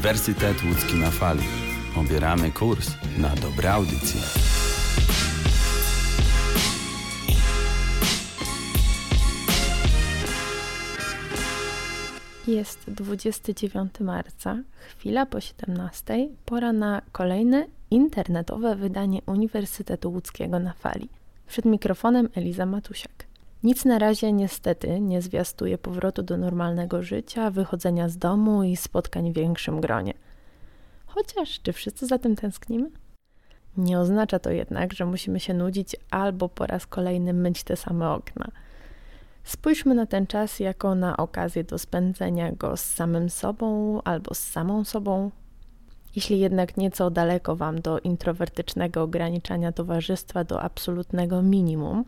Uniwersytet 0.00 0.64
Łódzki 0.64 0.94
na 0.94 1.10
fali. 1.10 1.42
Obieramy 1.96 2.50
kurs 2.50 2.90
na 3.18 3.28
dobre 3.28 3.72
audycje. 3.72 4.20
Jest 12.46 12.90
29 12.90 14.00
marca, 14.00 14.58
chwila 14.88 15.26
po 15.26 15.40
17, 15.40 16.28
pora 16.46 16.72
na 16.72 17.02
kolejne 17.12 17.66
internetowe 17.90 18.76
wydanie 18.76 19.20
Uniwersytetu 19.26 20.10
Łódzkiego 20.12 20.58
na 20.58 20.72
fali. 20.72 21.08
Przed 21.46 21.64
mikrofonem 21.64 22.28
Eliza 22.34 22.66
Matusiak. 22.66 23.29
Nic 23.62 23.84
na 23.84 23.98
razie 23.98 24.32
niestety 24.32 25.00
nie 25.00 25.22
zwiastuje 25.22 25.78
powrotu 25.78 26.22
do 26.22 26.36
normalnego 26.36 27.02
życia, 27.02 27.50
wychodzenia 27.50 28.08
z 28.08 28.18
domu 28.18 28.62
i 28.62 28.76
spotkań 28.76 29.32
w 29.32 29.34
większym 29.34 29.80
gronie. 29.80 30.14
Chociaż 31.06 31.60
czy 31.62 31.72
wszyscy 31.72 32.06
za 32.06 32.18
tym 32.18 32.36
tęsknimy? 32.36 32.90
Nie 33.76 33.98
oznacza 33.98 34.38
to 34.38 34.50
jednak, 34.50 34.92
że 34.92 35.06
musimy 35.06 35.40
się 35.40 35.54
nudzić 35.54 35.96
albo 36.10 36.48
po 36.48 36.66
raz 36.66 36.86
kolejny 36.86 37.32
myć 37.32 37.62
te 37.62 37.76
same 37.76 38.10
okna. 38.10 38.46
Spójrzmy 39.44 39.94
na 39.94 40.06
ten 40.06 40.26
czas 40.26 40.60
jako 40.60 40.94
na 40.94 41.16
okazję 41.16 41.64
do 41.64 41.78
spędzenia 41.78 42.52
go 42.52 42.76
z 42.76 42.84
samym 42.84 43.30
sobą 43.30 43.98
albo 44.02 44.34
z 44.34 44.38
samą 44.38 44.84
sobą. 44.84 45.30
Jeśli 46.16 46.40
jednak 46.40 46.76
nieco 46.76 47.10
daleko 47.10 47.56
Wam 47.56 47.80
do 47.80 47.98
introwertycznego 47.98 49.02
ograniczania 49.02 49.72
towarzystwa 49.72 50.44
do 50.44 50.62
absolutnego 50.62 51.42
minimum, 51.42 52.04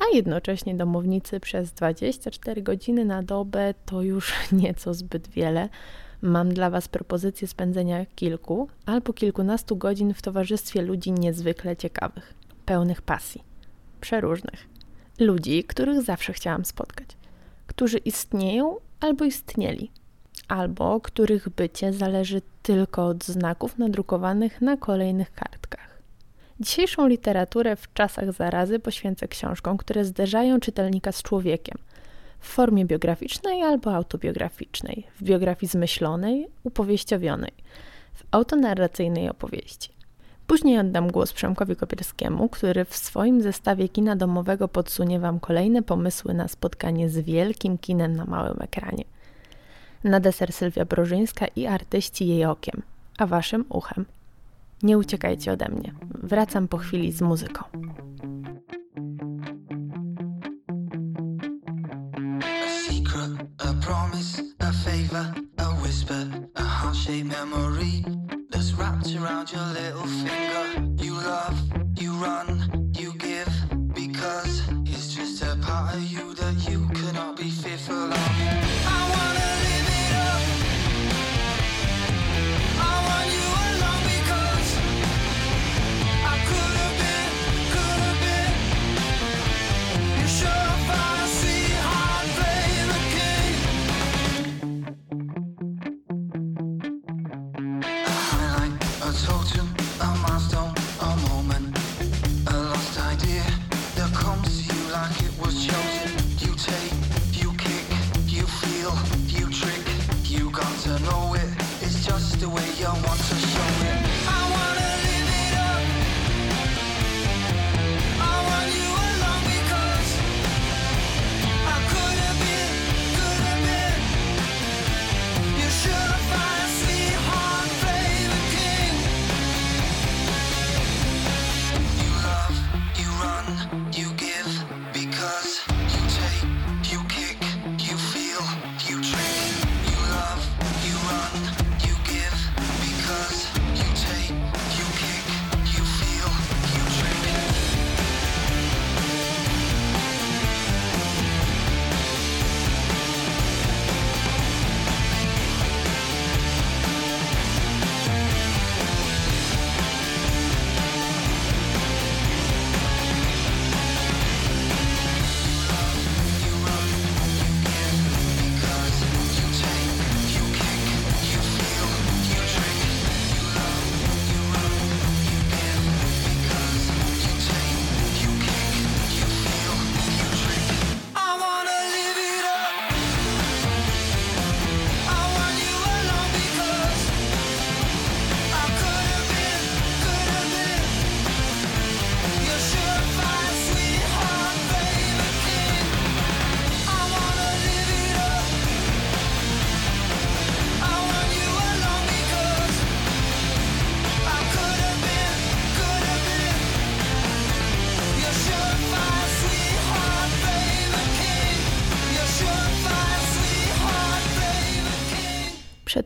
a 0.00 0.16
jednocześnie 0.16 0.74
domownicy 0.74 1.40
przez 1.40 1.72
24 1.72 2.62
godziny 2.62 3.04
na 3.04 3.22
dobę 3.22 3.74
to 3.86 4.02
już 4.02 4.34
nieco 4.52 4.94
zbyt 4.94 5.28
wiele, 5.28 5.68
mam 6.22 6.54
dla 6.54 6.70
Was 6.70 6.88
propozycję 6.88 7.48
spędzenia 7.48 8.06
kilku 8.06 8.68
albo 8.86 9.12
kilkunastu 9.12 9.76
godzin 9.76 10.14
w 10.14 10.22
towarzystwie 10.22 10.82
ludzi 10.82 11.12
niezwykle 11.12 11.76
ciekawych, 11.76 12.34
pełnych 12.66 13.02
pasji, 13.02 13.42
przeróżnych. 14.00 14.68
Ludzi, 15.18 15.64
których 15.64 16.02
zawsze 16.02 16.32
chciałam 16.32 16.64
spotkać, 16.64 17.08
którzy 17.66 17.98
istnieją 17.98 18.76
albo 19.00 19.24
istnieli, 19.24 19.90
albo 20.48 21.00
których 21.00 21.48
bycie 21.48 21.92
zależy 21.92 22.42
tylko 22.62 23.06
od 23.06 23.24
znaków 23.24 23.78
nadrukowanych 23.78 24.60
na 24.60 24.76
kolejnych 24.76 25.32
kartkach. 25.32 25.89
Dzisiejszą 26.60 27.06
literaturę 27.06 27.76
w 27.76 27.92
czasach 27.92 28.32
zarazy 28.32 28.78
poświęcę 28.78 29.28
książkom, 29.28 29.76
które 29.76 30.04
zderzają 30.04 30.60
czytelnika 30.60 31.12
z 31.12 31.22
człowiekiem 31.22 31.78
w 32.40 32.48
formie 32.48 32.84
biograficznej 32.84 33.62
albo 33.62 33.94
autobiograficznej, 33.94 35.06
w 35.20 35.22
biografii 35.22 35.70
zmyślonej, 35.70 36.48
upowieściowionej, 36.64 37.52
w 38.14 38.24
autonarracyjnej 38.30 39.28
opowieści. 39.28 39.90
Później 40.46 40.78
oddam 40.78 41.10
głos 41.10 41.32
Przemkowi 41.32 41.76
Kopierskiemu, 41.76 42.48
który 42.48 42.84
w 42.84 42.96
swoim 42.96 43.42
zestawie 43.42 43.88
kina 43.88 44.16
domowego 44.16 44.68
podsunie 44.68 45.20
Wam 45.20 45.40
kolejne 45.40 45.82
pomysły 45.82 46.34
na 46.34 46.48
spotkanie 46.48 47.08
z 47.08 47.18
wielkim 47.18 47.78
kinem 47.78 48.16
na 48.16 48.24
małym 48.24 48.56
ekranie. 48.60 49.04
Na 50.04 50.20
deser 50.20 50.52
Sylwia 50.52 50.84
Brożyńska 50.84 51.46
i 51.56 51.66
artyści 51.66 52.26
jej 52.26 52.44
okiem, 52.44 52.82
a 53.18 53.26
Waszym 53.26 53.64
uchem. 53.68 54.04
Nie 54.82 54.98
uciekajcie 54.98 55.52
ode 55.52 55.68
mnie. 55.68 55.94
Wracam 56.22 56.68
po 56.68 56.78
chwili 56.78 57.12
z 57.12 57.20
muzyką. 57.20 57.64
You 76.10 76.34
that 76.34 76.68
you 76.68 76.88
cannot 76.94 77.36
be 77.36 77.44
fearful 77.44 78.12
of. 78.12 78.39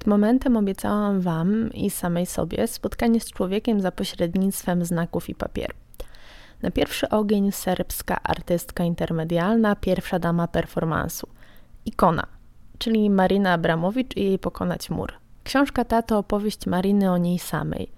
Momentem 0.06 0.56
obiecałam 0.56 1.20
Wam 1.20 1.72
i 1.72 1.90
samej 1.90 2.26
sobie 2.26 2.66
spotkanie 2.66 3.20
z 3.20 3.30
człowiekiem 3.30 3.80
za 3.80 3.92
pośrednictwem 3.92 4.84
znaków 4.84 5.28
i 5.28 5.34
papieru. 5.34 5.74
Na 6.62 6.70
pierwszy 6.70 7.08
ogień 7.08 7.52
serbska 7.52 8.22
artystka 8.22 8.84
intermedialna, 8.84 9.76
pierwsza 9.76 10.18
dama 10.18 10.48
performansu. 10.48 11.28
Ikona, 11.86 12.26
czyli 12.78 13.10
Marina 13.10 13.52
Abramowicz 13.52 14.16
i 14.16 14.24
jej 14.24 14.38
Pokonać 14.38 14.90
mur. 14.90 15.12
Książka 15.44 15.84
ta 15.84 16.02
to 16.02 16.18
opowieść 16.18 16.66
Mariny 16.66 17.10
o 17.10 17.18
niej 17.18 17.38
samej, 17.38 17.92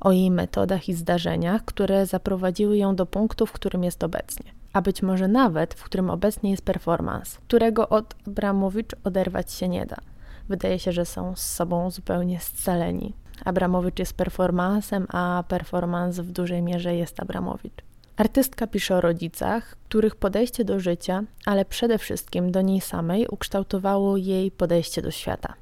o 0.00 0.12
jej 0.12 0.30
metodach 0.30 0.88
i 0.88 0.94
zdarzeniach, 0.94 1.64
które 1.64 2.06
zaprowadziły 2.06 2.78
ją 2.78 2.96
do 2.96 3.06
punktu, 3.06 3.46
w 3.46 3.52
którym 3.52 3.84
jest 3.84 4.04
obecnie. 4.04 4.52
A 4.72 4.82
być 4.82 5.02
może 5.02 5.28
nawet, 5.28 5.74
w 5.74 5.82
którym 5.82 6.10
obecnie 6.10 6.50
jest 6.50 6.64
performance, 6.64 7.38
którego 7.46 7.88
od 7.88 8.14
Abramowicz 8.26 8.96
oderwać 9.04 9.52
się 9.52 9.68
nie 9.68 9.86
da– 9.86 9.96
Wydaje 10.48 10.78
się, 10.78 10.92
że 10.92 11.04
są 11.04 11.36
z 11.36 11.40
sobą 11.40 11.90
zupełnie 11.90 12.40
scaleni. 12.40 13.12
Abramowicz 13.44 13.98
jest 13.98 14.12
performansem, 14.12 15.06
a 15.08 15.44
performance 15.48 16.22
w 16.22 16.32
dużej 16.32 16.62
mierze 16.62 16.94
jest 16.94 17.20
Abramowicz. 17.20 17.82
Artystka 18.16 18.66
pisze 18.66 18.96
o 18.96 19.00
rodzicach, 19.00 19.76
których 19.88 20.16
podejście 20.16 20.64
do 20.64 20.80
życia, 20.80 21.22
ale 21.46 21.64
przede 21.64 21.98
wszystkim 21.98 22.52
do 22.52 22.62
niej 22.62 22.80
samej 22.80 23.26
ukształtowało 23.28 24.16
jej 24.16 24.50
podejście 24.50 25.02
do 25.02 25.10
świata. 25.10 25.54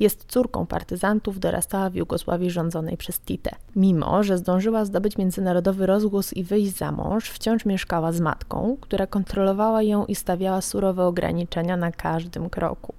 Jest 0.00 0.24
córką 0.28 0.66
partyzantów, 0.66 1.40
dorastała 1.40 1.90
w 1.90 1.94
Jugosławii 1.94 2.50
rządzonej 2.50 2.96
przez 2.96 3.20
Tite. 3.20 3.50
Mimo, 3.76 4.22
że 4.22 4.38
zdążyła 4.38 4.84
zdobyć 4.84 5.18
międzynarodowy 5.18 5.86
rozgłos 5.86 6.32
i 6.32 6.44
wyjść 6.44 6.76
za 6.76 6.92
mąż, 6.92 7.30
wciąż 7.30 7.64
mieszkała 7.64 8.12
z 8.12 8.20
matką, 8.20 8.76
która 8.80 9.06
kontrolowała 9.06 9.82
ją 9.82 10.06
i 10.06 10.14
stawiała 10.14 10.60
surowe 10.60 11.04
ograniczenia 11.04 11.76
na 11.76 11.92
każdym 11.92 12.50
kroku. 12.50 12.94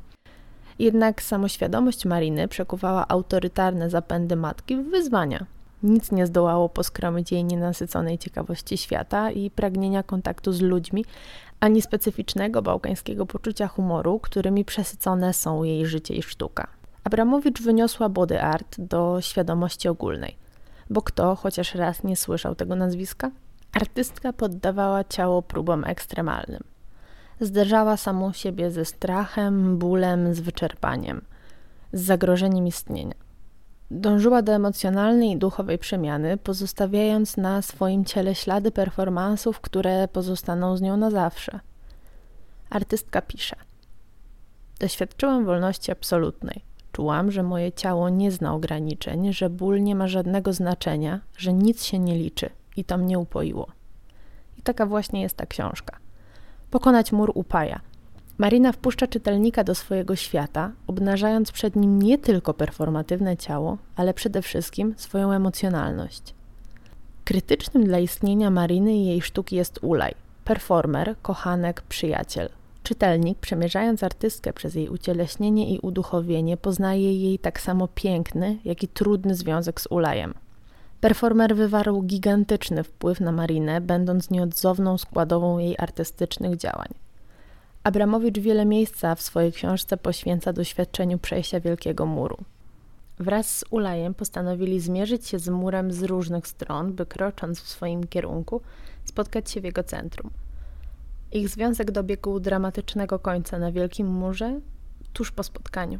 Jednak 0.79 1.21
samoświadomość 1.21 2.05
Mariny 2.05 2.47
przekuwała 2.47 3.07
autorytarne 3.07 3.89
zapędy 3.89 4.35
matki 4.35 4.75
w 4.75 4.89
wyzwania. 4.89 5.45
Nic 5.83 6.11
nie 6.11 6.27
zdołało 6.27 6.69
poskromić 6.69 7.31
jej 7.31 7.43
nienasyconej 7.43 8.17
ciekawości 8.17 8.77
świata 8.77 9.31
i 9.31 9.51
pragnienia 9.51 10.03
kontaktu 10.03 10.51
z 10.51 10.61
ludźmi, 10.61 11.05
ani 11.59 11.81
specyficznego 11.81 12.61
bałkańskiego 12.61 13.25
poczucia 13.25 13.67
humoru, 13.67 14.19
którymi 14.19 14.65
przesycone 14.65 15.33
są 15.33 15.63
jej 15.63 15.85
życie 15.85 16.15
i 16.15 16.23
sztuka. 16.23 16.67
Abramowicz 17.03 17.61
wyniosła 17.61 18.09
body 18.09 18.41
art 18.41 18.81
do 18.81 19.17
świadomości 19.21 19.87
ogólnej. 19.87 20.35
Bo 20.89 21.01
kto 21.01 21.35
chociaż 21.35 21.75
raz 21.75 22.03
nie 22.03 22.15
słyszał 22.15 22.55
tego 22.55 22.75
nazwiska? 22.75 23.31
Artystka 23.73 24.33
poddawała 24.33 25.03
ciało 25.03 25.41
próbom 25.41 25.83
ekstremalnym. 25.83 26.63
Zderzała 27.41 27.97
samą 27.97 28.33
siebie 28.33 28.71
ze 28.71 28.85
strachem, 28.85 29.77
bólem, 29.77 30.33
z 30.33 30.39
wyczerpaniem, 30.39 31.21
z 31.93 32.01
zagrożeniem 32.01 32.67
istnienia. 32.67 33.15
Dążyła 33.91 34.41
do 34.41 34.51
emocjonalnej 34.51 35.31
i 35.31 35.37
duchowej 35.37 35.77
przemiany, 35.77 36.37
pozostawiając 36.37 37.37
na 37.37 37.61
swoim 37.61 38.05
ciele 38.05 38.35
ślady 38.35 38.71
performansów, 38.71 39.59
które 39.59 40.07
pozostaną 40.07 40.77
z 40.77 40.81
nią 40.81 40.97
na 40.97 41.11
zawsze. 41.11 41.59
Artystka 42.69 43.21
pisze: 43.21 43.55
Doświadczyłam 44.79 45.45
wolności 45.45 45.91
absolutnej. 45.91 46.61
Czułam, 46.91 47.31
że 47.31 47.43
moje 47.43 47.71
ciało 47.71 48.09
nie 48.09 48.31
zna 48.31 48.53
ograniczeń, 48.53 49.33
że 49.33 49.49
ból 49.49 49.83
nie 49.83 49.95
ma 49.95 50.07
żadnego 50.07 50.53
znaczenia, 50.53 51.19
że 51.37 51.53
nic 51.53 51.83
się 51.83 51.99
nie 51.99 52.15
liczy 52.17 52.49
i 52.77 52.83
to 52.83 52.97
mnie 52.97 53.19
upoiło. 53.19 53.67
I 54.57 54.61
taka 54.61 54.85
właśnie 54.85 55.21
jest 55.21 55.37
ta 55.37 55.45
książka. 55.45 55.97
Pokonać 56.71 57.11
mur 57.11 57.31
upaja. 57.35 57.79
Marina 58.37 58.71
wpuszcza 58.71 59.07
czytelnika 59.07 59.63
do 59.63 59.75
swojego 59.75 60.15
świata, 60.15 60.71
obnażając 60.87 61.51
przed 61.51 61.75
nim 61.75 62.01
nie 62.01 62.17
tylko 62.17 62.53
performatywne 62.53 63.37
ciało, 63.37 63.77
ale 63.95 64.13
przede 64.13 64.41
wszystkim 64.41 64.93
swoją 64.97 65.31
emocjonalność. 65.31 66.33
Krytycznym 67.25 67.83
dla 67.83 67.99
istnienia 67.99 68.49
Mariny 68.49 68.93
i 68.95 69.05
jej 69.05 69.21
sztuki 69.21 69.55
jest 69.55 69.79
Ulaj, 69.81 70.15
performer, 70.45 71.15
kochanek, 71.21 71.81
przyjaciel. 71.81 72.49
Czytelnik, 72.83 73.39
przemierzając 73.39 74.03
artystkę 74.03 74.53
przez 74.53 74.75
jej 74.75 74.89
ucieleśnienie 74.89 75.75
i 75.75 75.79
uduchowienie, 75.79 76.57
poznaje 76.57 77.13
jej 77.13 77.39
tak 77.39 77.61
samo 77.61 77.87
piękny, 77.87 78.57
jak 78.65 78.83
i 78.83 78.87
trudny 78.87 79.35
związek 79.35 79.81
z 79.81 79.87
Ulajem. 79.87 80.33
Performer 81.01 81.55
wywarł 81.55 82.01
gigantyczny 82.01 82.83
wpływ 82.83 83.19
na 83.19 83.31
Marinę, 83.31 83.81
będąc 83.81 84.29
nieodzowną 84.29 84.97
składową 84.97 85.57
jej 85.57 85.75
artystycznych 85.77 86.57
działań. 86.57 86.89
Abramowicz 87.83 88.39
wiele 88.39 88.65
miejsca 88.65 89.15
w 89.15 89.21
swojej 89.21 89.51
książce 89.51 89.97
poświęca 89.97 90.53
doświadczeniu 90.53 91.19
przejścia 91.19 91.59
Wielkiego 91.59 92.05
Muru. 92.05 92.37
Wraz 93.19 93.57
z 93.57 93.65
Ulajem 93.69 94.13
postanowili 94.13 94.79
zmierzyć 94.79 95.27
się 95.27 95.39
z 95.39 95.49
murem 95.49 95.91
z 95.91 96.03
różnych 96.03 96.47
stron, 96.47 96.93
by 96.93 97.05
krocząc 97.05 97.61
w 97.61 97.69
swoim 97.69 98.07
kierunku 98.07 98.61
spotkać 99.05 99.51
się 99.51 99.61
w 99.61 99.63
jego 99.63 99.83
centrum– 99.83 100.31
ich 101.31 101.49
związek 101.49 101.91
dobiegł 101.91 102.39
dramatycznego 102.39 103.19
końca 103.19 103.59
na 103.59 103.71
Wielkim 103.71 104.07
Murze 104.07 104.59
tuż 105.13 105.31
po 105.31 105.43
spotkaniu. 105.43 105.99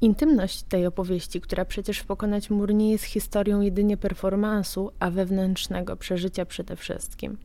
Intymność 0.00 0.62
tej 0.62 0.86
opowieści, 0.86 1.40
która 1.40 1.64
przecież 1.64 1.98
w 1.98 2.06
Pokonać 2.06 2.50
Mur 2.50 2.74
nie 2.74 2.92
jest 2.92 3.04
historią 3.04 3.60
jedynie 3.60 3.96
performansu, 3.96 4.90
a 5.00 5.10
wewnętrznego 5.10 5.96
przeżycia 5.96 6.46
przede 6.46 6.76
wszystkim. 6.76 7.38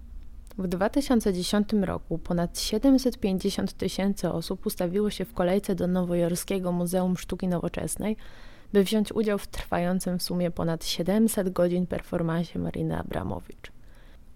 W 0.57 0.67
2010 0.67 1.73
roku 1.73 2.17
ponad 2.17 2.59
750 2.59 3.73
tysięcy 3.73 4.29
osób 4.29 4.65
ustawiło 4.65 5.09
się 5.09 5.25
w 5.25 5.33
kolejce 5.33 5.75
do 5.75 5.87
nowojorskiego 5.87 6.71
Muzeum 6.71 7.17
Sztuki 7.17 7.47
Nowoczesnej, 7.47 8.17
by 8.73 8.83
wziąć 8.83 9.11
udział 9.11 9.37
w 9.37 9.47
trwającym 9.47 10.19
w 10.19 10.23
sumie 10.23 10.51
ponad 10.51 10.85
700 10.85 11.49
godzin 11.49 11.87
performansie 11.87 12.59
Mariny 12.59 12.97
Abramowicz. 12.97 13.71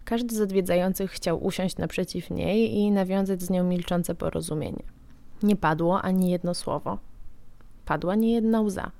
Każdy 0.05 0.35
z 0.35 0.41
odwiedzających 0.41 1.11
chciał 1.11 1.45
usiąść 1.45 1.77
naprzeciw 1.77 2.29
niej 2.29 2.73
i 2.73 2.91
nawiązać 2.91 3.41
z 3.41 3.49
nią 3.49 3.63
milczące 3.63 4.15
porozumienie. 4.15 4.83
Nie 5.43 5.55
padło 5.55 6.01
ani 6.01 6.31
jedno 6.31 6.53
słowo. 6.53 6.97
Padła 7.87 8.15
nie 8.15 8.33
jedna 8.33 8.61
łza. 8.61 8.91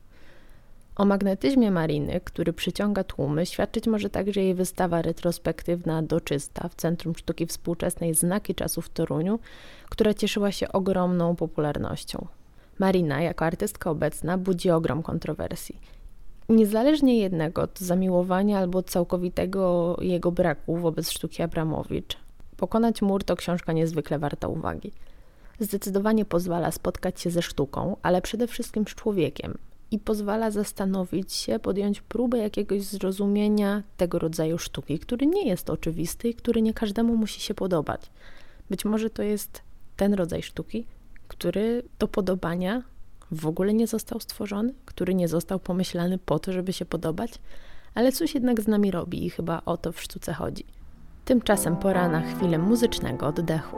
O 0.95 1.05
magnetyzmie 1.05 1.71
Mariny, 1.71 2.21
który 2.23 2.53
przyciąga 2.53 3.03
tłumy, 3.03 3.45
świadczyć 3.45 3.87
może 3.87 4.09
także 4.09 4.41
jej 4.41 4.53
wystawa 4.53 5.01
retrospektywna 5.01 6.03
Doczysta 6.03 6.67
w 6.67 6.75
Centrum 6.75 7.15
Sztuki 7.15 7.45
Współczesnej 7.45 8.13
Znaki 8.13 8.55
Czasu 8.55 8.81
w 8.81 8.89
Toruniu, 8.89 9.39
która 9.89 10.13
cieszyła 10.13 10.51
się 10.51 10.71
ogromną 10.71 11.35
popularnością. 11.35 12.27
Marina, 12.79 13.21
jako 13.21 13.45
artystka 13.45 13.89
obecna, 13.89 14.37
budzi 14.37 14.71
ogrom 14.71 15.03
kontrowersji. 15.03 15.79
Niezależnie 16.49 17.19
jednego 17.19 17.61
od 17.61 17.79
zamiłowania 17.79 18.59
albo 18.59 18.83
całkowitego 18.83 19.95
jego 20.01 20.31
braku 20.31 20.77
wobec 20.77 21.11
sztuki 21.11 21.43
Abramowicz, 21.43 22.17
Pokonać 22.57 23.01
mur 23.01 23.23
to 23.23 23.35
książka 23.35 23.73
niezwykle 23.73 24.19
warta 24.19 24.47
uwagi. 24.47 24.91
Zdecydowanie 25.59 26.25
pozwala 26.25 26.71
spotkać 26.71 27.21
się 27.21 27.29
ze 27.29 27.41
sztuką, 27.41 27.97
ale 28.01 28.21
przede 28.21 28.47
wszystkim 28.47 28.87
z 28.87 28.95
człowiekiem 28.95 29.57
i 29.91 29.99
pozwala 29.99 30.51
zastanowić 30.51 31.33
się, 31.33 31.59
podjąć 31.59 32.01
próbę 32.01 32.37
jakiegoś 32.37 32.83
zrozumienia 32.83 33.83
tego 33.97 34.19
rodzaju 34.19 34.57
sztuki, 34.57 34.99
który 34.99 35.27
nie 35.27 35.47
jest 35.47 35.69
oczywisty 35.69 36.29
i 36.29 36.33
który 36.33 36.61
nie 36.61 36.73
każdemu 36.73 37.15
musi 37.15 37.41
się 37.41 37.53
podobać. 37.53 38.11
Być 38.69 38.85
może 38.85 39.09
to 39.09 39.23
jest 39.23 39.61
ten 39.97 40.13
rodzaj 40.13 40.43
sztuki, 40.43 40.85
który 41.27 41.83
do 41.99 42.07
podobania 42.07 42.83
w 43.31 43.47
ogóle 43.47 43.73
nie 43.73 43.87
został 43.87 44.19
stworzony, 44.19 44.73
który 44.85 45.15
nie 45.15 45.27
został 45.27 45.59
pomyślany 45.59 46.17
po 46.17 46.39
to, 46.39 46.51
żeby 46.51 46.73
się 46.73 46.85
podobać, 46.85 47.31
ale 47.93 48.11
coś 48.11 48.35
jednak 48.35 48.61
z 48.61 48.67
nami 48.67 48.91
robi 48.91 49.25
i 49.25 49.29
chyba 49.29 49.61
o 49.65 49.77
to 49.77 49.91
w 49.91 50.01
sztuce 50.01 50.33
chodzi. 50.33 50.65
Tymczasem 51.25 51.77
pora 51.77 52.09
na 52.09 52.21
chwilę 52.21 52.57
muzycznego 52.57 53.27
oddechu. 53.27 53.77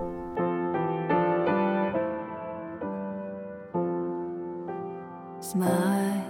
Smile, 5.41 6.25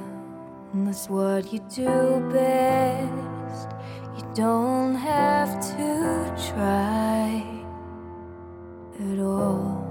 that's 0.74 1.10
what 1.10 1.52
you 1.52 1.60
do 1.74 2.30
best. 2.32 3.70
You 4.16 4.24
don't 4.36 4.94
have 4.94 5.60
to 5.76 6.32
try 6.52 7.44
at 9.00 9.20
all. 9.20 9.84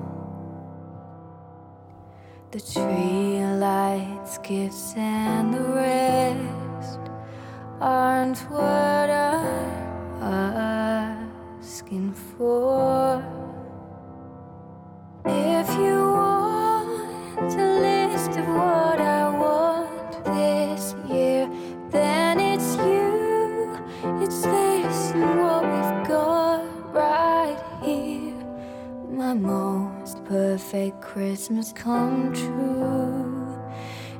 The 2.52 2.60
tree 2.60 3.44
lights, 3.44 4.38
gifts, 4.38 4.94
and 4.96 5.52
the 5.52 5.64
rest 5.64 7.00
aren't 7.80 8.38
what 8.50 9.10
I'm 9.10 10.22
asking 10.22 12.12
for. 12.14 13.22
If 15.26 15.68
you 15.76 15.96
want 16.14 17.52
a 17.52 17.68
list 17.80 18.38
of 18.38 18.46
what 18.48 18.87
most 29.38 30.24
perfect 30.24 31.00
Christmas 31.00 31.72
come 31.72 32.32
true. 32.34 33.58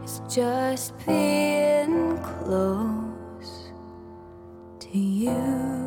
It's 0.02 0.20
just 0.34 0.94
being 1.06 2.18
close 2.18 3.70
to 4.80 4.98
you. 4.98 5.77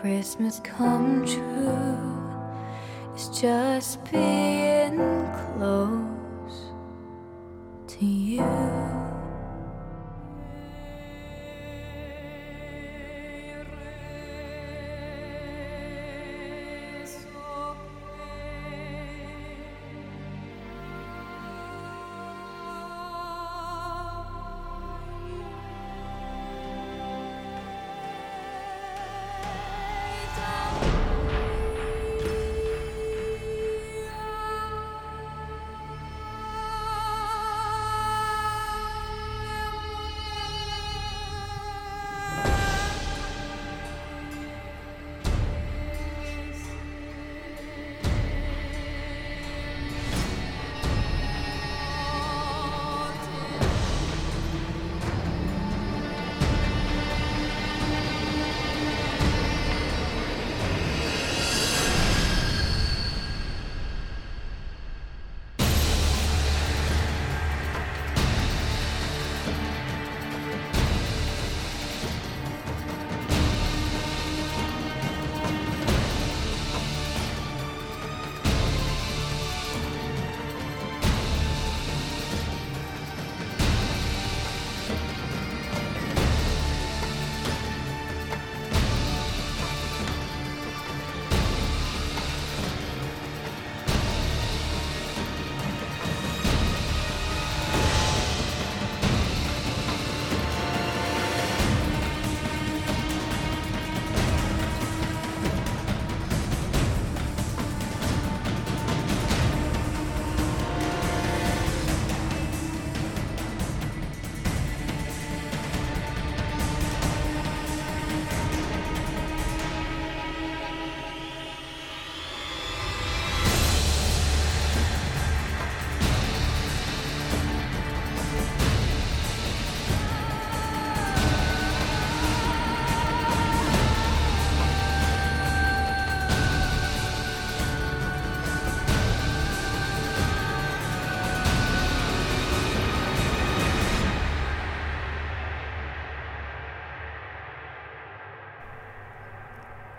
Christmas 0.00 0.60
come 0.62 1.26
true. 1.26 1.98
Is 3.16 3.28
just 3.40 3.98
being 4.12 4.96
close 5.56 5.97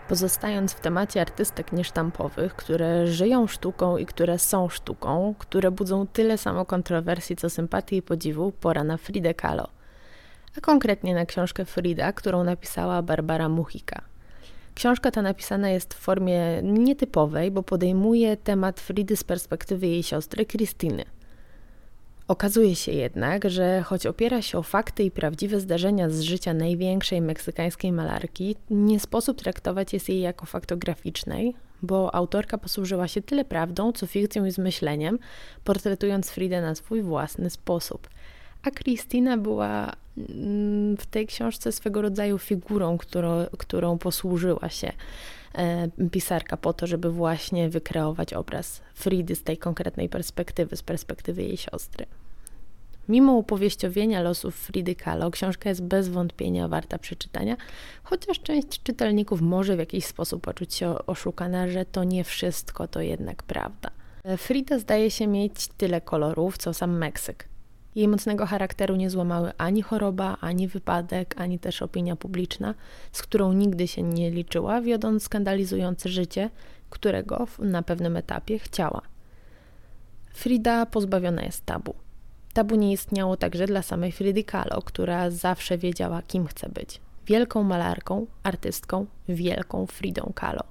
Pozostając 0.09 0.73
w 0.73 0.79
temacie 0.79 1.21
artystek 1.21 1.71
niesztampowych, 1.71 2.55
które 2.55 3.07
żyją 3.07 3.47
sztuką 3.47 3.97
i 3.97 4.05
które 4.05 4.39
są 4.39 4.69
sztuką, 4.69 5.35
które 5.39 5.71
budzą 5.71 6.07
tyle 6.07 6.37
samo 6.37 6.65
kontrowersji 6.65 7.35
co 7.35 7.49
sympatii 7.49 7.95
i 7.95 8.01
podziwu, 8.01 8.51
pora 8.51 8.83
na 8.83 8.97
Fridę 8.97 9.33
Kahlo. 9.33 9.67
A 10.57 10.61
konkretnie 10.61 11.15
na 11.15 11.25
książkę 11.25 11.65
Frida, 11.65 12.13
którą 12.13 12.43
napisała 12.43 13.01
Barbara 13.01 13.49
Muchika. 13.49 14.01
Książka 14.75 15.11
ta 15.11 15.21
napisana 15.21 15.69
jest 15.69 15.93
w 15.93 15.97
formie 15.97 16.61
nietypowej, 16.63 17.51
bo 17.51 17.63
podejmuje 17.63 18.37
temat 18.37 18.79
Fridy 18.79 19.17
z 19.17 19.23
perspektywy 19.23 19.87
jej 19.87 20.03
siostry 20.03 20.45
Krystyny– 20.45 21.05
Okazuje 22.29 22.75
się 22.75 22.91
jednak, 22.91 23.49
że 23.49 23.81
choć 23.81 24.05
opiera 24.05 24.41
się 24.41 24.57
o 24.57 24.63
fakty 24.63 25.03
i 25.03 25.11
prawdziwe 25.11 25.59
zdarzenia 25.59 26.09
z 26.09 26.21
życia 26.21 26.53
największej 26.53 27.21
meksykańskiej 27.21 27.91
malarki, 27.91 28.55
nie 28.69 28.99
sposób 28.99 29.41
traktować 29.41 29.93
jest 29.93 30.09
jej 30.09 30.21
jako 30.21 30.45
faktograficznej, 30.45 31.53
bo 31.81 32.15
autorka 32.15 32.57
posłużyła 32.57 33.07
się 33.07 33.21
tyle 33.21 33.45
prawdą, 33.45 33.91
co 33.91 34.07
fikcją 34.07 34.45
i 34.45 34.51
zmyśleniem, 34.51 35.19
portretując 35.63 36.29
Fridę 36.29 36.61
na 36.61 36.75
swój 36.75 37.01
własny 37.01 37.49
sposób. 37.49 38.09
A 38.63 38.71
Kristina 38.71 39.37
była 39.37 39.93
mm, 40.17 40.97
w 40.97 41.05
tej 41.05 41.27
książce 41.27 41.71
swego 41.71 42.01
rodzaju 42.01 42.37
figurą, 42.37 42.97
którą, 42.97 43.45
którą 43.57 43.97
posłużyła 43.97 44.69
się 44.69 44.91
e, 45.55 45.87
pisarka 46.11 46.57
po 46.57 46.73
to, 46.73 46.87
żeby 46.87 47.11
właśnie 47.11 47.69
wykreować 47.69 48.33
obraz 48.33 48.81
Fridy 48.93 49.35
z 49.35 49.43
tej 49.43 49.57
konkretnej 49.57 50.09
perspektywy, 50.09 50.75
z 50.75 50.83
perspektywy 50.83 51.43
jej 51.43 51.57
siostry. 51.57 52.05
Mimo 53.09 53.33
upowieściowienia 53.33 54.21
losów 54.21 54.55
Fridy 54.55 54.95
Kahlo, 54.95 55.31
książka 55.31 55.69
jest 55.69 55.83
bez 55.83 56.09
wątpienia 56.09 56.67
warta 56.67 56.97
przeczytania, 56.97 57.57
chociaż 58.03 58.39
część 58.39 58.83
czytelników 58.83 59.41
może 59.41 59.75
w 59.75 59.79
jakiś 59.79 60.05
sposób 60.05 60.41
poczuć 60.41 60.73
się 60.73 61.05
oszukana, 61.07 61.67
że 61.67 61.85
to 61.85 62.03
nie 62.03 62.23
wszystko 62.23 62.87
to 62.87 63.01
jednak 63.01 63.43
prawda. 63.43 63.89
Frida 64.37 64.79
zdaje 64.79 65.11
się 65.11 65.27
mieć 65.27 65.67
tyle 65.67 66.01
kolorów, 66.01 66.57
co 66.57 66.73
sam 66.73 66.97
Meksyk. 66.97 67.49
Jej 67.95 68.07
mocnego 68.07 68.45
charakteru 68.45 68.95
nie 68.95 69.09
złamały 69.09 69.51
ani 69.57 69.81
choroba, 69.81 70.37
ani 70.41 70.67
wypadek, 70.67 71.35
ani 71.37 71.59
też 71.59 71.81
opinia 71.81 72.15
publiczna, 72.15 72.75
z 73.11 73.21
którą 73.21 73.53
nigdy 73.53 73.87
się 73.87 74.03
nie 74.03 74.31
liczyła, 74.31 74.81
wiodąc 74.81 75.23
skandalizujące 75.23 76.09
życie, 76.09 76.49
którego 76.89 77.47
na 77.59 77.83
pewnym 77.83 78.17
etapie 78.17 78.59
chciała. 78.59 79.01
Frida 80.33 80.85
pozbawiona 80.85 81.43
jest 81.43 81.65
tabu. 81.65 81.93
Tabu 82.59 82.75
nie 82.75 82.91
istniało 82.91 83.37
także 83.37 83.65
dla 83.67 83.81
samej 83.81 84.11
Fridy 84.11 84.43
Kahlo, 84.43 84.81
która 84.81 85.29
zawsze 85.29 85.77
wiedziała, 85.77 86.21
kim 86.21 86.47
chce 86.47 86.69
być. 86.69 87.01
Wielką 87.25 87.63
malarką, 87.63 88.25
artystką, 88.43 89.05
wielką 89.29 89.85
Fridą 89.85 90.31
Kahlo. 90.35 90.63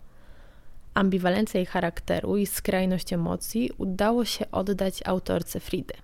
Ambiwalencja 0.94 1.58
jej 1.58 1.66
charakteru 1.66 2.36
i 2.36 2.46
skrajność 2.46 3.12
emocji 3.12 3.70
udało 3.78 4.24
się 4.24 4.50
oddać 4.50 5.00
autorce 5.04 5.60
Fridy. 5.60 5.94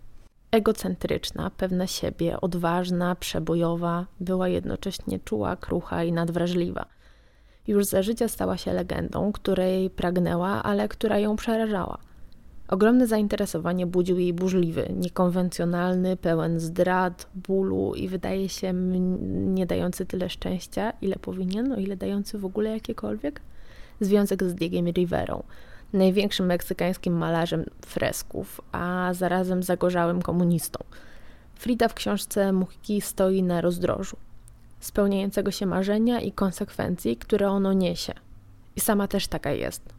Egocentryczna, 0.50 1.50
pewna 1.50 1.86
siebie, 1.86 2.40
odważna, 2.40 3.14
przebojowa, 3.14 4.06
była 4.20 4.48
jednocześnie 4.48 5.18
czuła, 5.18 5.56
krucha 5.56 6.04
i 6.04 6.12
nadwrażliwa. 6.12 6.86
Już 7.66 7.84
za 7.84 8.02
życia 8.02 8.28
stała 8.28 8.56
się 8.56 8.72
legendą, 8.72 9.32
której 9.32 9.90
pragnęła, 9.90 10.62
ale 10.62 10.88
która 10.88 11.18
ją 11.18 11.36
przerażała– 11.36 11.98
Ogromne 12.68 13.06
zainteresowanie 13.06 13.86
budził 13.86 14.18
jej 14.18 14.32
burzliwy, 14.32 14.88
niekonwencjonalny, 14.96 16.16
pełen 16.16 16.60
zdrad, 16.60 17.26
bólu 17.34 17.94
i 17.94 18.08
wydaje 18.08 18.48
się 18.48 18.72
nie 19.32 19.66
dający 19.66 20.06
tyle 20.06 20.28
szczęścia, 20.30 20.92
ile 21.02 21.16
powinien, 21.16 21.72
o 21.72 21.76
ile 21.76 21.96
dający 21.96 22.38
w 22.38 22.44
ogóle 22.44 22.70
jakiekolwiek, 22.70 23.40
związek 24.00 24.44
z 24.44 24.54
Diegiem 24.54 24.88
Riverą, 24.88 25.42
największym 25.92 26.46
meksykańskim 26.46 27.14
malarzem 27.14 27.64
fresków, 27.86 28.60
a 28.72 29.10
zarazem 29.14 29.62
zagorzałym 29.62 30.22
komunistą. 30.22 30.84
Frida 31.54 31.88
w 31.88 31.94
książce 31.94 32.52
Muchki 32.52 33.00
stoi 33.00 33.42
na 33.42 33.60
rozdrożu 33.60 34.16
spełniającego 34.80 35.50
się 35.50 35.66
marzenia 35.66 36.20
i 36.20 36.32
konsekwencji, 36.32 37.16
które 37.16 37.50
ono 37.50 37.72
niesie. 37.72 38.12
I 38.76 38.80
sama 38.80 39.08
też 39.08 39.28
taka 39.28 39.52
jest 39.52 39.93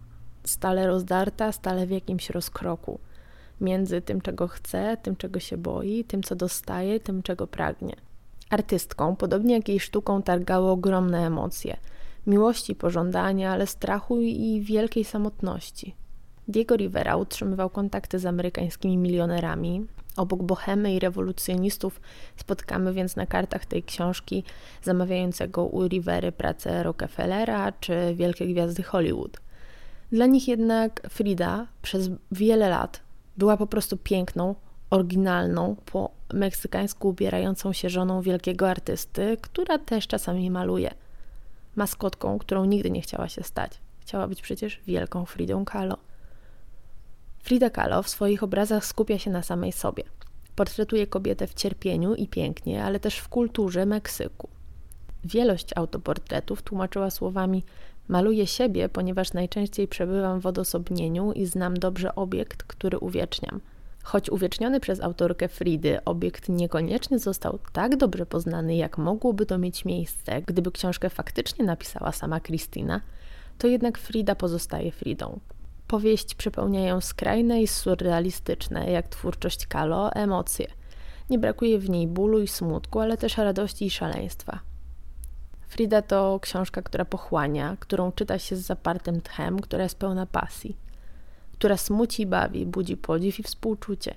stale 0.45 0.87
rozdarta, 0.87 1.51
stale 1.51 1.87
w 1.87 1.91
jakimś 1.91 2.29
rozkroku 2.29 2.99
między 3.61 4.01
tym, 4.01 4.21
czego 4.21 4.47
chce, 4.47 4.97
tym, 5.03 5.15
czego 5.15 5.39
się 5.39 5.57
boi, 5.57 6.03
tym, 6.03 6.23
co 6.23 6.35
dostaje, 6.35 6.99
tym, 6.99 7.23
czego 7.23 7.47
pragnie. 7.47 7.95
Artystką, 8.49 9.15
podobnie 9.15 9.53
jak 9.53 9.69
jej 9.69 9.79
sztuką, 9.79 10.21
targały 10.21 10.69
ogromne 10.69 11.27
emocje 11.27 11.77
miłości, 12.27 12.75
pożądania, 12.75 13.51
ale 13.51 13.67
strachu 13.67 14.21
i 14.21 14.61
wielkiej 14.61 15.03
samotności. 15.03 15.95
Diego 16.47 16.75
Rivera 16.75 17.15
utrzymywał 17.15 17.69
kontakty 17.69 18.19
z 18.19 18.25
amerykańskimi 18.25 18.97
milionerami. 18.97 19.85
Obok 20.17 20.43
bohemy 20.43 20.93
i 20.93 20.99
rewolucjonistów 20.99 22.01
spotkamy 22.37 22.93
więc 22.93 23.15
na 23.15 23.25
kartach 23.25 23.65
tej 23.65 23.83
książki 23.83 24.43
zamawiającego 24.83 25.65
u 25.65 25.87
Rivery 25.87 26.31
pracę 26.31 26.83
Rockefellera 26.83 27.71
czy 27.71 28.15
wielkie 28.15 28.47
gwiazdy 28.47 28.83
Hollywood. 28.83 29.44
Dla 30.11 30.25
nich 30.25 30.47
jednak 30.47 31.01
Frida 31.09 31.67
przez 31.81 32.09
wiele 32.31 32.69
lat 32.69 33.01
była 33.37 33.57
po 33.57 33.67
prostu 33.67 33.97
piękną, 33.97 34.55
oryginalną, 34.89 35.75
po 35.85 36.11
meksykańsku 36.33 37.09
ubierającą 37.09 37.73
się 37.73 37.89
żoną 37.89 38.21
wielkiego 38.21 38.69
artysty, 38.69 39.37
która 39.41 39.79
też 39.79 40.07
czasami 40.07 40.51
maluje. 40.51 40.93
Maskotką, 41.75 42.39
którą 42.39 42.65
nigdy 42.65 42.91
nie 42.91 43.01
chciała 43.01 43.29
się 43.29 43.43
stać. 43.43 43.71
Chciała 43.99 44.27
być 44.27 44.41
przecież 44.41 44.81
wielką 44.87 45.25
Fridą 45.25 45.65
Kahlo. 45.65 45.97
Frida 47.39 47.69
Kahlo 47.69 48.03
w 48.03 48.09
swoich 48.09 48.43
obrazach 48.43 48.85
skupia 48.85 49.19
się 49.19 49.31
na 49.31 49.43
samej 49.43 49.71
sobie. 49.71 50.03
Portretuje 50.55 51.07
kobietę 51.07 51.47
w 51.47 51.53
cierpieniu 51.53 52.15
i 52.15 52.27
pięknie, 52.27 52.83
ale 52.83 52.99
też 52.99 53.17
w 53.17 53.27
kulturze 53.27 53.85
Meksyku. 53.85 54.49
Wielość 55.23 55.77
autoportretów 55.77 56.61
tłumaczyła 56.61 57.09
słowami 57.11 57.63
Maluję 58.07 58.47
siebie, 58.47 58.89
ponieważ 58.89 59.33
najczęściej 59.33 59.87
przebywam 59.87 60.39
w 60.39 60.45
odosobnieniu 60.45 61.31
i 61.31 61.45
znam 61.45 61.73
dobrze 61.73 62.15
obiekt, 62.15 62.63
który 62.63 62.99
uwieczniam. 62.99 63.61
Choć 64.03 64.29
uwieczniony 64.29 64.79
przez 64.79 65.01
autorkę 65.01 65.47
Fridy, 65.47 66.03
obiekt 66.05 66.49
niekoniecznie 66.49 67.19
został 67.19 67.59
tak 67.73 67.97
dobrze 67.97 68.25
poznany, 68.25 68.75
jak 68.75 68.97
mogłoby 68.97 69.45
to 69.45 69.57
mieć 69.57 69.85
miejsce, 69.85 70.41
gdyby 70.41 70.71
książkę 70.71 71.09
faktycznie 71.09 71.65
napisała 71.65 72.11
sama 72.11 72.39
Christina, 72.39 73.01
to 73.57 73.67
jednak 73.67 73.97
Frida 73.97 74.35
pozostaje 74.35 74.91
Fridą. 74.91 75.39
Powieść 75.87 76.35
przepełniają 76.35 77.01
skrajne 77.01 77.61
i 77.61 77.67
surrealistyczne, 77.67 78.91
jak 78.91 79.07
twórczość 79.07 79.67
Kalo, 79.67 80.13
emocje. 80.13 80.67
Nie 81.29 81.39
brakuje 81.39 81.79
w 81.79 81.89
niej 81.89 82.07
bólu 82.07 82.41
i 82.41 82.47
smutku, 82.47 82.99
ale 82.99 83.17
też 83.17 83.37
radości 83.37 83.85
i 83.85 83.89
szaleństwa. 83.89 84.59
Frida 85.75 86.01
to 86.01 86.39
książka, 86.41 86.81
która 86.81 87.05
pochłania, 87.05 87.77
którą 87.79 88.11
czyta 88.11 88.39
się 88.39 88.55
z 88.55 88.59
zapartym 88.59 89.21
tchem, 89.21 89.59
która 89.59 89.83
jest 89.83 89.97
pełna 89.97 90.25
pasji, 90.25 90.77
która 91.53 91.77
smuci 91.77 92.25
bawi, 92.25 92.65
budzi 92.65 92.97
podziw 92.97 93.39
i 93.39 93.43
współczucie, 93.43 94.15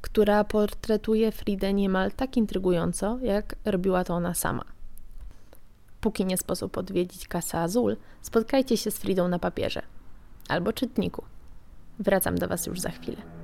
która 0.00 0.44
portretuje 0.44 1.32
Fridę 1.32 1.72
niemal 1.72 2.12
tak 2.12 2.36
intrygująco, 2.36 3.18
jak 3.22 3.56
robiła 3.64 4.04
to 4.04 4.14
ona 4.14 4.34
sama. 4.34 4.64
Póki 6.00 6.24
nie 6.24 6.36
sposób 6.36 6.78
odwiedzić 6.78 7.28
Casa 7.28 7.60
Azul, 7.60 7.96
spotkajcie 8.22 8.76
się 8.76 8.90
z 8.90 8.98
Fridą 8.98 9.28
na 9.28 9.38
papierze 9.38 9.82
albo 10.48 10.72
czytniku. 10.72 11.24
Wracam 11.98 12.38
do 12.38 12.48
Was 12.48 12.66
już 12.66 12.80
za 12.80 12.90
chwilę. 12.90 13.37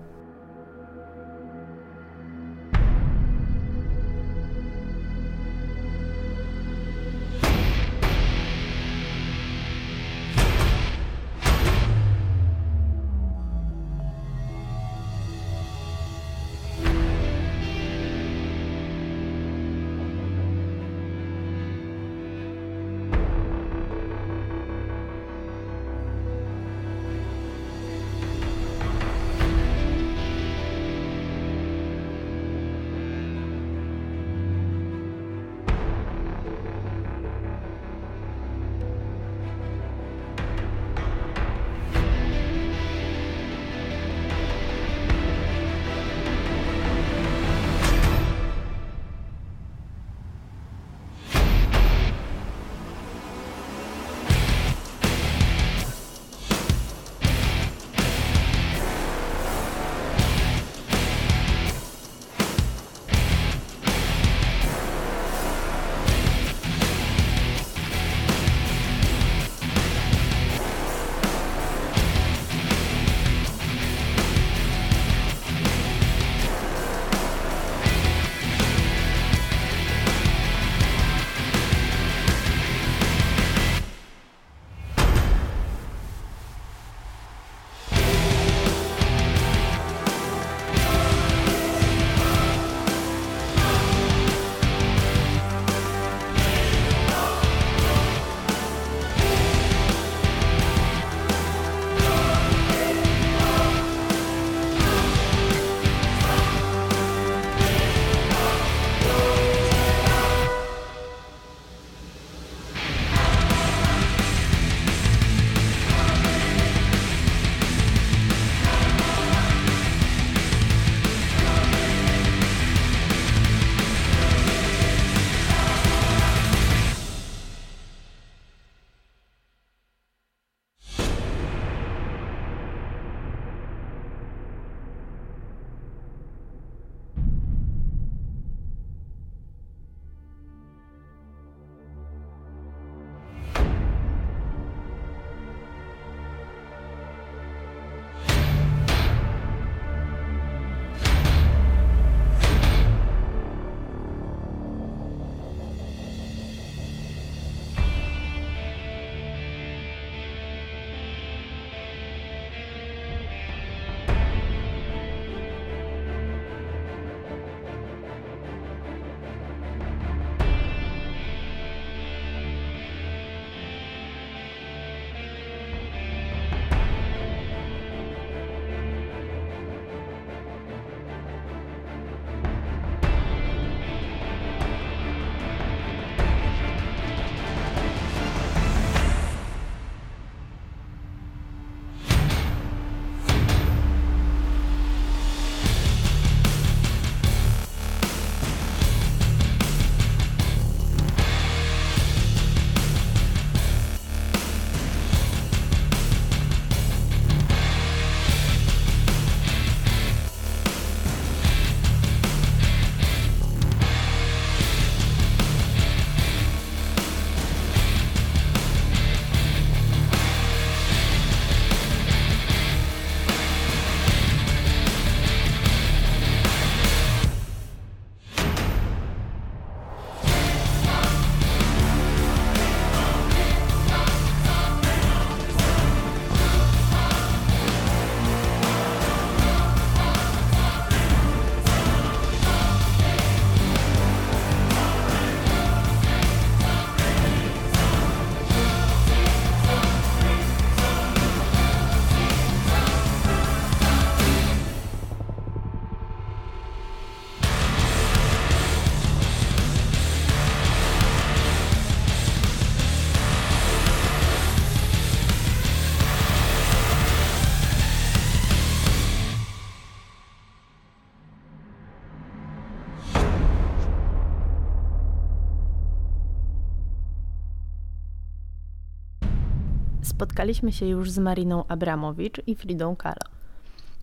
Spotkaliśmy 280.16 280.72
się 280.72 280.86
już 280.86 281.10
z 281.10 281.18
Mariną 281.18 281.64
Abramowicz 281.68 282.40
i 282.46 282.54
Fridą 282.54 282.96
Kahlo. 282.96 283.30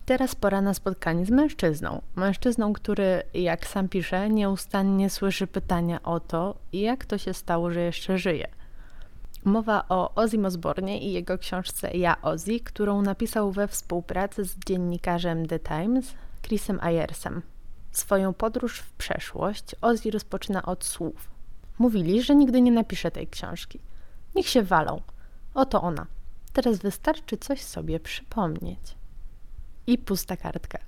Teraz 0.06 0.34
pora 0.34 0.60
na 0.60 0.74
spotkanie 0.74 1.26
z 1.26 1.30
mężczyzną. 1.30 2.02
Mężczyzną, 2.16 2.72
który, 2.72 3.22
jak 3.34 3.66
sam 3.66 3.88
pisze, 3.88 4.30
nieustannie 4.30 5.10
słyszy 5.10 5.46
pytania 5.46 6.02
o 6.02 6.20
to, 6.20 6.54
jak 6.72 7.04
to 7.04 7.18
się 7.18 7.34
stało, 7.34 7.70
że 7.70 7.80
jeszcze 7.80 8.18
żyje. 8.18 8.48
Mowa 9.44 9.84
o 9.88 10.14
Ozzy 10.14 10.46
Osbornie 10.46 11.00
i 11.00 11.12
jego 11.12 11.38
książce 11.38 11.96
Ja 11.96 12.22
Ozzy, 12.22 12.60
którą 12.60 13.02
napisał 13.02 13.52
we 13.52 13.68
współpracy 13.68 14.44
z 14.44 14.56
dziennikarzem 14.66 15.46
The 15.46 15.58
Times, 15.58 16.14
Chrisem 16.42 16.78
Ayersem. 16.82 17.42
Swoją 17.92 18.34
podróż 18.34 18.78
w 18.78 18.92
przeszłość 18.92 19.76
Ozzy 19.80 20.10
rozpoczyna 20.10 20.62
od 20.62 20.84
słów. 20.84 21.30
Mówili, 21.78 22.22
że 22.22 22.34
nigdy 22.34 22.60
nie 22.60 22.72
napisze 22.72 23.10
tej 23.10 23.26
książki. 23.26 23.78
Niech 24.34 24.48
się 24.48 24.62
walą. 24.62 25.00
Oto 25.54 25.82
ona. 25.82 26.06
Teraz 26.52 26.78
wystarczy 26.78 27.36
coś 27.36 27.62
sobie 27.62 28.00
przypomnieć. 28.00 28.96
I 29.86 29.98
pusta 29.98 30.36
kartka, 30.36 30.78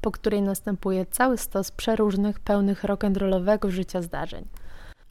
po 0.00 0.10
której 0.10 0.42
następuje 0.42 1.06
cały 1.06 1.38
stos 1.38 1.70
przeróżnych, 1.70 2.40
pełnych 2.40 2.84
rock'n'rollowego 2.84 3.70
życia 3.70 4.02
zdarzeń. 4.02 4.44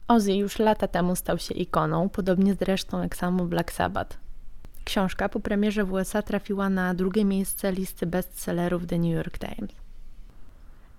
Ozzy 0.08 0.32
już 0.32 0.58
lata 0.58 0.88
temu 0.88 1.16
stał 1.16 1.38
się 1.38 1.54
ikoną, 1.54 2.08
podobnie 2.08 2.54
zresztą 2.54 3.02
jak 3.02 3.16
samo 3.16 3.44
Black 3.44 3.72
Sabbath. 3.72 4.18
Książka 4.84 5.28
po 5.28 5.40
premierze 5.40 5.84
w 5.84 5.92
USA 5.92 6.22
trafiła 6.22 6.70
na 6.70 6.94
drugie 6.94 7.24
miejsce 7.24 7.72
listy 7.72 8.06
bestsellerów 8.06 8.86
The 8.86 8.98
New 8.98 9.14
York 9.14 9.38
Times. 9.38 9.72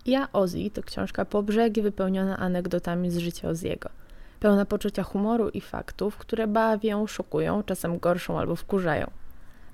Ja 0.05 0.31
Ozzy 0.33 0.69
to 0.69 0.83
książka 0.83 1.25
po 1.25 1.43
brzegi 1.43 1.81
wypełniona 1.81 2.37
anegdotami 2.37 3.11
z 3.11 3.17
życia 3.17 3.47
Ozzy'ego– 3.47 3.89
pełna 4.43 4.65
poczucia 4.65 5.03
humoru 5.03 5.49
i 5.49 5.61
faktów, 5.61 6.17
które 6.17 6.47
bawią, 6.47 7.07
szokują, 7.07 7.63
czasem 7.63 7.99
gorszą 7.99 8.39
albo 8.39 8.55
wkurzają. 8.55 9.11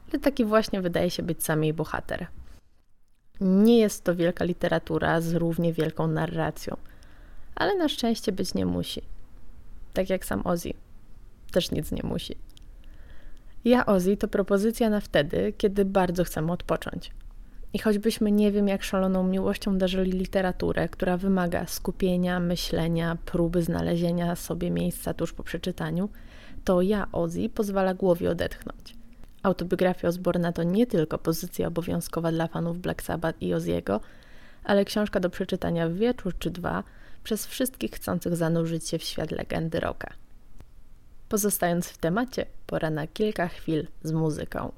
Ale 0.10 0.20
taki 0.20 0.46
właśnie 0.46 0.82
wydaje 0.82 1.10
się 1.10 1.24
być 1.24 1.44
sam 1.44 1.64
jej 1.64 1.74
bohater. 1.74 2.28
Nie 3.42 3.80
jest 3.80 4.04
to 4.04 4.16
wielka 4.16 4.46
literatura 4.46 5.22
z 5.22 5.34
równie 5.34 5.74
wielką 5.74 6.08
narracją, 6.08 6.78
ale 7.56 7.76
na 7.76 7.90
szczęście 7.90 8.32
być 8.32 8.54
nie 8.54 8.66
musi. 8.66 9.02
Tak 9.94 10.10
jak 10.10 10.26
sam 10.26 10.42
Ozzy. 10.48 10.74
Też 11.52 11.72
nic 11.72 11.92
nie 11.92 12.04
musi. 12.04 12.36
Ja 13.66 13.86
Ozzy 13.86 14.18
to 14.18 14.28
propozycja 14.28 14.90
na 14.90 15.00
wtedy, 15.00 15.54
kiedy 15.58 15.86
bardzo 15.86 16.24
chcemy 16.24 16.52
odpocząć. 16.52 17.12
I 17.74 17.80
choćbyśmy 17.80 18.32
nie 18.32 18.52
wiem, 18.52 18.68
jak 18.68 18.84
szaloną 18.84 19.24
miłością 19.24 19.78
darzyli 19.78 20.12
literaturę, 20.12 20.90
która 20.90 21.18
wymaga 21.18 21.68
skupienia, 21.68 22.40
myślenia, 22.40 23.18
próby 23.26 23.64
znalezienia 23.64 24.36
sobie 24.36 24.72
miejsca 24.72 25.14
tuż 25.14 25.34
po 25.34 25.44
przeczytaniu, 25.44 26.10
to 26.64 26.82
ja, 26.82 27.08
Ozzy, 27.12 27.50
pozwala 27.50 27.94
głowie 27.94 28.32
odetchnąć. 28.32 28.96
Autobiografia 29.44 30.08
Osborna 30.08 30.52
to 30.52 30.64
nie 30.64 30.88
tylko 30.88 31.18
pozycja 31.18 31.68
obowiązkowa 31.68 32.32
dla 32.32 32.48
fanów 32.48 32.80
Black 32.80 33.02
Sabbath 33.02 33.42
i 33.42 33.54
Oziego, 33.54 34.02
ale 34.64 34.86
książka 34.86 35.20
do 35.20 35.30
przeczytania 35.30 35.90
w 35.90 35.94
wieczór 35.94 36.38
czy 36.40 36.52
dwa 36.52 36.84
przez 37.24 37.46
wszystkich 37.46 37.92
chcących 37.92 38.36
zanurzyć 38.36 38.88
się 38.88 38.98
w 38.98 39.04
świat 39.04 39.32
legendy 39.32 39.80
rocka. 39.80 40.14
Pozostając 41.30 41.88
w 41.88 41.98
temacie, 41.98 42.46
pora 42.68 42.90
na 42.90 43.08
kilka 43.08 43.48
chwil 43.48 43.88
z 44.04 44.12
muzyką. 44.12 44.72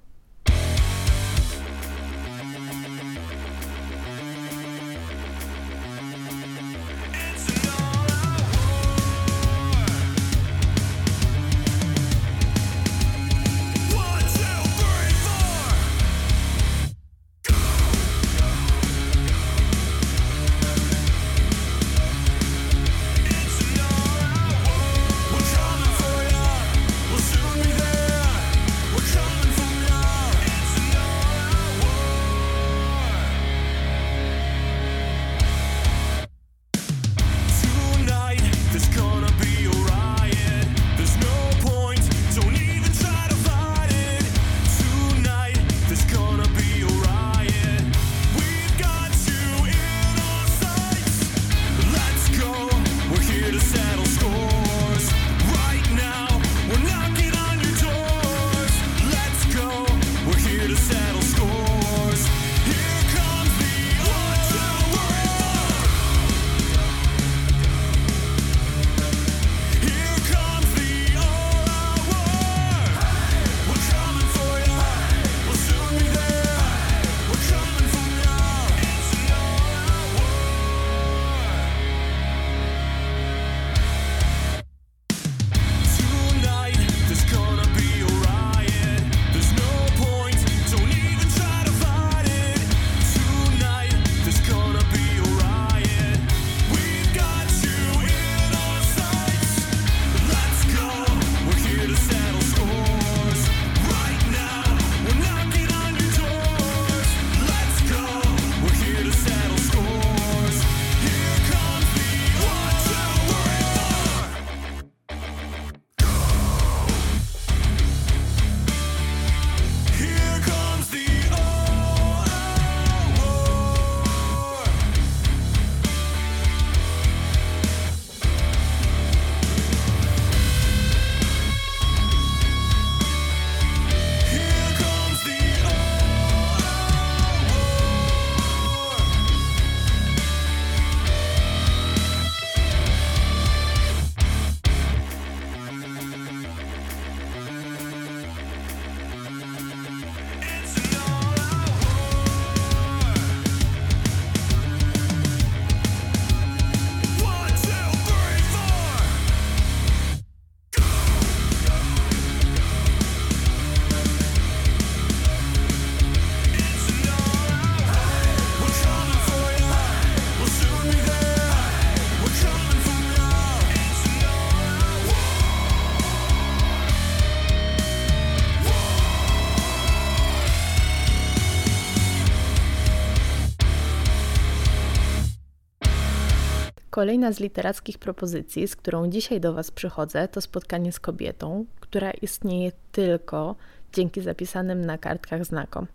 Kolejna 187.02 187.32
z 187.32 187.40
literackich 187.40 187.98
propozycji, 187.98 188.68
z 188.68 188.76
którą 188.76 189.10
dzisiaj 189.10 189.42
do 189.42 189.54
Was 189.54 189.72
przychodzę, 189.72 190.28
to 190.28 190.42
spotkanie 190.42 190.92
z 190.92 191.00
kobietą, 191.00 191.66
która 191.80 192.12
istnieje 192.12 192.72
tylko 192.92 193.56
dzięki 193.94 194.22
zapisanym 194.22 194.86
na 194.86 194.98
kartkach 194.98 195.46
znakom 195.46 195.88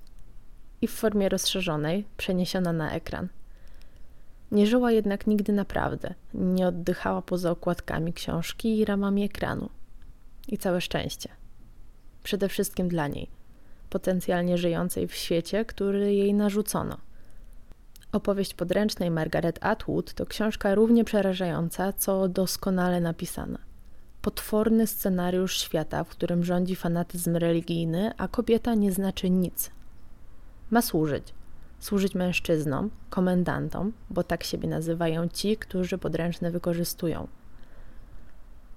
i 0.83 0.87
w 0.87 0.91
formie 0.91 1.29
rozszerzonej 1.29 2.05
przeniesiona 2.17 2.73
na 2.73 2.93
ekran. 2.93 3.29
Nie 4.53 4.67
żyła 4.67 4.93
jednak 4.93 5.27
nigdy 5.27 5.53
naprawdę, 5.53 6.15
nie 6.35 6.69
oddychała 6.69 7.23
poza 7.23 7.51
okładkami 7.51 8.13
książki 8.13 8.79
i 8.79 8.85
ramami 8.85 9.25
ekranu. 9.25 9.69
I 10.49 10.59
całe 10.59 10.81
szczęście. 10.81 11.29
Przede 12.23 12.49
wszystkim 12.49 12.89
dla 12.89 13.09
niej, 13.09 13.31
potencjalnie 13.91 14.59
żyjącej 14.59 15.09
w 15.09 15.15
świecie, 15.15 15.65
który 15.65 16.15
jej 16.15 16.35
narzucono. 16.35 17.06
Opowieść 18.17 18.55
podręcznej 18.55 19.11
Margaret 19.11 19.59
Atwood 19.61 20.15
to 20.15 20.27
książka 20.27 20.75
równie 20.75 21.05
przerażająca, 21.05 21.93
co 21.93 22.29
doskonale 22.29 23.01
napisana. 23.01 23.59
Potworny 24.23 24.87
scenariusz 24.87 25.61
świata, 25.61 26.05
w 26.05 26.09
którym 26.09 26.45
rządzi 26.45 26.77
fanatyzm 26.77 27.37
religijny, 27.37 28.13
a 28.17 28.29
kobieta 28.29 28.75
nie 28.75 28.93
znaczy 28.93 29.31
nic. 29.31 29.71
Ma 30.71 30.83
służyć. 30.83 31.35
Służyć 31.79 32.15
mężczyznom, 32.15 32.91
komendantom, 33.11 33.93
bo 34.11 34.23
tak 34.23 34.45
siebie 34.45 34.69
nazywają 34.69 35.29
ci, 35.29 35.57
którzy 35.57 35.99
podręczne 35.99 36.51
wykorzystują. 36.51 37.29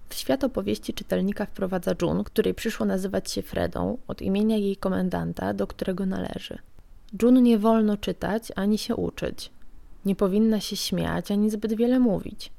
W 0.10 0.14
świat 0.14 0.44
opowieści 0.44 0.94
czytelnika 0.94 1.46
wprowadza 1.46 1.92
June, 2.02 2.24
której 2.24 2.54
przyszło 2.54 2.86
nazywać 2.86 3.32
się 3.32 3.42
Fredą 3.42 3.98
od 4.08 4.22
imienia 4.22 4.58
jej 4.58 4.78
komendanta, 4.78 5.54
do 5.54 5.68
którego 5.68 6.06
należy. 6.06 6.60
June 7.14 7.42
nie 7.42 7.58
wolno 7.60 7.98
czytać 7.98 8.52
ani 8.56 8.78
się 8.78 8.96
uczyć. 8.96 9.52
Nie 10.06 10.16
powinna 10.16 10.60
się 10.60 10.76
śmiać 10.76 11.32
ani 11.32 11.50
zbyt 11.50 11.74
wiele 11.74 12.00
mówić. 12.00 12.52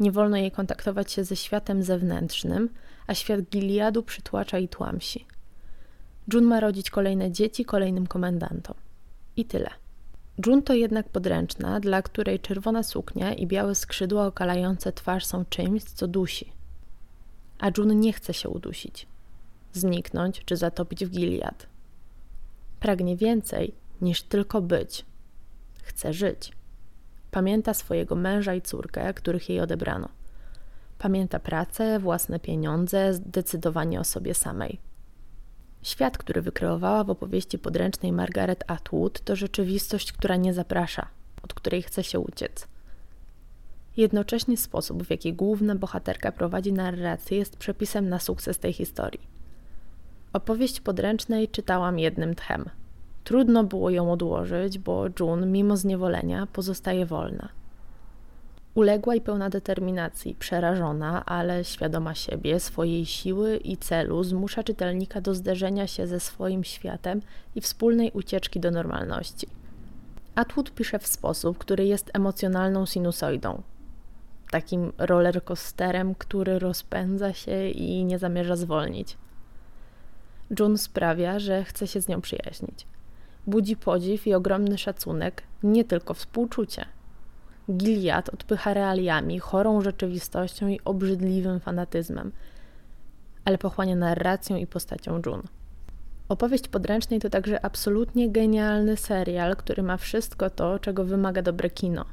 Nie 0.00 0.12
wolno 0.12 0.36
jej 0.36 0.50
kontaktować 0.50 1.12
się 1.12 1.24
ze 1.24 1.36
światem 1.36 1.82
zewnętrznym, 1.82 2.68
a 3.06 3.14
świat 3.14 3.40
Giliadu 3.40 4.02
przytłacza 4.02 4.58
i 4.58 4.68
tłamsi. 4.68 5.26
June 6.32 6.46
ma 6.46 6.60
rodzić 6.60 6.90
kolejne 6.90 7.30
dzieci 7.30 7.64
kolejnym 7.64 8.06
komendantom. 8.06 8.76
I 9.36 9.44
tyle. 9.44 9.70
June 10.46 10.62
to 10.62 10.74
jednak 10.74 11.08
podręczna, 11.08 11.80
dla 11.80 12.02
której 12.02 12.40
czerwona 12.40 12.82
suknia 12.82 13.34
i 13.34 13.46
białe 13.46 13.74
skrzydła 13.74 14.26
okalające 14.26 14.92
twarz 14.92 15.26
są 15.26 15.44
czymś, 15.44 15.82
co 15.82 16.08
dusi. 16.08 16.52
A 17.58 17.70
June 17.78 17.94
nie 17.94 18.12
chce 18.12 18.34
się 18.34 18.48
udusić, 18.48 19.06
zniknąć 19.72 20.42
czy 20.44 20.56
zatopić 20.56 21.04
w 21.06 21.10
Gilead. 21.10 21.66
Pragnie 22.80 23.16
więcej 23.16 23.74
niż 24.02 24.22
tylko 24.22 24.62
być. 24.62 25.06
Chce 25.82 26.12
żyć. 26.12 26.52
Pamięta 27.30 27.74
swojego 27.74 28.14
męża 28.14 28.54
i 28.54 28.62
córkę, 28.62 29.14
których 29.14 29.48
jej 29.48 29.60
odebrano. 29.60 30.08
Pamięta 30.98 31.38
pracę, 31.38 31.98
własne 31.98 32.40
pieniądze, 32.40 33.14
zdecydowanie 33.14 34.00
o 34.00 34.04
sobie 34.04 34.34
samej. 34.34 34.80
Świat, 35.82 36.18
który 36.18 36.42
wykreowała 36.42 37.04
w 37.04 37.10
opowieści 37.10 37.58
podręcznej 37.58 38.12
Margaret 38.12 38.64
Atwood, 38.66 39.20
to 39.20 39.36
rzeczywistość, 39.36 40.12
która 40.12 40.36
nie 40.36 40.54
zaprasza, 40.54 41.06
od 41.42 41.54
której 41.54 41.82
chce 41.82 42.04
się 42.04 42.20
uciec. 42.20 42.68
Jednocześnie 43.96 44.56
sposób, 44.56 45.02
w 45.02 45.10
jaki 45.10 45.32
główna 45.32 45.74
bohaterka 45.74 46.32
prowadzi 46.32 46.72
narrację, 46.72 47.38
jest 47.38 47.56
przepisem 47.56 48.08
na 48.08 48.18
sukces 48.18 48.58
tej 48.58 48.72
historii. 48.72 49.28
Opowieść 50.32 50.80
podręcznej 50.80 51.48
czytałam 51.48 51.98
jednym 51.98 52.34
tchem– 52.34 52.64
Trudno 53.24 53.64
było 53.64 53.90
ją 53.90 54.12
odłożyć, 54.12 54.78
bo 54.78 55.04
June, 55.20 55.46
mimo 55.46 55.76
zniewolenia, 55.76 56.46
pozostaje 56.52 57.06
wolna. 57.06 57.48
Uległa 58.74 59.14
i 59.14 59.20
pełna 59.20 59.50
determinacji, 59.50 60.34
przerażona, 60.34 61.24
ale 61.24 61.64
świadoma 61.64 62.14
siebie, 62.14 62.60
swojej 62.60 63.06
siły 63.06 63.56
i 63.56 63.76
celu, 63.76 64.24
zmusza 64.24 64.62
czytelnika 64.62 65.20
do 65.20 65.34
zderzenia 65.34 65.86
się 65.86 66.06
ze 66.06 66.20
swoim 66.20 66.64
światem 66.64 67.22
i 67.54 67.60
wspólnej 67.60 68.10
ucieczki 68.14 68.60
do 68.60 68.70
normalności. 68.70 69.46
Atwood 70.34 70.70
pisze 70.70 70.98
w 70.98 71.06
sposób, 71.06 71.58
który 71.58 71.86
jest 71.86 72.10
emocjonalną 72.14 72.86
sinusoidą, 72.86 73.62
takim 74.50 74.92
rollercoasterem, 74.98 76.14
który 76.14 76.58
rozpędza 76.58 77.32
się 77.32 77.68
i 77.68 78.04
nie 78.04 78.18
zamierza 78.18 78.56
zwolnić. 78.56 79.16
June 80.58 80.78
sprawia, 80.78 81.38
że 81.38 81.64
chce 81.64 81.86
się 81.86 82.00
z 82.00 82.08
nią 82.08 82.20
przyjaźnić 82.20 82.86
budzi 83.46 83.76
podziw 83.76 84.26
i 84.26 84.34
ogromny 84.34 84.78
szacunek, 84.78 85.42
nie 85.62 85.84
tylko 85.84 86.14
współczucie. 86.14 86.84
Giliad 87.70 88.28
odpycha 88.28 88.74
realiami, 88.74 89.38
chorą 89.38 89.80
rzeczywistością 89.80 90.68
i 90.68 90.80
obrzydliwym 90.84 91.60
fanatyzmem, 91.60 92.32
ale 93.44 93.58
pochłania 93.58 93.96
narracją 93.96 94.56
i 94.56 94.66
postacią 94.66 95.20
June. 95.26 95.42
Opowieść 96.28 96.68
podręcznej 96.68 97.20
to 97.20 97.30
także 97.30 97.64
absolutnie 97.64 98.30
genialny 98.30 98.96
serial, 98.96 99.56
który 99.56 99.82
ma 99.82 99.96
wszystko 99.96 100.50
to, 100.50 100.78
czego 100.78 101.04
wymaga 101.04 101.42
dobre 101.42 101.70
kino. 101.70 102.04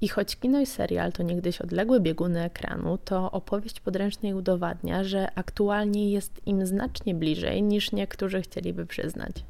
I 0.00 0.08
choć 0.08 0.36
kino 0.36 0.60
i 0.60 0.66
serial 0.66 1.12
to 1.12 1.22
niegdyś 1.22 1.60
odległe 1.60 2.00
bieguny 2.00 2.42
ekranu, 2.42 2.98
to 2.98 3.30
opowieść 3.30 3.80
podręcznej 3.80 4.34
udowadnia, 4.34 5.04
że 5.04 5.28
aktualnie 5.34 6.10
jest 6.10 6.46
im 6.46 6.66
znacznie 6.66 7.14
bliżej 7.14 7.62
niż 7.62 7.92
niektórzy 7.92 8.42
chcieliby 8.42 8.86
przyznać. 8.86 9.44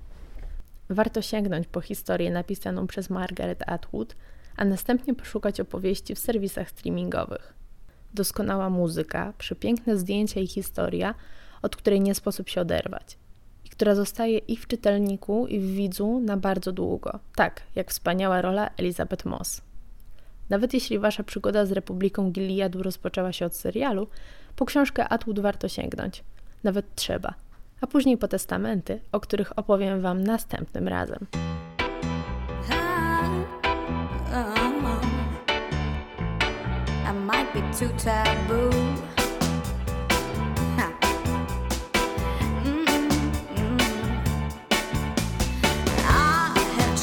Warto 0.90 1.22
sięgnąć 1.22 1.66
po 1.66 1.80
historię 1.80 2.30
napisaną 2.30 2.86
przez 2.86 3.10
Margaret 3.10 3.68
Atwood, 3.68 4.16
a 4.56 4.64
następnie 4.64 5.14
poszukać 5.14 5.60
opowieści 5.60 6.14
w 6.14 6.18
serwisach 6.18 6.70
streamingowych. 6.70 7.54
Doskonała 8.14 8.70
muzyka, 8.70 9.32
przepiękne 9.38 9.96
zdjęcia 9.96 10.40
i 10.40 10.46
historia, 10.46 11.14
od 11.62 11.76
której 11.76 12.00
nie 12.00 12.14
sposób 12.14 12.48
się 12.48 12.60
oderwać 12.60 13.18
i 13.64 13.68
która 13.68 13.94
zostaje 13.94 14.38
i 14.38 14.56
w 14.56 14.66
czytelniku, 14.66 15.46
i 15.46 15.60
w 15.60 15.66
widzu 15.66 16.20
na 16.20 16.36
bardzo 16.36 16.72
długo. 16.72 17.18
Tak, 17.36 17.62
jak 17.74 17.90
wspaniała 17.90 18.42
rola 18.42 18.70
Elizabeth 18.76 19.24
Moss. 19.24 19.62
Nawet 20.50 20.74
jeśli 20.74 20.98
wasza 20.98 21.22
przygoda 21.22 21.66
z 21.66 21.72
Republiką 21.72 22.30
Gileadu 22.30 22.82
rozpoczęła 22.82 23.32
się 23.32 23.46
od 23.46 23.56
serialu, 23.56 24.08
po 24.56 24.64
książkę 24.64 25.08
Atwood 25.08 25.40
warto 25.40 25.68
sięgnąć. 25.68 26.24
Nawet 26.64 26.94
trzeba– 26.94 27.34
a 27.84 27.86
później 27.86 28.18
po 28.18 28.28
testamenty, 28.28 29.00
o 29.12 29.20
których 29.20 29.58
opowiem 29.58 30.00
Wam 30.00 30.24
następnym 30.24 30.88
razem. 30.88 31.26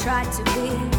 tried 0.04 0.32
to 0.32 0.42
be 0.44 0.91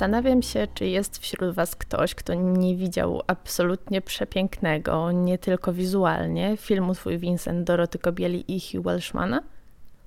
Zastanawiam 0.00 0.42
się, 0.42 0.66
czy 0.74 0.86
jest 0.86 1.18
wśród 1.18 1.54
Was 1.54 1.76
ktoś, 1.76 2.14
kto 2.14 2.34
nie 2.34 2.76
widział 2.76 3.22
absolutnie 3.26 4.00
przepięknego, 4.00 5.12
nie 5.12 5.38
tylko 5.38 5.72
wizualnie, 5.72 6.56
filmu 6.56 6.94
Twój 6.94 7.18
Vincent 7.18 7.66
Doroty 7.66 7.98
Kobieli 7.98 8.44
i 8.56 8.60
Hugh 8.60 8.84
Welshmana. 8.84 9.42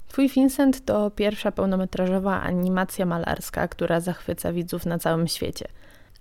Twój 0.07 0.29
Vincent 0.29 0.85
to 0.85 1.11
pierwsza 1.11 1.51
pełnometrażowa 1.51 2.41
animacja 2.41 3.05
malarska, 3.05 3.67
która 3.67 3.99
zachwyca 3.99 4.53
widzów 4.53 4.85
na 4.85 4.99
całym 4.99 5.27
świecie. 5.27 5.67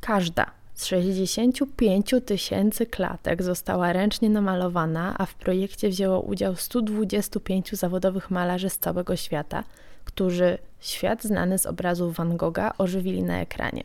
Każda 0.01 0.47
z 0.75 0.87
65 0.87 2.15
tysięcy 2.27 2.87
klatek 2.87 3.43
została 3.43 3.93
ręcznie 3.93 4.31
namalowana, 4.31 5.15
a 5.19 5.27
w 5.27 5.35
projekcie 5.35 5.89
wzięło 5.89 6.21
udział 6.21 6.57
125 6.57 7.73
zawodowych 7.73 8.31
malarzy 8.31 8.71
z 8.71 8.79
całego 8.79 9.17
świata, 9.17 9.65
którzy 10.05 10.59
świat 10.81 11.23
znany 11.23 11.59
z 11.59 11.67
obrazów 11.67 12.17
Van 12.17 12.37
Gogha 12.37 12.73
ożywili 12.79 13.23
na 13.23 13.41
ekranie. 13.41 13.85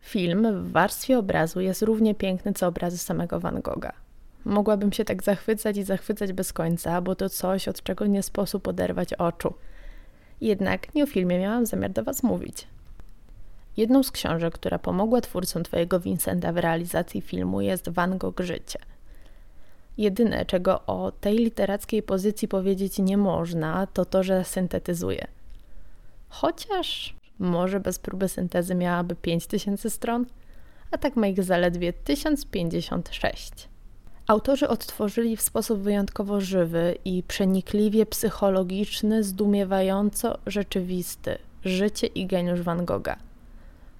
Film 0.00 0.62
w 0.62 0.72
warstwie 0.72 1.18
obrazu 1.18 1.60
jest 1.60 1.82
równie 1.82 2.14
piękny 2.14 2.52
co 2.52 2.66
obrazy 2.66 2.98
samego 2.98 3.40
Van 3.40 3.60
Gogha. 3.60 3.92
Mogłabym 4.44 4.92
się 4.92 5.04
tak 5.04 5.22
zachwycać 5.22 5.76
i 5.76 5.82
zachwycać 5.82 6.32
bez 6.32 6.52
końca, 6.52 7.00
bo 7.00 7.14
to 7.14 7.28
coś, 7.28 7.68
od 7.68 7.82
czego 7.82 8.06
nie 8.06 8.22
sposób 8.22 8.68
oderwać 8.68 9.14
oczu. 9.14 9.54
Jednak 10.40 10.94
nie 10.94 11.04
o 11.04 11.06
filmie 11.06 11.38
miałam 11.38 11.66
zamiar 11.66 11.90
do 11.90 12.04
Was 12.04 12.22
mówić. 12.22 12.66
Jedną 13.76 14.02
z 14.02 14.10
książek, 14.10 14.54
która 14.54 14.78
pomogła 14.78 15.20
twórcom 15.20 15.62
Twojego 15.62 16.00
Vincenta 16.00 16.52
w 16.52 16.56
realizacji 16.56 17.20
filmu 17.20 17.60
jest 17.60 17.88
Van 17.88 18.18
Gogh 18.18 18.40
Życie. 18.40 18.78
Jedyne, 19.98 20.44
czego 20.44 20.86
o 20.86 21.12
tej 21.12 21.36
literackiej 21.36 22.02
pozycji 22.02 22.48
powiedzieć 22.48 22.98
nie 22.98 23.16
można, 23.16 23.86
to 23.86 24.04
to, 24.04 24.22
że 24.22 24.44
syntetyzuje. 24.44 25.26
Chociaż 26.28 27.16
może 27.38 27.80
bez 27.80 27.98
próby 27.98 28.28
syntezy 28.28 28.74
miałaby 28.74 29.16
5000 29.16 29.90
stron, 29.90 30.26
a 30.90 30.98
tak 30.98 31.16
ma 31.16 31.26
ich 31.26 31.42
zaledwie 31.42 31.92
1056. 31.92 33.68
Autorzy 34.26 34.68
odtworzyli 34.68 35.36
w 35.36 35.42
sposób 35.42 35.80
wyjątkowo 35.80 36.40
żywy 36.40 36.98
i 37.04 37.22
przenikliwie 37.22 38.06
psychologiczny, 38.06 39.24
zdumiewająco 39.24 40.38
rzeczywisty 40.46 41.38
życie 41.64 42.06
i 42.06 42.26
geniusz 42.26 42.62
Van 42.62 42.84
Gogha. 42.84 43.16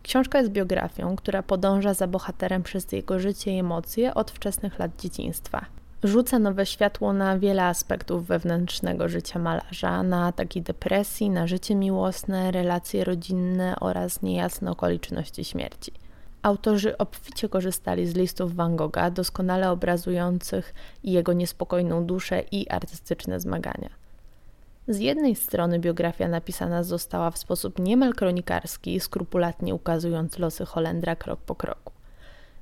Książka 0.03 0.39
jest 0.39 0.51
biografią, 0.51 1.17
która 1.17 1.43
podąża 1.43 1.95
za 1.95 2.07
bohaterem 2.07 2.63
przez 2.63 2.93
jego 2.93 3.19
życie 3.19 3.53
i 3.53 3.59
emocje 3.59 4.15
od 4.15 4.31
wczesnych 4.31 4.79
lat 4.79 4.91
dzieciństwa. 5.01 5.67
Rzuca 6.03 6.39
nowe 6.39 6.67
światło 6.67 7.13
na 7.13 7.39
wiele 7.39 7.65
aspektów 7.65 8.27
wewnętrznego 8.27 9.09
życia 9.09 9.39
malarza, 9.39 10.03
na 10.03 10.27
ataki 10.27 10.63
depresji, 10.63 11.31
na 11.31 11.47
życie 11.47 11.75
miłosne, 11.75 12.51
relacje 12.51 13.05
rodzinne 13.05 13.77
oraz 13.81 14.23
niejasne 14.23 14.71
okoliczności 14.71 15.45
śmierci. 15.45 15.93
Autorzy 16.43 16.99
obficie 16.99 17.49
korzystali 17.49 18.07
z 18.07 18.15
listów 18.15 18.55
Van 18.55 18.77
Gogha, 18.77 19.11
doskonale 19.11 19.71
obrazujących 19.71 20.75
jego 21.05 21.33
niespokojną 21.33 22.07
duszę 22.07 22.43
i 22.53 22.69
artystyczne 22.69 23.41
zmagania. 23.41 23.91
Z 24.89 24.99
jednej 24.99 25.35
strony 25.35 25.79
biografia 25.79 26.29
napisana 26.29 26.83
została 26.83 27.31
w 27.31 27.39
sposób 27.39 27.79
niemal 27.79 28.15
kronikarski, 28.15 29.01
skrupulatnie 29.01 29.75
ukazując 29.75 30.39
losy 30.39 30.65
Holendra 30.65 31.17
krok 31.17 31.41
po 31.41 31.55
kroku. 31.55 31.96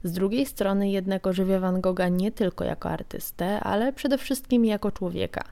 Z 0.05 0.13
drugiej 0.13 0.47
strony 0.47 0.91
jednak 0.91 1.27
ożywia 1.27 1.61
Van 1.61 1.81
Gogha 1.81 2.09
nie 2.09 2.33
tylko 2.33 2.65
jako 2.65 2.91
artystę, 2.91 3.61
ale 3.61 3.93
przede 3.93 4.19
wszystkim 4.19 4.65
jako 4.65 4.93
człowieka. 4.93 5.45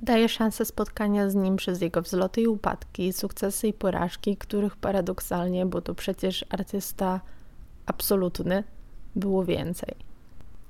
Daje 0.00 0.28
szansę 0.28 0.64
spotkania 0.64 1.30
z 1.30 1.34
nim 1.34 1.56
przez 1.56 1.80
jego 1.80 2.02
wzloty 2.02 2.40
i 2.40 2.46
upadki, 2.46 3.12
sukcesy 3.12 3.68
i 3.68 3.72
porażki, 3.72 4.36
których 4.36 4.76
paradoksalnie, 4.76 5.66
bo 5.66 5.80
to 5.80 5.94
przecież 5.94 6.44
artysta 6.50 7.20
absolutny, 7.86 8.64
było 9.16 9.44
więcej. 9.44 9.94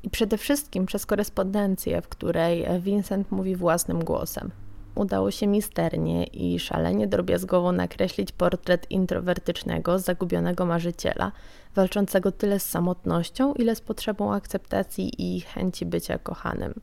I 0.03 0.11
przede 0.11 0.39
wszystkim 0.39 0.87
przez 0.87 1.07
korespondencję, 1.07 2.03
w 2.03 2.09
której 2.09 2.67
Vincent 2.81 3.31
mówi 3.31 3.57
własnym 3.57 4.05
głosem. 4.05 4.51
Udało 4.95 5.31
się 5.31 5.47
misternie 5.47 6.25
i 6.25 6.59
szalenie 6.59 7.07
drobiazgowo 7.07 7.73
nakreślić 7.73 8.33
portret 8.33 8.91
introwertycznego, 8.91 9.99
zagubionego 9.99 10.67
marzyciela, 10.67 11.33
walczącego 11.75 12.33
tyle 12.33 12.61
z 12.61 12.71
samotnością, 12.71 13.55
ile 13.55 13.77
z 13.77 13.81
potrzebą 13.81 14.35
akceptacji 14.35 15.37
i 15.37 15.41
chęci 15.41 15.87
bycia 15.87 16.19
kochanym. 16.19 16.75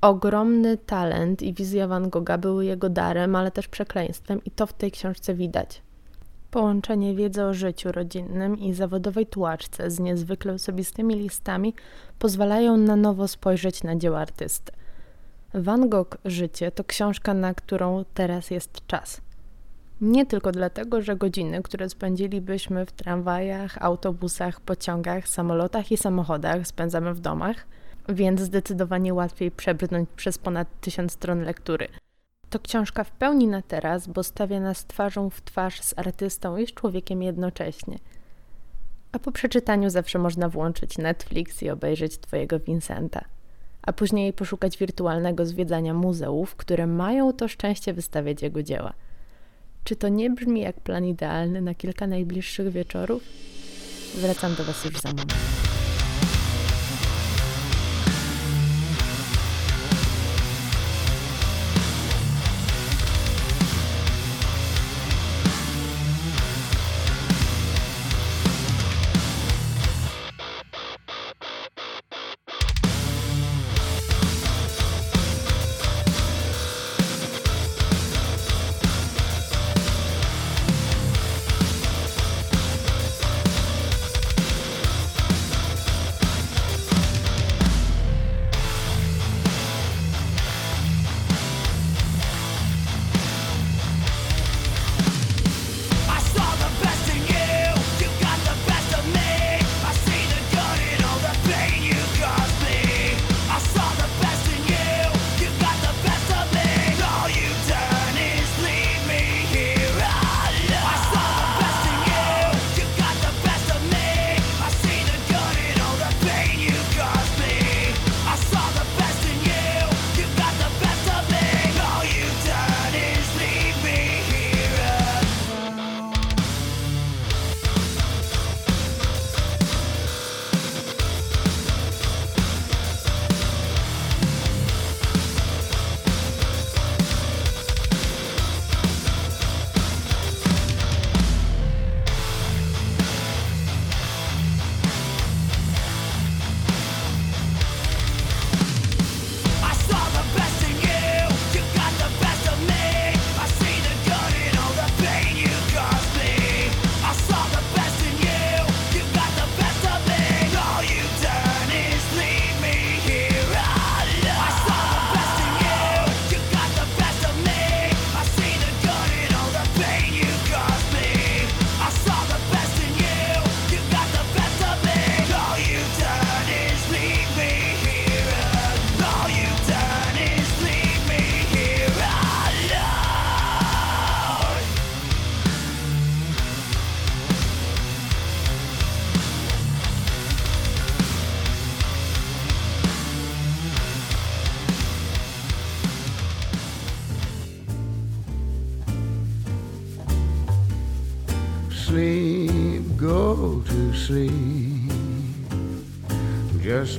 Ogromny 0.00 0.76
talent 0.76 1.42
i 1.42 1.54
wizja 1.54 1.88
Van 1.88 2.10
Gogha 2.10 2.38
były 2.38 2.64
jego 2.64 2.88
darem, 2.88 3.36
ale 3.36 3.50
też 3.50 3.68
przekleństwem, 3.68 4.44
i 4.44 4.50
to 4.50 4.66
w 4.66 4.72
tej 4.72 4.90
książce 4.90 5.34
widać. 5.34 5.82
Połączenie 6.50 7.14
wiedzy 7.14 7.44
o 7.44 7.54
życiu 7.54 7.92
rodzinnym 7.92 8.58
i 8.58 8.74
zawodowej 8.74 9.26
tułaczce 9.26 9.90
z 9.90 10.00
niezwykle 10.00 10.52
osobistymi 10.52 11.14
listami 11.14 11.74
pozwalają 12.18 12.76
na 12.76 12.96
nowo 12.96 13.28
spojrzeć 13.28 13.82
na 13.82 13.96
dzieło 13.96 14.18
artysty. 14.18 14.72
Van 15.54 15.88
Gogh 15.88 16.18
Życie 16.24 16.70
to 16.70 16.84
książka, 16.84 17.34
na 17.34 17.54
którą 17.54 18.04
teraz 18.14 18.50
jest 18.50 18.86
czas. 18.86 19.20
Nie 20.00 20.26
tylko 20.26 20.52
dlatego, 20.52 21.02
że 21.02 21.16
godziny, 21.16 21.62
które 21.62 21.88
spędzilibyśmy 21.88 22.86
w 22.86 22.92
tramwajach, 22.92 23.82
autobusach, 23.82 24.60
pociągach, 24.60 25.28
samolotach 25.28 25.92
i 25.92 25.96
samochodach 25.96 26.66
spędzamy 26.66 27.14
w 27.14 27.20
domach, 27.20 27.66
więc 28.08 28.40
zdecydowanie 28.40 29.14
łatwiej 29.14 29.50
przebrnąć 29.50 30.08
przez 30.16 30.38
ponad 30.38 30.68
tysiąc 30.80 31.12
stron 31.12 31.42
lektury. 31.42 31.88
To 32.50 32.58
książka 32.58 33.04
w 33.04 33.10
pełni 33.10 33.46
na 33.46 33.62
teraz, 33.62 34.06
bo 34.06 34.22
stawia 34.22 34.60
nas 34.60 34.86
twarzą 34.86 35.30
w 35.30 35.42
twarz 35.42 35.80
z 35.80 35.98
artystą 35.98 36.56
i 36.56 36.66
z 36.66 36.74
człowiekiem 36.74 37.22
jednocześnie. 37.22 37.98
A 39.12 39.18
po 39.18 39.32
przeczytaniu 39.32 39.90
zawsze 39.90 40.18
można 40.18 40.48
włączyć 40.48 40.98
Netflix 40.98 41.62
i 41.62 41.70
obejrzeć 41.70 42.18
Twojego 42.18 42.60
Vincenta 42.60 43.24
a 43.82 43.92
później 43.92 44.32
poszukać 44.32 44.78
wirtualnego 44.78 45.46
zwiedzania 45.46 45.94
muzeów, 45.94 46.56
które 46.56 46.86
mają 46.86 47.32
to 47.32 47.48
szczęście 47.48 47.92
wystawiać 47.92 48.42
jego 48.42 48.62
dzieła. 48.62 48.92
Czy 49.84 49.96
to 49.96 50.08
nie 50.08 50.30
brzmi 50.30 50.60
jak 50.60 50.80
plan 50.80 51.04
idealny 51.04 51.60
na 51.60 51.74
kilka 51.74 52.06
najbliższych 52.06 52.68
wieczorów? 52.68 53.22
Wracam 54.14 54.54
do 54.54 54.64
Was 54.64 54.84
już 54.84 55.00
za 55.00 55.08
moment. 55.08 55.79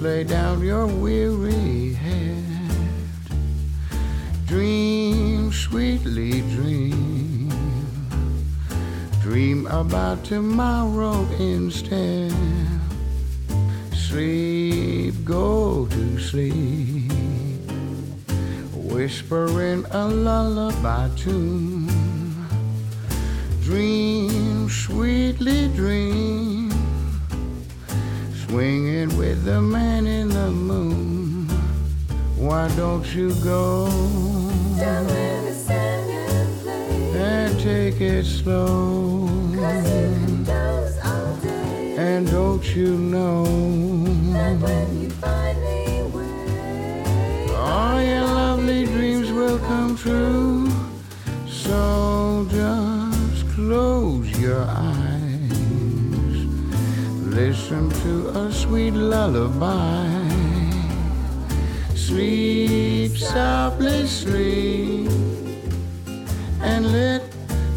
Lay 0.01 0.23
down 0.23 0.59
your 0.61 0.87
weary 0.87 1.93
head. 1.93 2.43
Dream, 4.47 5.51
sweetly 5.51 6.41
dream. 6.55 7.49
Dream 9.21 9.67
about 9.67 10.23
tomorrow 10.23 11.27
instead. 11.37 12.33
Sleep, 13.93 15.13
go 15.23 15.85
to 15.85 16.19
sleep. 16.19 17.11
Whispering 18.73 19.85
a 19.91 20.07
lullaby 20.07 21.09
tune. 21.15 21.87
Dream, 23.61 24.67
sweetly 24.67 25.67
dream. 25.75 26.10
Don't 32.75 33.05
you 33.13 33.33
go? 33.43 33.87
Down 34.77 35.05
in 35.09 35.45
the 35.45 35.53
sand 35.53 36.11
and 37.15 37.59
take 37.59 37.99
it 38.01 38.25
slow. 38.25 39.27
Cause 39.55 39.85
you 39.85 40.01
can 40.25 40.43
doze 40.43 40.97
all 41.03 41.35
day. 41.35 41.95
And 41.97 42.29
don't 42.29 42.75
you 42.75 42.97
know 42.97 43.45
And 43.45 44.61
when 44.61 45.01
you 45.01 45.09
finally 45.09 46.03
wake, 46.13 47.51
all 47.57 48.01
your 48.01 48.21
lovely 48.21 48.85
dreams 48.85 49.31
will 49.31 49.59
come 49.59 49.95
true? 49.95 50.69
So 51.47 52.47
just 52.49 53.47
close 53.55 54.29
your 54.39 54.63
eyes, 54.63 56.37
listen 57.39 57.89
to 58.03 58.29
a 58.29 58.51
sweet 58.51 58.93
lullaby. 58.93 60.10
Softly, 63.33 65.07
and 66.63 66.91
let 66.91 67.23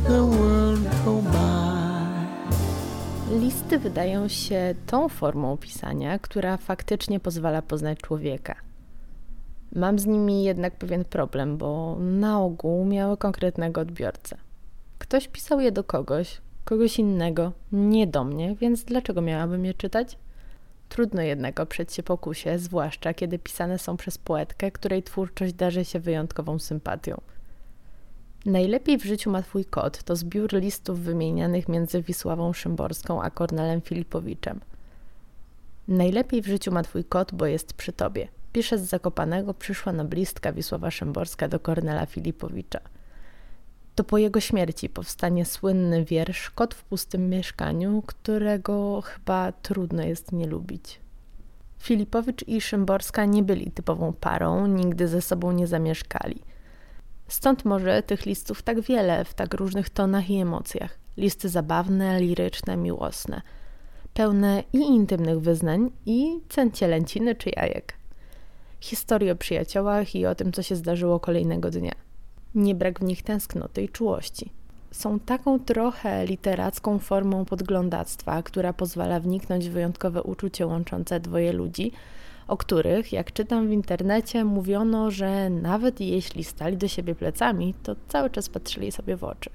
the 0.06 0.22
world 0.22 0.82
go 1.04 1.22
by. 1.22 1.44
Listy 3.40 3.78
wydają 3.78 4.28
się 4.28 4.74
tą 4.86 5.08
formą 5.08 5.56
pisania, 5.56 6.18
która 6.18 6.56
faktycznie 6.56 7.20
pozwala 7.20 7.62
poznać 7.62 7.98
człowieka. 7.98 8.54
Mam 9.72 9.98
z 9.98 10.06
nimi 10.06 10.44
jednak 10.44 10.76
pewien 10.76 11.04
problem, 11.04 11.56
bo 11.56 11.96
na 12.00 12.40
ogół 12.40 12.84
miały 12.84 13.16
konkretnego 13.16 13.80
odbiorcę. 13.80 14.36
Ktoś 14.98 15.28
pisał 15.28 15.60
je 15.60 15.72
do 15.72 15.84
kogoś, 15.84 16.40
kogoś 16.64 16.98
innego, 16.98 17.52
nie 17.72 18.06
do 18.06 18.24
mnie, 18.24 18.56
więc 18.56 18.84
dlaczego 18.84 19.22
miałabym 19.22 19.64
je 19.64 19.74
czytać? 19.74 20.18
Trudno 20.94 21.22
jednak 21.22 21.60
oprzeć 21.60 21.92
się 21.92 22.02
pokusie, 22.02 22.58
zwłaszcza 22.58 23.14
kiedy 23.14 23.38
pisane 23.38 23.78
są 23.78 23.96
przez 23.96 24.18
poetkę, 24.18 24.70
której 24.70 25.02
twórczość 25.02 25.52
darzy 25.52 25.84
się 25.84 26.00
wyjątkową 26.00 26.58
sympatią. 26.58 27.20
Najlepiej 28.46 28.98
w 28.98 29.04
życiu 29.04 29.30
ma 29.30 29.42
twój 29.42 29.64
kot 29.64 30.02
to 30.02 30.16
zbiór 30.16 30.52
listów 30.52 31.00
wymienianych 31.00 31.68
między 31.68 32.02
Wisławą 32.02 32.52
Szymborską 32.52 33.22
a 33.22 33.30
Kornelem 33.30 33.80
Filipowiczem. 33.80 34.60
Najlepiej 35.88 36.42
w 36.42 36.46
życiu 36.46 36.72
ma 36.72 36.82
twój 36.82 37.04
kot, 37.04 37.34
bo 37.34 37.46
jest 37.46 37.72
przy 37.72 37.92
tobie. 37.92 38.28
Pisze 38.52 38.78
z 38.78 38.82
Zakopanego 38.82 39.54
przyszła 39.54 39.92
noblistka 39.92 40.52
Wisława 40.52 40.90
Szymborska 40.90 41.48
do 41.48 41.60
Kornela 41.60 42.06
Filipowicza. 42.06 42.80
To 43.94 44.04
po 44.04 44.18
jego 44.18 44.40
śmierci 44.40 44.88
powstanie 44.88 45.44
słynny 45.44 46.04
wiersz 46.04 46.50
Kot 46.50 46.74
w 46.74 46.84
pustym 46.84 47.30
mieszkaniu, 47.30 48.02
którego 48.06 49.00
chyba 49.00 49.52
trudno 49.52 50.02
jest 50.02 50.32
nie 50.32 50.46
lubić. 50.46 51.00
Filipowicz 51.78 52.48
i 52.48 52.60
Szymborska 52.60 53.24
nie 53.24 53.42
byli 53.42 53.70
typową 53.70 54.12
parą, 54.12 54.66
nigdy 54.66 55.08
ze 55.08 55.22
sobą 55.22 55.52
nie 55.52 55.66
zamieszkali. 55.66 56.40
Stąd 57.28 57.64
może 57.64 58.02
tych 58.02 58.26
listów 58.26 58.62
tak 58.62 58.80
wiele, 58.80 59.24
w 59.24 59.34
tak 59.34 59.54
różnych 59.54 59.90
tonach 59.90 60.30
i 60.30 60.36
emocjach. 60.36 60.98
Listy 61.16 61.48
zabawne, 61.48 62.20
liryczne, 62.20 62.76
miłosne. 62.76 63.42
Pełne 64.14 64.62
i 64.72 64.78
intymnych 64.78 65.40
wyznań, 65.40 65.90
i 66.06 66.40
cęcielęciny 66.48 67.34
czy 67.34 67.50
jajek. 67.56 67.94
Historii 68.80 69.30
o 69.30 69.36
przyjaciołach 69.36 70.14
i 70.14 70.26
o 70.26 70.34
tym, 70.34 70.52
co 70.52 70.62
się 70.62 70.76
zdarzyło 70.76 71.20
kolejnego 71.20 71.70
dnia. 71.70 71.94
Nie 72.54 72.74
brak 72.74 73.00
w 73.00 73.02
nich 73.02 73.22
tęsknoty 73.22 73.82
i 73.82 73.88
czułości. 73.88 74.50
Są 74.90 75.20
taką 75.20 75.60
trochę 75.60 76.26
literacką 76.26 76.98
formą 76.98 77.44
podglądactwa, 77.44 78.42
która 78.42 78.72
pozwala 78.72 79.20
wniknąć 79.20 79.68
w 79.68 79.72
wyjątkowe 79.72 80.22
uczucie 80.22 80.66
łączące 80.66 81.20
dwoje 81.20 81.52
ludzi, 81.52 81.92
o 82.48 82.56
których, 82.56 83.12
jak 83.12 83.32
czytam 83.32 83.68
w 83.68 83.72
internecie, 83.72 84.44
mówiono, 84.44 85.10
że 85.10 85.50
nawet 85.50 86.00
jeśli 86.00 86.44
stali 86.44 86.76
do 86.76 86.88
siebie 86.88 87.14
plecami, 87.14 87.74
to 87.82 87.96
cały 88.08 88.30
czas 88.30 88.48
patrzyli 88.48 88.92
sobie 88.92 89.16
w 89.16 89.24
oczy. 89.24 89.50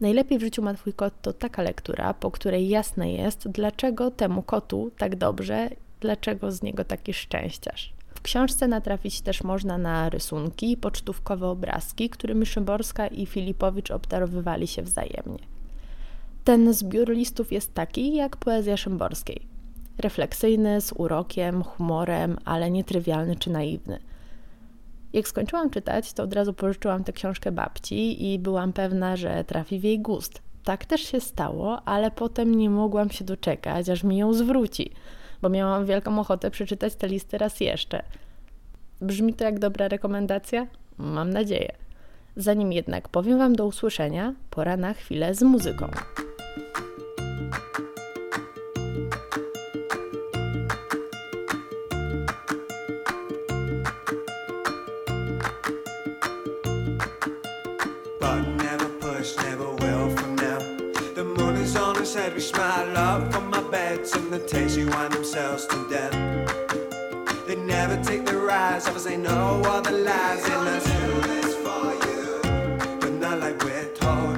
Najlepiej 0.00 0.38
w 0.38 0.40
życiu 0.40 0.62
ma 0.62 0.74
twój 0.74 0.92
kot 0.92 1.14
to 1.22 1.32
taka 1.32 1.62
lektura, 1.62 2.14
po 2.14 2.30
której 2.30 2.68
jasne 2.68 3.12
jest, 3.12 3.48
dlaczego 3.48 4.10
temu 4.10 4.42
kotu 4.42 4.90
tak 4.98 5.16
dobrze, 5.16 5.70
dlaczego 6.00 6.52
z 6.52 6.62
niego 6.62 6.84
taki 6.84 7.14
szczęściarz. 7.14 7.93
Książce 8.24 8.68
natrafić 8.68 9.20
też 9.20 9.42
można 9.42 9.78
na 9.78 10.08
rysunki 10.08 10.72
i 10.72 10.76
pocztówkowe 10.76 11.48
obrazki, 11.48 12.10
którymi 12.10 12.46
Szymborska 12.46 13.06
i 13.06 13.26
Filipowicz 13.26 13.90
obdarowywali 13.90 14.66
się 14.66 14.82
wzajemnie. 14.82 15.38
Ten 16.44 16.72
zbiór 16.72 17.10
listów 17.10 17.52
jest 17.52 17.74
taki 17.74 18.14
jak 18.14 18.36
poezja 18.36 18.76
Szymborskiej. 18.76 19.40
Refleksyjny, 19.98 20.80
z 20.80 20.92
urokiem, 20.96 21.62
humorem, 21.62 22.38
ale 22.44 22.70
nietrywialny 22.70 23.36
czy 23.36 23.50
naiwny. 23.50 23.98
Jak 25.12 25.28
skończyłam 25.28 25.70
czytać, 25.70 26.12
to 26.12 26.22
od 26.22 26.32
razu 26.34 26.52
pożyczyłam 26.52 27.04
tę 27.04 27.12
książkę 27.12 27.52
babci 27.52 28.32
i 28.32 28.38
byłam 28.38 28.72
pewna, 28.72 29.16
że 29.16 29.44
trafi 29.44 29.78
w 29.78 29.84
jej 29.84 30.00
gust. 30.00 30.42
Tak 30.64 30.84
też 30.84 31.00
się 31.00 31.20
stało, 31.20 31.82
ale 31.82 32.10
potem 32.10 32.54
nie 32.54 32.70
mogłam 32.70 33.10
się 33.10 33.24
doczekać, 33.24 33.88
aż 33.88 34.04
mi 34.04 34.16
ją 34.16 34.32
zwróci, 34.34 34.92
bo 35.44 35.48
miałam 35.48 35.86
wielką 35.86 36.18
ochotę 36.18 36.50
przeczytać 36.50 36.94
te 36.94 37.08
listy 37.08 37.38
raz 37.38 37.60
jeszcze. 37.60 38.02
Brzmi 39.00 39.34
to 39.34 39.44
jak 39.44 39.58
dobra 39.58 39.88
rekomendacja? 39.88 40.66
Mam 40.98 41.30
nadzieję. 41.30 41.72
Zanim 42.36 42.72
jednak 42.72 43.08
powiem 43.08 43.38
Wam 43.38 43.56
do 43.56 43.66
usłyszenia, 43.66 44.34
pora 44.50 44.76
na 44.76 44.94
chwilę 44.94 45.34
z 45.34 45.42
muzyką. 45.42 45.90
Head, 62.14 62.34
we 62.34 62.40
smile 62.40 62.96
up 62.96 63.32
from 63.32 63.52
our 63.54 63.62
beds, 63.70 64.14
and 64.14 64.32
the 64.32 64.38
taxi 64.38 64.84
wind 64.84 65.12
themselves 65.12 65.66
to 65.66 65.88
death. 65.88 66.12
They 67.46 67.56
never 67.56 68.02
take 68.02 68.24
the 68.24 68.36
rise, 68.36 68.86
others 68.86 69.04
they 69.04 69.16
know 69.16 69.62
all 69.66 69.82
the 69.82 69.90
lies 69.92 70.44
in 70.46 70.52
us. 70.74 70.84
Do 70.84 71.20
this 71.28 71.54
for 71.64 71.84
you, 72.04 72.98
but 73.00 73.12
not 73.14 73.40
like 73.40 73.62
we're 73.64 73.90
told. 73.94 74.36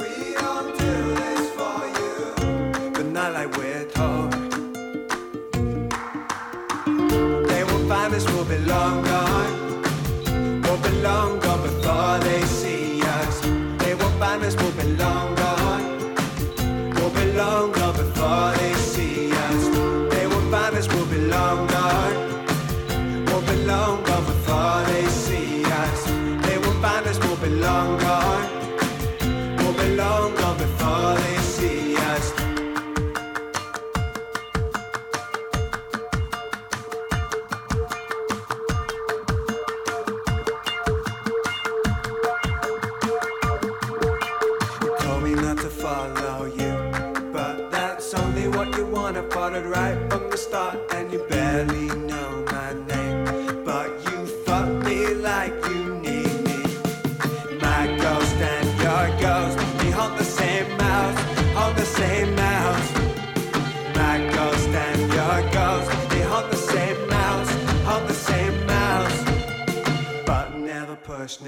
We 0.00 0.12
don't 0.40 0.78
do 0.78 0.94
this 1.22 1.50
for 1.58 1.78
you, 1.98 2.92
but 2.92 3.06
not 3.06 3.32
like 3.34 3.54
we're 3.56 3.84
told. 3.90 4.32
They 7.50 7.64
will 7.64 7.88
find 7.88 8.14
us, 8.14 8.24
we'll 8.32 8.44
be 8.44 8.58
long 8.58 9.04
gone 9.04 9.66
will 10.76 10.90
be 10.90 10.90
long 11.02 11.38
gone 11.40 11.62
before 11.62 12.18
they 12.18 12.45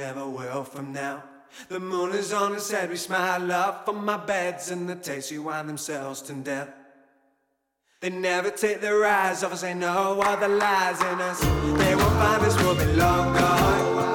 Never 0.09 0.27
will 0.27 0.65
from 0.65 0.95
now. 0.95 1.23
The 1.69 1.79
moon 1.79 2.15
is 2.15 2.33
on 2.33 2.55
its 2.55 2.71
head, 2.71 2.89
we 2.89 2.97
smile 2.97 3.53
up 3.53 3.85
from 3.85 4.07
my 4.07 4.17
beds, 4.17 4.71
and 4.71 4.89
the 4.89 4.95
tasty 4.95 5.37
wine 5.37 5.67
themselves 5.67 6.23
to 6.23 6.33
death. 6.33 6.71
They 8.01 8.09
never 8.09 8.51
take 8.51 8.81
their 8.81 9.05
eyes 9.05 9.45
off 9.45 9.53
us, 9.53 9.61
they 9.61 9.75
know 9.75 10.19
all 10.23 10.37
the 10.39 10.49
lies 10.49 10.99
in 11.03 11.21
us. 11.21 11.41
They 11.41 11.95
will 11.95 12.15
find 12.23 12.43
us, 12.43 12.57
will 12.63 12.75
be 12.75 12.87
long 12.95 13.35
gone. 13.35 14.08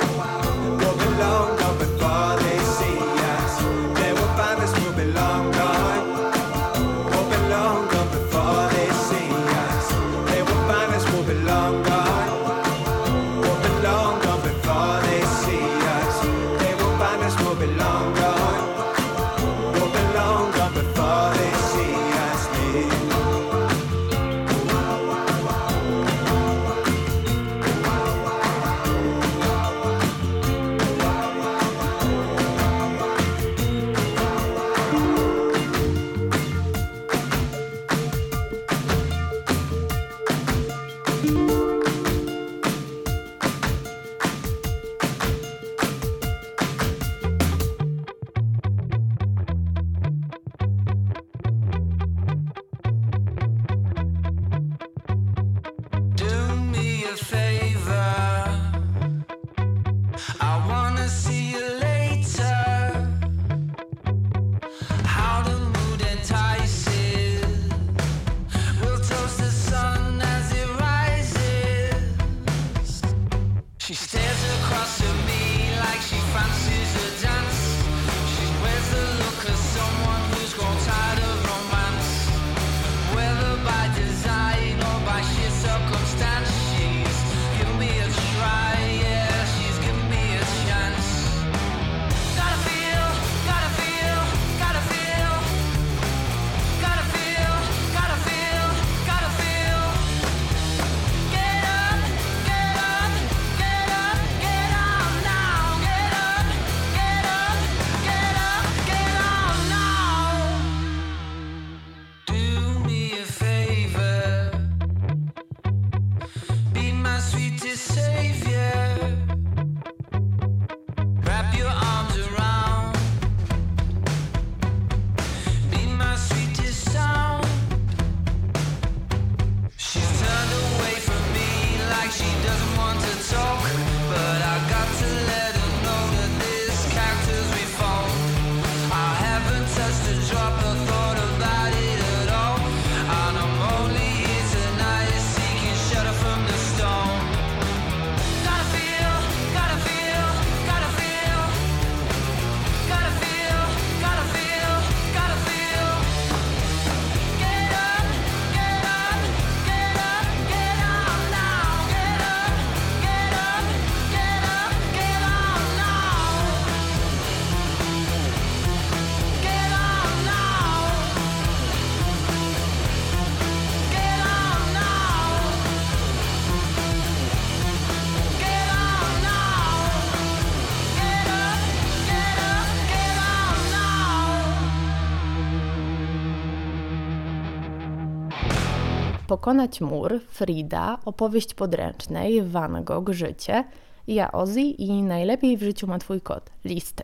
Pokonać 189.44 189.82
mur, 189.82 190.20
Frida, 190.28 190.98
opowieść 191.06 191.54
podręcznej, 191.54 192.41
Van 192.41 192.84
Gogh, 192.84 193.10
życie, 193.14 193.64
ja 194.08 194.32
Ozzy 194.32 194.62
i 194.62 195.04
najlepiej 195.04 195.58
w 195.58 195.64
życiu 195.64 195.88
ma 195.88 196.00
twój 196.00 196.22
kot, 196.22 196.50
listy. 196.66 197.04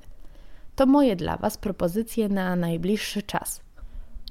To 0.76 0.86
moje 0.86 1.16
dla 1.16 1.38
Was 1.38 1.58
propozycje 1.58 2.30
na 2.30 2.56
najbliższy 2.56 3.24
czas. 3.24 3.62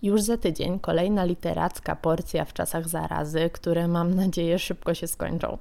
Już 0.03 0.23
za 0.23 0.37
tydzień 0.37 0.81
kolejna 0.81 1.25
literacka 1.25 1.97
porcja 1.97 2.45
w 2.45 2.53
czasach 2.53 2.89
zarazy, 2.89 3.51
które 3.53 3.89
mam 3.89 4.15
nadzieję 4.15 4.59
szybko 4.59 4.95
się 4.95 5.07
skończą. 5.07 5.59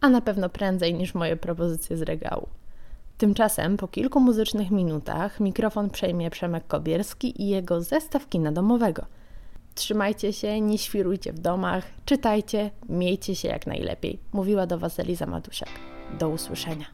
A 0.00 0.08
na 0.08 0.20
pewno 0.20 0.48
prędzej 0.48 0.94
niż 0.94 1.14
moje 1.14 1.36
propozycje 1.36 1.96
z 1.96 2.02
regału. 2.02 2.48
Tymczasem 3.18 3.76
po 3.76 3.88
kilku 3.88 4.20
muzycznych 4.20 4.70
minutach 4.70 5.40
mikrofon 5.40 5.90
przejmie 5.90 6.30
Przemek 6.30 6.66
Kobierski 6.66 7.42
i 7.42 7.48
jego 7.48 7.80
zestaw 7.80 8.28
kina 8.28 8.52
domowego– 8.52 9.06
trzymajcie 9.76 10.32
się, 10.32 10.60
nie 10.60 10.78
świrujcie 10.78 11.32
w 11.32 11.38
domach, 11.38 11.84
czytajcie, 12.04 12.70
miejcie 12.88 13.34
się 13.34 13.48
jak 13.48 13.66
najlepiej. 13.66 14.18
Mówiła 14.32 14.66
do 14.66 14.78
Was 14.78 15.00
Eliza 15.00 15.26
Madusiak. 15.26 15.70
Do 16.18 16.28
usłyszenia. 16.28 16.86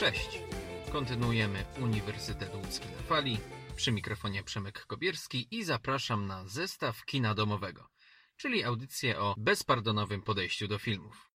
Cześć! 0.00 0.38
Kontynuujemy 0.92 1.64
Uniwersytet 1.80 2.54
Łódzki 2.54 2.88
na 2.88 3.02
fali. 3.02 3.38
Przy 3.76 3.92
mikrofonie 3.92 4.42
Przemek 4.42 4.86
Kobierski 4.86 5.48
i 5.50 5.64
zapraszam 5.64 6.26
na 6.26 6.48
zestaw 6.48 7.04
kina 7.04 7.34
domowego, 7.34 7.88
czyli 8.36 8.64
audycję 8.64 9.18
o 9.18 9.34
bezpardonowym 9.38 10.22
podejściu 10.22 10.68
do 10.68 10.78
filmów. 10.78 11.30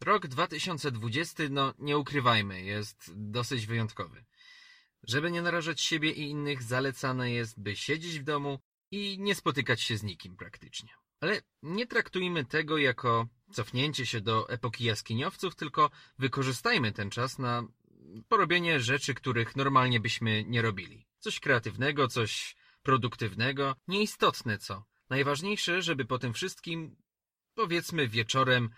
Rok 0.00 0.26
2020, 0.26 1.42
no 1.50 1.74
nie 1.78 1.98
ukrywajmy, 1.98 2.62
jest 2.62 3.12
dosyć 3.16 3.66
wyjątkowy. 3.66 4.24
Żeby 5.02 5.30
nie 5.30 5.42
narażać 5.42 5.80
siebie 5.80 6.10
i 6.10 6.30
innych, 6.30 6.62
zalecane 6.62 7.30
jest, 7.30 7.62
by 7.62 7.76
siedzieć 7.76 8.18
w 8.18 8.24
domu 8.24 8.58
i 8.90 9.16
nie 9.18 9.34
spotykać 9.34 9.80
się 9.80 9.96
z 9.96 10.02
nikim 10.02 10.36
praktycznie. 10.36 10.90
Ale 11.20 11.42
nie 11.62 11.86
traktujmy 11.86 12.44
tego 12.44 12.78
jako 12.78 13.28
cofnięcie 13.50 14.06
się 14.06 14.20
do 14.20 14.48
epoki 14.48 14.84
jaskiniowców, 14.84 15.56
tylko 15.56 15.90
wykorzystajmy 16.18 16.92
ten 16.92 17.10
czas 17.10 17.38
na 17.38 17.62
porobienie 18.28 18.80
rzeczy, 18.80 19.14
których 19.14 19.56
normalnie 19.56 20.00
byśmy 20.00 20.44
nie 20.44 20.62
robili. 20.62 21.06
Coś 21.18 21.40
kreatywnego, 21.40 22.08
coś 22.08 22.56
produktywnego, 22.82 23.76
nieistotne 23.88 24.58
co. 24.58 24.84
Najważniejsze, 25.10 25.82
żeby 25.82 26.04
po 26.04 26.18
tym 26.18 26.32
wszystkim, 26.34 26.96
powiedzmy 27.54 28.08
wieczorem, 28.08 28.70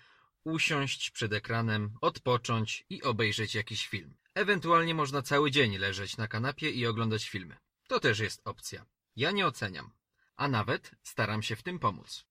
usiąść 0.44 1.10
przed 1.10 1.32
ekranem, 1.32 1.94
odpocząć 2.00 2.84
i 2.90 3.02
obejrzeć 3.02 3.54
jakiś 3.54 3.86
film. 3.88 4.14
Ewentualnie 4.34 4.94
można 4.94 5.22
cały 5.22 5.50
dzień 5.50 5.78
leżeć 5.78 6.16
na 6.16 6.28
kanapie 6.28 6.70
i 6.70 6.86
oglądać 6.86 7.28
filmy. 7.28 7.56
To 7.88 8.00
też 8.00 8.18
jest 8.18 8.40
opcja. 8.44 8.86
Ja 9.16 9.30
nie 9.30 9.46
oceniam. 9.46 9.90
A 10.36 10.48
nawet 10.48 10.90
staram 11.02 11.42
się 11.42 11.56
w 11.56 11.62
tym 11.62 11.78
pomóc. 11.78 12.24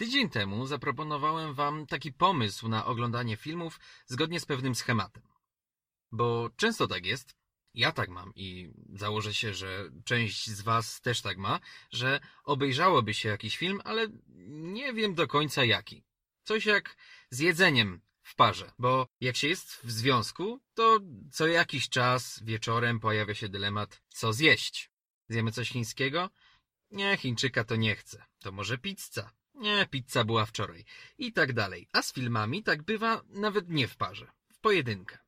Tydzień 0.00 0.28
temu 0.28 0.66
zaproponowałem 0.66 1.54
wam 1.54 1.86
taki 1.86 2.12
pomysł 2.12 2.68
na 2.68 2.84
oglądanie 2.84 3.36
filmów 3.36 3.80
zgodnie 4.06 4.40
z 4.40 4.46
pewnym 4.46 4.74
schematem. 4.74 5.22
Bo 6.12 6.50
często 6.56 6.86
tak 6.86 7.06
jest, 7.06 7.34
ja 7.74 7.92
tak 7.92 8.08
mam 8.08 8.32
i 8.34 8.72
założę 8.92 9.34
się, 9.34 9.54
że 9.54 9.90
część 10.04 10.50
z 10.50 10.60
was 10.60 11.00
też 11.00 11.22
tak 11.22 11.38
ma, 11.38 11.60
że 11.90 12.20
obejrzałoby 12.44 13.14
się 13.14 13.28
jakiś 13.28 13.56
film, 13.56 13.80
ale 13.84 14.06
nie 14.48 14.92
wiem 14.92 15.14
do 15.14 15.28
końca 15.28 15.64
jaki. 15.64 16.04
Coś 16.44 16.66
jak 16.66 16.96
z 17.30 17.38
jedzeniem 17.38 18.00
w 18.22 18.34
parze, 18.34 18.72
bo 18.78 19.06
jak 19.20 19.36
się 19.36 19.48
jest 19.48 19.80
w 19.84 19.90
związku, 19.90 20.60
to 20.74 21.00
co 21.32 21.46
jakiś 21.46 21.88
czas 21.88 22.42
wieczorem 22.42 23.00
pojawia 23.00 23.34
się 23.34 23.48
dylemat, 23.48 24.02
co 24.08 24.32
zjeść. 24.32 24.90
Zjemy 25.28 25.52
coś 25.52 25.68
chińskiego? 25.68 26.30
Nie, 26.90 27.16
Chińczyka 27.16 27.64
to 27.64 27.76
nie 27.76 27.96
chcę. 27.96 28.24
To 28.38 28.52
może 28.52 28.78
pizza? 28.78 29.39
Nie, 29.60 29.86
pizza 29.90 30.24
była 30.24 30.46
wczoraj. 30.46 30.84
I 31.18 31.32
tak 31.32 31.52
dalej. 31.52 31.88
A 31.92 32.02
z 32.02 32.12
filmami 32.12 32.62
tak 32.62 32.82
bywa 32.82 33.22
nawet 33.28 33.68
nie 33.68 33.88
w 33.88 33.96
parze, 33.96 34.30
w 34.48 34.58
pojedynkę. 34.58 35.18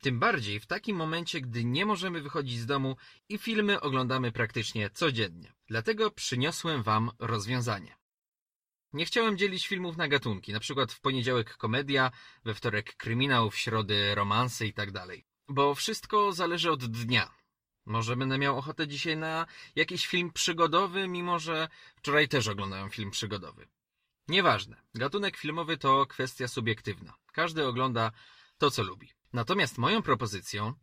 Tym 0.00 0.18
bardziej 0.18 0.60
w 0.60 0.66
takim 0.66 0.96
momencie, 0.96 1.40
gdy 1.40 1.64
nie 1.64 1.86
możemy 1.86 2.20
wychodzić 2.20 2.58
z 2.58 2.66
domu 2.66 2.96
i 3.28 3.38
filmy 3.38 3.80
oglądamy 3.80 4.32
praktycznie 4.32 4.90
codziennie. 4.90 5.52
Dlatego 5.66 6.10
przyniosłem 6.10 6.82
Wam 6.82 7.10
rozwiązanie. 7.18 7.96
Nie 8.92 9.04
chciałem 9.04 9.38
dzielić 9.38 9.66
filmów 9.66 9.96
na 9.96 10.08
gatunki, 10.08 10.52
na 10.52 10.60
przykład 10.60 10.92
w 10.92 11.00
poniedziałek 11.00 11.56
komedia, 11.56 12.10
we 12.44 12.54
wtorek 12.54 12.96
kryminał, 12.96 13.50
w 13.50 13.58
środę 13.58 14.14
romanse 14.14 14.66
i 14.66 14.72
tak 14.72 14.90
dalej. 14.90 15.24
Bo 15.48 15.74
wszystko 15.74 16.32
zależy 16.32 16.70
od 16.70 16.84
dnia. 16.84 17.41
Może 17.86 18.16
będę 18.16 18.38
miał 18.38 18.58
ochotę 18.58 18.88
dzisiaj 18.88 19.16
na 19.16 19.46
jakiś 19.76 20.06
film 20.06 20.32
przygodowy, 20.32 21.08
mimo 21.08 21.38
że 21.38 21.68
wczoraj 21.96 22.28
też 22.28 22.48
oglądałem 22.48 22.90
film 22.90 23.10
przygodowy. 23.10 23.68
Nieważne. 24.28 24.76
Gatunek 24.94 25.36
filmowy 25.36 25.76
to 25.76 26.06
kwestia 26.06 26.48
subiektywna. 26.48 27.14
Każdy 27.32 27.66
ogląda 27.66 28.12
to, 28.58 28.70
co 28.70 28.82
lubi. 28.82 29.12
Natomiast 29.32 29.78
moją 29.78 30.02
propozycją, 30.02 30.74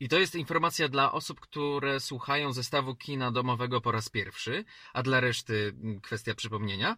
i 0.00 0.08
to 0.08 0.18
jest 0.18 0.34
informacja 0.34 0.88
dla 0.88 1.12
osób, 1.12 1.40
które 1.40 2.00
słuchają 2.00 2.52
zestawu 2.52 2.96
kina 2.96 3.32
domowego 3.32 3.80
po 3.80 3.92
raz 3.92 4.08
pierwszy, 4.08 4.64
a 4.92 5.02
dla 5.02 5.20
reszty 5.20 5.74
mm, 5.82 6.00
kwestia 6.00 6.34
przypomnienia, 6.34 6.96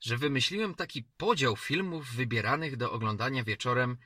że 0.00 0.16
wymyśliłem 0.16 0.74
taki 0.74 1.02
podział 1.02 1.56
filmów 1.56 2.06
wybieranych 2.06 2.76
do 2.76 2.92
oglądania 2.92 3.44
wieczorem, 3.44 3.98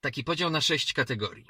taki 0.00 0.24
podział 0.24 0.50
na 0.50 0.60
sześć 0.60 0.92
kategorii. 0.92 1.46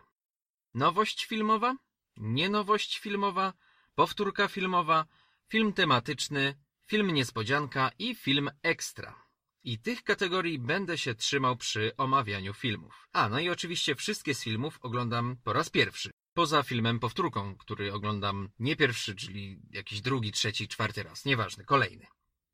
Nowość 0.74 1.26
filmowa, 1.26 1.76
nienowość 2.16 2.98
filmowa, 2.98 3.52
powtórka 3.94 4.48
filmowa, 4.48 5.06
film 5.48 5.72
tematyczny, 5.72 6.54
film 6.86 7.10
niespodzianka 7.10 7.90
i 7.98 8.14
film 8.14 8.50
ekstra. 8.62 9.24
I 9.64 9.78
tych 9.78 10.02
kategorii 10.02 10.58
będę 10.58 10.98
się 10.98 11.14
trzymał 11.14 11.56
przy 11.56 11.96
omawianiu 11.96 12.54
filmów. 12.54 13.08
A, 13.12 13.28
no 13.28 13.40
i 13.40 13.48
oczywiście 13.48 13.94
wszystkie 13.94 14.34
z 14.34 14.42
filmów 14.42 14.78
oglądam 14.82 15.36
po 15.44 15.52
raz 15.52 15.70
pierwszy. 15.70 16.10
Poza 16.34 16.62
filmem 16.62 17.00
powtórką, 17.00 17.56
który 17.56 17.92
oglądam 17.92 18.48
nie 18.58 18.76
pierwszy, 18.76 19.14
czyli 19.14 19.60
jakiś 19.70 20.00
drugi, 20.00 20.32
trzeci, 20.32 20.68
czwarty 20.68 21.02
raz, 21.02 21.24
nieważne, 21.24 21.64
kolejny. 21.64 22.06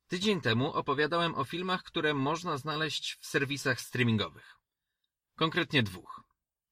Tydzień 0.07 0.41
temu 0.41 0.73
opowiadałem 0.73 1.35
o 1.35 1.43
filmach, 1.43 1.83
które 1.83 2.13
można 2.13 2.57
znaleźć 2.57 3.17
w 3.19 3.25
serwisach 3.25 3.81
streamingowych. 3.81 4.55
Konkretnie 5.35 5.83
dwóch. 5.83 6.21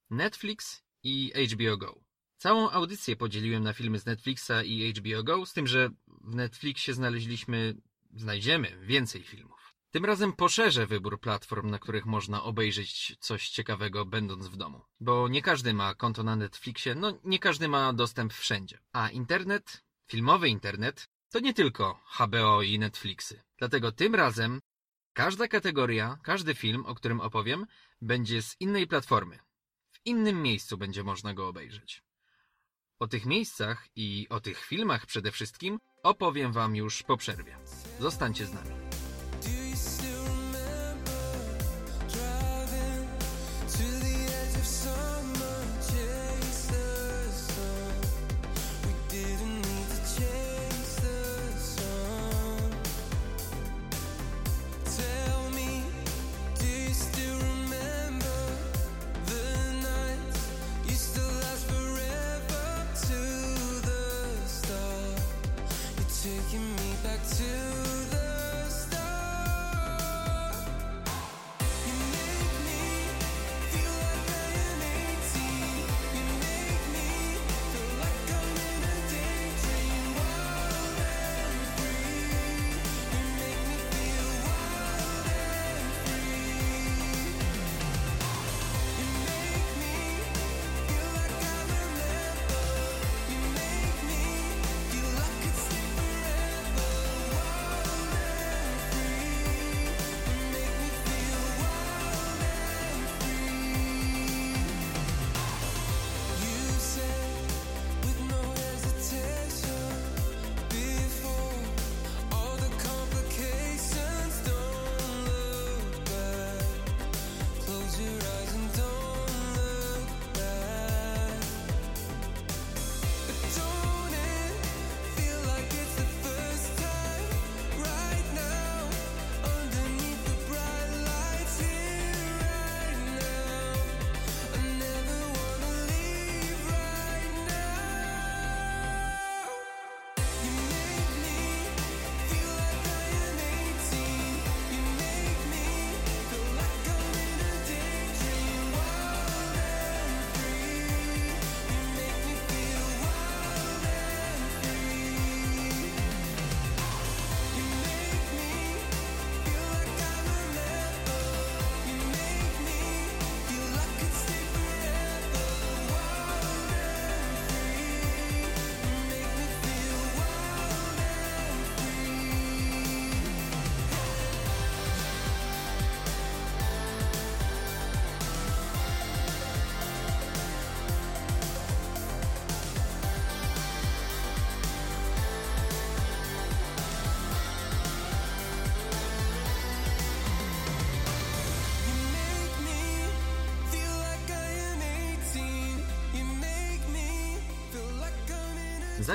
Netflix 0.10 0.84
i 1.04 1.32
HBO 1.54 1.78
Go. 1.78 2.09
Całą 2.40 2.70
audycję 2.70 3.16
podzieliłem 3.16 3.64
na 3.64 3.74
filmy 3.74 4.00
z 4.00 4.06
Netflixa 4.06 4.52
i 4.66 4.94
HBO 4.94 5.24
Go, 5.24 5.46
z 5.46 5.54
tym, 5.54 5.68
że 5.68 5.90
w 6.08 6.36
Netflixie 6.36 6.94
znaleźliśmy, 6.94 7.76
znajdziemy 8.16 8.78
więcej 8.82 9.24
filmów. 9.24 9.74
Tym 9.92 10.06
razem 10.06 10.34
poszerzę 10.34 10.88
wybór 10.88 11.20
platform, 11.20 11.70
na 11.70 11.80
których 11.80 12.06
można 12.06 12.44
obejrzeć 12.44 13.18
coś 13.20 13.50
ciekawego 13.50 14.06
będąc 14.06 14.48
w 14.48 14.56
domu. 14.56 14.82
Bo 15.00 15.28
nie 15.28 15.42
każdy 15.42 15.74
ma 15.74 15.96
konto 15.96 16.24
na 16.24 16.36
Netflixie, 16.36 16.96
no 16.96 17.20
nie 17.24 17.40
każdy 17.40 17.68
ma 17.68 17.94
dostęp 17.94 18.34
wszędzie. 18.34 18.80
A 18.94 19.10
internet, 19.10 19.84
filmowy 20.08 20.50
internet, 20.50 21.10
to 21.30 21.40
nie 21.40 21.54
tylko 21.54 22.00
HBO 22.20 22.62
i 22.62 22.80
Netflixy. 22.80 23.42
Dlatego 23.58 23.92
tym 23.92 24.16
razem 24.16 24.60
każda 25.14 25.48
kategoria, 25.48 26.18
każdy 26.24 26.56
film, 26.56 26.86
o 26.86 26.96
którym 26.96 27.22
opowiem, 27.22 27.66
będzie 28.02 28.42
z 28.42 28.56
innej 28.60 28.88
platformy. 28.88 29.40
W 29.92 30.00
innym 30.06 30.42
miejscu 30.42 30.78
będzie 30.78 31.04
można 31.04 31.34
go 31.34 31.48
obejrzeć. 31.48 32.09
O 33.00 33.08
tych 33.08 33.26
miejscach 33.26 33.88
i 33.95 34.28
o 34.30 34.39
tych 34.39 34.66
filmach 34.66 35.06
przede 35.06 35.32
wszystkim 35.32 35.80
opowiem 36.04 36.54
Wam 36.54 36.76
już 36.76 37.04
po 37.04 37.18
przerwie. 37.18 37.58
Zostańcie 38.00 38.45
z 38.45 38.54
nami. 38.54 38.89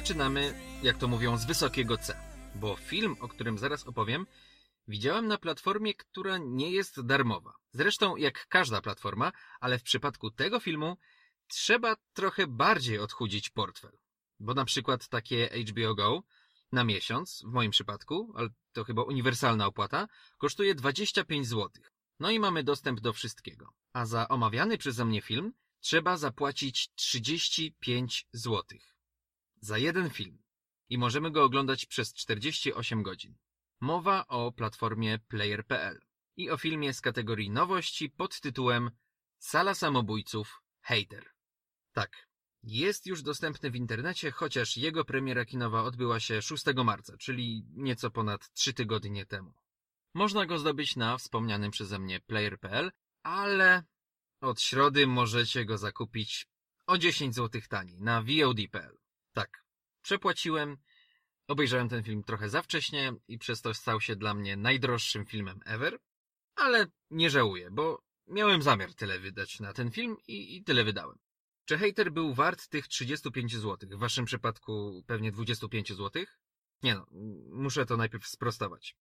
Zaczynamy, 0.04 0.54
jak 0.82 0.98
to 0.98 1.08
mówią, 1.08 1.36
z 1.36 1.46
wysokiego 1.46 1.98
C. 1.98 2.16
Bo 2.54 2.76
film, 2.76 3.16
o 3.20 3.28
którym 3.28 3.58
zaraz 3.58 3.86
opowiem, 3.86 4.26
widziałem 4.88 5.26
na 5.26 5.38
platformie, 5.38 5.94
która 5.94 6.38
nie 6.38 6.70
jest 6.70 7.06
darmowa. 7.06 7.54
Zresztą 7.72 8.16
jak 8.16 8.46
każda 8.48 8.80
platforma, 8.80 9.32
ale 9.60 9.78
w 9.78 9.82
przypadku 9.82 10.30
tego 10.30 10.60
filmu 10.60 10.96
trzeba 11.46 11.96
trochę 12.12 12.46
bardziej 12.46 12.98
odchudzić 12.98 13.50
portfel. 13.50 13.98
Bo 14.40 14.54
na 14.54 14.64
przykład 14.64 15.08
takie 15.08 15.50
HBO 15.68 15.94
Go 15.94 16.22
na 16.72 16.84
miesiąc, 16.84 17.42
w 17.46 17.52
moim 17.52 17.70
przypadku, 17.70 18.32
ale 18.36 18.48
to 18.72 18.84
chyba 18.84 19.02
uniwersalna 19.02 19.66
opłata, 19.66 20.08
kosztuje 20.38 20.74
25 20.74 21.46
zł. 21.46 21.70
No 22.20 22.30
i 22.30 22.40
mamy 22.40 22.64
dostęp 22.64 23.00
do 23.00 23.12
wszystkiego. 23.12 23.72
A 23.92 24.06
za 24.06 24.28
omawiany 24.28 24.78
przeze 24.78 25.04
mnie 25.04 25.22
film 25.22 25.52
trzeba 25.80 26.16
zapłacić 26.16 26.90
35 26.94 28.26
zł 28.32 28.78
za 29.64 29.78
jeden 29.78 30.10
film 30.10 30.42
i 30.88 30.98
możemy 30.98 31.30
go 31.30 31.44
oglądać 31.44 31.86
przez 31.86 32.14
48 32.14 33.02
godzin. 33.02 33.36
Mowa 33.80 34.26
o 34.26 34.52
platformie 34.52 35.18
player.pl 35.18 36.00
i 36.36 36.50
o 36.50 36.56
filmie 36.56 36.94
z 36.94 37.00
kategorii 37.00 37.50
nowości 37.50 38.10
pod 38.10 38.40
tytułem 38.40 38.90
Sala 39.38 39.74
samobójców 39.74 40.62
Hater. 40.80 41.30
Tak, 41.92 42.28
jest 42.62 43.06
już 43.06 43.22
dostępny 43.22 43.70
w 43.70 43.76
internecie, 43.76 44.30
chociaż 44.30 44.76
jego 44.76 45.04
premiera 45.04 45.44
kinowa 45.44 45.82
odbyła 45.82 46.20
się 46.20 46.42
6 46.42 46.64
marca, 46.84 47.16
czyli 47.16 47.64
nieco 47.70 48.10
ponad 48.10 48.52
3 48.52 48.74
tygodnie 48.74 49.26
temu. 49.26 49.54
Można 50.14 50.46
go 50.46 50.58
zdobyć 50.58 50.96
na 50.96 51.18
wspomnianym 51.18 51.70
przeze 51.70 51.98
mnie 51.98 52.20
player.pl, 52.20 52.92
ale 53.22 53.82
od 54.40 54.60
środy 54.60 55.06
możecie 55.06 55.64
go 55.64 55.78
zakupić 55.78 56.46
o 56.86 56.98
10 56.98 57.34
zł 57.34 57.60
taniej 57.68 58.00
na 58.00 58.22
VOD.pl. 58.22 59.03
Tak, 59.34 59.64
przepłaciłem, 60.02 60.76
obejrzałem 61.48 61.88
ten 61.88 62.02
film 62.02 62.22
trochę 62.22 62.48
za 62.48 62.62
wcześnie 62.62 63.12
i 63.28 63.38
przez 63.38 63.62
to 63.62 63.74
stał 63.74 64.00
się 64.00 64.16
dla 64.16 64.34
mnie 64.34 64.56
najdroższym 64.56 65.26
filmem 65.26 65.60
ever, 65.64 65.98
ale 66.56 66.86
nie 67.10 67.30
żałuję, 67.30 67.70
bo 67.70 68.02
miałem 68.26 68.62
zamiar 68.62 68.94
tyle 68.94 69.18
wydać 69.18 69.60
na 69.60 69.72
ten 69.72 69.90
film 69.90 70.16
i, 70.28 70.56
i 70.56 70.64
tyle 70.64 70.84
wydałem. 70.84 71.18
Czy 71.64 71.78
hater 71.78 72.12
był 72.12 72.34
wart 72.34 72.68
tych 72.68 72.88
35 72.88 73.56
zł? 73.56 73.88
W 73.90 73.98
waszym 73.98 74.24
przypadku 74.24 75.02
pewnie 75.06 75.32
25 75.32 75.88
zł? 75.88 76.24
Nie 76.82 76.94
no, 76.94 77.06
muszę 77.50 77.86
to 77.86 77.96
najpierw 77.96 78.26
sprostować. 78.26 78.96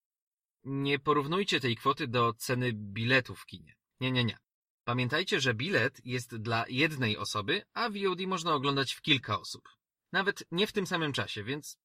Nie 0.64 0.98
porównujcie 0.98 1.60
tej 1.60 1.76
kwoty 1.76 2.08
do 2.08 2.32
ceny 2.32 2.72
biletu 2.72 3.34
w 3.34 3.46
kinie. 3.46 3.76
Nie, 4.00 4.12
nie, 4.12 4.24
nie. 4.24 4.38
Pamiętajcie, 4.84 5.40
że 5.40 5.54
bilet 5.54 6.06
jest 6.06 6.36
dla 6.36 6.64
jednej 6.68 7.16
osoby, 7.16 7.62
a 7.74 7.90
VOD 7.90 8.20
można 8.26 8.54
oglądać 8.54 8.92
w 8.92 9.02
kilka 9.02 9.40
osób. 9.40 9.68
Nawet 10.14 10.44
nie 10.50 10.66
w 10.66 10.72
tym 10.72 10.86
samym 10.86 11.12
czasie, 11.12 11.44
więc 11.44 11.78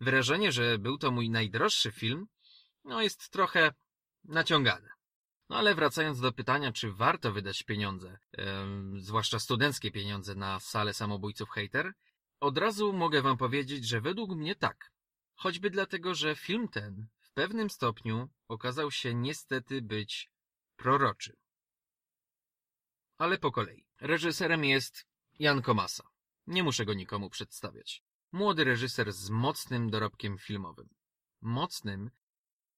wyrażenie, 0.00 0.52
że 0.52 0.78
był 0.78 0.98
to 0.98 1.10
mój 1.10 1.30
najdroższy 1.30 1.92
film, 1.92 2.26
no 2.84 3.02
jest 3.02 3.30
trochę 3.30 3.72
naciągane. 4.24 4.88
No 5.48 5.56
ale 5.56 5.74
wracając 5.74 6.20
do 6.20 6.32
pytania, 6.32 6.72
czy 6.72 6.92
warto 6.92 7.32
wydać 7.32 7.62
pieniądze, 7.62 8.18
em, 8.32 9.00
zwłaszcza 9.00 9.38
studenckie 9.38 9.90
pieniądze 9.90 10.34
na 10.34 10.60
salę 10.60 10.94
samobójców 10.94 11.50
hater, 11.50 11.92
od 12.40 12.58
razu 12.58 12.92
mogę 12.92 13.22
wam 13.22 13.36
powiedzieć, 13.36 13.88
że 13.88 14.00
według 14.00 14.30
mnie 14.30 14.54
tak. 14.54 14.92
Choćby 15.34 15.70
dlatego, 15.70 16.14
że 16.14 16.36
film 16.36 16.68
ten 16.68 17.06
w 17.20 17.30
pewnym 17.30 17.70
stopniu 17.70 18.28
okazał 18.48 18.90
się 18.90 19.14
niestety 19.14 19.82
być 19.82 20.30
proroczy. 20.76 21.36
Ale 23.18 23.38
po 23.38 23.52
kolei. 23.52 23.86
Reżyserem 24.00 24.64
jest 24.64 25.06
Jan 25.38 25.62
Komasa. 25.62 26.15
Nie 26.46 26.62
muszę 26.62 26.84
go 26.84 26.94
nikomu 26.94 27.30
przedstawiać. 27.30 28.02
Młody 28.32 28.64
reżyser 28.64 29.12
z 29.12 29.30
mocnym 29.30 29.90
dorobkiem 29.90 30.38
filmowym. 30.38 30.88
Mocnym, 31.40 32.10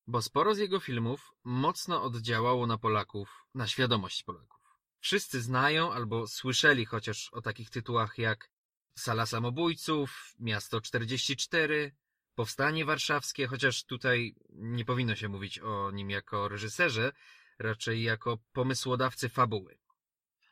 bo 0.06 0.22
sporo 0.22 0.54
z 0.54 0.58
jego 0.58 0.80
filmów 0.80 1.32
mocno 1.44 2.02
oddziałało 2.02 2.66
na 2.66 2.78
Polaków, 2.78 3.46
na 3.54 3.66
świadomość 3.66 4.22
Polaków. 4.22 4.58
Wszyscy 5.00 5.42
znają 5.42 5.92
albo 5.92 6.26
słyszeli 6.26 6.84
chociaż 6.86 7.28
o 7.32 7.42
takich 7.42 7.70
tytułach 7.70 8.18
jak 8.18 8.50
Sala 8.98 9.26
Samobójców, 9.26 10.34
Miasto 10.38 10.80
44, 10.80 11.96
Powstanie 12.34 12.84
Warszawskie, 12.84 13.46
chociaż 13.46 13.84
tutaj 13.84 14.34
nie 14.50 14.84
powinno 14.84 15.16
się 15.16 15.28
mówić 15.28 15.58
o 15.58 15.90
nim 15.90 16.10
jako 16.10 16.48
reżyserze, 16.48 17.12
raczej 17.58 18.02
jako 18.02 18.38
pomysłodawcy 18.52 19.28
fabuły. 19.28 19.78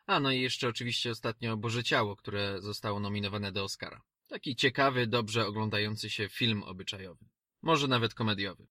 A 0.06 0.20
no 0.20 0.32
i 0.32 0.40
jeszcze 0.40 0.68
oczywiście 0.68 1.10
ostatnio 1.10 1.56
Boże 1.56 1.84
Ciało, 1.84 2.16
które 2.16 2.60
zostało 2.60 3.00
nominowane 3.00 3.52
do 3.52 3.64
Oscara. 3.64 4.02
Taki 4.28 4.56
ciekawy, 4.56 5.06
dobrze 5.06 5.46
oglądający 5.46 6.10
się 6.10 6.28
film 6.28 6.62
obyczajowy. 6.62 7.24
Może 7.62 7.88
nawet 7.88 8.14
komediowy. 8.14 8.66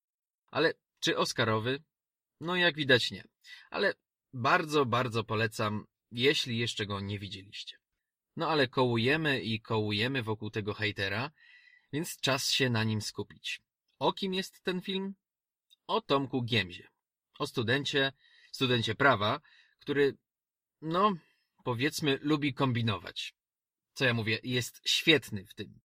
Ale 0.52 0.74
czy 1.00 1.18
Oscarowy? 1.18 1.84
No 2.42 2.56
jak 2.56 2.76
widać 2.76 3.12
nie. 3.12 3.24
Ale 3.70 3.94
bardzo, 4.34 4.86
bardzo 4.86 5.24
polecam, 5.24 5.86
jeśli 6.12 6.58
jeszcze 6.58 6.86
go 6.86 7.00
nie 7.00 7.20
widzieliście. 7.20 7.78
No 8.36 8.50
ale 8.50 8.68
kołujemy 8.68 9.42
i 9.42 9.62
kołujemy 9.62 10.24
wokół 10.24 10.50
tego 10.50 10.74
hejtera, 10.74 11.32
więc 11.94 12.20
czas 12.20 12.52
się 12.52 12.70
na 12.70 12.84
nim 12.84 13.02
skupić. 13.02 13.62
O 14.00 14.14
kim 14.14 14.34
jest 14.34 14.64
ten 14.64 14.82
film? 14.82 15.16
O 15.88 16.02
Tomku 16.02 16.44
Giemzie. 16.44 16.88
O 17.40 17.48
studencie, 17.48 18.12
studencie 18.52 18.96
prawa, 18.96 19.42
który, 19.80 20.18
no, 20.82 21.14
powiedzmy, 21.66 22.20
lubi 22.22 22.54
kombinować. 22.54 23.34
Co 23.94 24.06
ja 24.06 24.14
mówię, 24.14 24.40
jest 24.44 24.82
świetny 24.86 25.46
w 25.46 25.54
tym. 25.54 25.80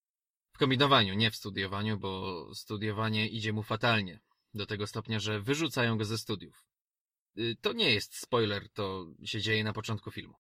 W 0.53 0.59
kombinowaniu, 0.59 1.15
nie 1.15 1.31
w 1.31 1.37
studiowaniu, 1.37 1.99
bo 1.99 2.11
studiowanie 2.55 3.29
idzie 3.29 3.53
mu 3.53 3.63
fatalnie. 3.63 4.21
Do 4.55 4.67
tego 4.67 4.87
stopnia, 4.87 5.21
że 5.21 5.41
wyrzucają 5.41 5.99
go 5.99 6.05
ze 6.05 6.19
studiów. 6.19 6.65
Y, 7.39 7.57
To 7.61 7.73
nie 7.73 7.91
jest 7.95 8.17
spoiler, 8.17 8.69
to 8.69 9.07
się 9.25 9.41
dzieje 9.41 9.65
na 9.65 9.73
początku 9.73 10.11
filmu. 10.11 10.35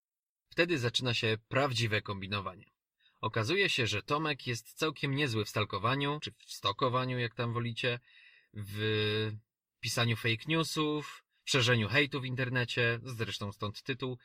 Wtedy 0.48 0.78
zaczyna 0.78 1.14
się 1.14 1.38
prawdziwe 1.48 2.02
kombinowanie. 2.02 2.70
Okazuje 3.20 3.68
się, 3.70 3.86
że 3.86 4.02
Tomek 4.02 4.46
jest 4.46 4.72
całkiem 4.72 5.14
niezły 5.14 5.44
w 5.44 5.48
stalkowaniu, 5.48 6.20
czy 6.22 6.32
w 6.32 6.52
stokowaniu, 6.52 7.18
jak 7.18 7.34
tam 7.34 7.52
wolicie, 7.52 8.00
w 8.54 9.32
pisaniu 9.80 10.16
fake 10.16 10.44
newsów, 10.48 11.24
w 11.44 11.50
szerzeniu 11.50 11.88
hejtu 11.88 12.20
w 12.20 12.24
internecie, 12.24 13.00
zresztą 13.02 13.52
stąd 13.52 13.82
tytuł, 13.82 14.18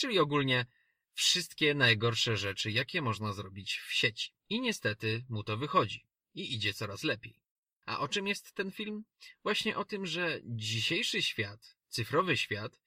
czyli 0.00 0.18
ogólnie 0.18 0.66
wszystkie 1.12 1.74
najgorsze 1.74 2.36
rzeczy, 2.36 2.70
jakie 2.70 3.02
można 3.02 3.32
zrobić 3.32 3.76
w 3.76 3.92
sieci. 3.92 4.30
I 4.48 4.60
niestety 4.60 5.24
mu 5.28 5.44
to 5.44 5.56
wychodzi. 5.56 6.06
I 6.34 6.54
idzie 6.54 6.74
coraz 6.74 7.02
lepiej. 7.02 7.40
A 7.86 7.98
o 7.98 8.08
czym 8.08 8.26
jest 8.26 8.52
ten 8.52 8.72
film? 8.72 9.04
Właśnie 9.42 9.76
o 9.76 9.84
tym, 9.84 10.06
że 10.06 10.40
dzisiejszy 10.44 11.22
świat, 11.22 11.76
cyfrowy 11.88 12.36
świat, 12.36 12.80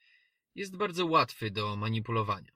jest 0.56 0.78
bardzo 0.78 1.06
łatwy 1.06 1.52
do 1.52 1.76
manipulowania. 1.76 2.52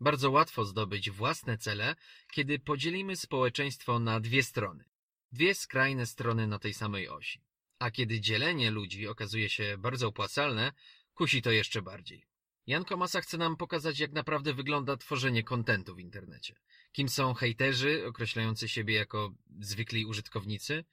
Bardzo 0.00 0.30
łatwo 0.30 0.64
zdobyć 0.64 1.10
własne 1.10 1.58
cele, 1.58 1.96
kiedy 2.32 2.58
podzielimy 2.58 3.16
społeczeństwo 3.16 3.98
na 3.98 4.20
dwie 4.20 4.42
strony. 4.42 4.84
Dwie 5.32 5.54
skrajne 5.54 6.06
strony 6.06 6.46
na 6.46 6.58
tej 6.58 6.74
samej 6.74 7.08
osi. 7.08 7.40
A 7.78 7.90
kiedy 7.90 8.20
dzielenie 8.20 8.70
ludzi 8.70 9.08
okazuje 9.08 9.48
się 9.48 9.78
bardzo 9.78 10.08
opłacalne, 10.08 10.72
kusi 11.14 11.42
to 11.42 11.50
jeszcze 11.50 11.82
bardziej. 11.82 12.33
Jan 12.66 12.84
Komasa 12.84 13.20
chce 13.20 13.38
nam 13.38 13.56
pokazać, 13.56 13.98
jak 13.98 14.12
naprawdę 14.12 14.54
wygląda 14.54 14.96
tworzenie 14.96 15.42
kontentu 15.42 15.94
w 15.94 16.00
internecie. 16.00 16.54
Kim 16.92 17.08
są 17.08 17.34
hejterzy, 17.34 18.06
określający 18.06 18.68
siebie 18.68 18.94
jako 18.94 19.34
zwykli 19.60 20.06
użytkownicy, 20.06 20.84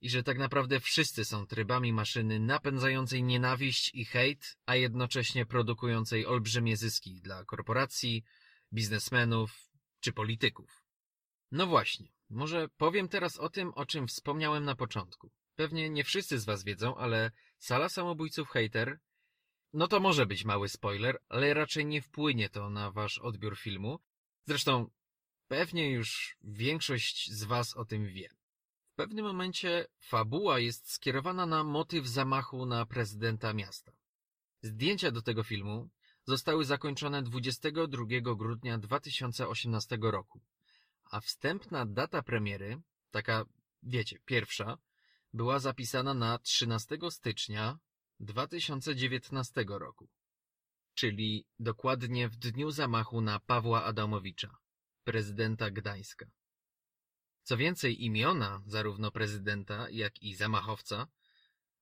i 0.00 0.10
że 0.10 0.22
tak 0.22 0.38
naprawdę 0.38 0.80
wszyscy 0.80 1.24
są 1.24 1.46
trybami 1.46 1.92
maszyny 1.92 2.40
napędzającej 2.40 3.22
nienawiść 3.22 3.90
i 3.94 4.04
hejt, 4.04 4.56
a 4.66 4.76
jednocześnie 4.76 5.46
produkującej 5.46 6.26
olbrzymie 6.26 6.76
zyski 6.76 7.20
dla 7.20 7.44
korporacji, 7.44 8.24
biznesmenów 8.72 9.70
czy 10.00 10.12
polityków. 10.12 10.84
No 11.52 11.66
właśnie, 11.66 12.12
może 12.30 12.68
powiem 12.68 13.08
teraz 13.08 13.38
o 13.38 13.48
tym, 13.48 13.72
o 13.74 13.86
czym 13.86 14.06
wspomniałem 14.06 14.64
na 14.64 14.74
początku. 14.76 15.30
Pewnie 15.56 15.90
nie 15.90 16.04
wszyscy 16.04 16.38
z 16.38 16.44
was 16.44 16.64
wiedzą, 16.64 16.96
ale 16.96 17.30
Sala 17.58 17.88
Samobójców 17.88 18.48
Hater 18.48 18.98
no 19.74 19.88
to 19.88 20.00
może 20.00 20.26
być 20.26 20.44
mały 20.44 20.68
spoiler, 20.68 21.18
ale 21.28 21.54
raczej 21.54 21.86
nie 21.86 22.02
wpłynie 22.02 22.48
to 22.48 22.70
na 22.70 22.90
wasz 22.90 23.18
odbiór 23.18 23.58
filmu. 23.58 24.00
Zresztą 24.46 24.90
pewnie 25.48 25.90
już 25.90 26.36
większość 26.42 27.30
z 27.32 27.44
was 27.44 27.76
o 27.76 27.84
tym 27.84 28.06
wie. 28.06 28.28
W 28.92 28.94
pewnym 28.96 29.24
momencie 29.24 29.86
fabuła 30.00 30.58
jest 30.58 30.92
skierowana 30.92 31.46
na 31.46 31.64
motyw 31.64 32.06
zamachu 32.06 32.66
na 32.66 32.86
prezydenta 32.86 33.52
miasta. 33.52 33.92
Zdjęcia 34.62 35.10
do 35.10 35.22
tego 35.22 35.42
filmu 35.42 35.88
zostały 36.24 36.64
zakończone 36.64 37.22
22 37.22 38.04
grudnia 38.34 38.78
2018 38.78 39.98
roku, 40.00 40.40
a 41.10 41.20
wstępna 41.20 41.86
data 41.86 42.22
premiery, 42.22 42.80
taka, 43.10 43.44
wiecie, 43.82 44.18
pierwsza, 44.24 44.78
była 45.32 45.58
zapisana 45.58 46.14
na 46.14 46.38
13 46.38 46.98
stycznia 47.10 47.78
2019 48.20 49.64
roku, 49.68 50.08
czyli 50.94 51.46
dokładnie 51.58 52.28
w 52.28 52.36
dniu 52.36 52.70
zamachu 52.70 53.20
na 53.20 53.40
Pawła 53.40 53.84
Adamowicza, 53.84 54.56
prezydenta 55.04 55.70
Gdańska. 55.70 56.26
Co 57.42 57.56
więcej, 57.56 58.04
imiona 58.04 58.62
zarówno 58.66 59.10
prezydenta, 59.10 59.90
jak 59.90 60.22
i 60.22 60.34
zamachowca 60.34 61.06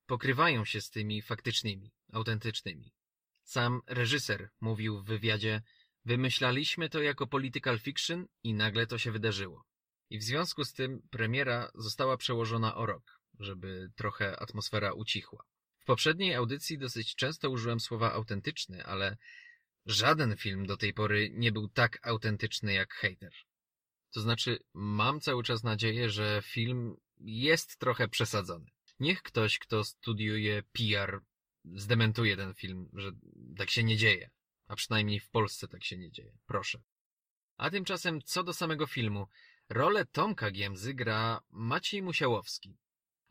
pokrywają 0.07 0.65
się 0.65 0.81
z 0.81 0.91
tymi 0.91 1.23
faktycznymi, 1.23 1.93
autentycznymi. 2.13 2.93
Sam 3.45 3.81
reżyser 3.87 4.51
mówił 4.61 5.03
w 5.03 5.05
wywiadzie, 5.05 5.63
wymyślaliśmy 6.05 6.89
to 6.89 7.03
jako 7.03 7.27
political 7.27 7.79
fiction 7.79 8.27
i 8.43 8.55
nagle 8.55 8.87
to 8.87 8.99
się 8.99 9.13
wydarzyło. 9.13 9.65
I 10.11 10.19
w 10.19 10.23
związku 10.23 10.65
z 10.65 10.73
tym 10.73 11.03
premiera 11.11 11.71
została 11.75 12.17
przełożona 12.17 12.75
o 12.75 12.87
rok, 12.87 13.21
żeby 13.39 13.91
trochę 13.97 14.41
atmosfera 14.41 14.93
ucichła. 14.93 15.45
W 15.83 15.85
poprzedniej 15.85 16.35
audycji 16.35 16.79
dosyć 16.79 17.15
często 17.15 17.51
użyłem 17.51 17.81
słowa 17.81 18.13
autentyczny, 18.13 18.85
ale 18.85 19.17
Żaden 19.87 20.37
film 20.37 20.67
do 20.67 20.77
tej 20.77 20.95
pory 20.95 21.31
nie 21.31 21.53
był 21.53 21.69
tak 21.69 22.07
autentyczny 22.07 22.73
jak 22.73 22.95
Hater. 22.95 23.33
To 24.11 24.21
znaczy, 24.21 24.59
mam 24.75 25.21
cały 25.21 25.43
czas 25.43 25.63
nadzieję, 25.63 26.11
że 26.11 26.43
film 26.45 26.97
jest 27.21 27.79
trochę 27.79 28.09
przesadzony. 28.09 28.67
Niech 29.01 29.23
ktoś, 29.23 29.59
kto 29.59 29.85
studiuje 29.85 30.63
PR, 30.63 31.21
zdementuje 31.65 32.37
ten 32.37 32.55
film, 32.55 32.89
że 32.93 33.13
tak 33.57 33.71
się 33.71 33.85
nie 33.85 33.97
dzieje. 33.97 34.31
A 34.67 34.77
przynajmniej 34.77 35.21
w 35.21 35.31
Polsce 35.31 35.69
tak 35.69 35.85
się 35.85 35.97
nie 35.97 36.11
dzieje. 36.11 36.39
Proszę. 36.47 36.83
A 37.57 37.71
tymczasem, 37.71 38.23
co 38.23 38.45
do 38.45 38.55
samego 38.55 38.87
filmu, 38.87 39.27
rolę 39.69 40.07
Tomka 40.07 40.51
Giemzy 40.51 40.95
gra 40.95 41.43
Maciej 41.51 42.03
Musiałowski. 42.03 42.77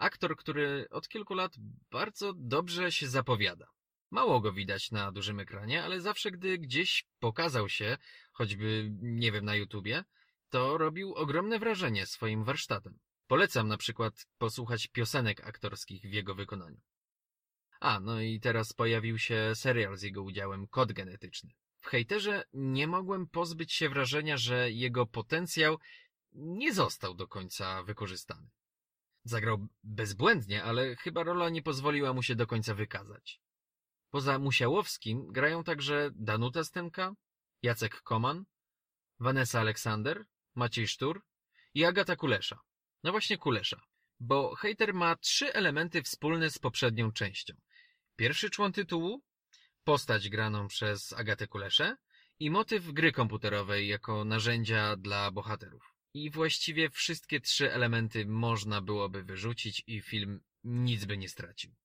Aktor, 0.01 0.35
który 0.35 0.87
od 0.89 1.07
kilku 1.07 1.33
lat 1.33 1.53
bardzo 1.91 2.33
dobrze 2.33 2.91
się 2.91 3.07
zapowiada. 3.07 3.67
Mało 4.11 4.41
go 4.41 4.53
widać 4.53 4.91
na 4.91 5.11
dużym 5.11 5.39
ekranie, 5.39 5.83
ale 5.83 6.01
zawsze 6.01 6.31
gdy 6.31 6.57
gdzieś 6.57 7.05
pokazał 7.19 7.69
się, 7.69 7.97
choćby, 8.31 8.89
nie 9.01 9.31
wiem, 9.31 9.45
na 9.45 9.55
YouTubie, 9.55 10.03
to 10.49 10.77
robił 10.77 11.13
ogromne 11.13 11.59
wrażenie 11.59 12.05
swoim 12.05 12.43
warsztatem. 12.43 12.99
Polecam 13.27 13.67
na 13.67 13.77
przykład 13.77 14.25
posłuchać 14.37 14.87
piosenek 14.87 15.47
aktorskich 15.47 16.01
w 16.01 16.13
jego 16.13 16.35
wykonaniu. 16.35 16.81
A, 17.79 17.99
no 17.99 18.21
i 18.21 18.39
teraz 18.39 18.73
pojawił 18.73 19.17
się 19.17 19.51
serial 19.55 19.97
z 19.97 20.01
jego 20.01 20.23
udziałem 20.23 20.67
Kod 20.67 20.93
Genetyczny. 20.93 21.51
W 21.79 21.87
hejterze 21.87 22.43
nie 22.53 22.87
mogłem 22.87 23.27
pozbyć 23.27 23.73
się 23.73 23.89
wrażenia, 23.89 24.37
że 24.37 24.71
jego 24.71 25.05
potencjał 25.05 25.77
nie 26.33 26.73
został 26.73 27.13
do 27.13 27.27
końca 27.27 27.83
wykorzystany. 27.83 28.49
Zagrał 29.23 29.67
bezbłędnie, 29.83 30.63
ale 30.63 30.95
chyba 30.95 31.23
rola 31.23 31.49
nie 31.49 31.61
pozwoliła 31.61 32.13
mu 32.13 32.23
się 32.23 32.35
do 32.35 32.47
końca 32.47 32.75
wykazać. 32.75 33.41
Poza 34.09 34.39
Musiałowskim 34.39 35.31
grają 35.31 35.63
także 35.63 36.09
Danuta 36.15 36.63
Stenka, 36.63 37.13
Jacek 37.61 38.01
Koman, 38.01 38.45
Vanessa 39.19 39.59
Aleksander, 39.59 40.25
Maciej 40.55 40.87
Sztur 40.87 41.21
i 41.73 41.85
Agata 41.85 42.15
Kulesza. 42.15 42.59
No 43.03 43.11
właśnie 43.11 43.37
Kulesza, 43.37 43.81
bo 44.19 44.55
hejter 44.55 44.93
ma 44.93 45.15
trzy 45.15 45.53
elementy 45.53 46.03
wspólne 46.03 46.49
z 46.49 46.59
poprzednią 46.59 47.11
częścią. 47.11 47.53
Pierwszy 48.15 48.49
człon 48.49 48.73
tytułu, 48.73 49.21
postać 49.83 50.29
graną 50.29 50.67
przez 50.67 51.13
Agatę 51.13 51.47
Kuleszę 51.47 51.97
i 52.39 52.51
motyw 52.51 52.91
gry 52.91 53.11
komputerowej 53.11 53.87
jako 53.87 54.25
narzędzia 54.25 54.95
dla 54.95 55.31
bohaterów. 55.31 55.90
I 56.13 56.31
właściwie 56.31 56.89
wszystkie 56.89 57.41
trzy 57.41 57.73
elementy 57.73 58.25
można 58.25 58.81
byłoby 58.81 59.23
wyrzucić 59.23 59.83
i 59.87 60.01
film 60.01 60.41
nic 60.63 61.05
by 61.05 61.17
nie 61.17 61.29
stracił. 61.29 61.75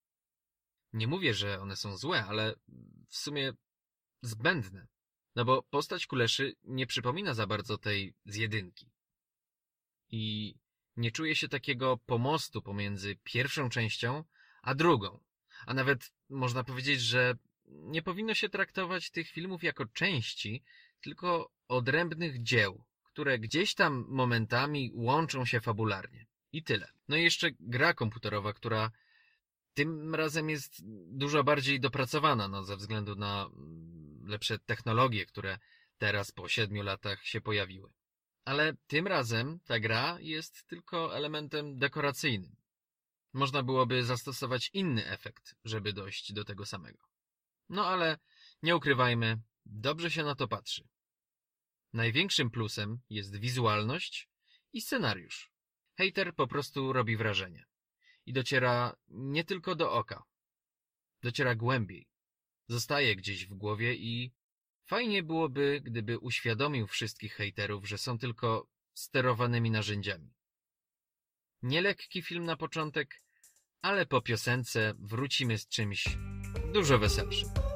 Nie 0.92 1.06
mówię, 1.06 1.34
że 1.34 1.60
one 1.60 1.76
są 1.76 1.96
złe, 1.96 2.24
ale 2.24 2.54
w 3.08 3.16
sumie 3.16 3.52
zbędne. 4.22 4.86
No 5.36 5.44
bo 5.44 5.62
postać 5.62 6.06
Kuleszy 6.06 6.56
nie 6.64 6.86
przypomina 6.86 7.34
za 7.34 7.46
bardzo 7.46 7.78
tej 7.78 8.14
z 8.24 8.36
jedynki. 8.36 8.90
I 10.10 10.54
nie 10.96 11.10
czuje 11.10 11.36
się 11.36 11.48
takiego 11.48 11.96
pomostu 11.96 12.62
pomiędzy 12.62 13.16
pierwszą 13.24 13.68
częścią 13.68 14.24
a 14.62 14.74
drugą. 14.74 15.20
A 15.66 15.74
nawet 15.74 16.12
można 16.28 16.64
powiedzieć, 16.64 17.00
że 17.00 17.34
nie 17.66 18.02
powinno 18.02 18.34
się 18.34 18.48
traktować 18.48 19.10
tych 19.10 19.30
filmów 19.30 19.62
jako 19.62 19.86
części, 19.86 20.62
tylko 21.00 21.52
odrębnych 21.68 22.42
dzieł, 22.42 22.84
które 23.16 23.38
gdzieś 23.38 23.74
tam 23.74 24.04
momentami 24.08 24.90
łączą 24.94 25.44
się 25.44 25.60
fabularnie. 25.60 26.26
I 26.52 26.62
tyle. 26.62 26.88
No 27.08 27.16
i 27.16 27.22
jeszcze 27.22 27.50
gra 27.60 27.94
komputerowa, 27.94 28.52
która 28.52 28.90
tym 29.74 30.14
razem 30.14 30.50
jest 30.50 30.82
dużo 31.08 31.44
bardziej 31.44 31.80
dopracowana, 31.80 32.48
no, 32.48 32.64
ze 32.64 32.76
względu 32.76 33.14
na 33.14 33.46
mm, 33.46 34.26
lepsze 34.26 34.58
technologie, 34.58 35.26
które 35.26 35.58
teraz 35.98 36.32
po 36.32 36.48
siedmiu 36.48 36.82
latach 36.82 37.24
się 37.24 37.40
pojawiły. 37.40 37.92
Ale 38.44 38.76
tym 38.86 39.06
razem 39.06 39.60
ta 39.64 39.80
gra 39.80 40.16
jest 40.20 40.66
tylko 40.66 41.16
elementem 41.16 41.78
dekoracyjnym. 41.78 42.56
Można 43.32 43.62
byłoby 43.62 44.04
zastosować 44.04 44.70
inny 44.72 45.06
efekt, 45.06 45.54
żeby 45.64 45.92
dojść 45.92 46.32
do 46.32 46.44
tego 46.44 46.66
samego. 46.66 46.98
No 47.68 47.86
ale 47.86 48.18
nie 48.62 48.76
ukrywajmy, 48.76 49.38
dobrze 49.66 50.10
się 50.10 50.24
na 50.24 50.34
to 50.34 50.48
patrzy. 50.48 50.95
Największym 51.96 52.50
plusem 52.50 53.00
jest 53.10 53.36
wizualność 53.36 54.28
i 54.72 54.80
scenariusz. 54.80 55.50
Hater 55.98 56.34
po 56.34 56.46
prostu 56.46 56.92
robi 56.92 57.16
wrażenie. 57.16 57.66
I 58.26 58.32
dociera 58.32 58.96
nie 59.08 59.44
tylko 59.44 59.74
do 59.74 59.92
oka. 59.92 60.22
Dociera 61.22 61.54
głębiej. 61.54 62.08
Zostaje 62.68 63.16
gdzieś 63.16 63.46
w 63.46 63.54
głowie 63.54 63.94
i 63.94 64.32
fajnie 64.84 65.22
byłoby, 65.22 65.80
gdyby 65.84 66.18
uświadomił 66.18 66.86
wszystkich 66.86 67.34
hejterów, 67.34 67.88
że 67.88 67.98
są 67.98 68.18
tylko 68.18 68.68
sterowanymi 68.94 69.70
narzędziami. 69.70 70.34
Nielekki 71.62 72.22
film 72.22 72.44
na 72.44 72.56
początek, 72.56 73.22
ale 73.82 74.06
po 74.06 74.22
piosence 74.22 74.94
wrócimy 74.98 75.58
z 75.58 75.68
czymś 75.68 76.04
dużo 76.72 76.98
weselszym. 76.98 77.75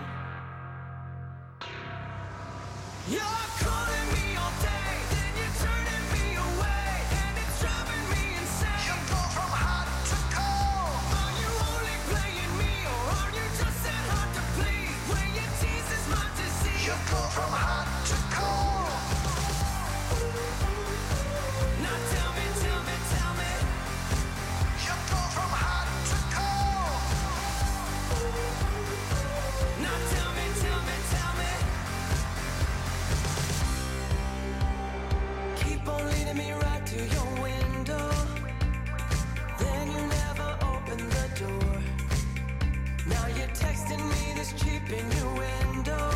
texting 44.41 44.65
me 44.65 44.79
this 44.79 44.89
cheap 44.89 44.89
innuendo. 44.89 46.11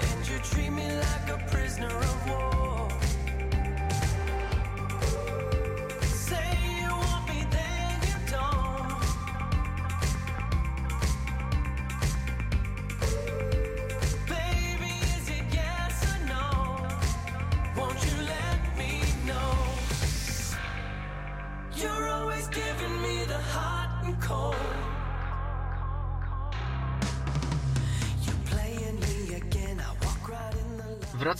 And 0.00 0.28
you 0.28 0.38
treat 0.38 0.70
me 0.70 0.88
like 0.98 1.28
a 1.30 1.50
prisoner 1.50 1.86
of 1.86 2.28
war. 2.28 2.51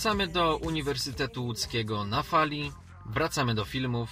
Wracamy 0.03 0.27
do 0.27 0.57
Uniwersytetu 0.57 1.43
Łódzkiego 1.43 2.05
na 2.05 2.23
fali, 2.23 2.71
wracamy 3.05 3.55
do 3.55 3.65
filmów 3.65 4.09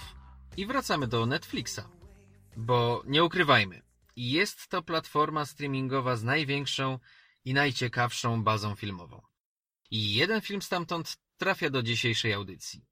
i 0.56 0.66
wracamy 0.66 1.06
do 1.06 1.26
Netflixa. 1.26 1.80
Bo 2.56 3.02
nie 3.06 3.24
ukrywajmy, 3.24 3.82
jest 4.16 4.68
to 4.68 4.82
platforma 4.82 5.46
streamingowa 5.46 6.16
z 6.16 6.24
największą 6.24 6.98
i 7.44 7.54
najciekawszą 7.54 8.44
bazą 8.44 8.74
filmową. 8.74 9.22
I 9.90 10.14
jeden 10.14 10.40
film 10.40 10.62
stamtąd 10.62 11.16
trafia 11.36 11.70
do 11.70 11.82
dzisiejszej 11.82 12.32
audycji. 12.32 12.84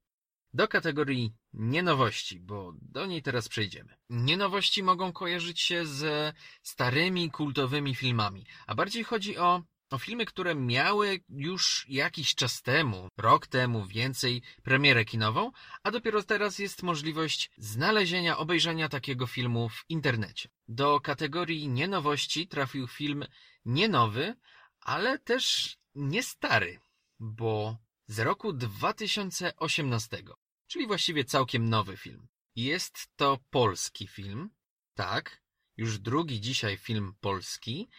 Do 0.53 0.67
kategorii 0.67 1.33
nienowości, 1.53 2.39
bo 2.39 2.73
do 2.81 3.05
niej 3.05 3.21
teraz 3.21 3.49
przejdziemy. 3.49 3.97
Nienowości 4.09 4.83
mogą 4.83 5.13
kojarzyć 5.13 5.61
się 5.61 5.85
ze 5.85 6.33
starymi, 6.63 7.31
kultowymi 7.31 7.95
filmami, 7.95 8.45
a 8.67 8.75
bardziej 8.75 9.03
chodzi 9.03 9.37
o, 9.37 9.63
o 9.91 9.97
filmy, 9.97 10.25
które 10.25 10.55
miały 10.55 11.23
już 11.29 11.85
jakiś 11.89 12.35
czas 12.35 12.61
temu, 12.61 13.07
rok 13.17 13.47
temu, 13.47 13.85
więcej, 13.85 14.41
premierę 14.63 15.05
kinową, 15.05 15.51
a 15.83 15.91
dopiero 15.91 16.23
teraz 16.23 16.59
jest 16.59 16.83
możliwość 16.83 17.51
znalezienia, 17.57 18.37
obejrzenia 18.37 18.89
takiego 18.89 19.27
filmu 19.27 19.69
w 19.69 19.85
internecie. 19.89 20.49
Do 20.67 21.01
kategorii 21.01 21.67
nienowości 21.67 22.47
trafił 22.47 22.87
film 22.87 23.25
nie 23.65 23.89
nowy, 23.89 24.35
ale 24.79 25.19
też 25.19 25.77
nie 25.95 26.23
stary, 26.23 26.79
bo 27.19 27.77
z 28.07 28.19
roku 28.19 28.53
2018, 28.53 30.23
czyli 30.67 30.87
właściwie 30.87 31.25
całkiem 31.25 31.69
nowy 31.69 31.97
film. 31.97 32.27
Jest 32.55 33.07
to 33.15 33.39
polski 33.49 34.07
film, 34.07 34.49
tak, 34.93 35.41
już 35.77 35.99
drugi 35.99 36.41
dzisiaj 36.41 36.77
film 36.77 37.13
polski, 37.19 37.89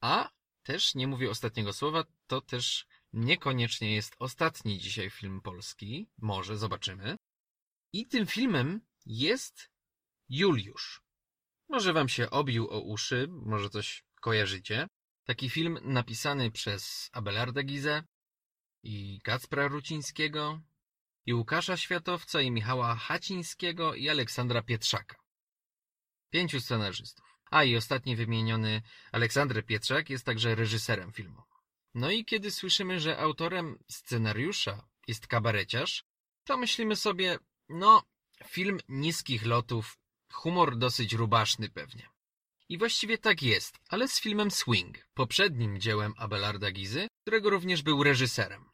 a 0.00 0.30
też 0.62 0.94
nie 0.94 1.06
mówię 1.06 1.30
ostatniego 1.30 1.72
słowa, 1.72 2.04
to 2.26 2.40
też 2.40 2.86
niekoniecznie 3.12 3.94
jest 3.94 4.16
ostatni 4.18 4.78
dzisiaj 4.78 5.10
film 5.10 5.40
polski, 5.40 6.08
może 6.18 6.58
zobaczymy. 6.58 7.16
I 7.92 8.06
tym 8.06 8.26
filmem 8.26 8.80
jest 9.06 9.70
Juliusz. 10.28 11.02
Może 11.68 11.92
wam 11.92 12.08
się 12.08 12.30
obił 12.30 12.70
o 12.70 12.80
uszy, 12.80 13.28
może 13.30 13.70
coś 13.70 14.04
kojarzycie. 14.20 14.86
Taki 15.24 15.50
film 15.50 15.78
napisany 15.82 16.50
przez 16.50 17.10
Abelarda 17.12 17.62
Gizę 17.62 18.02
i 18.82 19.20
Kacpra 19.24 19.68
Rucińskiego, 19.68 20.60
i 21.26 21.34
Łukasza 21.34 21.76
Światowca, 21.76 22.40
i 22.40 22.50
Michała 22.50 22.94
Hacińskiego, 22.94 23.94
i 23.94 24.08
Aleksandra 24.08 24.62
Pietrzaka. 24.62 25.16
Pięciu 26.30 26.60
scenarzystów. 26.60 27.31
A 27.52 27.64
i 27.64 27.76
ostatni 27.76 28.16
wymieniony 28.16 28.82
Aleksander 29.12 29.66
Pietrzak 29.66 30.10
jest 30.10 30.24
także 30.24 30.54
reżyserem 30.54 31.12
filmu. 31.12 31.42
No 31.94 32.10
i 32.10 32.24
kiedy 32.24 32.50
słyszymy, 32.50 33.00
że 33.00 33.18
autorem 33.18 33.78
scenariusza 33.88 34.88
jest 35.08 35.26
kabareciarz, 35.26 36.04
to 36.44 36.56
myślimy 36.56 36.96
sobie, 36.96 37.38
no, 37.68 38.02
film 38.44 38.78
niskich 38.88 39.46
lotów, 39.46 39.98
humor 40.32 40.76
dosyć 40.76 41.12
rubaszny 41.12 41.68
pewnie. 41.68 42.08
I 42.68 42.78
właściwie 42.78 43.18
tak 43.18 43.42
jest, 43.42 43.78
ale 43.88 44.08
z 44.08 44.20
filmem 44.20 44.50
Swing, 44.50 44.98
poprzednim 45.14 45.80
dziełem 45.80 46.14
Abelarda 46.16 46.70
Gizy, 46.70 47.08
którego 47.22 47.50
również 47.50 47.82
był 47.82 48.02
reżyserem. 48.02 48.70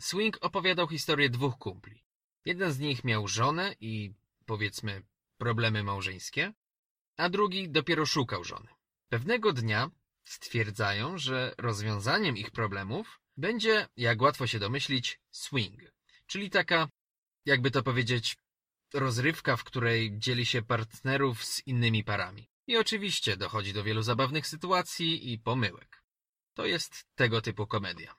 Swing 0.00 0.38
opowiadał 0.40 0.88
historię 0.88 1.30
dwóch 1.30 1.58
kumpli. 1.58 2.04
Jeden 2.44 2.72
z 2.72 2.78
nich 2.78 3.04
miał 3.04 3.28
żonę 3.28 3.74
i, 3.80 4.12
powiedzmy, 4.46 5.02
problemy 5.38 5.82
małżeńskie, 5.82 6.52
a 7.18 7.28
drugi 7.28 7.70
dopiero 7.70 8.06
szukał 8.06 8.44
żony. 8.44 8.68
Pewnego 9.08 9.52
dnia 9.52 9.90
stwierdzają, 10.24 11.18
że 11.18 11.54
rozwiązaniem 11.58 12.36
ich 12.36 12.50
problemów 12.50 13.20
będzie, 13.36 13.88
jak 13.96 14.22
łatwo 14.22 14.46
się 14.46 14.58
domyślić, 14.58 15.20
swing, 15.30 15.80
czyli 16.26 16.50
taka, 16.50 16.88
jakby 17.44 17.70
to 17.70 17.82
powiedzieć, 17.82 18.36
rozrywka, 18.94 19.56
w 19.56 19.64
której 19.64 20.18
dzieli 20.18 20.46
się 20.46 20.62
partnerów 20.62 21.44
z 21.44 21.66
innymi 21.66 22.04
parami. 22.04 22.48
I 22.66 22.76
oczywiście 22.76 23.36
dochodzi 23.36 23.72
do 23.72 23.84
wielu 23.84 24.02
zabawnych 24.02 24.46
sytuacji 24.46 25.32
i 25.32 25.38
pomyłek. 25.38 26.04
To 26.54 26.66
jest 26.66 27.06
tego 27.14 27.40
typu 27.40 27.66
komedia. 27.66 28.16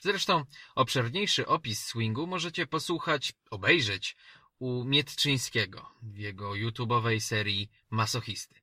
Zresztą 0.00 0.44
obszerniejszy 0.74 1.46
opis 1.46 1.84
swingu 1.84 2.26
możecie 2.26 2.66
posłuchać, 2.66 3.32
obejrzeć 3.50 4.16
u 4.58 4.84
Mietczyńskiego 4.84 5.90
w 6.02 6.16
jego 6.16 6.50
YouTube'owej 6.50 7.20
serii 7.20 7.70
Masochisty. 7.90 8.54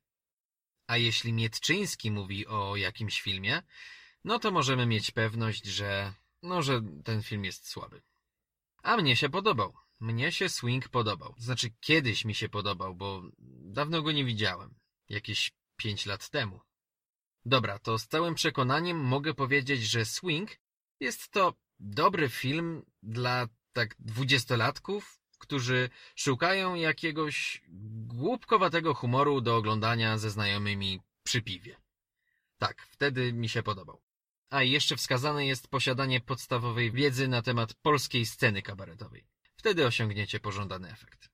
A 0.88 0.98
jeśli 0.98 1.34
Mietczyński 1.34 2.12
mówi 2.12 2.48
o 2.48 2.76
jakimś 2.76 3.22
filmie, 3.22 3.62
no 4.24 4.40
to 4.40 4.52
możemy 4.52 4.86
mieć 4.86 5.12
pewność, 5.12 5.66
że, 5.66 6.14
no, 6.42 6.62
że 6.62 6.82
ten 7.04 7.24
film 7.24 7.46
jest 7.46 7.68
słaby. 7.68 8.02
A 8.84 8.98
mnie 8.98 9.16
się 9.16 9.30
podobał. 9.30 9.74
Mnie 10.00 10.32
się 10.32 10.50
Swing 10.50 10.90
podobał. 10.90 11.36
Znaczy 11.38 11.70
kiedyś 11.80 12.26
mi 12.26 12.36
się 12.36 12.50
podobał, 12.50 12.96
bo 12.96 13.24
dawno 13.78 14.02
go 14.02 14.12
nie 14.12 14.26
widziałem. 14.26 14.76
Jakieś 15.10 15.52
pięć 15.78 16.06
lat 16.06 16.30
temu. 16.30 16.60
Dobra, 17.46 17.80
to 17.80 18.00
z 18.00 18.08
całym 18.08 18.36
przekonaniem 18.36 18.98
mogę 18.98 19.34
powiedzieć, 19.34 19.84
że 19.84 20.06
Swing 20.06 20.52
jest 21.00 21.30
to 21.30 21.54
dobry 21.80 22.30
film 22.30 22.86
dla 23.04 23.48
tak 23.74 23.96
dwudziestolatków, 24.00 25.20
którzy 25.44 25.90
szukają 26.16 26.76
jakiegoś 26.76 27.62
głupkowatego 28.08 28.94
humoru 28.94 29.42
do 29.42 29.56
oglądania 29.56 30.18
ze 30.18 30.30
znajomymi 30.30 31.02
przy 31.24 31.42
piwie. 31.42 31.76
Tak, 32.58 32.88
wtedy 32.92 33.34
mi 33.34 33.50
się 33.50 33.64
podobał. 33.64 34.02
A 34.50 34.64
i 34.64 34.72
jeszcze 34.72 34.96
wskazane 34.96 35.46
jest 35.46 35.68
posiadanie 35.68 36.22
podstawowej 36.22 36.92
wiedzy 36.92 37.28
na 37.28 37.42
temat 37.42 37.74
polskiej 37.74 38.26
sceny 38.26 38.62
kabaretowej. 38.62 39.26
Wtedy 39.56 39.86
osiągniecie 39.86 40.40
pożądany 40.40 40.92
efekt. 40.92 41.30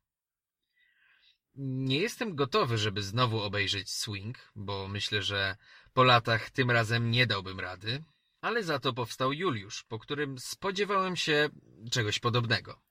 Nie 1.56 1.98
jestem 1.98 2.36
gotowy, 2.36 2.78
żeby 2.78 3.04
znowu 3.04 3.42
obejrzeć 3.42 3.90
Swing, 3.92 4.52
bo 4.56 4.88
myślę, 4.88 5.22
że 5.24 5.58
po 5.94 6.04
latach 6.04 6.50
tym 6.50 6.72
razem 6.72 7.12
nie 7.12 7.28
dałbym 7.28 7.60
rady, 7.60 8.04
ale 8.42 8.64
za 8.64 8.80
to 8.80 8.94
powstał 8.94 9.34
Juliusz, 9.34 9.84
po 9.84 10.00
którym 10.00 10.40
spodziewałem 10.40 11.16
się 11.16 11.50
czegoś 11.92 12.20
podobnego. 12.20 12.82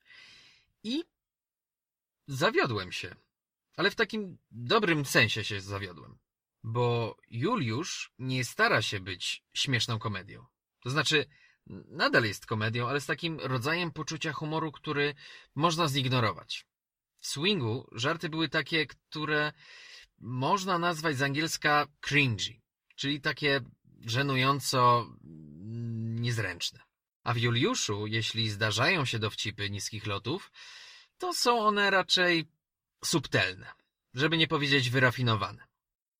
I 0.83 1.05
zawiodłem 2.27 2.93
się. 2.93 3.15
Ale 3.77 3.91
w 3.91 3.95
takim 3.95 4.39
dobrym 4.51 5.05
sensie 5.05 5.45
się 5.45 5.61
zawiodłem. 5.61 6.19
Bo 6.63 7.17
Juliusz 7.29 8.13
nie 8.19 8.45
stara 8.45 8.83
się 8.83 9.01
być 9.01 9.45
śmieszną 9.53 9.99
komedią. 9.99 10.47
To 10.81 10.91
znaczy, 10.91 11.27
nadal 11.89 12.25
jest 12.25 12.47
komedią, 12.47 12.89
ale 12.89 13.01
z 13.01 13.07
takim 13.07 13.41
rodzajem 13.41 13.93
poczucia 13.93 14.33
humoru, 14.33 14.73
który 14.73 15.15
można 15.55 15.89
zignorować. 15.89 16.67
W 17.19 17.27
swingu 17.27 17.89
żarty 17.93 18.29
były 18.29 18.49
takie, 18.49 18.87
które 18.87 19.53
można 20.19 20.79
nazwać 20.79 21.17
z 21.17 21.23
angielska 21.23 21.87
cringy, 22.01 22.61
czyli 22.95 23.21
takie 23.21 23.61
żenująco 24.01 25.07
niezręczne. 26.21 26.88
A 27.29 27.35
w 27.35 27.37
Juliuszu, 27.37 28.07
jeśli 28.07 28.51
zdarzają 28.51 29.05
się 29.05 29.19
dowcipy 29.19 29.71
niskich 29.71 30.07
lotów, 30.07 30.53
to 31.19 31.35
są 31.35 31.61
one 31.61 31.91
raczej 31.91 32.49
subtelne, 33.05 33.73
żeby 34.15 34.39
nie 34.39 34.49
powiedzieć 34.49 34.91
wyrafinowane. 34.91 35.67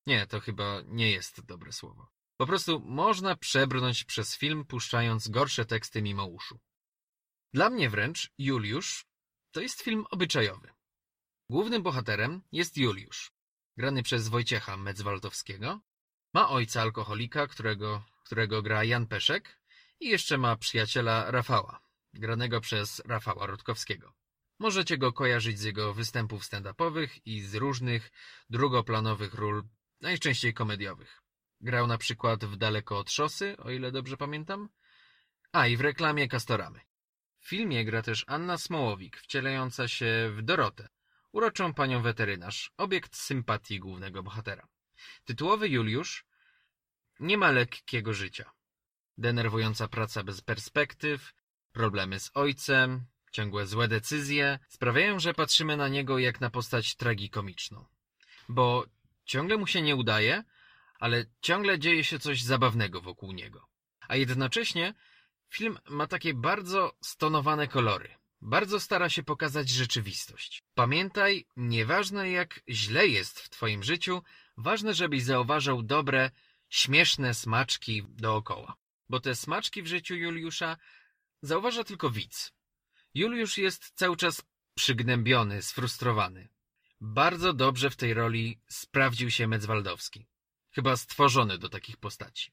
Nie, 0.07 0.27
to 0.27 0.39
chyba 0.39 0.81
nie 0.85 1.11
jest 1.11 1.41
dobre 1.45 1.71
słowo. 1.71 2.07
Po 2.37 2.47
prostu 2.47 2.79
można 2.79 3.35
przebrnąć 3.35 4.03
przez 4.03 4.37
film, 4.37 4.65
puszczając 4.65 5.27
gorsze 5.27 5.65
teksty 5.65 6.01
mimo 6.01 6.25
uszu. 6.25 6.59
Dla 7.53 7.69
mnie 7.69 7.89
wręcz 7.89 8.31
Juliusz 8.37 9.05
to 9.51 9.61
jest 9.61 9.81
film 9.81 10.05
obyczajowy. 10.11 10.71
Głównym 11.49 11.83
bohaterem 11.83 12.41
jest 12.51 12.77
Juliusz, 12.77 13.31
grany 13.77 14.03
przez 14.03 14.27
Wojciecha 14.27 14.77
Metzwaltowskiego. 14.77 15.79
Ma 16.33 16.49
ojca 16.49 16.81
alkoholika, 16.81 17.47
którego, 17.47 18.03
którego 18.25 18.61
gra 18.61 18.83
Jan 18.83 19.07
Peszek 19.07 19.59
i 19.99 20.09
jeszcze 20.09 20.37
ma 20.37 20.55
przyjaciela 20.55 21.31
Rafała, 21.31 21.79
granego 22.13 22.61
przez 22.61 23.01
Rafała 23.05 23.45
Rutkowskiego. 23.45 24.13
Możecie 24.59 24.97
go 24.97 25.13
kojarzyć 25.13 25.59
z 25.59 25.63
jego 25.63 25.93
występów 25.93 26.43
stand-upowych 26.43 27.09
i 27.25 27.41
z 27.41 27.55
różnych 27.55 28.11
drugoplanowych 28.49 29.33
ról, 29.33 29.63
najczęściej 30.01 30.53
komediowych. 30.53 31.21
Grał 31.61 31.87
na 31.87 31.97
przykład 31.97 32.45
w 32.45 32.57
Daleko 32.57 32.97
od 32.97 33.11
szosy, 33.11 33.57
o 33.57 33.71
ile 33.71 33.91
dobrze 33.91 34.17
pamiętam. 34.17 34.69
A, 35.51 35.67
i 35.67 35.77
w 35.77 35.81
reklamie 35.81 36.27
Castoramy. 36.27 36.79
W 37.39 37.47
filmie 37.47 37.85
gra 37.85 38.01
też 38.01 38.23
Anna 38.27 38.57
Smołowik, 38.57 39.17
wcielająca 39.17 39.87
się 39.87 40.31
w 40.35 40.41
Dorotę, 40.41 40.89
uroczą 41.31 41.73
panią 41.73 42.01
weterynarz, 42.01 42.71
obiekt 42.77 43.17
sympatii 43.17 43.79
głównego 43.79 44.23
bohatera. 44.23 44.67
Tytułowy 45.23 45.69
Juliusz 45.69 46.25
nie 47.19 47.37
ma 47.37 47.51
lekkiego 47.51 48.13
życia. 48.13 48.51
Denerwująca 49.19 49.87
praca 49.87 50.23
bez 50.23 50.41
perspektyw, 50.41 51.33
problemy 51.71 52.19
z 52.19 52.31
ojcem, 52.33 53.05
ciągłe 53.31 53.67
złe 53.67 53.87
decyzje 53.87 54.59
sprawiają, 54.69 55.19
że 55.19 55.33
patrzymy 55.33 55.77
na 55.77 55.87
niego 55.87 56.19
jak 56.19 56.41
na 56.41 56.49
postać 56.49 56.95
tragikomiczną. 56.95 57.85
Bo 58.49 58.85
ciągle 59.25 59.57
mu 59.57 59.67
się 59.67 59.81
nie 59.81 59.95
udaje, 59.95 60.43
ale 60.99 61.25
ciągle 61.41 61.79
dzieje 61.79 62.03
się 62.03 62.19
coś 62.19 62.43
zabawnego 62.43 63.01
wokół 63.01 63.31
niego. 63.31 63.67
A 64.07 64.15
jednocześnie 64.15 64.93
film 65.49 65.79
ma 65.89 66.07
takie 66.07 66.33
bardzo 66.33 66.97
stonowane 67.01 67.67
kolory. 67.67 68.09
bardzo 68.41 68.79
stara 68.79 69.09
się 69.09 69.23
pokazać 69.23 69.69
rzeczywistość. 69.69 70.63
Pamiętaj, 70.75 71.45
nieważne 71.57 72.29
jak 72.29 72.59
źle 72.69 73.07
jest 73.07 73.39
w 73.39 73.49
twoim 73.49 73.83
życiu, 73.83 74.23
ważne, 74.57 74.93
żebyś 74.93 75.23
zauważał 75.23 75.83
dobre, 75.83 76.31
śmieszne 76.69 77.33
smaczki 77.33 78.03
dookoła. 78.09 78.75
Bo 79.09 79.19
te 79.19 79.35
smaczki 79.35 79.83
w 79.83 79.87
życiu 79.87 80.15
Juliusza 80.15 80.77
zauważa 81.41 81.83
tylko 81.83 82.09
widz. 82.09 82.51
Juliusz 83.13 83.57
jest 83.57 83.91
cały 83.95 84.17
czas 84.17 84.41
przygnębiony, 84.73 85.61
sfrustrowany. 85.61 86.49
Bardzo 87.01 87.53
dobrze 87.53 87.89
w 87.89 87.95
tej 87.95 88.13
roli 88.13 88.61
sprawdził 88.69 89.31
się 89.31 89.47
Metzwaldowski. 89.47 90.27
Chyba 90.71 90.97
stworzony 90.97 91.57
do 91.57 91.69
takich 91.69 91.97
postaci. 91.97 92.51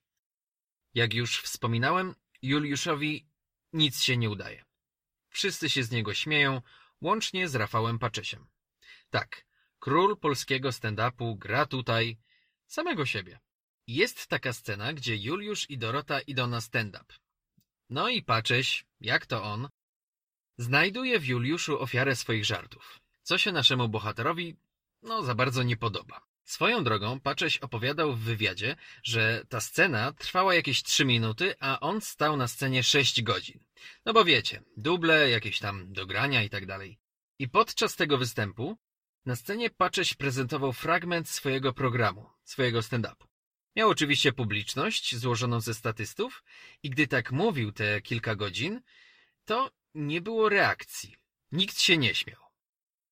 Jak 0.94 1.14
już 1.14 1.40
wspominałem, 1.42 2.14
Juliuszowi 2.42 3.26
nic 3.72 4.02
się 4.02 4.16
nie 4.16 4.30
udaje. 4.30 4.64
Wszyscy 5.28 5.70
się 5.70 5.82
z 5.84 5.90
niego 5.90 6.14
śmieją, 6.14 6.62
łącznie 7.00 7.48
z 7.48 7.54
Rafałem 7.54 7.98
Paczesiem. 7.98 8.46
Tak, 9.10 9.46
król 9.78 10.16
polskiego 10.16 10.68
stand-upu 10.68 11.38
gra 11.38 11.66
tutaj 11.66 12.18
samego 12.66 13.06
siebie. 13.06 13.38
Jest 13.86 14.26
taka 14.26 14.52
scena, 14.52 14.92
gdzie 14.92 15.16
Juliusz 15.16 15.70
i 15.70 15.78
Dorota 15.78 16.20
idą 16.20 16.46
na 16.46 16.60
stand-up. 16.60 17.14
No 17.90 18.08
i 18.08 18.22
Pacześ, 18.22 18.84
jak 19.00 19.26
to 19.26 19.44
on, 19.44 19.68
znajduje 20.58 21.20
w 21.20 21.26
Juliuszu 21.26 21.80
ofiarę 21.80 22.16
swoich 22.16 22.44
żartów, 22.44 23.00
co 23.22 23.38
się 23.38 23.52
naszemu 23.52 23.88
bohaterowi 23.88 24.56
no 25.02 25.22
za 25.22 25.34
bardzo 25.34 25.62
nie 25.62 25.76
podoba. 25.76 26.26
Swoją 26.44 26.84
drogą 26.84 27.20
Pacześ 27.20 27.58
opowiadał 27.58 28.12
w 28.12 28.20
wywiadzie, 28.20 28.76
że 29.02 29.44
ta 29.48 29.60
scena 29.60 30.12
trwała 30.12 30.54
jakieś 30.54 30.82
trzy 30.82 31.04
minuty, 31.04 31.54
a 31.60 31.80
on 31.80 32.00
stał 32.00 32.36
na 32.36 32.48
scenie 32.48 32.82
sześć 32.82 33.22
godzin. 33.22 33.64
No 34.04 34.12
bo 34.12 34.24
wiecie, 34.24 34.62
duble, 34.76 35.30
jakieś 35.30 35.58
tam 35.58 35.92
dogrania 35.92 36.42
i 36.42 36.50
tak 36.50 36.66
dalej. 36.66 36.98
I 37.38 37.48
podczas 37.48 37.96
tego 37.96 38.18
występu 38.18 38.76
na 39.26 39.36
scenie 39.36 39.70
Pacześ 39.70 40.14
prezentował 40.14 40.72
fragment 40.72 41.28
swojego 41.28 41.72
programu, 41.72 42.30
swojego 42.44 42.80
stand-upu. 42.80 43.25
Miał 43.76 43.90
oczywiście 43.90 44.32
publiczność 44.32 45.16
złożoną 45.16 45.60
ze 45.60 45.74
statystów 45.74 46.44
i 46.82 46.90
gdy 46.90 47.06
tak 47.06 47.32
mówił 47.32 47.72
te 47.72 48.02
kilka 48.02 48.34
godzin, 48.34 48.80
to 49.44 49.70
nie 49.94 50.20
było 50.20 50.48
reakcji. 50.48 51.16
Nikt 51.52 51.80
się 51.80 51.98
nie 51.98 52.14
śmiał. 52.14 52.40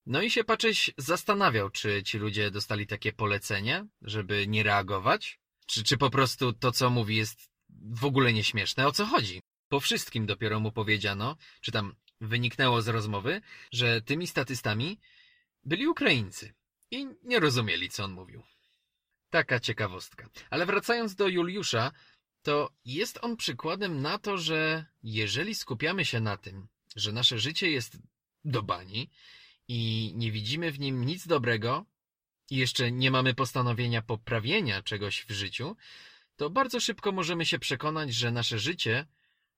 No 0.07 0.23
i 0.23 0.31
się 0.31 0.45
Pacześ 0.45 0.91
zastanawiał, 0.99 1.71
czy 1.71 2.03
ci 2.03 2.19
ludzie 2.19 2.51
dostali 2.51 2.87
takie 2.87 3.13
polecenie, 3.13 3.87
żeby 4.03 4.47
nie 4.47 4.63
reagować, 4.63 5.39
czy, 5.67 5.85
czy 5.85 5.97
po 5.97 6.11
prostu 6.11 6.53
to, 6.53 6.73
co 6.73 6.91
mówi, 6.91 7.17
jest 7.17 7.51
w 7.91 8.05
ogóle 8.05 8.33
nieśmieszne. 8.33 8.87
O 8.87 8.93
co 8.93 9.07
chodzi? 9.07 9.43
Po 9.69 9.81
wszystkim 9.81 10.27
dopiero 10.27 10.61
mu 10.61 10.73
powiedziano, 10.73 11.37
czy 11.61 11.73
tam 11.73 11.95
wyniknęło 12.21 12.83
z 12.83 12.89
rozmowy, 12.89 13.41
że 13.73 14.03
tymi 14.03 14.27
statystami 14.27 15.01
byli 15.65 15.87
Ukraińcy 15.87 16.55
i 16.91 17.07
nie 17.23 17.41
rozumieli, 17.41 17.91
co 17.91 18.05
on 18.05 18.13
mówił. 18.13 18.43
Taka 19.35 19.61
ciekawostka. 19.61 20.29
Ale 20.51 20.67
wracając 20.67 21.15
do 21.15 21.29
Juliusza, 21.29 21.93
to 22.43 22.71
jest 22.85 23.19
on 23.23 23.37
przykładem 23.37 24.03
na 24.03 24.19
to, 24.19 24.39
że 24.39 24.87
jeżeli 25.03 25.55
skupiamy 25.55 26.05
się 26.05 26.21
na 26.21 26.37
tym, 26.37 26.69
że 26.97 27.13
nasze 27.13 27.39
życie 27.39 27.71
jest 27.71 27.99
do 28.45 28.63
bani 28.63 29.11
i 29.69 30.13
nie 30.15 30.33
widzimy 30.33 30.73
w 30.73 30.81
nim 30.81 31.05
nic 31.05 31.27
dobrego 31.27 31.85
i 32.51 32.57
jeszcze 32.57 32.93
nie 32.93 33.11
mamy 33.11 33.35
postanowienia 33.35 34.03
poprawienia 34.03 34.83
czegoś 34.83 35.25
w 35.25 35.31
życiu, 35.31 35.77
to 36.37 36.51
bardzo 36.51 36.81
szybko 36.81 37.13
możemy 37.13 37.47
się 37.47 37.59
przekonać, 37.59 38.15
że 38.15 38.31
nasze 38.31 38.59
życie 38.59 39.07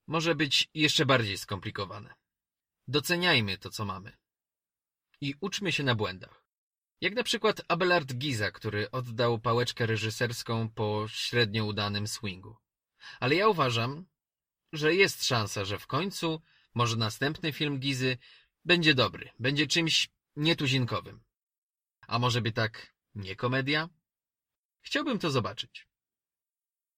może 0.07 0.35
być 0.35 0.69
jeszcze 0.73 1.05
bardziej 1.05 1.37
skomplikowane. 1.37 2.13
Doceniajmy 2.87 3.57
to, 3.57 3.69
co 3.69 3.85
mamy. 3.85 4.17
I 5.21 5.35
uczmy 5.39 5.71
się 5.71 5.83
na 5.83 5.95
błędach. 5.95 6.46
Jak 7.01 7.15
na 7.15 7.23
przykład 7.23 7.61
Abelard 7.67 8.13
Giza, 8.13 8.51
który 8.51 8.91
oddał 8.91 9.39
pałeczkę 9.39 9.85
reżyserską 9.85 10.69
po 10.69 11.05
średnio 11.07 11.65
udanym 11.65 12.07
swingu. 12.07 12.55
Ale 13.19 13.35
ja 13.35 13.47
uważam, 13.47 14.05
że 14.73 14.95
jest 14.95 15.25
szansa, 15.25 15.65
że 15.65 15.79
w 15.79 15.87
końcu 15.87 16.41
może 16.73 16.95
następny 16.97 17.53
film 17.53 17.79
Gizy 17.79 18.17
będzie 18.65 18.95
dobry, 18.95 19.29
będzie 19.39 19.67
czymś 19.67 20.09
nietuzinkowym. 20.35 21.23
A 22.07 22.19
może 22.19 22.41
by 22.41 22.51
tak 22.51 22.93
nie 23.15 23.35
komedia? 23.35 23.89
Chciałbym 24.81 25.19
to 25.19 25.31
zobaczyć. 25.31 25.87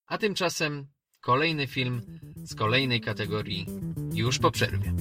A 0.06 0.18
tymczasem 0.18 0.88
kolejny 1.20 1.68
film 1.68 2.20
z 2.36 2.56
kolejnej 2.56 3.02
kategorii 3.02 3.66
już 4.14 4.40
po 4.40 4.52
przerwie. 4.52 4.94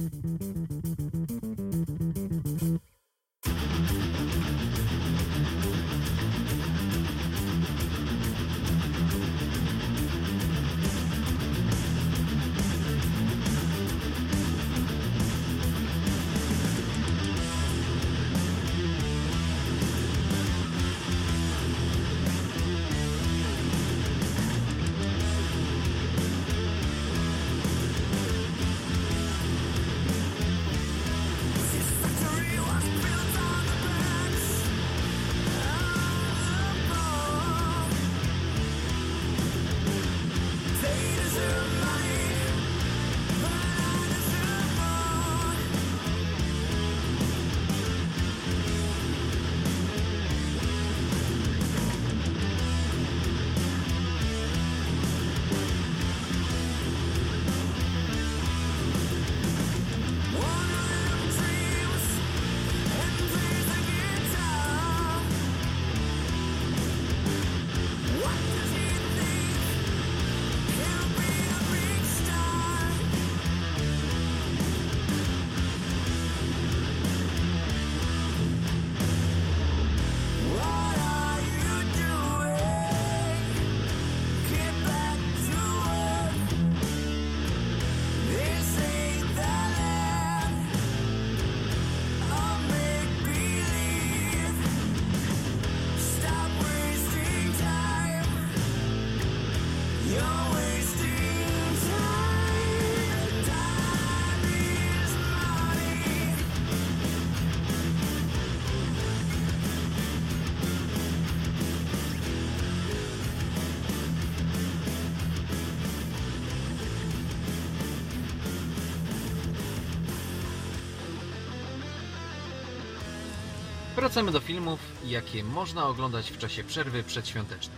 Wracamy 124.09 124.31
do 124.31 124.39
filmów, 124.39 124.79
jakie 125.05 125.43
można 125.43 125.87
oglądać 125.87 126.31
w 126.31 126.37
czasie 126.37 126.63
przerwy 126.63 127.03
przedświątecznej. 127.03 127.77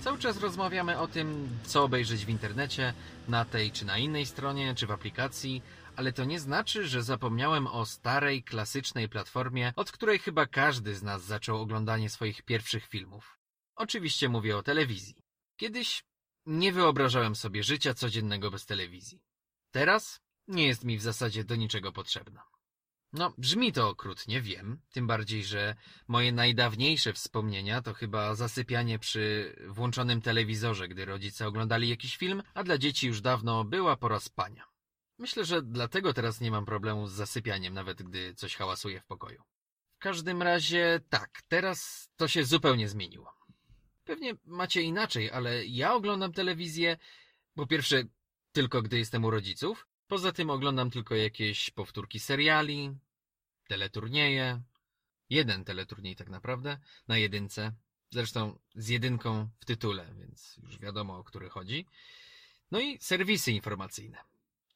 Cały 0.00 0.18
czas 0.18 0.40
rozmawiamy 0.40 0.98
o 0.98 1.08
tym, 1.08 1.48
co 1.64 1.84
obejrzeć 1.84 2.24
w 2.24 2.28
internecie, 2.28 2.94
na 3.28 3.44
tej 3.44 3.72
czy 3.72 3.84
na 3.84 3.98
innej 3.98 4.26
stronie, 4.26 4.74
czy 4.74 4.86
w 4.86 4.90
aplikacji, 4.90 5.62
ale 5.96 6.12
to 6.12 6.24
nie 6.24 6.40
znaczy, 6.40 6.88
że 6.88 7.02
zapomniałem 7.02 7.66
o 7.66 7.86
starej, 7.86 8.42
klasycznej 8.42 9.08
platformie, 9.08 9.72
od 9.76 9.92
której 9.92 10.18
chyba 10.18 10.46
każdy 10.46 10.94
z 10.94 11.02
nas 11.02 11.24
zaczął 11.24 11.60
oglądanie 11.60 12.10
swoich 12.10 12.42
pierwszych 12.42 12.86
filmów. 12.86 13.38
Oczywiście 13.76 14.28
mówię 14.28 14.56
o 14.56 14.62
telewizji. 14.62 15.16
Kiedyś 15.56 16.04
nie 16.46 16.72
wyobrażałem 16.72 17.36
sobie 17.36 17.62
życia 17.62 17.94
codziennego 17.94 18.50
bez 18.50 18.66
telewizji. 18.66 19.22
Teraz 19.70 20.20
nie 20.48 20.66
jest 20.66 20.84
mi 20.84 20.98
w 20.98 21.02
zasadzie 21.02 21.44
do 21.44 21.56
niczego 21.56 21.92
potrzebna. 21.92 22.55
No, 23.12 23.34
brzmi 23.38 23.72
to 23.72 23.88
okrutnie, 23.88 24.40
wiem. 24.40 24.80
Tym 24.92 25.06
bardziej, 25.06 25.44
że 25.44 25.74
moje 26.08 26.32
najdawniejsze 26.32 27.12
wspomnienia 27.12 27.82
to 27.82 27.94
chyba 27.94 28.34
zasypianie 28.34 28.98
przy 28.98 29.56
włączonym 29.68 30.22
telewizorze, 30.22 30.88
gdy 30.88 31.04
rodzice 31.04 31.46
oglądali 31.46 31.88
jakiś 31.88 32.16
film, 32.16 32.42
a 32.54 32.64
dla 32.64 32.78
dzieci 32.78 33.06
już 33.06 33.20
dawno 33.20 33.64
była 33.64 33.96
pora 33.96 34.20
spania. 34.20 34.64
Myślę, 35.18 35.44
że 35.44 35.62
dlatego 35.62 36.12
teraz 36.12 36.40
nie 36.40 36.50
mam 36.50 36.66
problemu 36.66 37.06
z 37.06 37.12
zasypianiem, 37.12 37.74
nawet 37.74 38.02
gdy 38.02 38.34
coś 38.34 38.56
hałasuje 38.56 39.00
w 39.00 39.06
pokoju. 39.06 39.42
W 39.96 39.98
każdym 39.98 40.42
razie 40.42 41.00
tak, 41.08 41.42
teraz 41.48 42.08
to 42.16 42.28
się 42.28 42.44
zupełnie 42.44 42.88
zmieniło. 42.88 43.34
Pewnie 44.04 44.34
macie 44.44 44.82
inaczej, 44.82 45.30
ale 45.30 45.66
ja 45.66 45.94
oglądam 45.94 46.32
telewizję, 46.32 46.96
po 47.54 47.66
pierwsze, 47.66 48.04
tylko 48.52 48.82
gdy 48.82 48.98
jestem 48.98 49.24
u 49.24 49.30
rodziców, 49.30 49.86
poza 50.08 50.32
tym 50.32 50.50
oglądam 50.50 50.90
tylko 50.90 51.14
jakieś 51.14 51.70
powtórki 51.70 52.20
seriali, 52.20 52.94
teleturnieje, 53.68 54.62
jeden 55.30 55.64
teleturniej 55.64 56.16
tak 56.16 56.28
naprawdę, 56.28 56.78
na 57.08 57.18
jedynce, 57.18 57.72
zresztą 58.10 58.58
z 58.74 58.88
jedynką 58.88 59.48
w 59.58 59.64
tytule, 59.64 60.14
więc 60.18 60.56
już 60.62 60.78
wiadomo 60.78 61.18
o 61.18 61.24
który 61.24 61.48
chodzi, 61.48 61.86
no 62.70 62.80
i 62.80 62.98
serwisy 62.98 63.52
informacyjne, 63.52 64.18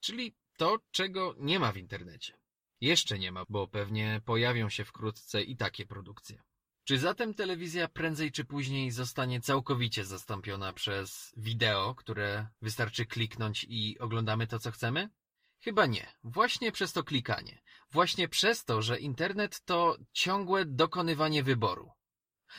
czyli 0.01 0.35
to, 0.57 0.78
czego 0.90 1.35
nie 1.39 1.59
ma 1.59 1.73
w 1.73 1.77
internecie. 1.77 2.39
Jeszcze 2.81 3.19
nie 3.19 3.32
ma, 3.32 3.44
bo 3.48 3.69
pewnie 3.69 4.20
pojawią 4.24 4.69
się 4.69 4.85
wkrótce 4.85 5.43
i 5.43 5.57
takie 5.57 5.86
produkcje. 5.86 6.43
Czy 6.85 6.98
zatem 6.98 7.35
telewizja 7.35 7.89
prędzej 7.89 8.32
czy 8.32 8.44
później 8.44 8.90
zostanie 8.90 9.40
całkowicie 9.40 10.05
zastąpiona 10.05 10.73
przez 10.73 11.32
wideo, 11.36 11.94
które 11.94 12.47
wystarczy 12.62 13.07
kliknąć 13.07 13.66
i 13.69 13.98
oglądamy 13.98 14.47
to, 14.47 14.59
co 14.59 14.70
chcemy? 14.70 15.11
Chyba 15.60 15.86
nie. 15.86 16.12
Właśnie 16.24 16.72
przez 16.72 16.92
to 16.92 17.04
klikanie. 17.04 17.62
Właśnie 17.90 18.28
przez 18.28 18.64
to, 18.64 18.82
że 18.82 18.98
internet 18.98 19.60
to 19.64 19.96
ciągłe 20.12 20.64
dokonywanie 20.64 21.42
wyboru. 21.42 21.90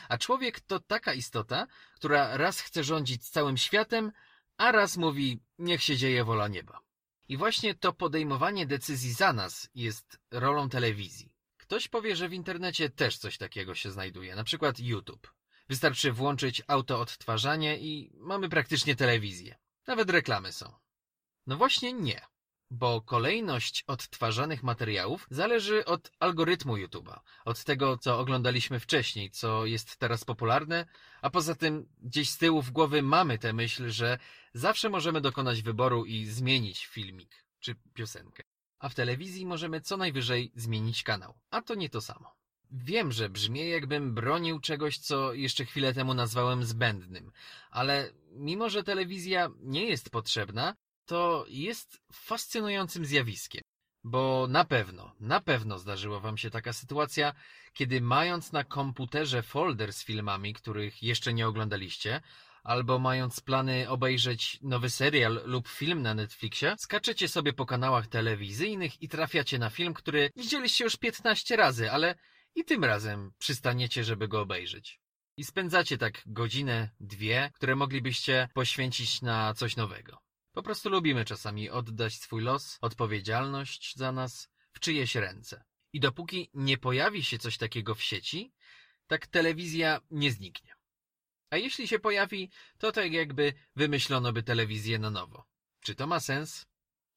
A 0.08 0.18
człowiek 0.18 0.60
to 0.60 0.80
taka 0.80 1.14
istota, 1.14 1.66
która 1.94 2.36
raz 2.36 2.60
chce 2.60 2.84
rządzić 2.84 3.28
całym 3.28 3.56
światem, 3.56 4.12
a 4.56 4.72
raz 4.72 4.96
mówi, 4.96 5.40
niech 5.58 5.82
się 5.82 5.96
dzieje 5.96 6.24
wola 6.24 6.48
nieba. 6.48 6.80
I 7.28 7.36
właśnie 7.36 7.74
to 7.74 7.92
podejmowanie 7.92 8.66
decyzji 8.66 9.12
za 9.12 9.32
nas 9.32 9.68
jest 9.74 10.18
rolą 10.30 10.68
telewizji. 10.68 11.32
Ktoś 11.56 11.88
powie, 11.88 12.16
że 12.16 12.28
w 12.28 12.32
internecie 12.32 12.90
też 12.90 13.18
coś 13.18 13.38
takiego 13.38 13.74
się 13.74 13.90
znajduje, 13.90 14.36
na 14.36 14.44
przykład 14.44 14.80
YouTube. 14.80 15.34
Wystarczy 15.68 16.12
włączyć 16.12 16.62
autoodtwarzanie 16.66 17.78
i 17.78 18.12
mamy 18.14 18.48
praktycznie 18.48 18.96
telewizję. 18.96 19.58
Nawet 19.86 20.10
reklamy 20.10 20.52
są. 20.52 20.72
No 21.46 21.56
właśnie 21.56 21.92
nie, 21.92 22.20
bo 22.72 23.00
kolejność 23.00 23.84
odtwarzanych 23.86 24.62
materiałów 24.62 25.26
zależy 25.30 25.84
od 25.84 26.10
algorytmu 26.20 26.76
YouTube'a, 26.76 27.20
od 27.44 27.64
tego, 27.64 27.98
co 27.98 28.18
oglądaliśmy 28.18 28.80
wcześniej, 28.80 29.30
co 29.30 29.66
jest 29.66 29.96
teraz 29.96 30.24
popularne, 30.24 30.86
a 31.22 31.30
poza 31.30 31.54
tym 31.54 31.88
gdzieś 32.02 32.30
z 32.30 32.38
tyłu 32.38 32.62
w 32.62 32.70
głowy 32.70 33.02
mamy 33.02 33.38
tę 33.38 33.52
myśl, 33.52 33.90
że 33.90 34.18
zawsze 34.54 34.88
możemy 34.88 35.20
dokonać 35.20 35.62
wyboru 35.62 36.04
i 36.04 36.26
zmienić 36.26 36.86
filmik 36.86 37.44
czy 37.60 37.74
piosenkę. 37.94 38.42
A 38.78 38.88
w 38.88 38.94
telewizji 38.94 39.46
możemy 39.46 39.80
co 39.80 39.96
najwyżej 39.96 40.52
zmienić 40.54 41.02
kanał, 41.02 41.34
a 41.50 41.62
to 41.62 41.74
nie 41.74 41.88
to 41.88 42.00
samo. 42.00 42.34
Wiem, 42.70 43.12
że 43.12 43.28
brzmi 43.28 43.68
jakbym 43.68 44.14
bronił 44.14 44.60
czegoś, 44.60 44.98
co 44.98 45.32
jeszcze 45.32 45.64
chwilę 45.64 45.94
temu 45.94 46.14
nazwałem 46.14 46.64
zbędnym, 46.64 47.32
ale 47.70 48.12
mimo, 48.30 48.70
że 48.70 48.82
telewizja 48.82 49.50
nie 49.60 49.84
jest 49.84 50.10
potrzebna, 50.10 50.76
to 51.06 51.44
jest 51.48 52.00
fascynującym 52.12 53.04
zjawiskiem. 53.04 53.62
Bo 54.04 54.46
na 54.48 54.64
pewno, 54.64 55.14
na 55.20 55.40
pewno 55.40 55.78
zdarzyła 55.78 56.20
wam 56.20 56.38
się 56.38 56.50
taka 56.50 56.72
sytuacja, 56.72 57.32
kiedy 57.72 58.00
mając 58.00 58.52
na 58.52 58.64
komputerze 58.64 59.42
folder 59.42 59.92
z 59.92 60.04
filmami, 60.04 60.54
których 60.54 61.02
jeszcze 61.02 61.34
nie 61.34 61.48
oglądaliście, 61.48 62.20
albo 62.62 62.98
mając 62.98 63.40
plany 63.40 63.88
obejrzeć 63.88 64.58
nowy 64.62 64.90
serial 64.90 65.42
lub 65.44 65.68
film 65.68 66.02
na 66.02 66.14
Netflixie, 66.14 66.74
skaczecie 66.78 67.28
sobie 67.28 67.52
po 67.52 67.66
kanałach 67.66 68.06
telewizyjnych 68.06 69.02
i 69.02 69.08
trafiacie 69.08 69.58
na 69.58 69.70
film, 69.70 69.94
który 69.94 70.30
widzieliście 70.36 70.84
już 70.84 70.96
15 70.96 71.56
razy, 71.56 71.90
ale 71.90 72.14
i 72.54 72.64
tym 72.64 72.84
razem 72.84 73.32
przystaniecie, 73.38 74.04
żeby 74.04 74.28
go 74.28 74.40
obejrzeć. 74.40 75.00
I 75.36 75.44
spędzacie 75.44 75.98
tak 75.98 76.22
godzinę, 76.26 76.90
dwie, 77.00 77.50
które 77.54 77.76
moglibyście 77.76 78.48
poświęcić 78.54 79.22
na 79.22 79.54
coś 79.54 79.76
nowego. 79.76 80.21
Po 80.52 80.62
prostu 80.62 80.90
lubimy 80.90 81.24
czasami 81.24 81.70
oddać 81.70 82.14
swój 82.14 82.42
los, 82.42 82.78
odpowiedzialność 82.80 83.96
za 83.96 84.12
nas 84.12 84.48
w 84.72 84.80
czyjeś 84.80 85.14
ręce. 85.14 85.64
I 85.92 86.00
dopóki 86.00 86.50
nie 86.54 86.78
pojawi 86.78 87.24
się 87.24 87.38
coś 87.38 87.58
takiego 87.58 87.94
w 87.94 88.02
sieci, 88.02 88.52
tak 89.06 89.26
telewizja 89.26 90.00
nie 90.10 90.32
zniknie. 90.32 90.74
A 91.50 91.56
jeśli 91.56 91.88
się 91.88 91.98
pojawi, 91.98 92.50
to 92.78 92.92
tak 92.92 93.12
jakby 93.12 93.52
wymyślono 93.76 94.32
by 94.32 94.42
telewizję 94.42 94.98
na 94.98 95.10
nowo. 95.10 95.44
Czy 95.80 95.94
to 95.94 96.06
ma 96.06 96.20
sens? 96.20 96.66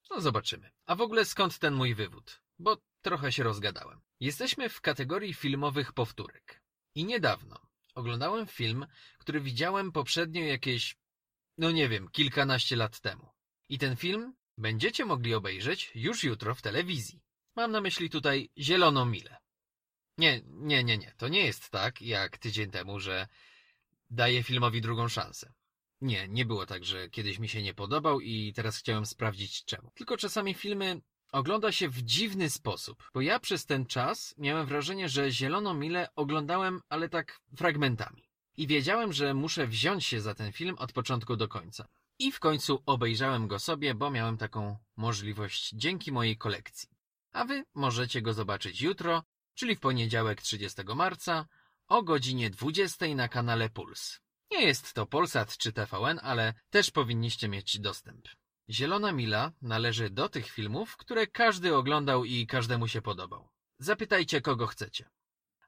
No 0.10 0.22
zobaczymy. 0.22 0.72
A 0.86 0.96
w 0.96 1.02
ogóle 1.02 1.26
skąd 1.26 1.60
ten 1.60 1.74
mój 1.74 1.96
wywód? 1.96 2.42
Bo 2.60 2.78
trochę 3.02 3.32
się 3.32 3.44
rozgadałem. 3.44 4.02
Jesteśmy 4.20 4.70
w 4.70 4.82
kategorii 4.82 5.34
filmowych 5.34 5.94
powtórek. 5.94 6.62
I 6.96 7.06
niedawno 7.06 7.60
oglądałem 7.96 8.48
film, 8.48 8.86
który 9.18 9.42
widziałem 9.42 9.92
poprzednio 9.92 10.44
jakieś, 10.44 10.98
no 11.58 11.72
nie 11.72 11.90
wiem, 11.90 12.10
kilkanaście 12.12 12.76
lat 12.76 13.00
temu. 13.00 13.30
I 13.70 13.78
ten 13.80 13.96
film 13.96 14.34
będziecie 14.58 15.06
mogli 15.06 15.34
obejrzeć 15.34 15.92
już 15.96 16.24
jutro 16.24 16.56
w 16.56 16.62
telewizji. 16.62 17.22
Mam 17.56 17.72
na 17.72 17.82
myśli 17.82 18.10
tutaj 18.10 18.50
Zieloną 18.58 19.06
Milę. 19.06 19.38
Nie, 20.18 20.42
nie, 20.46 20.84
nie, 20.84 20.98
nie. 20.98 21.14
To 21.18 21.28
nie 21.28 21.46
jest 21.46 21.70
tak, 21.70 22.02
jak 22.02 22.38
tydzień 22.38 22.72
temu, 22.72 23.00
że 23.00 23.28
daję 24.10 24.44
filmowi 24.44 24.82
drugą 24.82 25.08
szansę. 25.08 25.54
Nie, 26.02 26.28
nie 26.28 26.46
było 26.46 26.66
tak, 26.66 26.86
że 26.86 27.10
kiedyś 27.10 27.40
mi 27.40 27.50
się 27.50 27.62
nie 27.62 27.74
podobał 27.74 28.22
i 28.22 28.54
teraz 28.54 28.78
chciałem 28.78 29.06
sprawdzić 29.06 29.66
czemu. 29.66 29.92
Tylko 29.96 30.18
czasami 30.18 30.54
filmy 30.54 31.02
ogląda 31.32 31.72
się 31.72 31.90
w 31.90 32.02
dziwny 32.02 32.50
sposób, 32.50 33.10
bo 33.14 33.22
ja 33.22 33.40
przez 33.40 33.66
ten 33.66 33.86
czas 33.86 34.36
miałem 34.38 34.66
wrażenie, 34.66 35.10
że 35.10 35.32
Zieloną 35.32 35.74
Milę 35.74 36.08
oglądałem, 36.16 36.82
ale 36.90 37.10
tak 37.10 37.40
fragmentami. 37.58 38.30
I 38.58 38.68
wiedziałem, 38.68 39.14
że 39.14 39.34
muszę 39.34 39.68
wziąć 39.68 40.06
się 40.06 40.22
za 40.22 40.36
ten 40.36 40.52
film 40.52 40.76
od 40.78 40.94
początku 40.94 41.36
do 41.36 41.48
końca. 41.48 41.88
I 42.20 42.32
w 42.32 42.40
końcu 42.40 42.84
obejrzałem 42.86 43.48
go 43.48 43.60
sobie, 43.60 43.96
bo 43.96 44.12
miałem 44.12 44.38
taką 44.38 44.78
możliwość 44.96 45.72
dzięki 45.74 46.12
mojej 46.12 46.38
kolekcji. 46.38 46.90
A 47.32 47.46
wy 47.46 47.64
możecie 47.74 48.22
go 48.22 48.34
zobaczyć 48.34 48.82
jutro, 48.82 49.24
czyli 49.54 49.76
w 49.76 49.80
poniedziałek 49.80 50.42
30 50.42 50.82
marca 50.96 51.46
o 51.88 52.04
godzinie 52.04 52.50
20 52.50 53.06
na 53.16 53.28
kanale 53.28 53.70
Puls. 53.70 54.20
Nie 54.52 54.62
jest 54.62 54.94
to 54.94 55.06
Polsat 55.06 55.58
czy 55.58 55.74
TVN, 55.74 56.20
ale 56.24 56.54
też 56.70 56.92
powinniście 56.92 57.48
mieć 57.48 57.80
dostęp. 57.80 58.28
Zielona 58.70 59.12
Mila 59.12 59.52
należy 59.62 60.10
do 60.10 60.30
tych 60.30 60.50
filmów, 60.50 60.98
które 60.98 61.28
każdy 61.28 61.76
oglądał 61.76 62.26
i 62.26 62.48
każdemu 62.48 62.88
się 62.88 63.02
podobał. 63.02 63.50
Zapytajcie 63.80 64.42
kogo 64.42 64.68
chcecie. 64.68 65.10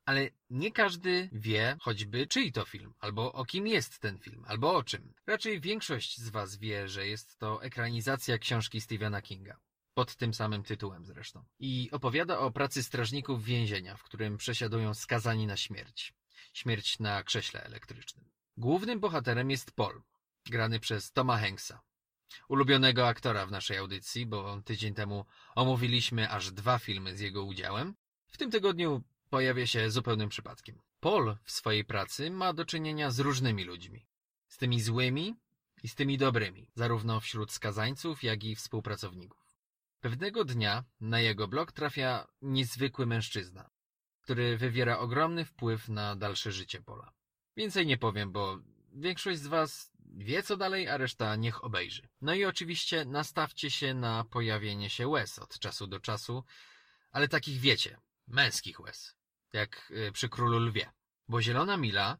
Ale 0.08 0.30
nie 0.50 0.72
każdy 0.72 1.30
wie 1.32 1.78
choćby 1.82 2.28
czyj 2.28 2.52
to 2.52 2.66
film, 2.66 2.94
albo 3.00 3.34
o 3.34 3.46
kim 3.46 3.68
jest 3.68 4.00
ten 4.00 4.20
film, 4.20 4.44
albo 4.48 4.76
o 4.76 4.84
czym. 4.84 5.14
Raczej 5.26 5.62
większość 5.62 6.18
z 6.18 6.30
was 6.30 6.56
wie, 6.56 6.90
że 6.90 7.08
jest 7.08 7.38
to 7.38 7.64
ekranizacja 7.64 8.38
książki 8.38 8.82
Stephena 8.82 9.22
Kinga. 9.22 9.58
Pod 9.94 10.16
tym 10.16 10.34
samym 10.34 10.64
tytułem 10.64 11.06
zresztą. 11.06 11.46
I 11.60 11.90
opowiada 11.92 12.40
o 12.40 12.52
pracy 12.52 12.84
strażników 12.84 13.44
więzienia, 13.44 13.98
w 13.98 14.04
którym 14.04 14.38
przesiadują 14.38 14.94
skazani 14.94 15.48
na 15.48 15.58
śmierć. 15.58 16.14
Śmierć 16.54 17.00
na 17.00 17.24
krześle 17.24 17.64
elektrycznym. 17.64 18.26
Głównym 18.58 19.00
bohaterem 19.00 19.52
jest 19.52 19.72
Paul, 19.72 20.02
grany 20.46 20.80
przez 20.80 21.12
Toma 21.12 21.38
Hanksa. 21.38 21.82
Ulubionego 22.50 23.08
aktora 23.08 23.46
w 23.46 23.52
naszej 23.52 23.78
audycji, 23.78 24.26
bo 24.26 24.62
tydzień 24.66 24.94
temu 24.94 25.26
omówiliśmy 25.56 26.30
aż 26.30 26.52
dwa 26.52 26.80
filmy 26.80 27.18
z 27.18 27.20
jego 27.20 27.44
udziałem. 27.44 27.96
W 28.28 28.38
tym 28.38 28.52
tygodniu 28.52 29.04
pojawia 29.30 29.68
się 29.68 29.92
zupełnym 29.92 30.30
przypadkiem. 30.30 30.82
Paul 31.00 31.36
w 31.44 31.52
swojej 31.52 31.86
pracy 31.86 32.32
ma 32.32 32.54
do 32.54 32.66
czynienia 32.66 33.12
z 33.12 33.20
różnymi 33.20 33.64
ludźmi. 33.64 34.06
Z 34.48 34.58
tymi 34.58 34.82
złymi 34.82 35.36
i 35.84 35.88
z 35.88 35.96
tymi 35.96 36.18
dobrymi, 36.18 36.70
zarówno 36.76 37.20
wśród 37.20 37.52
skazańców, 37.52 38.24
jak 38.24 38.44
i 38.44 38.56
współpracowników. 38.56 39.48
Pewnego 40.00 40.46
dnia 40.46 40.84
na 41.00 41.20
jego 41.20 41.48
blog 41.48 41.72
trafia 41.72 42.28
niezwykły 42.42 43.06
mężczyzna, 43.06 43.70
który 44.22 44.58
wywiera 44.58 45.00
ogromny 45.00 45.46
wpływ 45.46 45.90
na 45.90 46.16
dalsze 46.16 46.52
życie 46.52 46.82
Pola. 46.82 47.14
Więcej 47.58 47.86
nie 47.86 47.98
powiem, 47.98 48.32
bo 48.32 48.60
większość 48.94 49.40
z 49.40 49.48
was 49.48 49.92
wie 50.16 50.44
co 50.44 50.58
dalej, 50.58 50.90
a 50.90 50.98
reszta 50.98 51.36
niech 51.36 51.64
obejrzy. 51.64 52.08
No 52.22 52.34
i 52.34 52.46
oczywiście 52.46 53.06
nastawcie 53.06 53.72
się 53.72 53.94
na 53.94 54.24
pojawienie 54.24 54.90
się 54.90 55.08
łez 55.08 55.40
od 55.40 55.60
czasu 55.60 55.88
do 55.88 56.00
czasu, 56.00 56.44
ale 57.12 57.28
takich 57.28 57.60
wiecie, 57.60 57.98
męskich 58.28 58.80
łez, 58.80 59.16
jak 59.54 59.92
y, 59.92 60.12
przy 60.12 60.30
Królu 60.30 60.60
Lwie. 60.60 60.92
Bo 61.28 61.42
Zielona 61.42 61.78
Mila 61.78 62.18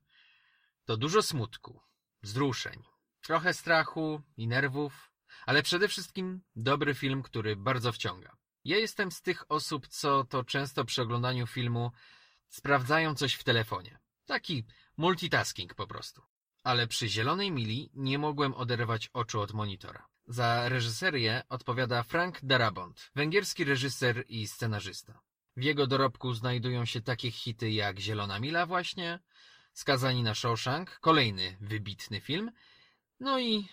to 0.86 0.98
dużo 0.98 1.22
smutku, 1.22 1.82
wzruszeń, 2.24 2.84
trochę 3.22 3.54
strachu 3.54 4.22
i 4.38 4.48
nerwów, 4.48 5.12
ale 5.46 5.64
przede 5.64 5.88
wszystkim 5.88 6.42
dobry 6.56 6.94
film, 6.94 7.24
który 7.24 7.56
bardzo 7.56 7.92
wciąga. 7.92 8.38
Ja 8.66 8.78
jestem 8.78 9.12
z 9.12 9.22
tych 9.22 9.52
osób, 9.52 9.88
co 9.88 10.24
to 10.24 10.44
często 10.44 10.86
przy 10.86 11.02
oglądaniu 11.02 11.48
filmu 11.48 11.92
sprawdzają 12.50 13.16
coś 13.16 13.34
w 13.34 13.44
telefonie. 13.44 14.00
Taki 14.26 14.66
multitasking 14.98 15.76
po 15.76 15.88
prostu. 15.88 16.22
Ale 16.64 16.88
przy 16.88 17.08
Zielonej 17.08 17.52
Mili 17.52 17.90
nie 17.94 18.20
mogłem 18.20 18.54
oderwać 18.54 19.10
oczu 19.14 19.42
od 19.42 19.54
monitora. 19.54 20.08
Za 20.28 20.70
reżyserię 20.70 21.44
odpowiada 21.50 22.04
Frank 22.04 22.40
Darabont, 22.44 23.12
węgierski 23.16 23.64
reżyser 23.64 24.24
i 24.28 24.48
scenarzysta. 24.48 25.20
W 25.58 25.64
jego 25.64 25.88
dorobku 25.88 26.34
znajdują 26.34 26.86
się 26.86 27.02
takie 27.02 27.32
hity 27.32 27.72
jak 27.72 28.00
Zielona 28.00 28.40
Mila 28.40 28.66
właśnie, 28.66 29.20
Skazani 29.74 30.24
na 30.24 30.36
Shawshank, 30.36 31.00
kolejny 31.00 31.58
wybitny 31.62 32.22
film, 32.22 32.52
no 33.20 33.40
i 33.40 33.68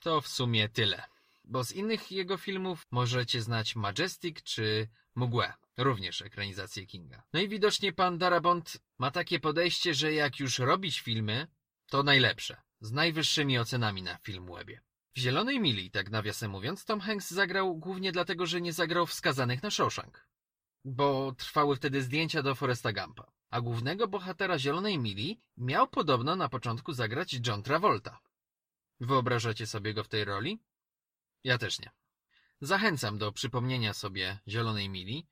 to 0.00 0.20
w 0.20 0.28
sumie 0.28 0.68
tyle. 0.68 1.04
Bo 1.44 1.64
z 1.64 1.72
innych 1.72 2.12
jego 2.12 2.36
filmów 2.36 2.86
możecie 2.90 3.42
znać 3.42 3.76
Majestic 3.76 4.42
czy 4.42 4.88
Mgłę, 5.14 5.52
również 5.76 6.22
ekranizację 6.22 6.86
Kinga. 6.86 7.22
No 7.32 7.40
i 7.40 7.48
widocznie 7.48 7.92
pan 7.92 8.18
Darabont 8.18 8.76
ma 8.98 9.10
takie 9.10 9.40
podejście, 9.40 9.94
że 9.94 10.12
jak 10.12 10.40
już 10.40 10.58
robić 10.58 11.00
filmy, 11.00 11.46
to 11.86 12.02
najlepsze, 12.02 12.56
z 12.80 12.92
najwyższymi 12.92 13.58
ocenami 13.58 14.02
na 14.02 14.18
Filmwebie. 14.18 14.80
W 15.16 15.18
Zielonej 15.18 15.60
Mili, 15.60 15.90
tak 15.90 16.10
nawiasem 16.10 16.50
mówiąc, 16.50 16.84
Tom 16.84 17.00
Hanks 17.00 17.30
zagrał 17.30 17.76
głównie 17.76 18.12
dlatego, 18.12 18.46
że 18.46 18.60
nie 18.60 18.72
zagrał 18.72 19.06
w 19.06 19.14
Skazanych 19.14 19.62
na 19.62 19.70
Shawshank. 19.70 20.31
Bo 20.84 21.32
trwały 21.32 21.76
wtedy 21.76 22.02
zdjęcia 22.02 22.42
do 22.42 22.54
Foresta 22.54 22.92
Gumpa. 22.92 23.32
A 23.50 23.60
głównego 23.60 24.08
bohatera 24.08 24.58
Zielonej 24.58 24.98
Mili 24.98 25.40
miał 25.56 25.88
podobno 25.88 26.36
na 26.36 26.48
początku 26.48 26.92
zagrać 26.92 27.36
John 27.46 27.62
Travolta. 27.62 28.20
Wyobrażacie 29.00 29.66
sobie 29.66 29.94
go 29.94 30.04
w 30.04 30.08
tej 30.08 30.24
roli? 30.24 30.60
Ja 31.44 31.58
też 31.58 31.80
nie. 31.80 31.90
Zachęcam 32.60 33.18
do 33.18 33.32
przypomnienia 33.32 33.94
sobie 33.94 34.38
Zielonej 34.48 34.88
Mili, 34.88 35.26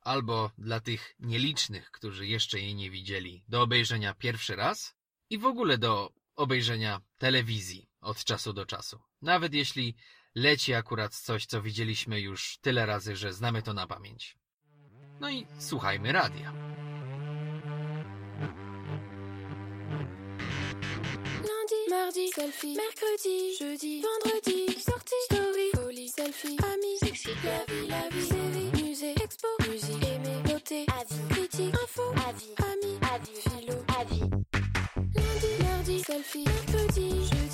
albo 0.00 0.50
dla 0.58 0.80
tych 0.80 1.14
nielicznych, 1.18 1.90
którzy 1.90 2.26
jeszcze 2.26 2.60
jej 2.60 2.74
nie 2.74 2.90
widzieli, 2.90 3.44
do 3.48 3.62
obejrzenia 3.62 4.14
pierwszy 4.14 4.56
raz 4.56 4.96
i 5.30 5.38
w 5.38 5.46
ogóle 5.46 5.78
do 5.78 6.12
obejrzenia 6.36 7.00
telewizji 7.18 7.90
od 8.00 8.24
czasu 8.24 8.52
do 8.52 8.66
czasu. 8.66 9.00
Nawet 9.22 9.54
jeśli 9.54 9.96
leci 10.34 10.74
akurat 10.74 11.14
coś, 11.14 11.46
co 11.46 11.62
widzieliśmy 11.62 12.20
już 12.20 12.58
tyle 12.58 12.86
razy, 12.86 13.16
że 13.16 13.32
znamy 13.32 13.62
to 13.62 13.72
na 13.72 13.86
pamięć. 13.86 14.36
No 15.20 15.30
i 15.30 15.46
słuchajmy 15.58 16.12
radia. 16.12 16.52
Lundi, 21.36 21.90
mardi, 21.90 22.32
selfie. 22.32 22.76
Mercredi, 22.76 23.56
jeudi, 23.60 24.02
vendredi, 24.02 24.80
sortie, 24.80 25.16
story, 25.24 25.70
folie, 25.74 26.08
selfie. 26.10 26.56
Amis, 26.72 26.98
sexy, 27.00 27.28
la 27.44 27.74
vie, 27.74 27.88
la 27.88 28.08
vie, 28.10 28.26
série, 28.26 28.82
musée, 28.84 29.14
expo, 29.24 29.48
musique, 29.68 30.04
aimer, 30.04 30.42
beauté, 30.44 30.86
avis, 31.00 31.34
critique, 31.34 31.74
info, 31.82 32.02
avis, 32.28 32.54
amis, 32.58 32.98
avis, 33.14 33.40
philo, 33.40 33.76
avis. 34.00 34.20
Lundi, 35.14 35.64
mardi, 35.64 36.02
selfie. 36.04 36.44
Mercredi, 36.44 37.08
jeudi, 37.10 37.45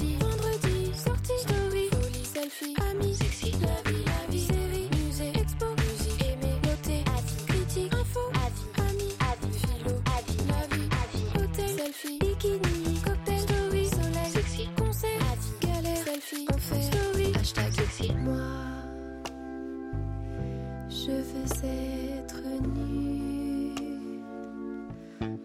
je 21.05 21.11
veux 21.11 21.67
être 21.67 22.43
nu, 22.77 23.75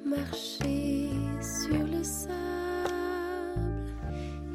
marcher 0.06 1.10
sur 1.42 1.84
le 1.88 2.04
sable 2.04 2.28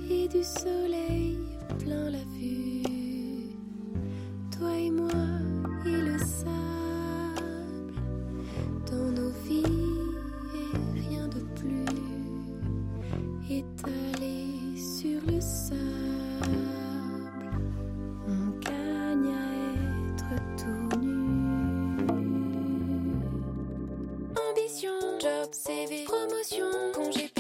et 0.09 0.29
du 0.29 0.45
soleil 0.45 1.39
plein 1.81 2.09
la 2.11 2.25
vue. 2.39 3.57
Toi 4.57 4.77
et 4.77 4.91
moi 4.91 5.32
CV, 25.53 26.05
promotion, 26.05 26.93
congé 26.95 27.32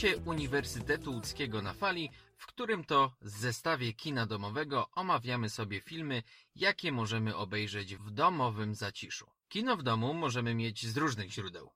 Słuchacie 0.00 0.22
Uniwersytetu 0.24 1.12
Łódzkiego 1.12 1.62
na 1.62 1.74
fali, 1.74 2.10
w 2.36 2.46
którym 2.46 2.84
to 2.84 3.12
zestawie 3.20 3.92
kina 3.92 4.26
domowego 4.26 4.90
omawiamy 4.92 5.50
sobie 5.50 5.80
filmy, 5.80 6.22
jakie 6.54 6.92
możemy 6.92 7.36
obejrzeć 7.36 7.96
w 7.96 8.10
domowym 8.10 8.74
zaciszu. 8.74 9.30
Kino 9.48 9.76
w 9.76 9.82
domu 9.82 10.14
możemy 10.14 10.54
mieć 10.54 10.86
z 10.86 10.96
różnych 10.96 11.30
źródeł. 11.30 11.70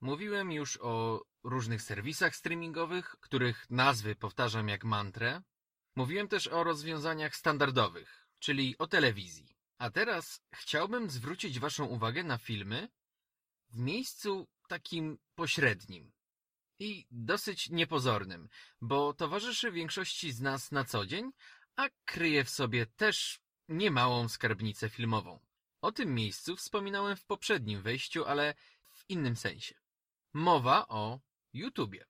Mówiłem 0.00 0.52
już 0.52 0.78
o 0.80 1.24
różnych 1.44 1.82
serwisach 1.82 2.36
streamingowych, 2.36 3.16
których 3.20 3.70
nazwy 3.70 4.14
powtarzam 4.16 4.68
jak 4.68 4.84
mantrę. 4.84 5.42
Mówiłem 5.96 6.28
też 6.28 6.46
o 6.46 6.64
rozwiązaniach 6.64 7.36
standardowych, 7.36 8.28
czyli 8.38 8.78
o 8.78 8.86
telewizji. 8.86 9.56
A 9.78 9.90
teraz 9.90 10.40
chciałbym 10.54 11.10
zwrócić 11.10 11.58
Waszą 11.58 11.84
uwagę 11.84 12.24
na 12.24 12.38
filmy 12.38 12.88
w 13.68 13.78
miejscu 13.78 14.48
takim 14.68 15.18
pośrednim 15.34 16.12
i 16.78 17.06
dosyć 17.10 17.70
niepozornym, 17.70 18.48
bo 18.80 19.14
towarzyszy 19.14 19.72
większości 19.72 20.32
z 20.32 20.40
nas 20.40 20.72
na 20.72 20.84
co 20.84 21.06
dzień, 21.06 21.30
a 21.76 21.88
kryje 22.04 22.44
w 22.44 22.50
sobie 22.50 22.86
też 22.86 23.40
niemałą 23.68 24.28
skarbnicę 24.28 24.88
filmową. 24.88 25.40
O 25.80 25.92
tym 25.92 26.14
miejscu 26.14 26.56
wspominałem 26.56 27.16
w 27.16 27.24
poprzednim 27.24 27.82
wejściu, 27.82 28.24
ale 28.24 28.54
w 28.90 29.04
innym 29.08 29.36
sensie. 29.36 29.74
Mowa 30.32 30.88
o 30.88 31.20
YouTubie. 31.52 32.06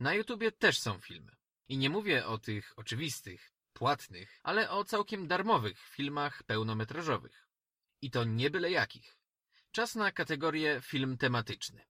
Na 0.00 0.14
YouTubie 0.14 0.52
też 0.52 0.80
są 0.80 0.98
filmy. 0.98 1.36
I 1.68 1.78
nie 1.78 1.90
mówię 1.90 2.26
o 2.26 2.38
tych 2.38 2.72
oczywistych, 2.76 3.52
płatnych, 3.72 4.40
ale 4.42 4.70
o 4.70 4.84
całkiem 4.84 5.28
darmowych 5.28 5.78
filmach 5.78 6.42
pełnometrażowych. 6.42 7.48
I 8.02 8.10
to 8.10 8.24
nie 8.24 8.50
byle 8.50 8.70
jakich. 8.70 9.16
Czas 9.72 9.94
na 9.94 10.12
kategorię 10.12 10.80
film 10.84 11.18
tematyczny. 11.18 11.84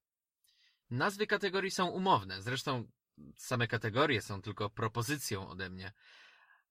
Nazwy 0.95 1.27
kategorii 1.27 1.71
są 1.71 1.87
umowne, 1.87 2.43
zresztą 2.43 2.91
same 3.37 3.69
kategorie 3.69 4.23
są 4.23 4.43
tylko 4.43 4.71
propozycją 4.71 5.49
ode 5.49 5.71
mnie, 5.71 5.93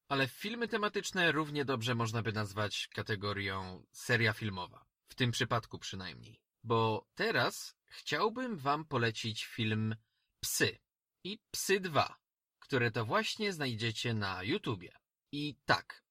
ale 0.07 0.27
filmy 0.27 0.67
tematyczne 0.67 1.31
równie 1.31 1.65
dobrze 1.65 1.95
można 1.95 2.21
by 2.21 2.31
nazwać 2.31 2.87
kategorią 2.87 3.85
seria 3.91 4.33
filmowa. 4.33 4.85
W 5.07 5.15
tym 5.15 5.31
przypadku 5.31 5.79
przynajmniej. 5.79 6.41
Bo 6.63 7.07
teraz 7.15 7.75
chciałbym 7.85 8.57
wam 8.57 8.85
polecić 8.85 9.45
film 9.45 9.95
Psy 10.39 10.77
i 11.23 11.39
Psy 11.51 11.79
2, 11.79 12.19
które 12.59 12.91
to 12.91 13.05
właśnie 13.05 13.53
znajdziecie 13.53 14.13
na 14.13 14.43
YouTubie. 14.43 14.91
I 15.31 15.55
tak, 15.65 16.03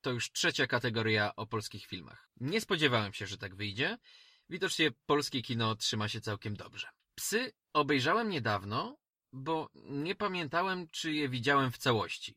to 0.00 0.10
już 0.10 0.32
trzecia 0.32 0.66
kategoria 0.66 1.36
o 1.36 1.46
polskich 1.46 1.86
filmach. 1.86 2.30
Nie 2.40 2.60
spodziewałem 2.60 3.12
się, 3.12 3.26
że 3.26 3.38
tak 3.38 3.54
wyjdzie. 3.56 3.98
Widocznie 4.50 4.90
polskie 5.06 5.42
kino 5.42 5.76
trzyma 5.76 6.08
się 6.08 6.20
całkiem 6.20 6.56
dobrze. 6.56 6.97
Psy 7.18 7.52
obejrzałem 7.72 8.28
niedawno, 8.28 8.96
bo 9.32 9.70
nie 9.84 10.14
pamiętałem, 10.14 10.88
czy 10.88 11.12
je 11.12 11.28
widziałem 11.28 11.72
w 11.72 11.78
całości. 11.78 12.36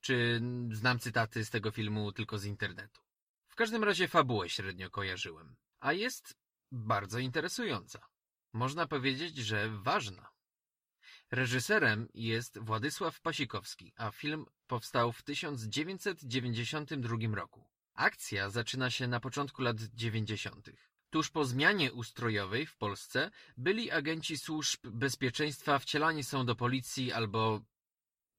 Czy 0.00 0.40
znam 0.70 0.98
cytaty 0.98 1.44
z 1.44 1.50
tego 1.50 1.70
filmu 1.70 2.12
tylko 2.12 2.38
z 2.38 2.44
internetu. 2.44 3.00
W 3.48 3.54
każdym 3.54 3.84
razie 3.84 4.08
fabułę 4.08 4.48
średnio 4.48 4.90
kojarzyłem. 4.90 5.56
A 5.80 5.92
jest 5.92 6.34
bardzo 6.72 7.18
interesująca. 7.18 8.06
Można 8.52 8.86
powiedzieć, 8.86 9.36
że 9.36 9.68
ważna. 9.68 10.30
Reżyserem 11.30 12.08
jest 12.14 12.58
Władysław 12.58 13.20
Pasikowski, 13.20 13.92
a 13.96 14.10
film 14.10 14.46
powstał 14.66 15.12
w 15.12 15.22
1992 15.22 17.16
roku. 17.34 17.68
Akcja 17.94 18.50
zaczyna 18.50 18.90
się 18.90 19.08
na 19.08 19.20
początku 19.20 19.62
lat 19.62 19.76
90. 19.76 20.70
Tuż 21.14 21.30
po 21.30 21.44
zmianie 21.44 21.92
ustrojowej 21.92 22.66
w 22.66 22.76
Polsce 22.76 23.30
byli 23.56 23.90
agenci 23.90 24.38
służb 24.38 24.80
bezpieczeństwa 24.86 25.78
wcielani 25.78 26.24
są 26.24 26.46
do 26.46 26.54
policji 26.56 27.12
albo 27.12 27.60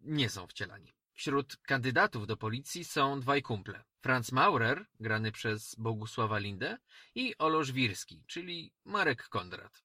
nie 0.02 0.30
są 0.30 0.48
wcielani. 0.48 0.94
Wśród 1.14 1.58
kandydatów 1.58 2.28
do 2.28 2.38
policji 2.38 2.86
są 2.86 3.20
dwaj 3.20 3.42
kumple. 3.42 3.84
Franz 4.02 4.32
Maurer, 4.32 4.86
grany 5.00 5.32
przez 5.32 5.76
Bogusława 5.76 6.38
Lindę 6.38 6.78
i 7.16 7.38
Olo 7.38 7.64
Żwirski, 7.64 8.24
czyli 8.28 8.72
Marek 8.86 9.30
Kondrat. 9.30 9.84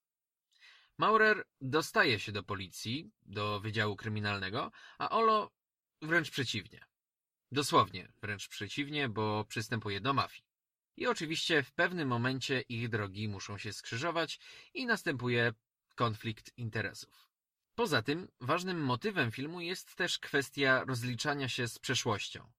Maurer 0.98 1.44
dostaje 1.60 2.20
się 2.20 2.32
do 2.32 2.42
policji, 2.42 3.10
do 3.22 3.60
Wydziału 3.60 3.96
Kryminalnego, 3.96 4.72
a 4.98 5.10
Olo 5.10 5.50
wręcz 6.02 6.30
przeciwnie. 6.30 6.84
Dosłownie 7.52 8.12
wręcz 8.22 8.48
przeciwnie, 8.48 9.08
bo 9.08 9.44
przystępuje 9.44 10.00
do 10.00 10.14
mafii. 10.14 10.49
I 11.00 11.06
oczywiście 11.06 11.62
w 11.62 11.72
pewnym 11.72 12.08
momencie 12.08 12.60
ich 12.60 12.88
drogi 12.88 13.28
muszą 13.28 13.58
się 13.58 13.72
skrzyżować 13.72 14.40
i 14.74 14.86
następuje 14.86 15.52
konflikt 15.94 16.58
interesów. 16.58 17.30
Poza 17.74 18.02
tym 18.02 18.28
ważnym 18.40 18.80
motywem 18.80 19.30
filmu 19.30 19.60
jest 19.60 19.94
też 19.94 20.18
kwestia 20.18 20.84
rozliczania 20.84 21.48
się 21.48 21.68
z 21.68 21.78
przeszłością. 21.78 22.52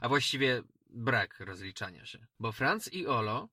A 0.00 0.08
właściwie 0.08 0.62
brak 0.90 1.40
rozliczania 1.40 2.06
się. 2.06 2.26
Bo 2.38 2.52
Franz 2.52 2.92
i 2.92 3.06
Olo, 3.06 3.48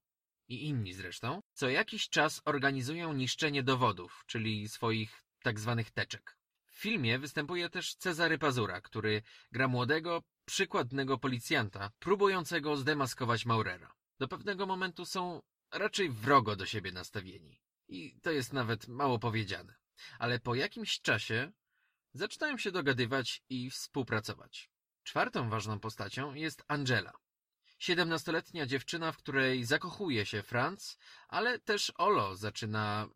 i 0.48 0.66
inni 0.66 0.94
zresztą, 0.94 1.42
co 1.54 1.70
jakiś 1.70 2.10
czas 2.10 2.42
organizują 2.46 3.14
niszczenie 3.14 3.64
dowodów, 3.64 4.24
czyli 4.28 4.70
swoich 4.70 5.24
tak 5.42 5.60
zwanych 5.60 5.92
teczek. 5.92 6.38
W 6.66 6.80
filmie 6.80 7.20
występuje 7.20 7.70
też 7.70 7.96
Cezary 7.96 8.38
Pazura, 8.38 8.82
który 8.82 9.22
gra 9.52 9.68
młodego, 9.68 10.24
przykładnego 10.46 11.18
policjanta, 11.18 11.92
próbującego 12.00 12.78
zdemaskować 12.78 13.46
Maurera. 13.46 13.97
Do 14.20 14.28
pewnego 14.28 14.66
momentu 14.66 15.06
są 15.06 15.42
raczej 15.72 16.10
wrogo 16.10 16.56
do 16.56 16.66
siebie 16.66 16.92
nastawieni. 16.92 17.62
I 17.88 18.20
to 18.22 18.32
jest 18.32 18.54
nawet 18.54 18.88
mało 18.88 19.20
powiedziane. 19.20 19.76
Ale 20.20 20.40
po 20.40 20.56
jakimś 20.56 21.02
czasie 21.02 21.52
zaczynają 22.14 22.58
się 22.58 22.72
dogadywać 22.72 23.44
i 23.50 23.70
współpracować. 23.70 24.70
Czwartą 25.04 25.50
ważną 25.50 25.80
postacią 25.80 26.34
jest 26.34 26.64
Angela. 26.68 27.14
Siedemnastoletnia 27.80 28.66
dziewczyna, 28.66 29.12
w 29.12 29.18
której 29.18 29.66
zakochuje 29.66 30.26
się 30.26 30.44
Franz, 30.44 30.98
ale 31.28 31.60
też 31.60 31.94
Olo 31.98 32.36
zaczyna 32.36 33.08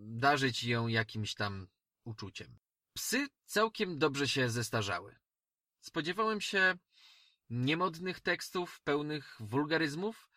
darzyć 0.00 0.64
ją 0.64 0.86
jakimś 0.86 1.34
tam 1.34 1.68
uczuciem. 2.04 2.58
Psy 2.94 3.28
całkiem 3.44 3.98
dobrze 3.98 4.28
się 4.28 4.50
zestarzały. 4.50 5.16
Spodziewałem 5.80 6.40
się 6.40 6.78
niemodnych 7.50 8.20
tekstów 8.20 8.80
pełnych 8.80 9.36
wulgaryzmów, 9.40 10.30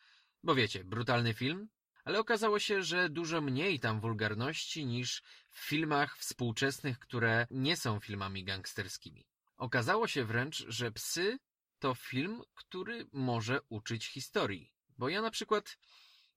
bo 0.44 0.56
wiecie, 0.56 0.84
brutalny 0.84 1.34
film, 1.34 1.70
ale 2.06 2.20
okazało 2.20 2.60
się, 2.60 2.84
że 2.84 3.10
dużo 3.10 3.42
mniej 3.42 3.80
tam 3.80 4.00
wulgarności 4.00 4.86
niż 4.86 5.24
w 5.50 5.60
filmach 5.60 6.18
współczesnych, 6.18 7.00
które 7.00 7.48
nie 7.52 7.78
są 7.78 8.00
filmami 8.00 8.44
gangsterskimi. 8.44 9.28
Okazało 9.58 10.08
się 10.08 10.26
wręcz, 10.26 10.66
że 10.68 10.92
Psy 10.92 11.40
to 11.80 11.96
film, 11.96 12.42
który 12.54 13.08
może 13.12 13.62
uczyć 13.70 14.08
historii. 14.08 14.72
Bo 14.98 15.10
ja 15.10 15.22
na 15.22 15.32
przykład 15.32 15.78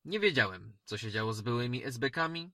nie 0.04 0.20
wiedziałem, 0.20 0.76
co 0.84 0.98
się 0.98 1.10
działo 1.10 1.32
z 1.32 1.40
byłymi 1.40 1.84
SB-kami, 1.84 2.50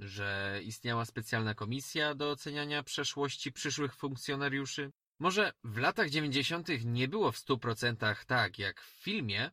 że 0.00 0.60
istniała 0.64 1.04
specjalna 1.04 1.54
komisja 1.54 2.14
do 2.14 2.30
oceniania 2.30 2.82
przeszłości 2.82 3.52
przyszłych 3.52 3.94
funkcjonariuszy. 3.94 4.92
Może 5.22 5.52
w 5.64 5.78
latach 5.78 6.10
90. 6.10 6.68
nie 6.84 7.08
było 7.08 7.32
w 7.32 7.36
100% 7.36 8.24
tak 8.26 8.58
jak 8.58 8.80
w 8.80 9.02
filmie, 9.02 9.50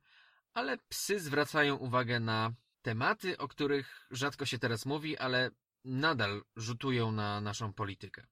ale 0.54 0.78
psy 0.78 1.20
zwracają 1.20 1.76
uwagę 1.76 2.20
na 2.20 2.54
tematy, 2.82 3.38
o 3.38 3.48
których 3.48 4.08
rzadko 4.12 4.46
się 4.46 4.60
teraz 4.60 4.86
mówi, 4.86 5.18
ale 5.18 5.52
nadal 5.86 6.44
rzutują 6.56 7.12
na 7.12 7.41
naszą 7.41 7.74
politykę. 7.74 8.28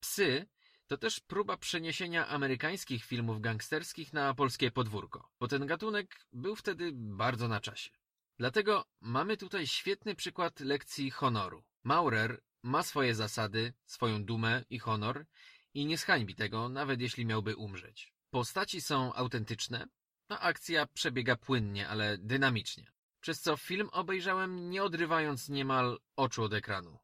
Psy 0.00 0.46
to 0.86 0.96
też 0.96 1.20
próba 1.20 1.56
przeniesienia 1.56 2.28
amerykańskich 2.28 3.04
filmów 3.04 3.40
gangsterskich 3.40 4.12
na 4.12 4.34
polskie 4.34 4.70
podwórko, 4.70 5.28
bo 5.40 5.48
ten 5.48 5.66
gatunek 5.66 6.26
był 6.32 6.56
wtedy 6.56 6.90
bardzo 6.94 7.48
na 7.48 7.60
czasie. 7.60 7.90
Dlatego 8.38 8.84
mamy 9.00 9.36
tutaj 9.36 9.66
świetny 9.66 10.14
przykład 10.14 10.60
lekcji 10.60 11.10
honoru. 11.10 11.64
Maurer 11.84 12.40
ma 12.62 12.82
swoje 12.82 13.14
zasady, 13.14 13.72
swoją 13.86 14.24
dumę 14.24 14.64
i 14.70 14.78
honor 14.78 15.26
i 15.74 15.86
nie 15.86 15.98
zhańbi 15.98 16.34
tego, 16.34 16.68
nawet 16.68 17.00
jeśli 17.00 17.26
miałby 17.26 17.56
umrzeć. 17.56 18.12
Postaci 18.30 18.80
są 18.80 19.14
autentyczne, 19.14 19.86
a 20.28 20.38
akcja 20.38 20.86
przebiega 20.86 21.36
płynnie, 21.36 21.88
ale 21.88 22.18
dynamicznie. 22.18 22.92
Przez 23.20 23.40
co 23.40 23.56
film 23.56 23.88
obejrzałem 23.92 24.70
nie 24.70 24.82
odrywając 24.82 25.48
niemal 25.48 25.98
oczu 26.16 26.42
od 26.42 26.52
ekranu. 26.52 26.98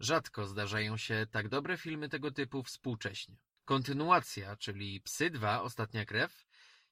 Rzadko 0.00 0.46
zdarzają 0.46 0.96
się 0.96 1.26
tak 1.30 1.48
dobre 1.48 1.76
filmy 1.76 2.08
tego 2.08 2.30
typu 2.30 2.62
współcześnie. 2.62 3.36
Kontynuacja, 3.64 4.56
czyli 4.56 5.00
Psy 5.00 5.30
2, 5.30 5.62
Ostatnia 5.62 6.04
Krew, 6.04 6.46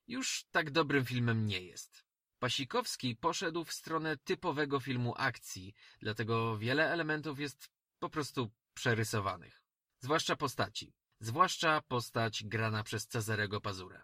już 0.09 0.45
tak 0.51 0.71
dobrym 0.71 1.05
filmem 1.05 1.47
nie 1.47 1.61
jest. 1.61 2.05
Pasikowski 2.39 3.17
poszedł 3.17 3.65
w 3.65 3.73
stronę 3.73 4.17
typowego 4.17 4.81
filmu 4.81 5.15
akcji, 5.17 5.75
dlatego 5.99 6.59
wiele 6.59 6.93
elementów 6.93 7.41
jest 7.41 7.71
po 7.99 8.11
prostu 8.11 8.51
przerysowanych. 8.75 9.63
Zwłaszcza 10.01 10.37
postaci. 10.37 10.93
Zwłaszcza 11.25 11.81
postać 11.81 12.45
grana 12.45 12.83
przez 12.83 13.07
Cezarego 13.07 13.61
Pazurę. 13.61 14.03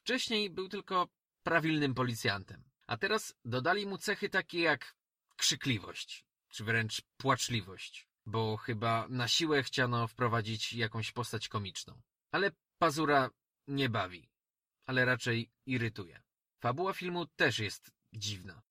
Wcześniej 0.00 0.50
był 0.50 0.68
tylko 0.68 1.08
prawilnym 1.42 1.94
policjantem, 1.94 2.64
a 2.86 2.96
teraz 2.96 3.34
dodali 3.44 3.86
mu 3.86 3.98
cechy 3.98 4.28
takie 4.28 4.60
jak 4.60 4.94
krzykliwość, 5.36 6.24
czy 6.48 6.64
wręcz 6.64 7.02
płaczliwość, 7.16 8.08
bo 8.26 8.56
chyba 8.56 9.06
na 9.08 9.28
siłę 9.28 9.62
chciano 9.62 10.08
wprowadzić 10.08 10.72
jakąś 10.72 11.12
postać 11.12 11.48
komiczną. 11.48 12.00
Ale 12.30 12.50
Pazura 12.78 13.30
nie 13.66 13.88
bawi, 13.88 14.30
ale 14.86 15.04
raczej 15.04 15.50
irytuje. 15.66 16.22
Fabuła 16.60 16.92
filmu 16.92 17.26
też 17.26 17.58
jest 17.58 17.90
dziwna. 18.12 18.62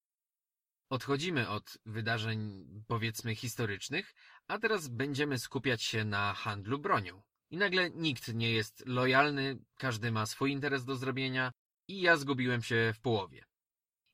Odchodzimy 0.90 1.50
od 1.50 1.78
wydarzeń, 1.86 2.66
powiedzmy, 2.88 3.36
historycznych, 3.36 4.16
a 4.48 4.60
teraz 4.60 4.88
będziemy 4.88 5.40
skupiać 5.40 5.84
się 5.84 6.06
na 6.06 6.34
handlu 6.34 6.80
bronią. 6.80 7.24
I 7.50 7.58
nagle 7.58 7.90
nikt 7.90 8.34
nie 8.34 8.52
jest 8.52 8.84
lojalny, 8.86 9.58
każdy 9.78 10.12
ma 10.12 10.26
swój 10.26 10.52
interes 10.52 10.86
do 10.86 10.96
zrobienia 10.96 11.52
i 11.88 12.02
ja 12.02 12.18
zgubiłem 12.18 12.64
się 12.64 12.94
w 12.96 13.00
połowie. 13.00 13.46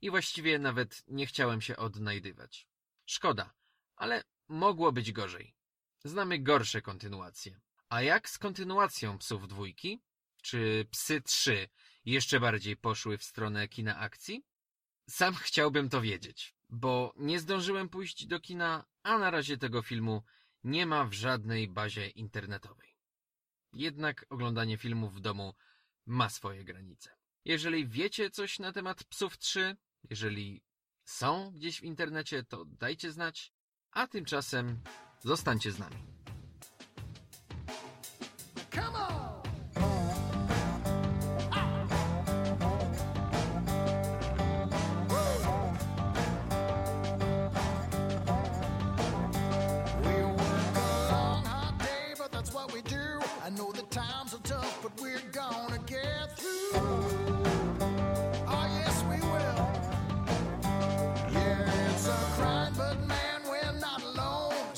I 0.02 0.10
właściwie 0.10 0.60
nawet 0.60 1.04
nie 1.08 1.26
chciałem 1.26 1.62
się 1.62 1.78
odnajdywać. 1.78 2.68
Szkoda, 3.06 3.54
ale 3.96 4.24
mogło 4.48 4.92
być 4.92 5.12
gorzej. 5.12 5.56
Znamy 6.04 6.40
gorsze 6.40 6.82
kontynuacje. 6.82 7.60
A 7.90 8.02
jak 8.02 8.30
z 8.30 8.38
kontynuacją 8.38 9.18
Psów 9.18 9.48
dwójki? 9.48 10.02
Czy 10.42 10.86
Psy 10.92 11.22
3 11.22 11.70
jeszcze 12.06 12.40
bardziej 12.40 12.78
poszły 12.78 13.18
w 13.18 13.24
stronę 13.24 13.68
kina 13.68 13.98
akcji? 13.98 14.46
Sam 15.10 15.36
chciałbym 15.36 15.90
to 15.90 16.02
wiedzieć, 16.02 16.56
bo 16.70 17.14
nie 17.18 17.40
zdążyłem 17.40 17.90
pójść 17.90 18.26
do 18.26 18.40
kina, 18.40 18.86
a 19.04 19.18
na 19.18 19.32
razie 19.32 19.58
tego 19.58 19.82
filmu 19.82 20.24
nie 20.64 20.86
ma 20.86 21.06
w 21.06 21.14
żadnej 21.14 21.68
bazie 21.68 22.08
internetowej. 22.08 22.93
Jednak 23.74 24.26
oglądanie 24.30 24.78
filmów 24.78 25.16
w 25.16 25.20
domu 25.20 25.54
ma 26.06 26.30
swoje 26.30 26.64
granice. 26.64 27.10
Jeżeli 27.46 27.88
wiecie 27.88 28.30
coś 28.30 28.60
na 28.60 28.72
temat 28.72 29.04
Psów 29.04 29.38
3, 29.38 29.78
jeżeli 30.10 30.64
są 31.06 31.52
gdzieś 31.52 31.80
w 31.80 31.84
internecie, 31.84 32.44
to 32.44 32.66
dajcie 32.66 33.12
znać, 33.12 33.54
a 33.92 34.08
tymczasem 34.08 34.82
zostańcie 35.20 35.72
z 35.72 35.80
nami. 35.80 36.13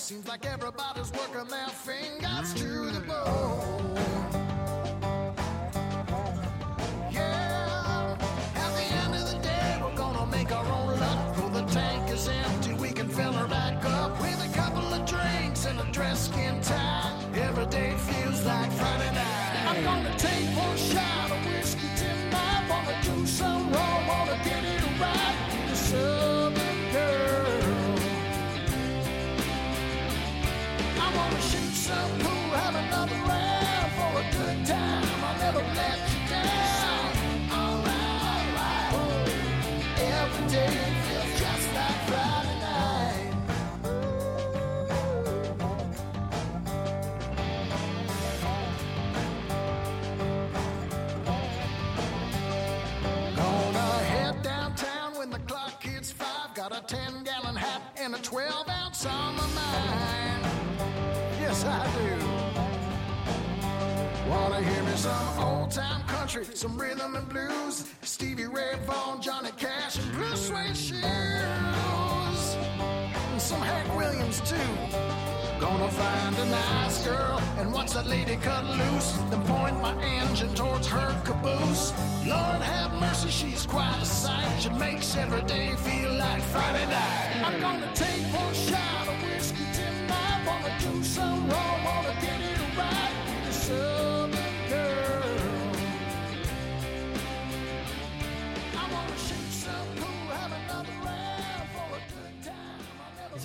Seems 0.05 0.27
like 0.27 0.45
everybody's 0.45 1.11
working 1.13 1.49
their 1.49 1.67
fingers 1.67 2.53
to 2.53 2.91
the 2.91 2.99
bone. 2.99 3.95
Yeah, 7.11 8.15
at 8.53 8.71
the 8.75 8.83
end 9.01 9.15
of 9.15 9.31
the 9.31 9.39
day, 9.41 9.79
we're 9.81 9.95
gonna 9.95 10.27
make 10.27 10.51
our 10.51 10.63
own 10.63 10.99
luck. 10.99 11.35
Though 11.35 11.49
the 11.49 11.65
tank 11.73 12.11
is 12.11 12.27
empty, 12.27 12.75
we 12.75 12.91
can 12.91 13.09
fill 13.09 13.33
her 13.33 13.47
back 13.47 13.83
up 13.83 14.21
with 14.21 14.39
a 14.47 14.55
couple 14.55 14.93
of 14.93 15.07
drinks 15.07 15.65
and 15.65 15.79
a 15.79 15.91
dress 15.91 16.29
skin 16.29 16.61
tie. 16.61 17.11
Every 17.33 17.65
day 17.65 17.95
feels 17.97 18.45
like 18.45 18.71
Friday 18.73 19.11
night. 19.11 19.65
I'm 19.69 19.83
gonna 19.83 20.15
take 20.19 20.55
one 20.55 20.77
shot 20.77 21.31
of 21.31 21.43
whiskey 21.47 21.89
tonight. 21.97 22.69
Wanna 22.69 22.95
do 23.01 23.25
some 23.25 23.73
wrong, 23.73 24.05
wanna 24.05 24.39
get 24.43 24.63
it 24.63 24.83
right. 25.01 25.44
10 56.87 57.23
gallon 57.23 57.55
hat 57.55 57.81
and 57.97 58.13
a 58.13 58.19
12 58.19 58.69
ounce 58.69 59.05
on 59.07 59.35
my 59.35 59.47
mind. 59.47 60.43
Yes, 61.41 61.65
I 61.65 61.91
do. 61.97 62.34
Wanna 64.27 64.61
hear 64.61 64.83
me 64.83 64.95
some 64.95 65.39
old 65.39 65.71
time 65.71 66.01
country, 66.07 66.45
some 66.55 66.77
rhythm 66.77 67.15
and 67.15 67.29
blues. 67.29 67.85
Stevie 68.01 68.47
Ray 68.47 68.75
Vaughan, 68.85 69.21
Johnny 69.21 69.51
Cash, 69.57 69.97
and 69.99 70.11
blue 70.13 70.35
suede 70.35 70.75
shoes. 70.75 71.03
And 73.31 73.41
some 73.41 73.61
Hank 73.61 73.95
Williams, 73.95 74.41
too. 74.41 74.55
Gonna 75.59 75.89
find 75.91 76.35
a 76.37 76.45
nice 76.45 77.05
girl 77.05 77.39
and 77.59 77.71
watch 77.71 77.91
that 77.91 78.07
lady 78.07 78.35
cut 78.37 78.65
loose. 78.65 79.13
Then 79.29 79.41
point 79.43 79.79
my 79.81 79.95
engine 80.03 80.53
towards 80.55 80.87
her 80.87 81.21
caboose. 81.23 81.93
Lord 82.25 82.61
have 82.61 82.93
mercy, 82.99 83.29
she's 83.29 83.65
quite 83.65 83.99
a 84.01 84.05
sight. 84.05 84.59
She 84.59 84.69
makes 84.69 85.15
every 85.15 85.43
day 85.43 85.75
feel 85.75 86.13
like 86.13 86.41
Friday 86.41 86.85
night. 86.87 87.43
I'm 87.45 87.61
gonna 87.61 87.91
take 87.93 88.23
one 88.33 88.53
shot 88.53 89.07
of 89.07 89.21
whiskey 89.23 89.65
tonight. 89.73 90.41
Wanna 90.47 90.75
do 90.79 91.03
some 91.03 91.47
wrong, 91.49 91.83
wanna 91.85 92.15
get 92.21 92.41
it 92.41 92.77
right. 92.77 93.11
The 93.45 93.53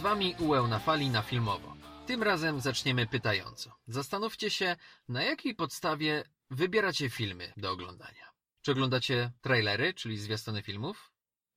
Z 0.01 0.03
wami 0.03 0.35
Ułeł 0.39 0.69
na 0.69 0.79
fali 0.79 1.11
na 1.11 1.23
filmowo. 1.23 1.77
Tym 2.07 2.23
razem 2.23 2.61
zaczniemy 2.61 3.07
pytająco. 3.07 3.77
Zastanówcie 3.87 4.51
się, 4.51 4.77
na 5.09 5.23
jakiej 5.23 5.55
podstawie 5.55 6.25
wybieracie 6.51 7.11
filmy 7.11 7.53
do 7.57 7.71
oglądania. 7.71 8.31
Czy 8.63 8.73
oglądacie 8.73 9.33
trailery, 9.41 9.95
czyli 9.95 10.19
zwiastuny 10.19 10.63
filmów? 10.63 11.13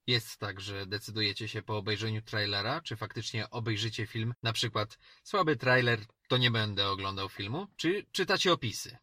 Jest 0.07 0.37
tak, 0.37 0.61
że 0.61 0.85
decydujecie 0.85 1.47
się 1.47 1.61
po 1.61 1.77
obejrzeniu 1.77 2.21
trailera, 2.21 2.81
czy 2.81 2.95
faktycznie 2.95 3.49
obejrzycie 3.49 4.07
film, 4.07 4.33
na 4.43 4.53
przykład 4.53 4.97
słaby 5.23 5.55
trailer, 5.55 5.99
to 6.27 6.37
nie 6.37 6.51
będę 6.51 6.87
oglądał 6.87 7.29
filmu, 7.29 7.67
czy 7.75 8.05
czytacie 8.11 8.53
opisy. 8.53 8.97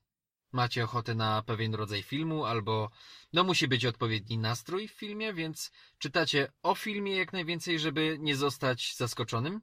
Macie 0.52 0.84
ochotę 0.84 1.14
na 1.14 1.42
pewien 1.42 1.74
rodzaj 1.74 2.02
filmu, 2.02 2.44
albo 2.44 2.90
no 3.32 3.44
musi 3.44 3.68
być 3.68 3.86
odpowiedni 3.86 4.38
nastrój 4.38 4.88
w 4.88 4.92
filmie, 4.92 5.34
więc 5.34 5.70
czytacie 5.98 6.52
o 6.62 6.74
filmie 6.74 7.16
jak 7.16 7.32
najwięcej, 7.32 7.78
żeby 7.78 8.16
nie 8.20 8.36
zostać 8.36 8.96
zaskoczonym? 8.96 9.60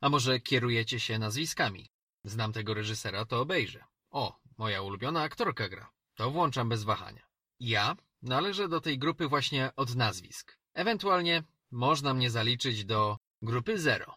A 0.00 0.08
może 0.08 0.40
kierujecie 0.40 1.00
się 1.00 1.18
nazwiskami? 1.18 1.90
Znam 2.24 2.52
tego 2.52 2.74
reżysera, 2.74 3.24
to 3.24 3.40
obejrzę. 3.40 3.84
O, 4.10 4.40
moja 4.58 4.82
ulubiona 4.82 5.22
aktorka 5.22 5.68
gra. 5.68 5.90
To 6.14 6.30
włączam 6.30 6.68
bez 6.68 6.84
wahania. 6.84 7.26
Ja 7.60 7.96
należę 8.22 8.68
do 8.68 8.80
tej 8.80 8.98
grupy 8.98 9.28
właśnie 9.28 9.70
od 9.76 9.96
nazwisk. 9.96 10.58
Ewentualnie 10.74 11.42
można 11.70 12.14
mnie 12.14 12.30
zaliczyć 12.30 12.84
do 12.84 13.18
grupy 13.42 13.78
zero, 13.78 14.14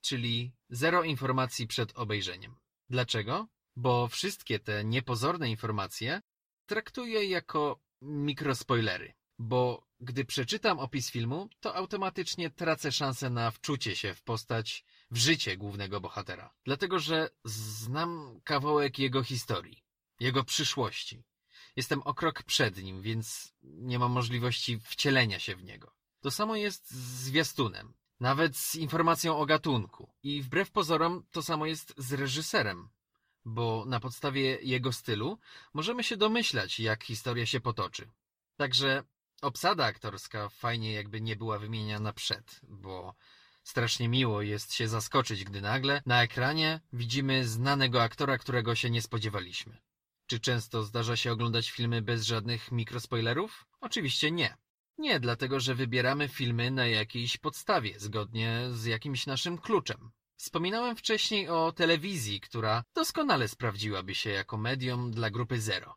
czyli 0.00 0.52
zero 0.68 1.02
informacji 1.02 1.66
przed 1.66 1.98
obejrzeniem. 1.98 2.56
Dlaczego? 2.90 3.46
Bo 3.76 4.08
wszystkie 4.08 4.58
te 4.58 4.84
niepozorne 4.84 5.50
informacje 5.50 6.22
traktuję 6.66 7.24
jako 7.24 7.80
mikrospoilery. 8.02 9.14
Bo 9.38 9.86
gdy 10.00 10.24
przeczytam 10.24 10.78
opis 10.78 11.10
filmu, 11.10 11.48
to 11.60 11.74
automatycznie 11.74 12.50
tracę 12.50 12.92
szansę 12.92 13.30
na 13.30 13.50
wczucie 13.50 13.96
się 13.96 14.14
w 14.14 14.22
postać, 14.22 14.84
w 15.10 15.16
życie 15.16 15.56
głównego 15.56 16.00
bohatera. 16.00 16.54
Dlatego, 16.64 16.98
że 16.98 17.30
znam 17.44 18.40
kawałek 18.44 18.98
jego 18.98 19.22
historii, 19.24 19.84
jego 20.20 20.44
przyszłości. 20.44 21.24
Jestem 21.76 22.02
o 22.02 22.14
krok 22.14 22.42
przed 22.42 22.82
nim, 22.82 23.02
więc 23.02 23.54
nie 23.62 23.98
mam 23.98 24.12
możliwości 24.12 24.80
wcielenia 24.80 25.38
się 25.38 25.56
w 25.56 25.64
niego. 25.64 25.94
To 26.20 26.30
samo 26.30 26.56
jest 26.56 26.90
z 26.90 27.24
zwiastunem, 27.24 27.94
nawet 28.20 28.56
z 28.56 28.74
informacją 28.74 29.38
o 29.38 29.46
gatunku. 29.46 30.10
I 30.22 30.42
wbrew 30.42 30.70
pozorom 30.70 31.24
to 31.30 31.42
samo 31.42 31.66
jest 31.66 31.94
z 31.96 32.12
reżyserem, 32.12 32.88
bo 33.44 33.84
na 33.86 34.00
podstawie 34.00 34.58
jego 34.62 34.92
stylu 34.92 35.38
możemy 35.74 36.04
się 36.04 36.16
domyślać, 36.16 36.80
jak 36.80 37.04
historia 37.04 37.46
się 37.46 37.60
potoczy. 37.60 38.08
Także 38.56 39.02
obsada 39.42 39.84
aktorska 39.84 40.48
fajnie 40.48 40.92
jakby 40.92 41.20
nie 41.20 41.36
była 41.36 41.58
wymieniana 41.58 42.12
przed, 42.12 42.60
bo 42.68 43.14
strasznie 43.62 44.08
miło 44.08 44.42
jest 44.42 44.74
się 44.74 44.88
zaskoczyć, 44.88 45.44
gdy 45.44 45.60
nagle 45.60 46.02
na 46.06 46.22
ekranie 46.22 46.80
widzimy 46.92 47.46
znanego 47.46 48.02
aktora, 48.02 48.38
którego 48.38 48.74
się 48.74 48.90
nie 48.90 49.02
spodziewaliśmy. 49.02 49.78
Czy 50.26 50.40
często 50.40 50.82
zdarza 50.82 51.16
się 51.16 51.32
oglądać 51.32 51.70
filmy 51.70 52.02
bez 52.02 52.24
żadnych 52.24 52.72
mikrospoilerów? 52.72 53.66
Oczywiście 53.80 54.30
nie. 54.30 54.56
Nie, 54.98 55.20
dlatego 55.20 55.60
że 55.60 55.74
wybieramy 55.74 56.28
filmy 56.28 56.70
na 56.70 56.86
jakiejś 56.86 57.36
podstawie, 57.36 58.00
zgodnie 58.00 58.66
z 58.72 58.84
jakimś 58.84 59.26
naszym 59.26 59.58
kluczem. 59.58 60.10
Wspominałem 60.42 60.96
wcześniej 60.96 61.48
o 61.48 61.72
telewizji, 61.72 62.40
która 62.40 62.84
doskonale 62.94 63.48
sprawdziłaby 63.48 64.14
się 64.14 64.30
jako 64.30 64.56
medium 64.56 65.10
dla 65.10 65.30
grupy 65.30 65.60
zero. 65.60 65.94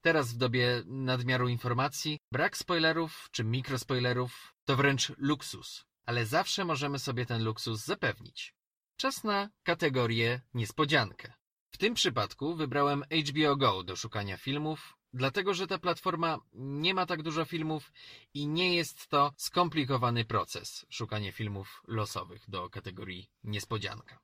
Teraz 0.00 0.32
w 0.32 0.36
dobie 0.36 0.82
nadmiaru 0.86 1.48
informacji, 1.48 2.18
brak 2.32 2.56
spoilerów 2.56 3.28
czy 3.30 3.44
mikrospoilerów 3.44 4.54
to 4.64 4.76
wręcz 4.76 5.12
luksus, 5.18 5.84
ale 6.06 6.26
zawsze 6.26 6.64
możemy 6.64 6.98
sobie 6.98 7.26
ten 7.26 7.44
luksus 7.44 7.84
zapewnić. 7.84 8.54
Czas 8.96 9.24
na 9.24 9.50
kategorię 9.62 10.40
niespodziankę. 10.54 11.32
W 11.70 11.78
tym 11.78 11.94
przypadku 11.94 12.54
wybrałem 12.54 13.04
HBO 13.28 13.56
Go 13.56 13.82
do 13.82 13.96
szukania 13.96 14.36
filmów, 14.36 14.95
dlatego 15.12 15.54
że 15.54 15.66
ta 15.66 15.78
platforma 15.78 16.38
nie 16.52 16.94
ma 16.94 17.06
tak 17.06 17.22
dużo 17.22 17.44
filmów 17.44 17.92
i 18.34 18.48
nie 18.48 18.74
jest 18.74 19.08
to 19.08 19.32
skomplikowany 19.36 20.24
proces 20.24 20.86
szukanie 20.90 21.32
filmów 21.32 21.82
losowych 21.86 22.50
do 22.50 22.70
kategorii 22.70 23.30
niespodzianka. 23.44 24.18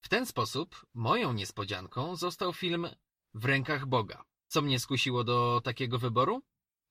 W 0.00 0.08
ten 0.08 0.26
sposób 0.26 0.86
moją 0.94 1.32
niespodzianką 1.32 2.16
został 2.16 2.52
film 2.52 2.88
W 3.34 3.44
rękach 3.44 3.86
Boga. 3.86 4.24
Co 4.46 4.62
mnie 4.62 4.80
skusiło 4.80 5.24
do 5.24 5.60
takiego 5.64 5.98
wyboru? 5.98 6.42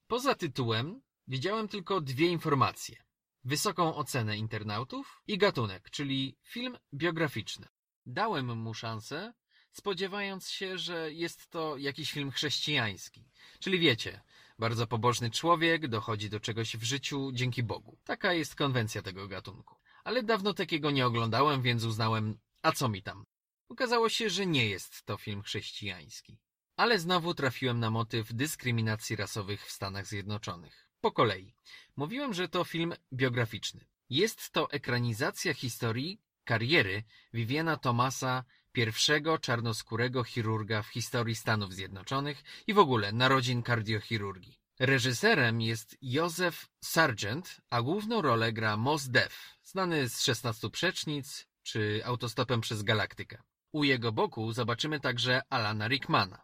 Poza 0.07 0.35
tytułem 0.35 1.01
widziałem 1.27 1.67
tylko 1.67 2.01
dwie 2.01 2.27
informacje. 2.27 3.03
Wysoką 3.43 3.95
ocenę 3.95 4.37
internautów 4.37 5.21
i 5.27 5.37
gatunek, 5.37 5.89
czyli 5.89 6.37
film 6.43 6.77
biograficzny. 6.93 7.67
Dałem 8.05 8.57
mu 8.57 8.73
szansę, 8.73 9.33
spodziewając 9.71 10.49
się, 10.49 10.77
że 10.77 11.13
jest 11.13 11.49
to 11.49 11.77
jakiś 11.77 12.11
film 12.11 12.31
chrześcijański. 12.31 13.25
Czyli 13.59 13.79
wiecie, 13.79 14.21
bardzo 14.59 14.87
pobożny 14.87 15.31
człowiek 15.31 15.87
dochodzi 15.87 16.29
do 16.29 16.39
czegoś 16.39 16.77
w 16.77 16.83
życiu 16.83 17.31
dzięki 17.33 17.63
Bogu. 17.63 17.97
Taka 18.03 18.33
jest 18.33 18.55
konwencja 18.55 19.01
tego 19.01 19.27
gatunku. 19.27 19.75
Ale 20.03 20.23
dawno 20.23 20.53
takiego 20.53 20.91
nie 20.91 21.05
oglądałem, 21.05 21.61
więc 21.61 21.83
uznałem, 21.83 22.37
a 22.61 22.71
co 22.71 22.89
mi 22.89 23.03
tam. 23.03 23.25
Okazało 23.69 24.09
się, 24.09 24.29
że 24.29 24.45
nie 24.45 24.69
jest 24.69 25.03
to 25.03 25.17
film 25.17 25.41
chrześcijański. 25.41 26.37
Ale 26.75 26.99
znowu 26.99 27.33
trafiłem 27.33 27.79
na 27.79 27.89
motyw 27.89 28.33
dyskryminacji 28.33 29.15
rasowych 29.15 29.65
w 29.65 29.71
Stanach 29.71 30.07
Zjednoczonych. 30.07 30.87
Po 31.01 31.11
kolei. 31.11 31.55
Mówiłem, 31.95 32.33
że 32.33 32.49
to 32.49 32.63
film 32.63 32.93
biograficzny. 33.13 33.85
Jest 34.09 34.51
to 34.51 34.71
ekranizacja 34.71 35.53
historii 35.53 36.21
kariery 36.43 37.03
Viviana 37.33 37.77
Thomasa, 37.77 38.43
pierwszego 38.71 39.37
czarnoskórego 39.37 40.23
chirurga 40.23 40.83
w 40.83 40.87
historii 40.87 41.35
Stanów 41.35 41.73
Zjednoczonych 41.73 42.43
i 42.67 42.73
w 42.73 42.79
ogóle 42.79 43.11
narodzin 43.11 43.63
kardiochirurgii. 43.63 44.61
Reżyserem 44.79 45.61
jest 45.61 45.97
Joseph 46.01 46.67
Sargent, 46.83 47.61
a 47.69 47.81
główną 47.81 48.21
rolę 48.21 48.53
gra 48.53 48.77
Mos 48.77 49.07
Def, 49.07 49.57
znany 49.63 50.09
z 50.09 50.21
16 50.21 50.69
Przecznic 50.69 51.47
czy 51.63 52.01
Autostopem 52.05 52.61
przez 52.61 52.83
Galaktykę. 52.83 53.41
U 53.73 53.83
jego 53.83 54.11
boku 54.11 54.53
zobaczymy 54.53 54.99
także 54.99 55.41
Alana 55.49 55.87
Rickmana. 55.87 56.41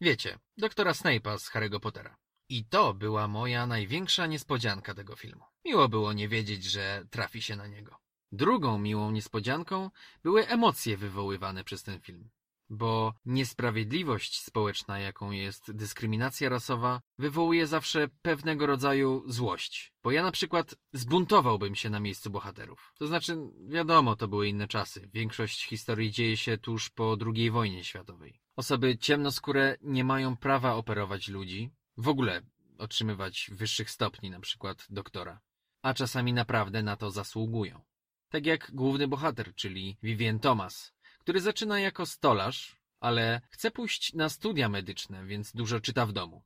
Wiecie, 0.00 0.38
doktora 0.56 0.92
Snape'a 0.92 1.38
z 1.38 1.50
Harry'ego 1.50 1.80
Pottera. 1.80 2.16
I 2.48 2.64
to 2.64 2.94
była 2.94 3.28
moja 3.28 3.66
największa 3.66 4.26
niespodzianka 4.26 4.94
tego 4.94 5.16
filmu. 5.16 5.44
Miło 5.64 5.88
było 5.88 6.12
nie 6.12 6.28
wiedzieć, 6.28 6.64
że 6.64 7.04
trafi 7.10 7.42
się 7.42 7.56
na 7.56 7.66
niego. 7.66 7.96
Drugą 8.32 8.78
miłą 8.78 9.10
niespodzianką 9.10 9.90
były 10.22 10.46
emocje 10.46 10.96
wywoływane 10.96 11.64
przez 11.64 11.82
ten 11.82 12.00
film. 12.00 12.30
bo 12.70 13.14
niesprawiedliwość 13.26 14.40
społeczna, 14.40 14.98
jaką 14.98 15.30
jest 15.30 15.72
dyskryminacja 15.72 16.48
rasowa, 16.48 17.00
wywołuje 17.18 17.66
zawsze 17.66 18.08
pewnego 18.22 18.66
rodzaju 18.66 19.24
złość. 19.26 19.92
Bo 20.02 20.10
ja 20.10 20.22
na 20.22 20.30
przykład 20.30 20.74
zbuntowałbym 20.92 21.74
się 21.74 21.90
na 21.90 22.00
miejscu 22.00 22.30
bohaterów. 22.30 22.92
To 22.98 23.06
znaczy, 23.06 23.36
wiadomo, 23.68 24.16
to 24.16 24.28
były 24.28 24.48
inne 24.48 24.68
czasy. 24.68 25.08
Większość 25.14 25.66
historii 25.66 26.10
dzieje 26.10 26.36
się 26.36 26.58
tuż 26.58 26.90
po 26.90 27.16
II 27.34 27.50
wojnie 27.50 27.84
światowej. 27.84 28.40
Osoby 28.56 28.98
ciemnoskóre 28.98 29.76
nie 29.82 30.04
mają 30.04 30.36
prawa 30.36 30.74
operować 30.74 31.28
ludzi, 31.28 31.70
w 31.96 32.08
ogóle 32.08 32.42
otrzymywać 32.78 33.50
wyższych 33.52 33.90
stopni, 33.90 34.30
na 34.30 34.40
przykład 34.40 34.86
doktora. 34.90 35.40
A 35.82 35.94
czasami 35.94 36.32
naprawdę 36.32 36.82
na 36.82 36.96
to 36.96 37.10
zasługują. 37.10 37.80
Tak 38.28 38.46
jak 38.46 38.70
główny 38.74 39.08
bohater, 39.08 39.54
czyli 39.54 39.96
Vivien 40.02 40.38
Thomas, 40.38 40.92
który 41.18 41.40
zaczyna 41.40 41.80
jako 41.80 42.06
stolarz, 42.06 42.76
ale 43.00 43.40
chce 43.50 43.70
pójść 43.70 44.14
na 44.14 44.28
studia 44.28 44.68
medyczne, 44.68 45.26
więc 45.26 45.52
dużo 45.52 45.80
czyta 45.80 46.06
w 46.06 46.12
domu, 46.12 46.42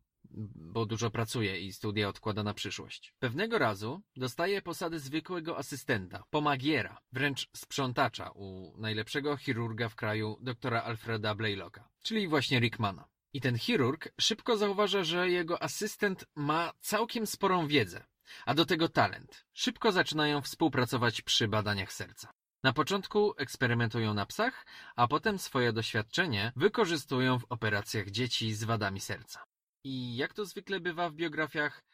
bo 0.75 0.87
dużo 0.87 1.11
pracuje 1.11 1.61
i 1.61 1.73
studia 1.73 2.09
odkłada 2.09 2.43
na 2.43 2.55
przyszłość. 2.55 3.15
Pewnego 3.19 3.59
razu 3.59 4.03
dostaje 4.17 4.63
posadę 4.63 4.99
zwykłego 4.99 5.59
asystenta, 5.59 6.25
pomagiera, 6.31 7.01
wręcz 7.13 7.49
sprzątacza 7.57 8.31
u 8.31 8.77
najlepszego 8.79 9.37
chirurga 9.37 9.89
w 9.89 9.95
kraju, 9.95 10.39
doktora 10.41 10.83
Alfreda 10.83 11.35
Blaylocka, 11.35 11.89
czyli 12.03 12.29
właśnie 12.29 12.61
Rickmana. 12.61 13.09
I 13.33 13.41
ten 13.41 13.59
chirurg 13.59 14.09
szybko 14.21 14.57
zauważa, 14.57 15.05
że 15.05 15.31
jego 15.31 15.63
asystent 15.63 16.25
ma 16.35 16.73
całkiem 16.81 17.27
sporą 17.27 17.67
wiedzę, 17.67 18.05
a 18.47 18.55
do 18.55 18.67
tego 18.67 18.89
talent. 18.89 19.45
Szybko 19.53 19.93
zaczynają 19.93 20.41
współpracować 20.41 21.23
przy 21.23 21.49
badaniach 21.49 21.93
serca. 21.93 22.33
Na 22.63 22.73
początku 22.73 23.35
eksperymentują 23.37 24.15
na 24.15 24.27
psach, 24.27 24.67
a 24.97 25.09
potem 25.09 25.39
swoje 25.39 25.73
doświadczenie 25.73 26.53
wykorzystują 26.57 27.39
w 27.39 27.45
operacjach 27.49 28.11
dzieci 28.11 28.55
z 28.55 28.65
wadami 28.65 29.01
serca. 29.01 29.45
I 29.85 30.17
jak 30.17 30.35
to 30.35 30.45
zwykle 30.45 30.81
bywa 30.81 31.11
w 31.11 31.15
biografiach, 31.15 31.85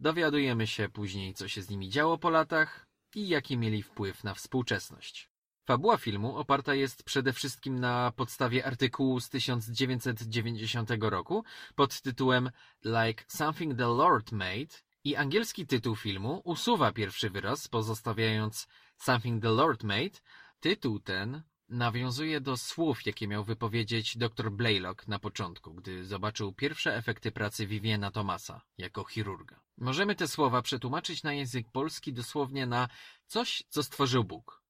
dowiadujemy 0.00 0.66
się 0.66 0.88
później, 0.88 1.34
co 1.34 1.48
się 1.48 1.62
z 1.62 1.70
nimi 1.70 1.88
działo 1.88 2.18
po 2.18 2.30
latach 2.30 2.86
i 3.14 3.28
jaki 3.28 3.58
mieli 3.58 3.82
wpływ 3.82 4.24
na 4.24 4.34
współczesność. 4.34 5.32
Fabuła 5.64 5.96
filmu 5.96 6.36
oparta 6.36 6.74
jest 6.74 7.02
przede 7.02 7.32
wszystkim 7.32 7.80
na 7.80 8.12
podstawie 8.16 8.66
artykułu 8.66 9.20
z 9.20 9.28
1990 9.28 10.90
roku 11.00 11.44
pod 11.74 12.00
tytułem 12.00 12.50
Like 12.84 13.24
Something 13.28 13.78
the 13.78 13.86
Lord 13.86 14.32
Made 14.32 14.74
i 15.04 15.16
angielski 15.16 15.66
tytuł 15.66 15.96
filmu 15.96 16.42
usuwa 16.44 16.92
pierwszy 16.92 17.30
wyraz, 17.30 17.68
pozostawiając 17.68 18.68
Something 18.96 19.42
the 19.42 19.48
Lord 19.48 19.82
Made. 19.82 20.20
Tytuł 20.60 21.00
ten 21.00 21.42
nawiązuje 21.68 22.40
do 22.40 22.56
słów, 22.56 23.06
jakie 23.06 23.28
miał 23.28 23.44
wypowiedzieć 23.44 24.16
dr 24.16 24.52
Blaylock 24.52 25.08
na 25.08 25.18
początku, 25.18 25.74
gdy 25.74 26.04
zobaczył 26.04 26.52
pierwsze 26.52 26.96
efekty 26.96 27.32
pracy 27.32 27.66
Viviena 27.66 28.10
Thomasa 28.10 28.62
jako 28.78 29.04
chirurga. 29.04 29.60
Możemy 29.78 30.14
te 30.14 30.28
słowa 30.28 30.62
przetłumaczyć 30.62 31.22
na 31.22 31.32
język 31.32 31.70
polski 31.72 32.12
dosłownie 32.12 32.66
na 32.66 32.88
coś, 33.26 33.64
co 33.68 33.82
stworzył 33.82 34.24
Bóg. 34.24 34.62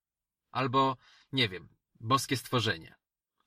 Albo, 0.50 0.96
nie 1.32 1.48
wiem, 1.48 1.68
boskie 2.00 2.36
stworzenie. 2.36 2.94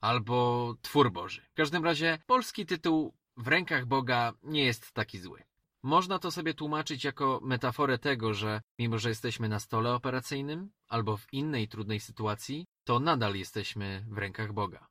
Albo 0.01 0.75
twór 0.81 1.11
Boży. 1.11 1.41
W 1.51 1.53
każdym 1.53 1.83
razie 1.83 2.19
polski 2.25 2.65
tytuł 2.65 3.13
w 3.37 3.47
rękach 3.47 3.85
Boga 3.85 4.33
nie 4.43 4.65
jest 4.65 4.91
taki 4.91 5.19
zły. 5.19 5.43
Można 5.85 6.19
to 6.19 6.31
sobie 6.31 6.53
tłumaczyć 6.53 7.03
jako 7.03 7.39
metaforę 7.43 7.97
tego, 7.97 8.33
że 8.33 8.61
mimo, 8.79 8.97
że 8.99 9.09
jesteśmy 9.09 9.49
na 9.49 9.59
stole 9.59 9.93
operacyjnym 9.93 10.71
albo 10.87 11.17
w 11.17 11.33
innej 11.33 11.67
trudnej 11.67 11.99
sytuacji, 11.99 12.65
to 12.83 12.99
nadal 12.99 13.35
jesteśmy 13.35 14.05
w 14.09 14.17
rękach 14.17 14.53
Boga. 14.53 14.87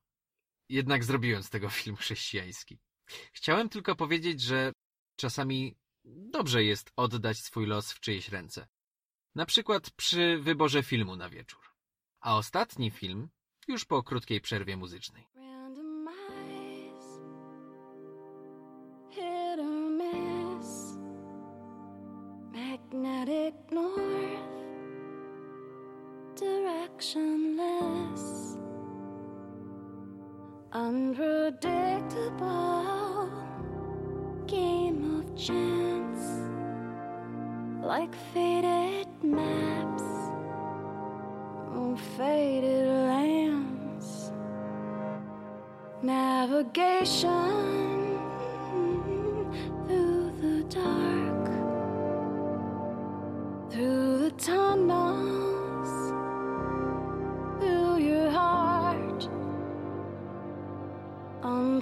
Jednak 0.68 1.04
zrobiłem 1.04 1.42
z 1.42 1.50
tego 1.50 1.70
film 1.80 1.96
chrześcijański. 1.96 2.78
Chciałem 3.32 3.68
tylko 3.68 3.96
powiedzieć, 3.96 4.40
że 4.40 4.72
czasami 5.16 5.74
dobrze 6.04 6.64
jest 6.64 6.92
oddać 6.96 7.38
swój 7.38 7.66
los 7.66 7.92
w 7.92 8.00
czyjeś 8.00 8.28
ręce. 8.28 8.66
Na 9.34 9.46
przykład 9.46 9.90
przy 9.90 10.38
wyborze 10.38 10.82
filmu 10.82 11.16
na 11.16 11.30
wieczór. 11.30 11.62
A 12.20 12.36
ostatni 12.36 12.90
film 12.90 13.28
już 13.68 13.84
po 13.84 14.02
krótkiej 14.02 14.40
przerwie 14.40 14.76
muzycznej. 14.76 15.26
Magnetic 22.94 23.54
north, 23.72 23.98
directionless, 26.36 28.56
unpredictable, 30.72 33.28
game 34.46 35.18
of 35.18 35.36
chance, 35.36 36.22
like 37.82 38.14
faded 38.32 39.08
maps, 39.24 40.04
or 41.74 41.96
faded 42.16 42.86
lands, 42.86 44.30
navigation 46.00 47.93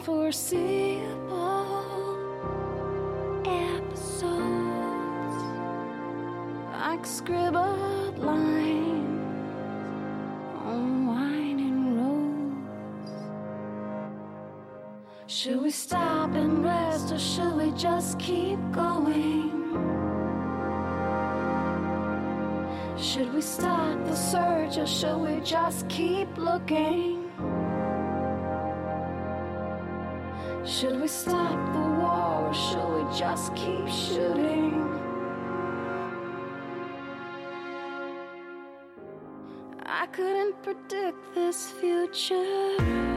unforeseeable 0.03 0.99
episodes 3.47 4.23
like 6.73 7.07
scribbled 7.07 8.19
lines 8.19 9.21
on 10.57 11.07
winding 11.07 11.97
roads. 11.99 13.13
Should 15.27 15.63
we 15.63 15.71
stop 15.71 16.35
and 16.35 16.65
rest 16.65 17.13
or 17.13 17.19
should 17.21 17.55
we 17.55 17.71
just 17.73 18.19
keep 18.19 18.59
going? 18.73 19.51
Should 22.97 23.33
we 23.33 23.41
stop 23.41 24.05
the 24.05 24.17
search 24.17 24.79
or 24.79 24.87
should 24.87 25.19
we 25.19 25.41
just 25.45 25.89
keep 25.89 26.37
looking? 26.37 27.22
Should 30.65 31.01
we 31.01 31.09
stop 31.09 31.73
the 31.73 31.81
war 31.81 32.47
or 32.49 32.55
should 32.55 32.89
we 32.95 33.19
just 33.19 33.53
keep 33.57 33.89
shooting? 33.89 34.81
I 39.85 40.07
couldn't 40.13 40.63
predict 40.63 41.35
this 41.35 41.73
future. 41.73 43.12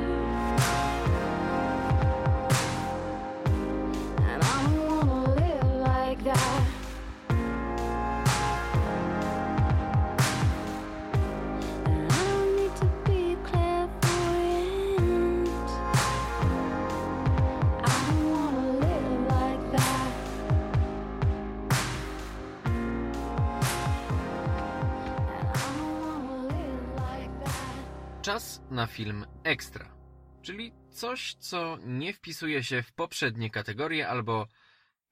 Na 28.75 28.87
film 28.87 29.25
ekstra, 29.43 29.97
czyli 30.41 30.73
coś, 30.91 31.35
co 31.35 31.77
nie 31.83 32.13
wpisuje 32.13 32.63
się 32.63 32.83
w 32.83 32.93
poprzednie 32.93 33.49
kategorie 33.49 34.07
albo 34.07 34.47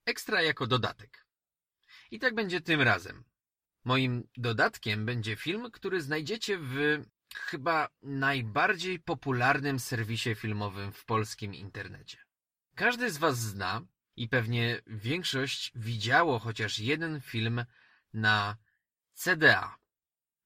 ekstra 0.05 0.41
jako 0.41 0.67
dodatek. 0.67 1.25
I 2.11 2.19
tak 2.19 2.35
będzie 2.35 2.61
tym 2.61 2.81
razem. 2.81 3.23
Moim 3.83 4.27
dodatkiem 4.37 5.05
będzie 5.05 5.35
film, 5.35 5.71
który 5.71 6.01
znajdziecie 6.01 6.57
w 6.57 7.03
chyba 7.35 7.89
najbardziej 8.01 8.99
popularnym 8.99 9.79
serwisie 9.79 10.35
filmowym 10.35 10.91
w 10.91 11.05
polskim 11.05 11.53
internecie. 11.53 12.17
Każdy 12.75 13.11
z 13.11 13.17
Was 13.17 13.39
zna 13.39 13.81
i 14.15 14.29
pewnie 14.29 14.81
większość 14.87 15.71
widziało 15.75 16.39
chociaż 16.39 16.79
jeden 16.79 17.21
film 17.21 17.65
na 18.13 18.57
CDA. 19.13 19.77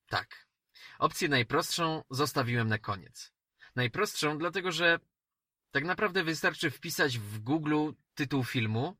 Tak, 0.07 0.46
Opcję 0.99 1.29
najprostszą 1.29 2.03
zostawiłem 2.09 2.67
na 2.67 2.77
koniec. 2.77 3.33
Najprostszą, 3.75 4.37
dlatego 4.37 4.71
że 4.71 4.99
tak 5.71 5.83
naprawdę 5.83 6.23
wystarczy 6.23 6.71
wpisać 6.71 7.17
w 7.19 7.39
Google 7.39 7.91
tytuł 8.13 8.43
filmu, 8.43 8.97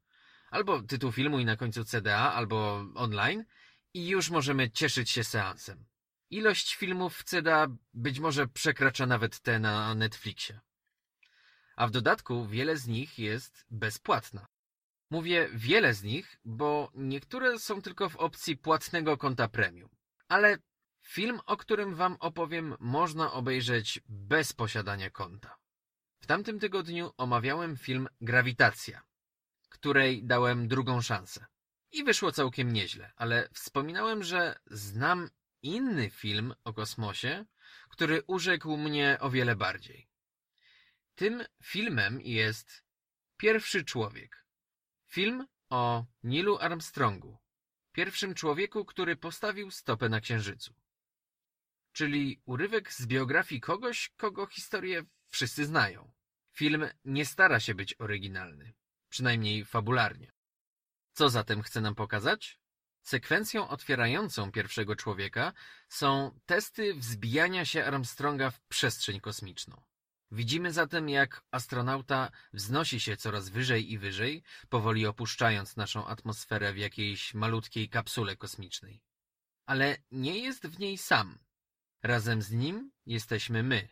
albo 0.50 0.82
tytuł 0.82 1.12
filmu 1.12 1.40
i 1.40 1.46
na 1.46 1.56
końcu 1.56 1.86
CDA, 1.86 2.34
albo 2.34 2.86
online 2.96 3.46
i 3.94 4.08
już 4.08 4.30
możemy 4.30 4.72
cieszyć 4.72 5.10
się 5.10 5.24
seansem. 5.24 5.86
Ilość 6.30 6.76
filmów 6.76 7.18
w 7.18 7.24
CDA 7.24 7.68
być 7.94 8.20
może 8.20 8.48
przekracza 8.48 9.06
nawet 9.06 9.40
te 9.40 9.60
na 9.60 9.96
Netflixie. 9.96 10.60
a 11.76 11.88
w 11.88 11.92
dodatku 11.92 12.48
wiele 12.48 12.78
z 12.78 12.88
nich 12.88 13.20
jest 13.20 13.66
bezpłatna. 13.72 14.48
Mówię 15.12 15.50
wiele 15.54 15.94
z 15.94 16.04
nich, 16.04 16.40
bo 16.46 16.92
niektóre 16.96 17.60
są 17.60 17.82
tylko 17.82 18.10
w 18.10 18.16
opcji 18.16 18.58
płatnego 18.58 19.18
konta 19.18 19.48
premium. 19.48 19.90
Ale 20.28 20.58
film, 21.08 21.40
o 21.46 21.58
którym 21.58 21.96
wam 21.96 22.18
opowiem, 22.20 22.76
można 22.80 23.32
obejrzeć 23.32 24.00
bez 24.10 24.54
posiadania 24.54 25.10
konta. 25.10 25.58
W 26.20 26.28
tamtym 26.28 26.60
tygodniu 26.60 27.14
omawiałem 27.18 27.78
film 27.78 28.08
Grawitacja, 28.22 29.02
której 29.70 30.24
dałem 30.24 30.68
drugą 30.68 31.02
szansę. 31.02 31.46
I 31.92 32.04
wyszło 32.04 32.32
całkiem 32.32 32.74
nieźle, 32.74 33.12
ale 33.16 33.50
wspominałem, 33.54 34.24
że 34.24 34.60
znam 34.66 35.30
inny 35.62 36.10
film 36.10 36.54
o 36.64 36.74
kosmosie, 36.74 37.46
który 37.90 38.24
urzekł 38.28 38.78
mnie 38.78 39.18
o 39.20 39.30
wiele 39.30 39.56
bardziej. 39.56 40.10
Tym 41.16 41.44
filmem 41.64 42.22
jest 42.22 42.84
Pierwszy 43.38 43.86
Człowiek. 43.86 44.46
Film 45.06 45.48
o 45.70 46.06
Nilu 46.24 46.58
Armstrongu, 46.58 47.38
pierwszym 47.92 48.34
człowieku, 48.34 48.86
który 48.86 49.16
postawił 49.16 49.72
stopę 49.72 50.10
na 50.10 50.22
Księżycu. 50.22 50.74
Czyli 51.98 52.42
urywek 52.46 52.94
z 52.94 53.06
biografii 53.06 53.62
kogoś, 53.62 54.12
kogo 54.18 54.48
historię 54.48 55.04
wszyscy 55.28 55.66
znają. 55.66 56.12
Film 56.52 56.88
nie 57.06 57.26
stara 57.26 57.60
się 57.60 57.76
być 57.76 57.96
oryginalny, 58.00 58.74
przynajmniej 59.10 59.66
fabularnie. 59.66 60.32
Co 61.14 61.30
zatem 61.30 61.62
chce 61.62 61.82
nam 61.82 61.96
pokazać? 61.96 62.60
Sekwencją 63.02 63.70
otwierającą 63.70 64.52
pierwszego 64.52 64.96
człowieka 64.96 65.54
są 65.90 66.40
testy 66.46 66.94
wzbijania 66.94 67.66
się 67.66 67.86
Armstronga 67.86 68.52
w 68.52 68.62
przestrzeń 68.62 69.20
kosmiczną. 69.20 69.84
Widzimy 70.32 70.74
zatem, 70.74 71.10
jak 71.10 71.44
astronauta 71.52 72.32
wznosi 72.54 73.00
się 73.00 73.18
coraz 73.18 73.50
wyżej 73.50 73.92
i 73.92 73.98
wyżej, 73.98 74.44
powoli 74.70 75.06
opuszczając 75.06 75.76
naszą 75.76 76.08
atmosferę 76.08 76.74
w 76.74 76.78
jakiejś 76.78 77.34
malutkiej 77.34 77.90
kapsule 77.90 78.36
kosmicznej. 78.36 79.02
Ale 79.66 79.98
nie 80.12 80.40
jest 80.40 80.68
w 80.68 80.80
niej 80.80 80.98
sam. 80.98 81.47
Razem 82.04 82.42
z 82.42 82.52
nim 82.52 82.92
jesteśmy 83.06 83.64
my. 83.64 83.88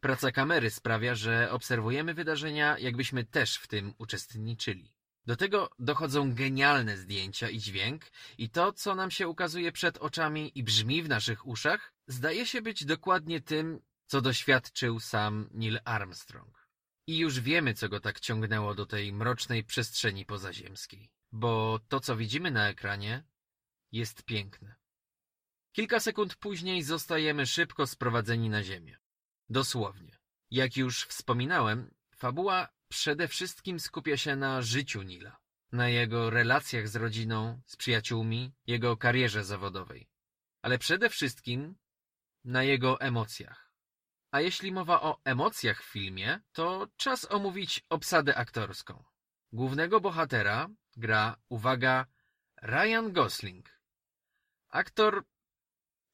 Praca 0.00 0.32
kamery 0.32 0.70
sprawia, 0.70 1.14
że 1.14 1.50
obserwujemy 1.50 2.14
wydarzenia, 2.14 2.78
jakbyśmy 2.78 3.24
też 3.24 3.56
w 3.56 3.66
tym 3.66 3.94
uczestniczyli. 3.98 4.96
Do 5.26 5.36
tego 5.36 5.70
dochodzą 5.78 6.34
genialne 6.34 6.96
zdjęcia 6.96 7.48
i 7.48 7.58
dźwięk, 7.58 8.04
i 8.38 8.50
to, 8.50 8.72
co 8.72 8.94
nam 8.94 9.10
się 9.10 9.28
ukazuje 9.28 9.72
przed 9.72 9.98
oczami 9.98 10.58
i 10.58 10.62
brzmi 10.62 11.02
w 11.02 11.08
naszych 11.08 11.46
uszach, 11.46 11.92
zdaje 12.06 12.46
się 12.46 12.62
być 12.62 12.84
dokładnie 12.84 13.40
tym, 13.40 13.80
co 14.06 14.20
doświadczył 14.20 15.00
sam 15.00 15.48
Neil 15.52 15.80
Armstrong. 15.84 16.68
I 17.06 17.18
już 17.18 17.40
wiemy, 17.40 17.74
co 17.74 17.88
go 17.88 18.00
tak 18.00 18.20
ciągnęło 18.20 18.74
do 18.74 18.86
tej 18.86 19.12
mrocznej 19.12 19.64
przestrzeni 19.64 20.26
pozaziemskiej, 20.26 21.10
bo 21.32 21.80
to, 21.88 22.00
co 22.00 22.16
widzimy 22.16 22.50
na 22.50 22.68
ekranie, 22.68 23.24
jest 23.92 24.22
piękne. 24.22 24.74
Kilka 25.76 26.00
sekund 26.00 26.36
później 26.36 26.82
zostajemy 26.82 27.46
szybko 27.46 27.86
sprowadzeni 27.86 28.48
na 28.48 28.62
ziemię. 28.62 28.98
Dosłownie. 29.48 30.18
Jak 30.50 30.76
już 30.76 31.04
wspominałem, 31.04 31.94
fabuła 32.14 32.68
przede 32.88 33.28
wszystkim 33.28 33.80
skupia 33.80 34.16
się 34.16 34.36
na 34.36 34.62
życiu 34.62 35.02
Nila, 35.02 35.36
na 35.72 35.88
jego 35.88 36.30
relacjach 36.30 36.88
z 36.88 36.96
rodziną, 36.96 37.60
z 37.66 37.76
przyjaciółmi, 37.76 38.52
jego 38.66 38.96
karierze 38.96 39.44
zawodowej, 39.44 40.08
ale 40.62 40.78
przede 40.78 41.10
wszystkim 41.10 41.76
na 42.44 42.62
jego 42.62 43.00
emocjach. 43.00 43.72
A 44.30 44.40
jeśli 44.40 44.72
mowa 44.72 45.02
o 45.02 45.20
emocjach 45.24 45.82
w 45.82 45.92
filmie, 45.92 46.40
to 46.52 46.88
czas 46.96 47.30
omówić 47.30 47.84
obsadę 47.88 48.34
aktorską. 48.36 49.04
Głównego 49.52 50.00
bohatera 50.00 50.68
gra, 50.96 51.36
uwaga, 51.48 52.06
Ryan 52.62 53.12
Gosling. 53.12 53.80
Aktor 54.68 55.24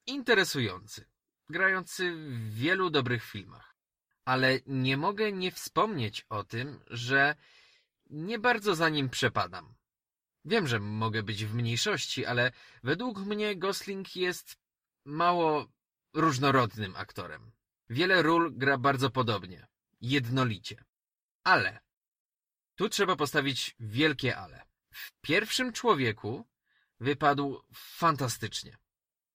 interesujący, 0.07 1.05
grający 1.49 2.15
w 2.15 2.53
wielu 2.53 2.89
dobrych 2.89 3.23
filmach. 3.23 3.75
Ale 4.25 4.59
nie 4.65 4.97
mogę 4.97 5.31
nie 5.31 5.51
wspomnieć 5.51 6.25
o 6.29 6.43
tym, 6.43 6.79
że 6.87 7.35
nie 8.09 8.39
bardzo 8.39 8.75
za 8.75 8.89
nim 8.89 9.09
przepadam. 9.09 9.75
Wiem, 10.45 10.67
że 10.67 10.79
mogę 10.79 11.23
być 11.23 11.45
w 11.45 11.55
mniejszości, 11.55 12.25
ale 12.25 12.51
według 12.83 13.19
mnie 13.19 13.55
Gosling 13.55 14.15
jest 14.15 14.57
mało 15.05 15.67
różnorodnym 16.13 16.95
aktorem. 16.95 17.51
Wiele 17.89 18.21
ról 18.21 18.53
gra 18.57 18.77
bardzo 18.77 19.09
podobnie, 19.09 19.67
jednolicie. 20.01 20.83
Ale 21.43 21.79
tu 22.75 22.89
trzeba 22.89 23.15
postawić 23.15 23.75
wielkie 23.79 24.37
ale. 24.37 24.65
W 24.93 25.11
pierwszym 25.21 25.73
człowieku 25.73 26.47
wypadł 26.99 27.63
fantastycznie. 27.73 28.77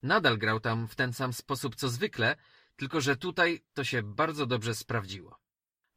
Nadal 0.02 0.38
grał 0.38 0.60
tam 0.60 0.88
w 0.88 0.94
ten 0.94 1.12
sam 1.12 1.32
sposób 1.32 1.76
co 1.76 1.88
zwykle, 1.88 2.36
tylko 2.76 3.00
że 3.00 3.16
tutaj 3.16 3.60
to 3.74 3.84
się 3.84 4.02
bardzo 4.02 4.46
dobrze 4.46 4.74
sprawdziło. 4.74 5.38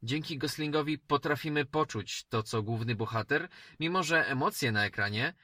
Dzięki 0.02 0.38
Goslingowi 0.38 0.98
potrafimy 0.98 1.64
poczuć 1.64 2.24
to, 2.24 2.42
co 2.42 2.62
główny 2.62 2.94
bohater, 2.94 3.48
mimo 3.80 4.02
że 4.02 4.26
emocje 4.28 4.72
na 4.72 4.84
ekranie 4.84 5.34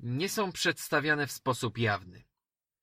nie 0.00 0.28
są 0.28 0.52
przedstawiane 0.52 1.26
w 1.26 1.32
sposób 1.32 1.78
jawny. 1.78 2.24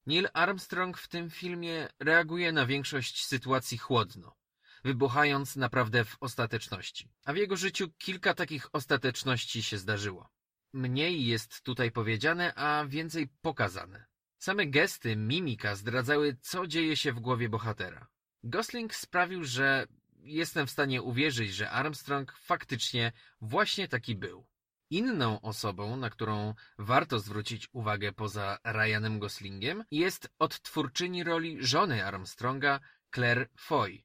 Neil 0.05 0.29
Armstrong 0.33 0.97
w 0.97 1.07
tym 1.07 1.29
filmie 1.29 1.87
reaguje 1.99 2.51
na 2.51 2.65
większość 2.65 3.25
sytuacji 3.25 3.77
chłodno, 3.77 4.35
wybuchając 4.83 5.55
naprawdę 5.55 6.05
w 6.05 6.17
ostateczności. 6.19 7.09
A 7.25 7.33
w 7.33 7.37
jego 7.37 7.57
życiu 7.57 7.89
kilka 7.97 8.33
takich 8.33 8.75
ostateczności 8.75 9.63
się 9.63 9.77
zdarzyło. 9.77 10.29
Mniej 10.73 11.25
jest 11.25 11.61
tutaj 11.61 11.91
powiedziane, 11.91 12.55
a 12.55 12.85
więcej 12.85 13.27
pokazane. 13.41 14.12
Same 14.43 14.67
gesty, 14.67 15.15
mimika 15.15 15.75
zdradzały, 15.75 16.37
co 16.41 16.67
dzieje 16.67 16.97
się 16.97 17.13
w 17.13 17.19
głowie 17.19 17.49
bohatera. 17.49 18.07
Gosling 18.43 18.95
sprawił, 18.95 19.43
że 19.43 19.87
jestem 20.23 20.67
w 20.67 20.71
stanie 20.71 21.01
uwierzyć, 21.01 21.53
że 21.53 21.71
Armstrong 21.71 22.37
faktycznie 22.37 23.11
właśnie 23.41 23.87
taki 23.87 24.15
był. 24.15 24.45
Inną 24.89 25.41
osobą, 25.41 25.97
na 25.97 26.09
którą 26.09 26.53
warto 26.77 27.19
zwrócić 27.19 27.69
uwagę 27.71 28.13
poza 28.13 28.57
Ryanem 28.63 29.19
Goslingiem, 29.19 29.83
jest 29.91 30.29
odtwórczyni 30.39 31.23
roli 31.23 31.57
żony 31.59 32.05
Armstronga, 32.05 32.79
Claire 33.15 33.49
Foy. 33.57 34.03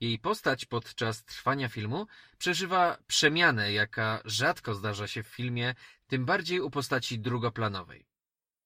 Jej 0.00 0.18
postać 0.18 0.64
podczas 0.64 1.24
trwania 1.24 1.68
filmu 1.68 2.06
przeżywa 2.38 2.98
przemianę, 3.06 3.72
jaka 3.72 4.20
rzadko 4.24 4.74
zdarza 4.74 5.06
się 5.06 5.22
w 5.22 5.28
filmie, 5.28 5.74
tym 6.06 6.24
bardziej 6.24 6.60
u 6.60 6.70
postaci 6.70 7.18
drugoplanowej. 7.18 8.08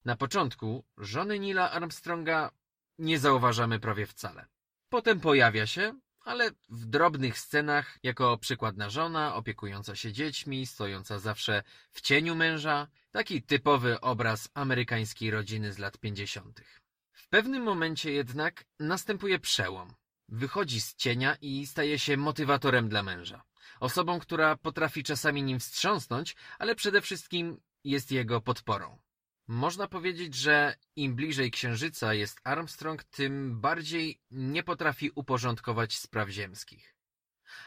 Na 0.05 0.16
początku 0.16 0.85
żony 0.99 1.39
Nila 1.39 1.70
Armstronga 1.70 2.51
nie 2.99 3.19
zauważamy 3.19 3.81
prawie 3.81 4.07
wcale. 4.07 4.47
Potem 4.89 5.20
pojawia 5.20 5.66
się, 5.66 6.01
ale 6.20 6.51
w 6.69 6.87
drobnych 6.87 7.39
scenach, 7.39 7.99
jako 8.03 8.39
przykładna 8.39 8.91
żona, 8.91 9.35
opiekująca 9.35 9.97
się 9.97 10.12
dziećmi, 10.12 10.66
stojąca 10.66 11.19
zawsze 11.19 11.62
w 11.91 12.01
cieniu 12.01 12.35
męża, 12.37 12.89
taki 13.11 13.43
typowy 13.43 14.01
obraz 14.01 14.49
amerykańskiej 14.55 15.31
rodziny 15.31 15.73
z 15.73 15.79
lat 15.79 15.99
pięćdziesiątych. 15.99 16.81
W 17.12 17.29
pewnym 17.29 17.62
momencie 17.62 18.12
jednak 18.12 18.65
następuje 18.81 19.39
przełom. 19.39 19.95
Wychodzi 20.29 20.81
z 20.81 20.95
cienia 20.95 21.37
i 21.41 21.66
staje 21.66 21.99
się 21.99 22.16
motywatorem 22.16 22.89
dla 22.89 23.03
męża. 23.03 23.43
Osobą, 23.81 24.20
która 24.20 24.57
potrafi 24.57 25.03
czasami 25.03 25.43
nim 25.43 25.61
wstrząsnąć, 25.61 26.37
ale 26.59 26.74
przede 26.74 27.01
wszystkim 27.01 27.61
jest 27.85 28.12
jego 28.12 28.41
podporą. 28.41 28.99
Można 29.47 29.89
powiedzieć, 29.89 30.35
że 30.35 30.77
im 30.97 31.14
bliżej 31.14 31.51
Księżyca 31.51 32.14
jest 32.14 32.40
Armstrong, 32.44 33.05
tym 33.05 33.60
bardziej 33.60 34.20
nie 34.31 34.62
potrafi 34.62 35.10
uporządkować 35.14 35.98
spraw 35.98 36.28
ziemskich. 36.28 36.97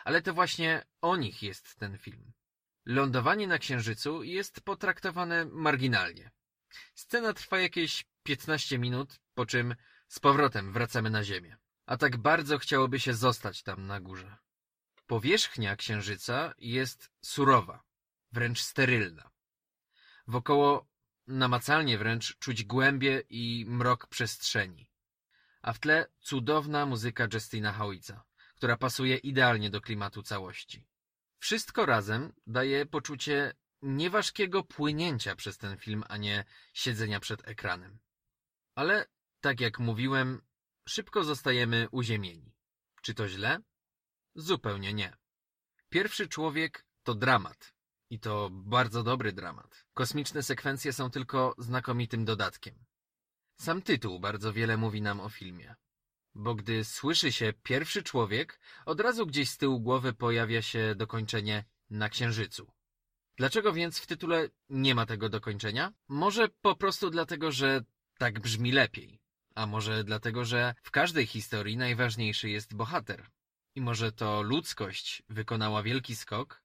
Ale 0.04 0.22
to 0.22 0.34
właśnie 0.34 0.86
o 1.02 1.16
nich 1.16 1.44
jest 1.44 1.76
ten 1.76 1.98
film. 1.98 2.34
Lądowanie 2.86 3.48
na 3.48 3.58
Księżycu 3.58 4.24
jest 4.24 4.62
potraktowane 4.62 5.46
marginalnie. 5.46 6.32
Scena 6.96 7.34
trwa 7.34 7.60
jakieś 7.60 8.06
15 8.24 8.78
minut, 8.78 9.20
po 9.34 9.46
czym 9.46 9.76
z 10.08 10.20
powrotem 10.20 10.74
wracamy 10.74 11.10
na 11.10 11.24
Ziemię. 11.24 11.58
A 11.86 11.98
tak 11.98 12.18
bardzo 12.18 12.58
chciałoby 12.58 13.00
się 13.00 13.14
zostać 13.14 13.64
tam 13.64 13.88
na 13.88 14.00
górze. 14.00 14.38
Powierzchnia 15.08 15.76
Księżyca 15.76 16.54
jest 16.58 17.12
surowa, 17.22 17.84
wręcz 18.32 18.62
sterylna. 18.62 19.30
Wokoło 20.28 20.88
namacalnie 21.28 21.98
wręcz 21.98 22.38
czuć 22.38 22.64
głębie 22.64 23.24
i 23.30 23.66
mrok 23.68 24.08
przestrzeni. 24.08 24.92
A 25.62 25.74
w 25.74 25.80
tle 25.80 26.08
cudowna 26.20 26.86
muzyka 26.86 27.28
Justina 27.34 27.74
Howica, 27.74 28.24
która 28.56 28.78
pasuje 28.78 29.18
idealnie 29.18 29.70
do 29.70 29.82
klimatu 29.82 30.24
całości. 30.24 30.88
Wszystko 31.40 31.86
razem 31.86 32.34
daje 32.48 32.86
poczucie 32.86 33.54
nieważkiego 33.82 34.64
płynięcia 34.64 35.36
przez 35.36 35.58
ten 35.58 35.78
film, 35.78 36.04
a 36.10 36.18
nie 36.18 36.46
siedzenia 36.74 37.20
przed 37.20 37.48
ekranem. 37.48 38.00
Ale, 38.76 39.06
tak 39.42 39.62
jak 39.62 39.80
mówiłem, 39.80 40.42
szybko 40.88 41.24
zostajemy 41.24 41.88
uziemieni. 41.92 42.54
Czy 43.02 43.14
to 43.14 43.28
źle? 43.28 43.60
Zupełnie 44.36 44.94
nie. 44.94 45.18
Pierwszy 45.90 46.28
człowiek 46.28 46.86
to 47.04 47.16
dramat. 47.16 47.75
I 48.10 48.20
to 48.20 48.50
bardzo 48.52 49.04
dobry 49.04 49.34
dramat. 49.34 49.86
Kosmiczne 49.94 50.44
sekwencje 50.44 50.94
są 50.94 51.10
tylko 51.10 51.56
znakomitym 51.58 52.26
dodatkiem. 52.26 52.86
Sam 53.62 53.82
tytuł 53.82 54.20
bardzo 54.20 54.54
wiele 54.54 54.78
mówi 54.78 55.02
nam 55.02 55.20
o 55.20 55.30
filmie. 55.30 55.76
Bo 56.36 56.56
gdy 56.56 56.86
słyszy 56.86 57.32
się 57.32 57.54
pierwszy 57.64 58.04
człowiek, 58.04 58.60
od 58.86 59.00
razu 59.00 59.26
gdzieś 59.28 59.50
z 59.50 59.58
tyłu 59.58 59.80
głowy 59.80 60.14
pojawia 60.14 60.62
się 60.62 60.96
dokończenie 60.96 61.66
na 61.90 62.10
księżycu. 62.10 62.72
Dlaczego 63.38 63.74
więc 63.74 64.00
w 64.00 64.08
tytule 64.08 64.50
nie 64.70 64.96
ma 64.96 65.06
tego 65.06 65.30
dokończenia? 65.30 65.94
Może 66.08 66.50
po 66.62 66.76
prostu 66.76 67.10
dlatego, 67.10 67.52
że 67.52 67.82
tak 68.18 68.40
brzmi 68.40 68.72
lepiej. 68.72 69.20
A 69.56 69.66
może 69.66 70.04
dlatego, 70.04 70.46
że 70.46 70.76
w 70.84 70.92
każdej 70.92 71.26
historii 71.26 71.78
najważniejszy 71.78 72.50
jest 72.50 72.76
bohater. 72.76 73.30
I 73.76 73.82
może 73.82 74.12
to 74.12 74.42
ludzkość 74.42 75.24
wykonała 75.30 75.84
wielki 75.84 76.16
skok, 76.16 76.62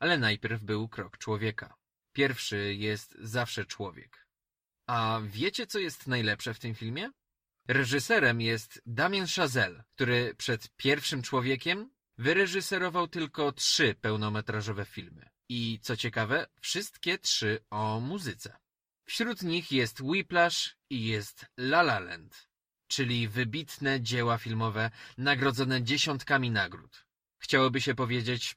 ale 0.00 0.18
najpierw 0.18 0.62
był 0.62 0.88
krok 0.88 1.18
człowieka. 1.18 1.74
Pierwszy 2.12 2.74
jest 2.74 3.16
zawsze 3.18 3.64
człowiek. 3.64 4.26
A 4.86 5.20
wiecie, 5.24 5.66
co 5.66 5.78
jest 5.78 6.06
najlepsze 6.06 6.54
w 6.54 6.58
tym 6.58 6.74
filmie? 6.74 7.10
Reżyserem 7.68 8.40
jest 8.40 8.82
Damien 8.86 9.26
Chazelle, 9.26 9.84
który 9.94 10.34
przed 10.34 10.76
pierwszym 10.76 11.22
człowiekiem 11.22 11.90
wyreżyserował 12.18 13.08
tylko 13.08 13.52
trzy 13.52 13.94
pełnometrażowe 14.00 14.84
filmy. 14.84 15.28
I 15.48 15.78
co 15.82 15.96
ciekawe, 15.96 16.46
wszystkie 16.60 17.18
trzy 17.18 17.64
o 17.70 18.00
muzyce. 18.00 18.56
Wśród 19.04 19.42
nich 19.42 19.72
jest 19.72 20.00
Whiplash 20.00 20.76
i 20.90 21.06
jest 21.06 21.46
La 21.56 21.80
La 21.80 21.98
Land, 21.98 22.48
czyli 22.86 23.28
wybitne 23.28 24.00
dzieła 24.00 24.38
filmowe 24.38 24.90
nagrodzone 25.18 25.82
dziesiątkami 25.82 26.50
nagród. 26.50 27.06
Chciałoby 27.38 27.80
się 27.80 27.94
powiedzieć, 27.94 28.56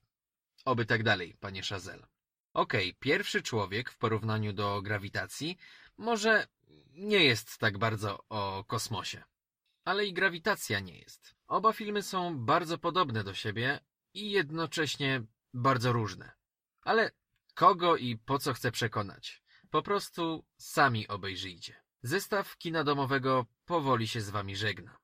oby 0.70 0.86
tak 0.86 1.04
dalej, 1.04 1.36
panie 1.40 1.62
Chazelle. 1.62 2.08
Okej, 2.54 2.96
pierwszy 3.00 3.42
człowiek 3.42 3.90
w 3.90 3.98
porównaniu 3.98 4.54
do 4.54 4.82
grawitacji 4.82 5.58
może 5.98 6.48
nie 6.94 7.24
jest 7.24 7.58
tak 7.58 7.78
bardzo 7.78 8.24
o 8.30 8.64
kosmosie. 8.68 9.24
Ale 9.86 10.06
i 10.06 10.14
grawitacja 10.14 10.80
nie 10.80 11.00
jest. 11.00 11.36
Oba 11.48 11.74
filmy 11.74 12.04
są 12.04 12.38
bardzo 12.38 12.78
podobne 12.78 13.24
do 13.24 13.34
siebie 13.34 13.80
i 14.14 14.32
jednocześnie 14.32 15.24
bardzo 15.54 15.92
różne. 15.94 16.32
Ale 16.82 17.12
kogo 17.54 17.98
i 17.98 18.18
po 18.18 18.40
co 18.40 18.54
chcę 18.54 18.72
przekonać? 18.72 19.44
Po 19.70 19.82
prostu 19.82 20.46
sami 20.58 21.08
obejrzyjcie. 21.08 21.76
Zestaw 22.04 22.58
kina 22.58 22.84
domowego 22.84 23.46
powoli 23.66 24.08
się 24.08 24.22
z 24.22 24.30
wami 24.30 24.56
żegna. 24.56 24.98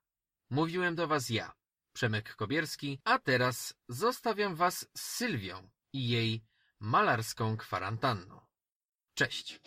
Mówiłem 0.49 0.95
do 0.95 1.07
was 1.07 1.29
ja, 1.29 1.53
Przemek 1.95 2.35
Kobierski, 2.35 2.99
a 3.03 3.19
teraz 3.19 3.73
zostawiam 3.89 4.55
was 4.55 4.87
z 4.97 5.01
Sylwią 5.01 5.69
i 5.93 6.09
jej 6.09 6.43
malarską 6.79 7.57
kwarantanną. 7.57 8.41
Cześć! 9.13 9.61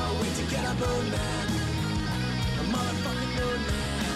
Gotta 0.00 0.22
wait 0.22 0.34
to 0.34 0.44
get 0.50 0.64
a 0.64 0.74
moon 0.80 1.10
man. 1.10 1.48
A 2.58 2.62
motherfucking 2.72 3.32
moon 3.36 3.60
man. 3.66 4.09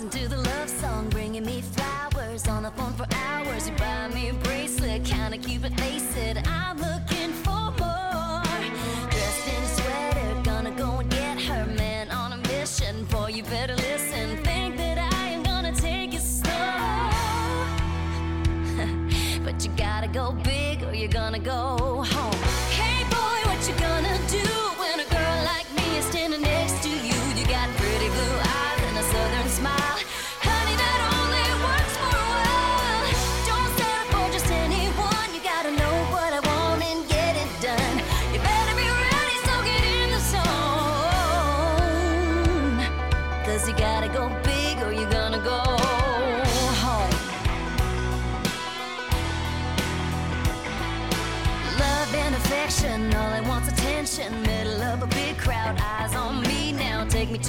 Listen 0.00 0.18
to 0.18 0.28
the 0.28 0.36
love 0.42 0.68
song, 0.68 1.10
bringing 1.10 1.44
me 1.44 1.60
flowers 1.60 2.48
on 2.48 2.62
the 2.62 2.70
phone 2.70 2.92
for 2.94 3.04
hours. 3.14 3.68
You 3.68 3.76
buy 3.76 4.08
me 4.08 4.30
a 4.30 4.34
bracelet, 4.34 5.04
kinda 5.04 5.36
it 5.36 5.78
lace 5.78 6.16
it. 6.16 6.38
I'm 6.48 6.78
looking 6.78 7.32
for 7.44 7.70
more. 7.78 8.42
Dressed 9.10 9.48
in 9.54 9.62
a 9.62 9.68
sweater, 9.76 10.42
gonna 10.42 10.70
go 10.70 11.00
and 11.00 11.10
get 11.10 11.38
her 11.42 11.66
man 11.66 12.10
on 12.10 12.32
a 12.32 12.38
mission. 12.48 13.04
Boy, 13.06 13.28
you 13.28 13.42
better 13.42 13.76
listen. 13.76 14.42
Think 14.42 14.78
that 14.78 14.96
I 14.98 15.28
am 15.34 15.42
gonna 15.42 15.74
take 15.74 16.14
it 16.14 16.22
slow. 16.22 17.10
but 19.44 19.62
you 19.62 19.70
gotta 19.76 20.08
go 20.08 20.32
big 20.32 20.82
or 20.82 20.94
you're 20.94 21.08
gonna 21.08 21.38
go 21.38 21.99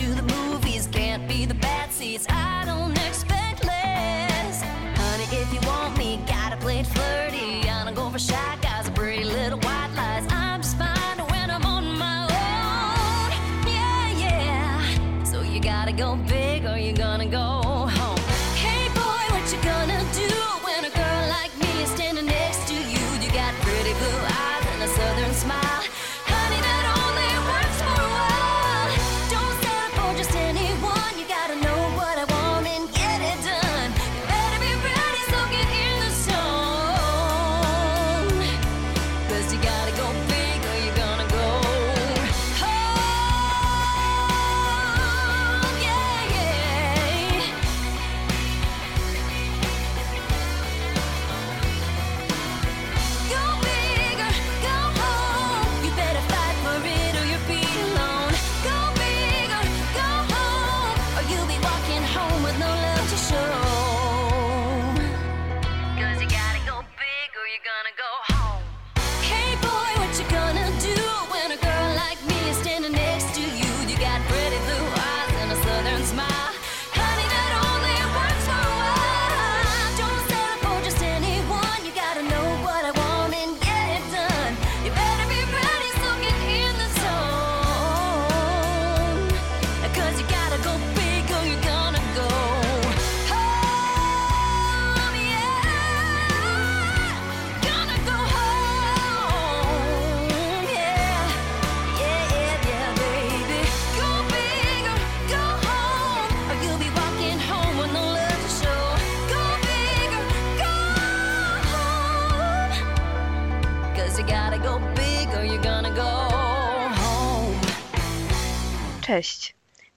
to 0.02 0.16
the 0.16 0.22
moon. 0.24 0.51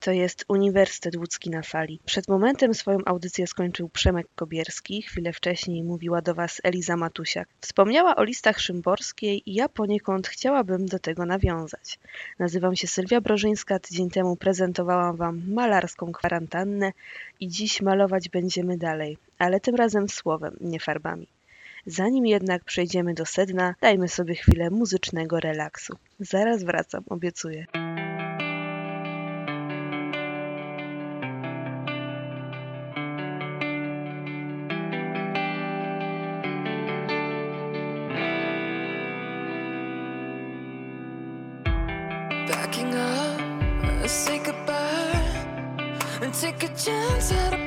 To 0.05 0.11
jest 0.11 0.45
Uniwersytet 0.47 1.15
Łódzki 1.15 1.49
na 1.49 1.61
fali. 1.61 1.99
Przed 2.05 2.27
momentem 2.27 2.73
swoją 2.73 2.97
audycję 3.05 3.47
skończył 3.47 3.89
Przemek 3.89 4.27
Kobierski, 4.35 5.01
chwilę 5.01 5.33
wcześniej 5.33 5.83
mówiła 5.83 6.21
do 6.21 6.35
Was 6.35 6.61
Eliza 6.63 6.97
Matusiak. 6.97 7.49
Wspomniała 7.61 8.15
o 8.15 8.23
listach 8.23 8.59
szymborskiej 8.59 9.49
i 9.49 9.53
ja 9.53 9.69
poniekąd 9.69 10.27
chciałabym 10.27 10.85
do 10.85 10.99
tego 10.99 11.25
nawiązać. 11.25 11.99
Nazywam 12.39 12.75
się 12.75 12.87
Sylwia 12.87 13.21
Brożyńska, 13.21 13.79
tydzień 13.79 14.09
temu 14.09 14.35
prezentowałam 14.35 15.15
Wam 15.15 15.53
malarską 15.53 16.11
kwarantannę 16.11 16.91
i 17.39 17.47
dziś 17.47 17.81
malować 17.81 18.29
będziemy 18.29 18.77
dalej, 18.77 19.17
ale 19.37 19.59
tym 19.59 19.75
razem 19.75 20.09
słowem, 20.09 20.57
nie 20.61 20.79
farbami. 20.79 21.27
Zanim 21.85 22.25
jednak 22.25 22.63
przejdziemy 22.63 23.13
do 23.13 23.25
sedna, 23.25 23.75
dajmy 23.81 24.07
sobie 24.07 24.35
chwilę 24.35 24.69
muzycznego 24.69 25.39
relaksu. 25.39 25.93
Zaraz 26.19 26.63
wracam, 26.63 27.03
obiecuję. 27.09 27.65
Take 46.41 46.63
a 46.63 46.67
chance 46.75 47.31
at 47.31 47.53
a 47.53 47.64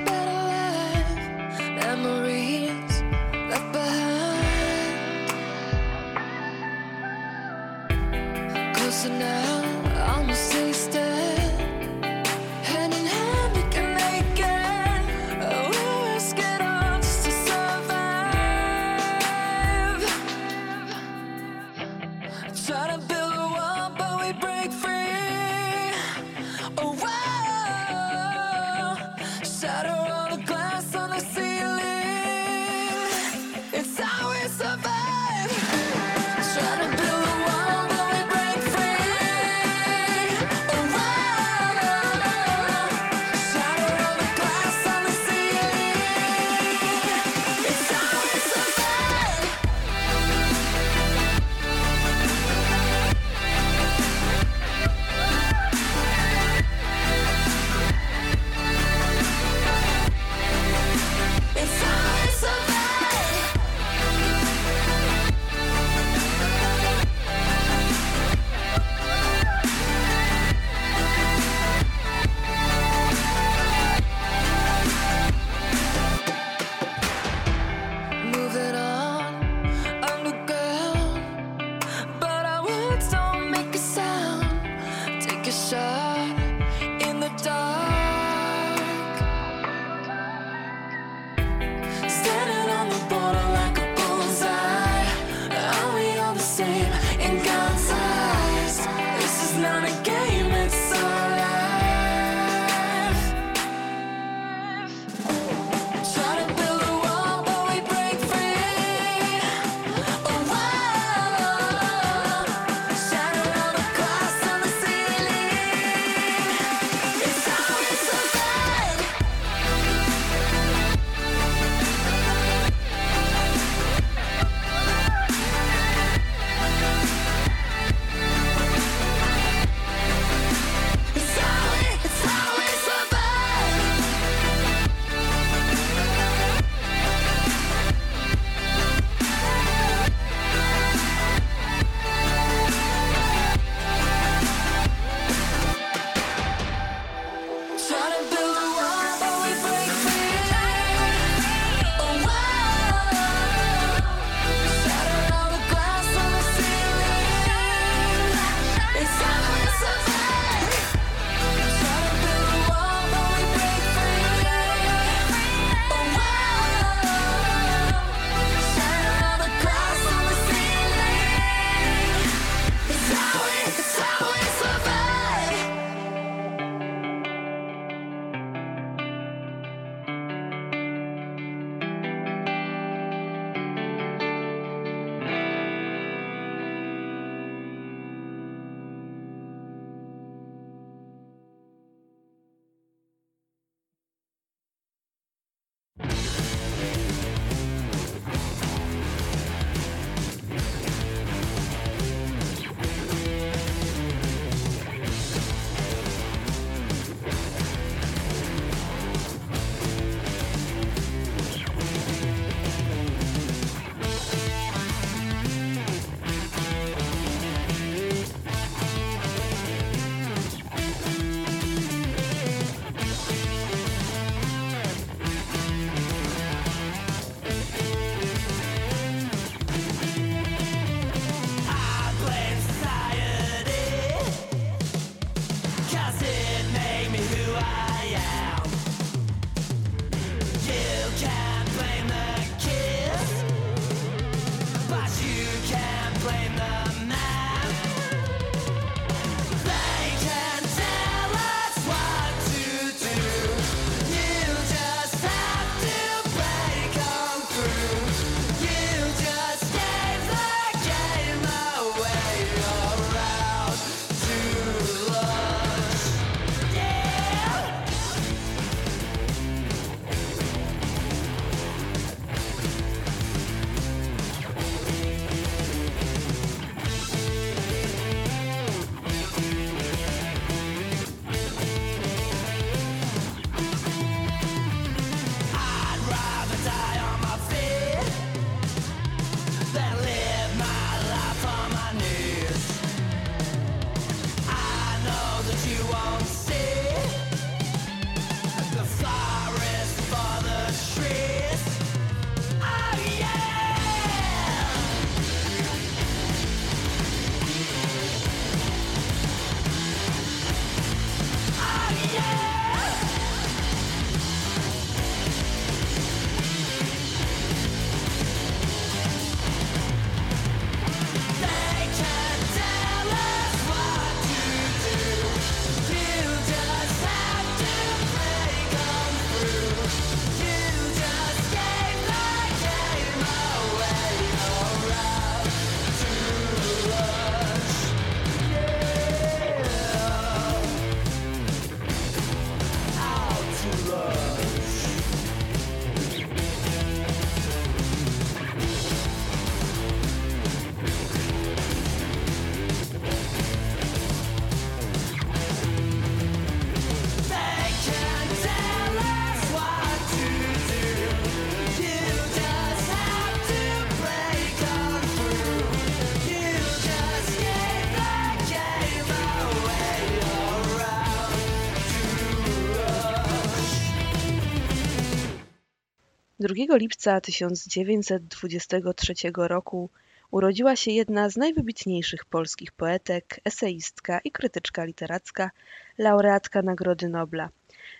2 376.66 376.76
lipca 376.76 377.20
1923 377.20 379.14
roku 379.36 379.90
urodziła 380.30 380.76
się 380.76 380.90
jedna 380.90 381.30
z 381.30 381.36
najwybitniejszych 381.36 382.24
polskich 382.24 382.72
poetek, 382.72 383.40
eseistka 383.44 384.20
i 384.24 384.30
krytyczka 384.30 384.84
literacka, 384.84 385.50
laureatka 385.98 386.62
Nagrody 386.62 387.08
Nobla. 387.08 387.48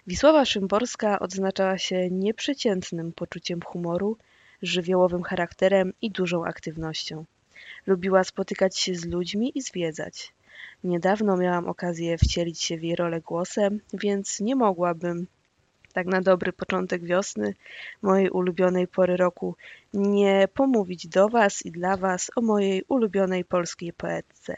Wisława 0.07 0.45
Szymborska 0.45 1.19
odznaczała 1.19 1.79
się 1.79 2.11
nieprzeciętnym 2.11 3.13
poczuciem 3.13 3.61
humoru, 3.63 4.17
żywiołowym 4.63 5.23
charakterem 5.23 5.93
i 6.03 6.11
dużą 6.11 6.45
aktywnością. 6.45 7.25
Lubiła 7.87 8.25
spotykać 8.25 8.79
się 8.79 8.95
z 8.95 9.05
ludźmi 9.05 9.53
i 9.55 9.63
zwiedzać. 9.63 10.33
Niedawno 10.85 11.37
miałam 11.37 11.69
okazję 11.69 12.19
wcielić 12.19 12.63
się 12.63 12.77
w 12.79 12.83
jej 12.83 12.97
rolę 12.97 13.21
głosem, 13.21 13.81
więc 13.93 14.41
nie 14.41 14.57
mogłabym, 14.57 15.27
tak 15.93 16.07
na 16.07 16.21
dobry 16.21 16.53
początek 16.53 17.05
wiosny, 17.05 17.55
mojej 18.03 18.31
ulubionej 18.31 18.89
pory 18.89 19.17
roku, 19.17 19.55
nie 19.95 20.49
pomówić 20.55 21.09
do 21.09 21.29
Was 21.29 21.67
i 21.67 21.71
dla 21.71 21.97
Was 21.97 22.31
o 22.37 22.41
mojej 22.41 22.85
ulubionej 22.89 23.45
polskiej 23.45 23.93
poetce. 23.93 24.57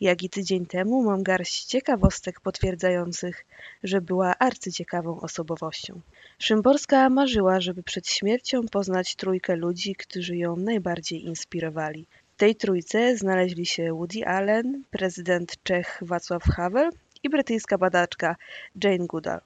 Jak 0.00 0.22
i 0.22 0.30
tydzień 0.30 0.66
temu 0.66 1.02
mam 1.02 1.22
garść 1.22 1.64
ciekawostek 1.64 2.40
potwierdzających, 2.40 3.46
że 3.82 4.00
była 4.00 4.38
arcyciekawą 4.38 5.20
osobowością. 5.20 6.00
Szymborska 6.38 7.08
marzyła, 7.08 7.60
żeby 7.60 7.82
przed 7.82 8.08
śmiercią 8.08 8.68
poznać 8.68 9.14
trójkę 9.14 9.56
ludzi, 9.56 9.94
którzy 9.94 10.36
ją 10.36 10.56
najbardziej 10.56 11.24
inspirowali. 11.24 12.06
W 12.34 12.36
tej 12.36 12.56
trójce 12.56 13.16
znaleźli 13.16 13.66
się 13.66 13.94
Woody 13.94 14.26
Allen, 14.26 14.82
prezydent 14.90 15.62
Czech 15.62 16.02
Václav 16.02 16.40
Havel 16.40 16.90
i 17.22 17.28
brytyjska 17.28 17.78
badaczka 17.78 18.36
Jane 18.84 19.06
Goodall. 19.06 19.40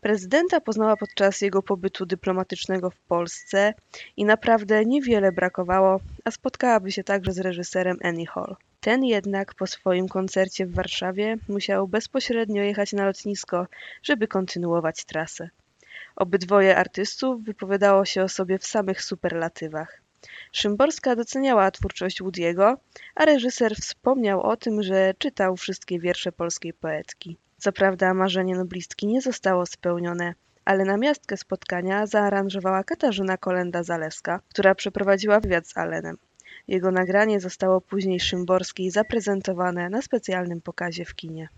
Prezydenta 0.00 0.60
poznała 0.60 0.96
podczas 0.96 1.40
jego 1.40 1.62
pobytu 1.62 2.06
dyplomatycznego 2.06 2.90
w 2.90 3.00
Polsce 3.00 3.74
i 4.16 4.24
naprawdę 4.24 4.84
niewiele 4.84 5.32
brakowało, 5.32 6.00
a 6.24 6.30
spotkałaby 6.30 6.92
się 6.92 7.04
także 7.04 7.32
z 7.32 7.38
reżyserem 7.38 7.96
Annie 8.02 8.26
Hall. 8.26 8.56
Ten 8.80 9.04
jednak 9.04 9.54
po 9.54 9.66
swoim 9.66 10.08
koncercie 10.08 10.66
w 10.66 10.74
Warszawie 10.74 11.36
musiał 11.48 11.88
bezpośrednio 11.88 12.62
jechać 12.62 12.92
na 12.92 13.06
lotnisko, 13.06 13.66
żeby 14.02 14.28
kontynuować 14.28 15.04
trasę. 15.04 15.50
Obydwoje 16.16 16.76
artystów 16.76 17.44
wypowiadało 17.44 18.04
się 18.04 18.22
o 18.22 18.28
sobie 18.28 18.58
w 18.58 18.66
samych 18.66 19.02
superlatywach. 19.02 20.00
Szymborska 20.52 21.16
doceniała 21.16 21.70
twórczość 21.70 22.22
Woody'ego, 22.22 22.76
a 23.14 23.24
reżyser 23.24 23.76
wspomniał 23.76 24.42
o 24.42 24.56
tym, 24.56 24.82
że 24.82 25.14
czytał 25.18 25.56
wszystkie 25.56 25.98
wiersze 25.98 26.32
polskiej 26.32 26.72
poetki. 26.72 27.36
Co 27.60 27.72
prawda 27.72 28.14
marzenie 28.14 28.56
noblistki 28.56 29.06
nie 29.06 29.20
zostało 29.20 29.66
spełnione, 29.66 30.34
ale 30.64 30.84
namiastkę 30.84 31.36
spotkania 31.36 32.06
zaaranżowała 32.06 32.84
Katarzyna 32.84 33.36
Kolenda-Zalewska, 33.36 34.38
która 34.48 34.74
przeprowadziła 34.74 35.40
wywiad 35.40 35.68
z 35.68 35.76
Allenem. 35.76 36.16
Jego 36.68 36.90
nagranie 36.90 37.40
zostało 37.40 37.80
później 37.80 38.20
Szymborskiej 38.20 38.90
zaprezentowane 38.90 39.88
na 39.88 40.02
specjalnym 40.02 40.60
pokazie 40.60 41.04
w 41.04 41.14
kinie. 41.14 41.48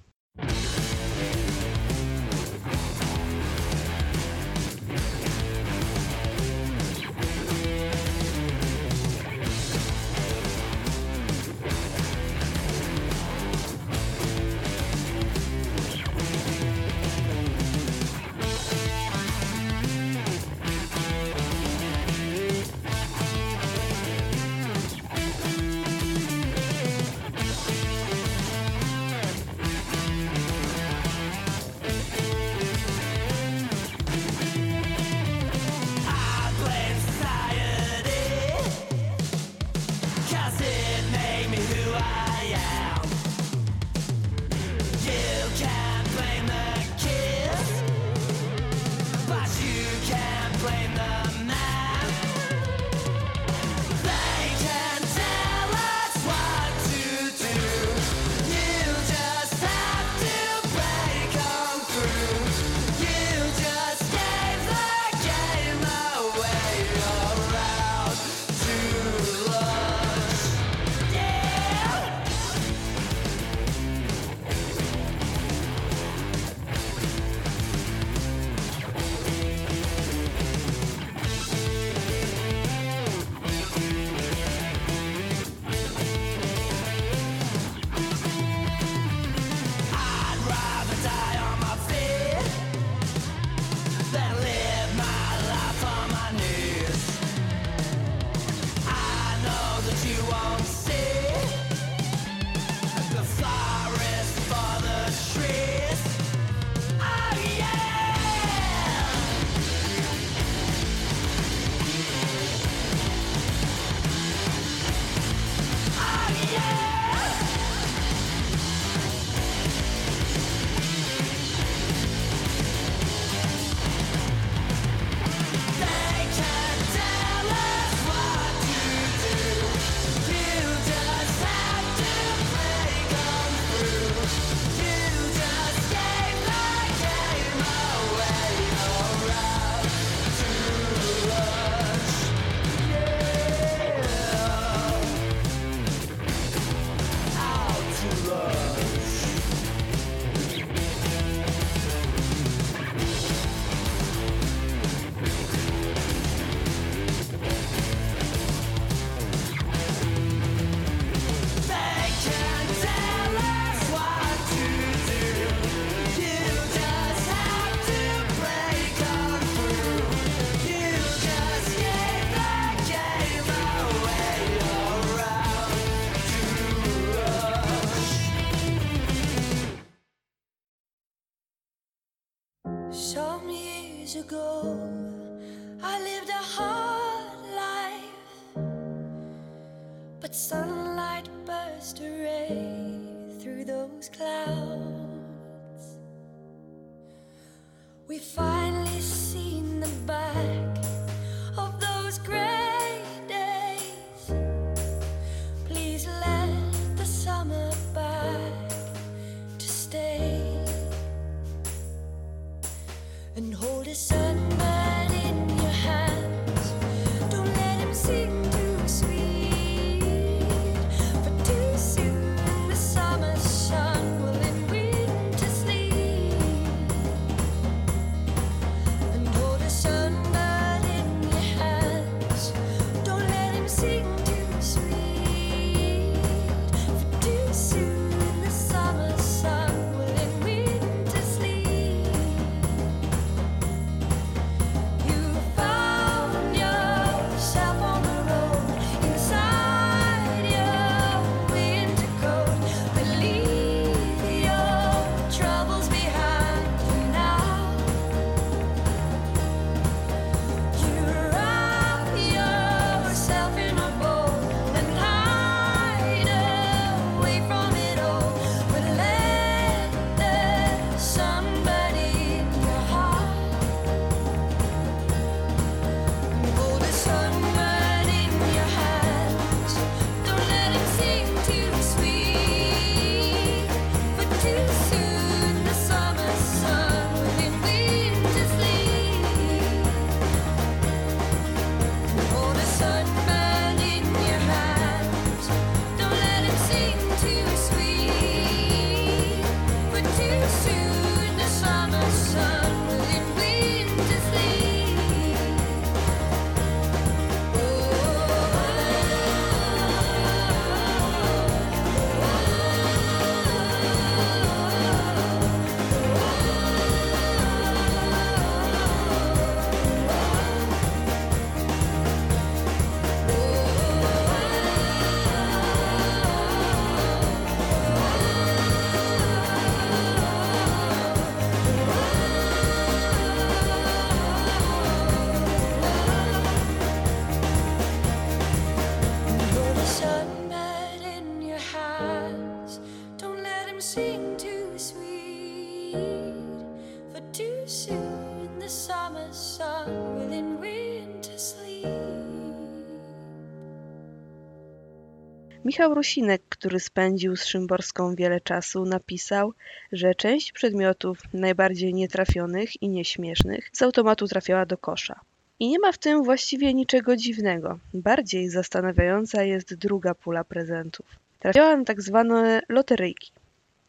Michał 355.82 355.94
Rusinek, 355.94 356.42
który 356.48 356.80
spędził 356.80 357.36
z 357.36 357.44
Szymborską 357.44 358.14
wiele 358.14 358.40
czasu, 358.40 358.84
napisał, 358.84 359.52
że 359.92 360.14
część 360.14 360.52
przedmiotów 360.52 361.18
najbardziej 361.34 361.94
nietrafionych 361.94 362.82
i 362.82 362.88
nieśmiesznych 362.88 363.70
z 363.72 363.82
automatu 363.82 364.28
trafiała 364.28 364.66
do 364.66 364.78
kosza. 364.78 365.20
I 365.60 365.68
nie 365.68 365.78
ma 365.78 365.92
w 365.92 365.98
tym 365.98 366.24
właściwie 366.24 366.74
niczego 366.74 367.16
dziwnego. 367.16 367.78
Bardziej 367.94 368.48
zastanawiająca 368.48 369.42
jest 369.42 369.74
druga 369.74 370.14
pula 370.14 370.44
prezentów. 370.44 371.06
Trafiała 371.38 371.76
na 371.76 371.84
tak 371.84 372.02
zwane 372.02 372.62
loteryjki. 372.68 373.32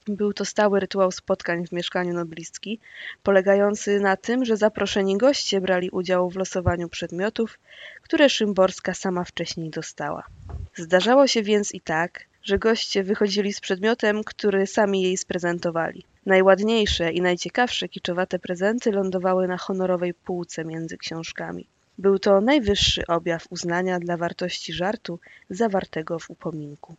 Był 0.07 0.33
to 0.33 0.45
stały 0.45 0.79
rytuał 0.79 1.11
spotkań 1.11 1.67
w 1.67 1.71
mieszkaniu 1.71 2.13
noblistki, 2.13 2.79
polegający 3.23 3.99
na 3.99 4.17
tym, 4.17 4.45
że 4.45 4.57
zaproszeni 4.57 5.17
goście 5.17 5.61
brali 5.61 5.89
udział 5.89 6.29
w 6.29 6.35
losowaniu 6.35 6.89
przedmiotów, 6.89 7.59
które 8.01 8.29
Szymborska 8.29 8.93
sama 8.93 9.23
wcześniej 9.23 9.69
dostała. 9.69 10.23
Zdarzało 10.75 11.27
się 11.27 11.43
więc 11.43 11.73
i 11.73 11.81
tak, 11.81 12.25
że 12.43 12.59
goście 12.59 13.03
wychodzili 13.03 13.53
z 13.53 13.59
przedmiotem, 13.59 14.23
który 14.23 14.67
sami 14.67 15.01
jej 15.01 15.17
sprezentowali. 15.17 16.05
Najładniejsze 16.25 17.11
i 17.11 17.21
najciekawsze 17.21 17.89
kiczowate 17.89 18.39
prezenty 18.39 18.91
lądowały 18.91 19.47
na 19.47 19.57
honorowej 19.57 20.13
półce 20.13 20.65
między 20.65 20.97
książkami. 20.97 21.67
Był 21.97 22.19
to 22.19 22.41
najwyższy 22.41 23.07
objaw 23.07 23.47
uznania 23.49 23.99
dla 23.99 24.17
wartości 24.17 24.73
żartu 24.73 25.19
zawartego 25.49 26.19
w 26.19 26.29
upominku. 26.29 26.95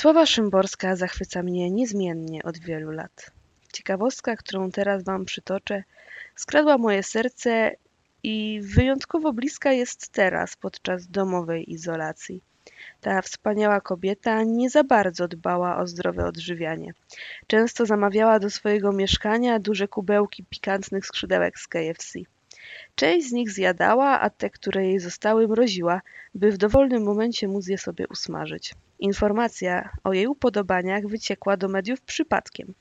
Wisława 0.00 0.26
Szymborska 0.26 0.96
zachwyca 0.96 1.42
mnie 1.42 1.70
niezmiennie 1.70 2.42
od 2.42 2.58
wielu 2.58 2.90
lat. 2.90 3.30
Ciekawostka, 3.72 4.36
którą 4.36 4.70
teraz 4.70 5.04
Wam 5.04 5.24
przytoczę, 5.24 5.84
skradła 6.36 6.78
moje 6.78 7.02
serce 7.02 7.72
i 8.22 8.60
wyjątkowo 8.62 9.32
bliska 9.32 9.72
jest 9.72 10.08
teraz 10.08 10.56
podczas 10.56 11.06
domowej 11.06 11.72
izolacji. 11.72 12.42
Ta 13.00 13.22
wspaniała 13.22 13.80
kobieta 13.80 14.42
nie 14.42 14.70
za 14.70 14.84
bardzo 14.84 15.28
dbała 15.28 15.76
o 15.76 15.86
zdrowe 15.86 16.26
odżywianie. 16.26 16.92
Często 17.46 17.86
zamawiała 17.86 18.38
do 18.38 18.50
swojego 18.50 18.92
mieszkania 18.92 19.58
duże 19.58 19.88
kubełki 19.88 20.44
pikantnych 20.44 21.06
skrzydełek 21.06 21.58
z 21.58 21.68
KFC. 21.68 22.18
Część 22.94 23.28
z 23.28 23.32
nich 23.32 23.50
zjadała, 23.50 24.20
a 24.20 24.30
te, 24.30 24.50
które 24.50 24.86
jej 24.86 25.00
zostały, 25.00 25.48
mroziła, 25.48 26.00
by 26.34 26.52
w 26.52 26.58
dowolnym 26.58 27.02
momencie 27.02 27.48
móc 27.48 27.66
je 27.66 27.78
sobie 27.78 28.08
usmażyć. 28.08 28.74
Informacja 29.00 29.90
o 30.04 30.12
jej 30.12 30.26
upodobaniach 30.26 31.06
wyciekła 31.06 31.56
do 31.56 31.68
mediów 31.68 32.00
przypadkiem. 32.00 32.74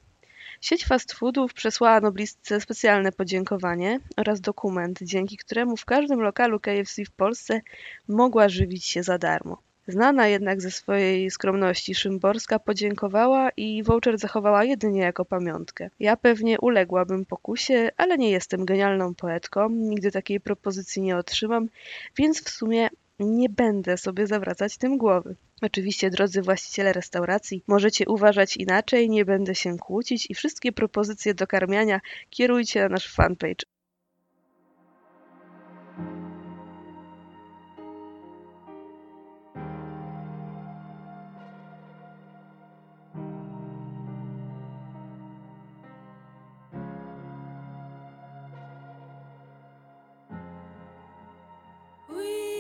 Sieć 0.62 0.86
fast 0.86 1.14
foodów 1.14 1.54
przesłała 1.54 2.02
noblistce 2.02 2.62
specjalne 2.62 3.12
podziękowanie 3.12 4.00
oraz 4.18 4.42
dokument, 4.42 5.00
dzięki 5.02 5.38
któremu 5.38 5.78
w 5.78 5.86
każdym 5.86 6.22
lokalu 6.22 6.60
KFC 6.60 7.06
w 7.06 7.12
Polsce 7.12 7.62
mogła 8.08 8.50
żywić 8.50 8.86
się 8.86 9.04
za 9.04 9.18
darmo. 9.18 9.58
Znana 9.88 10.28
jednak 10.28 10.62
ze 10.62 10.72
swojej 10.72 11.32
skromności 11.32 11.96
Szymborska 11.96 12.60
podziękowała 12.60 13.50
i 13.58 13.84
voucher 13.84 14.18
zachowała 14.18 14.64
jedynie 14.64 15.02
jako 15.02 15.26
pamiątkę. 15.26 15.90
Ja 16.00 16.18
pewnie 16.18 16.60
uległabym 16.60 17.26
pokusie, 17.26 17.90
ale 17.98 18.18
nie 18.18 18.30
jestem 18.30 18.66
genialną 18.66 19.16
poetką, 19.16 19.70
nigdy 19.70 20.12
takiej 20.12 20.40
propozycji 20.40 21.02
nie 21.02 21.18
otrzymam, 21.18 21.70
więc 22.18 22.44
w 22.44 22.50
sumie 22.50 22.90
nie 23.20 23.50
będę 23.50 23.98
sobie 23.98 24.28
zawracać 24.28 24.78
tym 24.78 24.98
głowy. 24.98 25.36
Oczywiście, 25.62 26.10
drodzy 26.10 26.42
właściciele 26.42 26.94
restauracji, 26.94 27.64
możecie 27.68 28.06
uważać 28.08 28.58
inaczej, 28.58 29.10
nie 29.10 29.26
będę 29.26 29.56
się 29.56 29.78
kłócić 29.78 30.28
i 30.30 30.36
wszystkie 30.36 30.72
propozycje 30.72 31.34
do 31.34 31.48
karmiania 31.48 32.00
kierujcie 32.30 32.82
na 32.82 32.90
nasz 32.90 33.14
fanpage. 33.14 33.66
We 52.10 52.59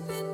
up 0.00 0.10
in 0.10 0.29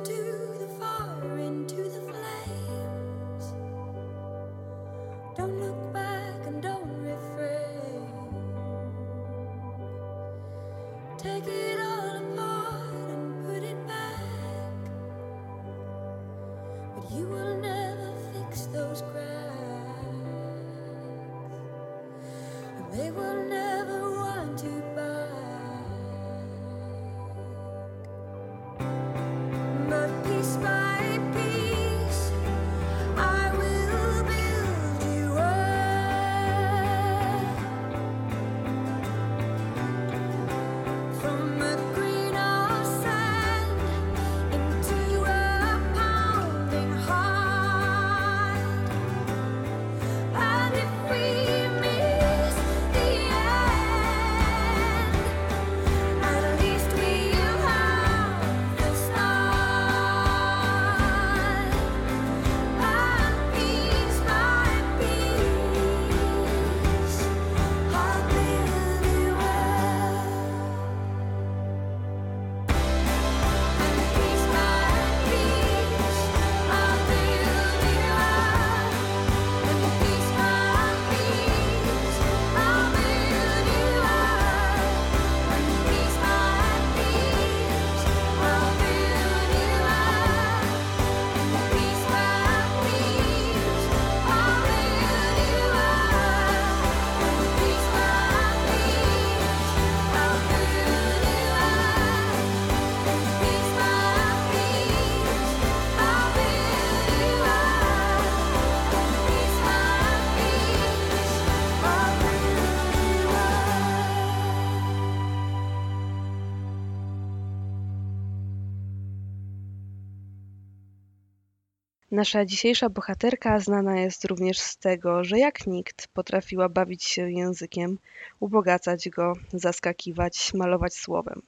Nasza 122.17 122.45
dzisiejsza 122.45 122.89
bohaterka 122.89 123.59
znana 123.59 123.99
jest 123.99 124.25
również 124.25 124.59
z 124.59 124.77
tego, 124.77 125.23
że 125.23 125.39
jak 125.39 125.67
nikt 125.67 126.07
potrafiła 126.07 126.69
bawić 126.69 127.03
się 127.03 127.31
językiem, 127.31 127.97
ubogacać 128.39 129.09
go, 129.09 129.33
zaskakiwać, 129.53 130.53
malować 130.53 130.93
słowem. 130.93 131.41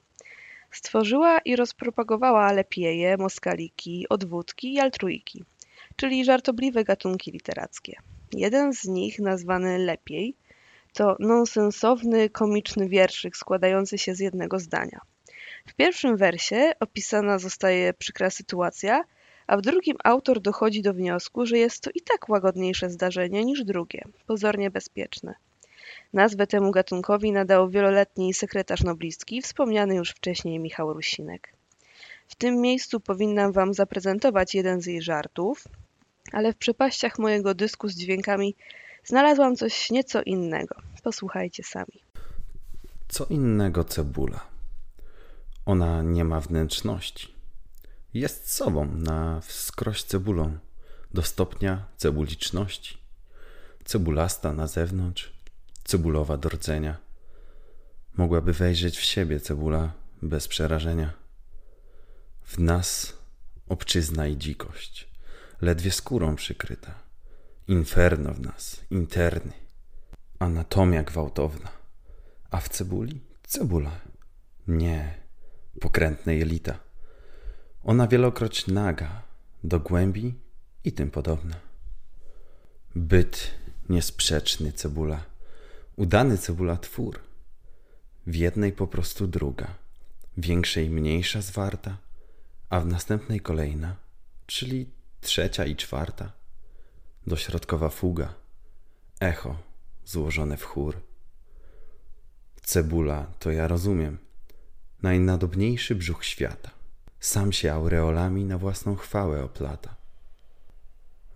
Stworzyła 0.70 1.38
i 1.38 1.56
rozpropagowała 1.56 2.52
lepieje, 2.52 3.16
moskaliki, 3.16 4.06
odwódki 4.08 4.74
i 4.74 4.80
altruiki, 4.80 5.44
czyli 5.96 6.24
żartobliwe 6.24 6.84
gatunki 6.84 7.30
literackie. 7.30 7.96
Jeden 8.32 8.72
z 8.72 8.84
nich, 8.84 9.18
nazwany 9.18 9.78
Lepiej, 9.78 10.34
to 10.92 11.16
nonsensowny, 11.20 12.28
komiczny 12.28 12.88
wierszyk 12.88 13.36
składający 13.36 13.98
się 13.98 14.14
z 14.14 14.20
jednego 14.20 14.58
zdania. 14.58 15.00
W 15.66 15.74
pierwszym 15.74 16.16
wersie 16.16 16.72
opisana 16.80 17.38
zostaje 17.38 17.92
przykra 17.94 18.30
sytuacja, 18.30 19.04
a 19.50 19.56
w 19.56 19.60
drugim 19.60 19.96
autor 20.04 20.40
dochodzi 20.40 20.82
do 20.82 20.94
wniosku, 20.94 21.46
że 21.46 21.58
jest 21.58 21.80
to 21.80 21.90
i 21.94 22.00
tak 22.00 22.28
łagodniejsze 22.28 22.90
zdarzenie 22.90 23.44
niż 23.44 23.64
drugie, 23.64 24.04
pozornie 24.26 24.70
bezpieczne. 24.70 25.34
Nazwę 26.12 26.46
temu 26.46 26.70
gatunkowi 26.70 27.32
nadał 27.32 27.70
wieloletni 27.70 28.34
sekretarz 28.34 28.82
noblistki, 28.82 29.42
wspomniany 29.42 29.94
już 29.94 30.10
wcześniej 30.10 30.58
Michał 30.58 30.92
Rusinek. 30.92 31.54
W 32.28 32.34
tym 32.34 32.60
miejscu 32.60 33.00
powinnam 33.00 33.52
Wam 33.52 33.74
zaprezentować 33.74 34.54
jeden 34.54 34.80
z 34.80 34.86
jej 34.86 35.02
żartów, 35.02 35.64
ale 36.32 36.52
w 36.52 36.56
przepaściach 36.56 37.18
mojego 37.18 37.54
dysku 37.54 37.88
z 37.88 37.96
dźwiękami 37.96 38.54
znalazłam 39.04 39.56
coś 39.56 39.90
nieco 39.90 40.22
innego. 40.22 40.74
Posłuchajcie 41.02 41.62
sami. 41.64 42.02
Co 43.08 43.26
innego 43.26 43.84
cebula. 43.84 44.40
Ona 45.66 46.02
nie 46.02 46.24
ma 46.24 46.40
wnętrzności. 46.40 47.39
Jest 48.14 48.52
sobą 48.52 48.84
na 48.84 49.40
wskroś 49.40 50.02
cebulą, 50.02 50.58
do 51.14 51.22
stopnia 51.22 51.86
cebuliczności. 51.96 52.98
Cebulasta 53.84 54.52
na 54.52 54.66
zewnątrz, 54.66 55.32
cebulowa 55.84 56.36
do 56.36 56.48
rdzenia. 56.48 56.96
Mogłaby 58.16 58.52
wejrzeć 58.52 58.98
w 58.98 59.02
siebie 59.02 59.40
cebula 59.40 59.92
bez 60.22 60.48
przerażenia. 60.48 61.12
W 62.42 62.58
nas 62.58 63.12
obczyzna 63.68 64.26
i 64.26 64.36
dzikość, 64.36 65.08
ledwie 65.60 65.90
skórą 65.90 66.36
przykryta. 66.36 66.94
Inferno 67.68 68.34
w 68.34 68.40
nas, 68.40 68.80
interny, 68.90 69.52
anatomia 70.38 71.02
gwałtowna. 71.02 71.68
A 72.50 72.60
w 72.60 72.68
cebuli 72.68 73.20
cebula. 73.42 74.00
Nie, 74.68 75.14
pokrętne 75.80 76.36
jelita. 76.36 76.89
Ona 77.84 78.06
wielokroć 78.08 78.66
naga, 78.66 79.22
do 79.64 79.80
głębi 79.80 80.34
i 80.84 80.92
tym 80.92 81.10
podobna. 81.10 81.56
Byt 82.94 83.50
niesprzeczny 83.88 84.72
cebula, 84.72 85.24
udany 85.96 86.38
cebula 86.38 86.76
twór. 86.76 87.20
W 88.26 88.34
jednej 88.34 88.72
po 88.72 88.86
prostu 88.86 89.26
druga, 89.26 89.74
większej 90.36 90.90
mniejsza 90.90 91.40
zwarta, 91.40 91.96
a 92.68 92.80
w 92.80 92.86
następnej 92.86 93.40
kolejna, 93.40 93.96
czyli 94.46 94.90
trzecia 95.20 95.64
i 95.64 95.76
czwarta. 95.76 96.32
Dośrodkowa 97.26 97.88
fuga, 97.88 98.34
echo 99.20 99.56
złożone 100.04 100.56
w 100.56 100.64
chór. 100.64 101.00
Cebula, 102.62 103.26
to 103.38 103.50
ja 103.50 103.68
rozumiem, 103.68 104.18
najnadobniejszy 105.02 105.94
brzuch 105.94 106.24
świata. 106.24 106.79
Sam 107.20 107.52
się 107.52 107.72
aureolami 107.72 108.44
na 108.44 108.58
własną 108.58 108.96
chwałę 108.96 109.44
oplata. 109.44 109.94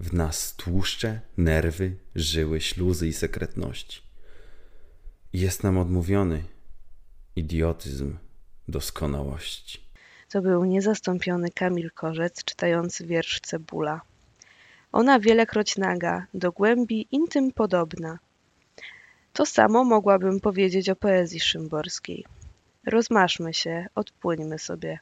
W 0.00 0.12
nas 0.12 0.56
tłuszcze, 0.56 1.20
nerwy, 1.36 1.96
żyły, 2.14 2.60
śluzy 2.60 3.08
i 3.08 3.12
sekretności. 3.12 4.02
Jest 5.32 5.62
nam 5.62 5.78
odmówiony 5.78 6.42
idiotyzm 7.36 8.16
doskonałości. 8.68 9.80
To 10.28 10.42
był 10.42 10.64
niezastąpiony 10.64 11.50
Kamil 11.50 11.90
Korzec 11.90 12.44
czytający 12.44 13.06
wiersz 13.06 13.40
Cebula. 13.40 14.00
Ona 14.92 15.20
wielekroć 15.20 15.76
naga, 15.76 16.26
do 16.34 16.52
głębi 16.52 17.08
intym 17.10 17.52
podobna. 17.52 18.18
To 19.32 19.46
samo 19.46 19.84
mogłabym 19.84 20.40
powiedzieć 20.40 20.88
o 20.88 20.96
poezji 20.96 21.40
szymborskiej. 21.40 22.24
Rozmaszmy 22.86 23.54
się, 23.54 23.86
odpłyńmy 23.94 24.58
sobie. 24.58 24.98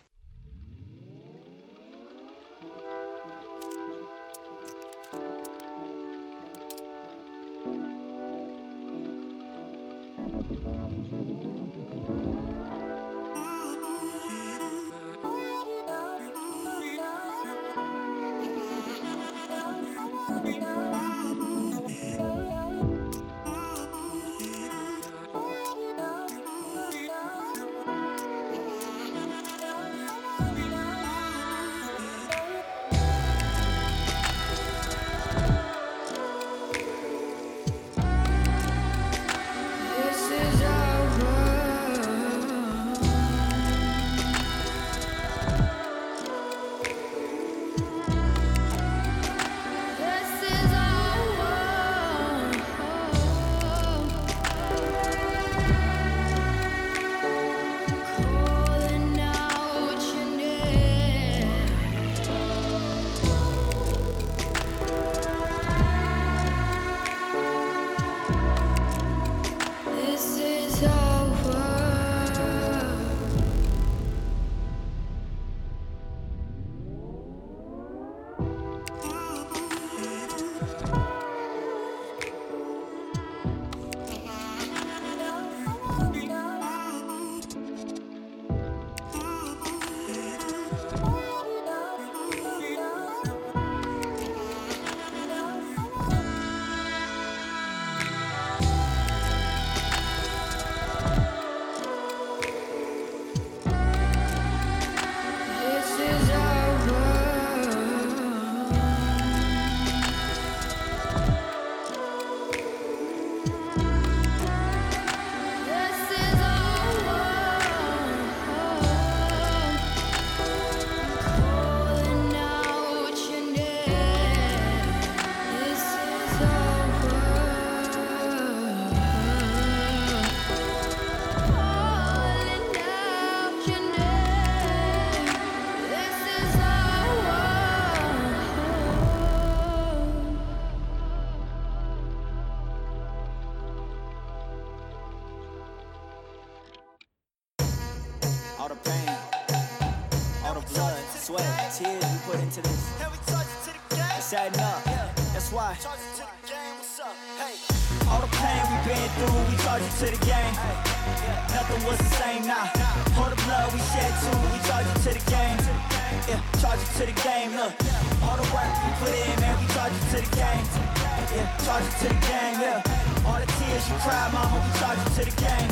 It 174.12 175.12
to 175.16 175.24
the 175.24 175.36
game. 175.41 175.68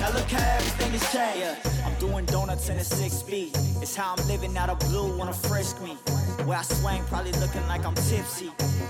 Now 0.00 0.12
look 0.12 0.28
how 0.30 0.56
everything 0.56 0.92
has 0.92 1.12
changed. 1.12 1.84
I'm 1.84 1.94
doing 1.98 2.24
donuts 2.26 2.68
in 2.68 2.76
a 2.76 2.84
six 2.84 3.14
speed. 3.14 3.50
It's 3.80 3.94
how 3.94 4.14
I'm 4.16 4.28
living 4.28 4.56
out 4.56 4.70
of 4.70 4.78
blue 4.80 5.20
on 5.20 5.28
a 5.28 5.32
fresh 5.32 5.66
screen. 5.66 5.96
Where 6.46 6.58
I 6.58 6.62
swing, 6.62 7.02
probably 7.04 7.32
looking 7.32 7.66
like 7.66 7.84
I'm 7.84 7.94
tipsy. 7.94 8.48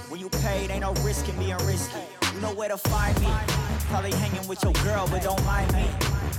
When 0.09 0.21
you 0.21 0.29
paid, 0.29 0.71
ain't 0.71 0.81
no 0.81 0.93
risk 1.05 1.29
in 1.29 1.37
being 1.39 1.57
risky. 1.67 2.01
You 2.35 2.41
know 2.41 2.55
where 2.55 2.69
to 2.69 2.77
find 2.77 3.19
me. 3.21 3.29
Probably 3.91 4.13
hanging 4.13 4.47
with 4.49 4.63
your 4.63 4.73
girl, 4.85 5.07
but 5.11 5.23
don't 5.23 5.45
mind 5.45 5.73
me. 5.73 5.87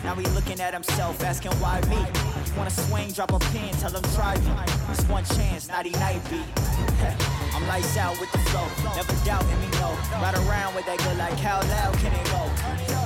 Now 0.03 0.16
he 0.16 0.26
looking 0.27 0.60
at 0.60 0.74
himself, 0.74 1.24
asking 1.24 1.53
why 1.53 1.82
me. 1.90 1.98
You 1.98 2.58
wanna 2.58 2.69
swing, 2.69 3.11
drop 3.11 3.34
a 3.34 3.40
pin, 3.52 3.74
tell 3.76 3.92
him 3.92 4.03
try 4.16 4.38
me. 4.38 4.52
It's 4.90 5.03
one 5.10 5.26
chance, 5.26 5.68
naughty 5.69 5.92
night 5.92 6.22
beat. 6.30 7.24
I'm 7.58 7.68
lights 7.68 7.98
out 7.98 8.19
with 8.19 8.32
the 8.32 8.38
flow, 8.38 8.68
never 8.95 9.26
doubting 9.26 9.60
me, 9.60 9.68
no. 9.80 9.98
Ride 10.22 10.36
around 10.45 10.76
with 10.76 10.86
that 10.86 11.00
good, 11.00 11.18
like 11.18 11.40
how 11.40 11.60
loud 11.60 11.98
can 11.98 12.14
it 12.14 12.24
go? 12.30 12.45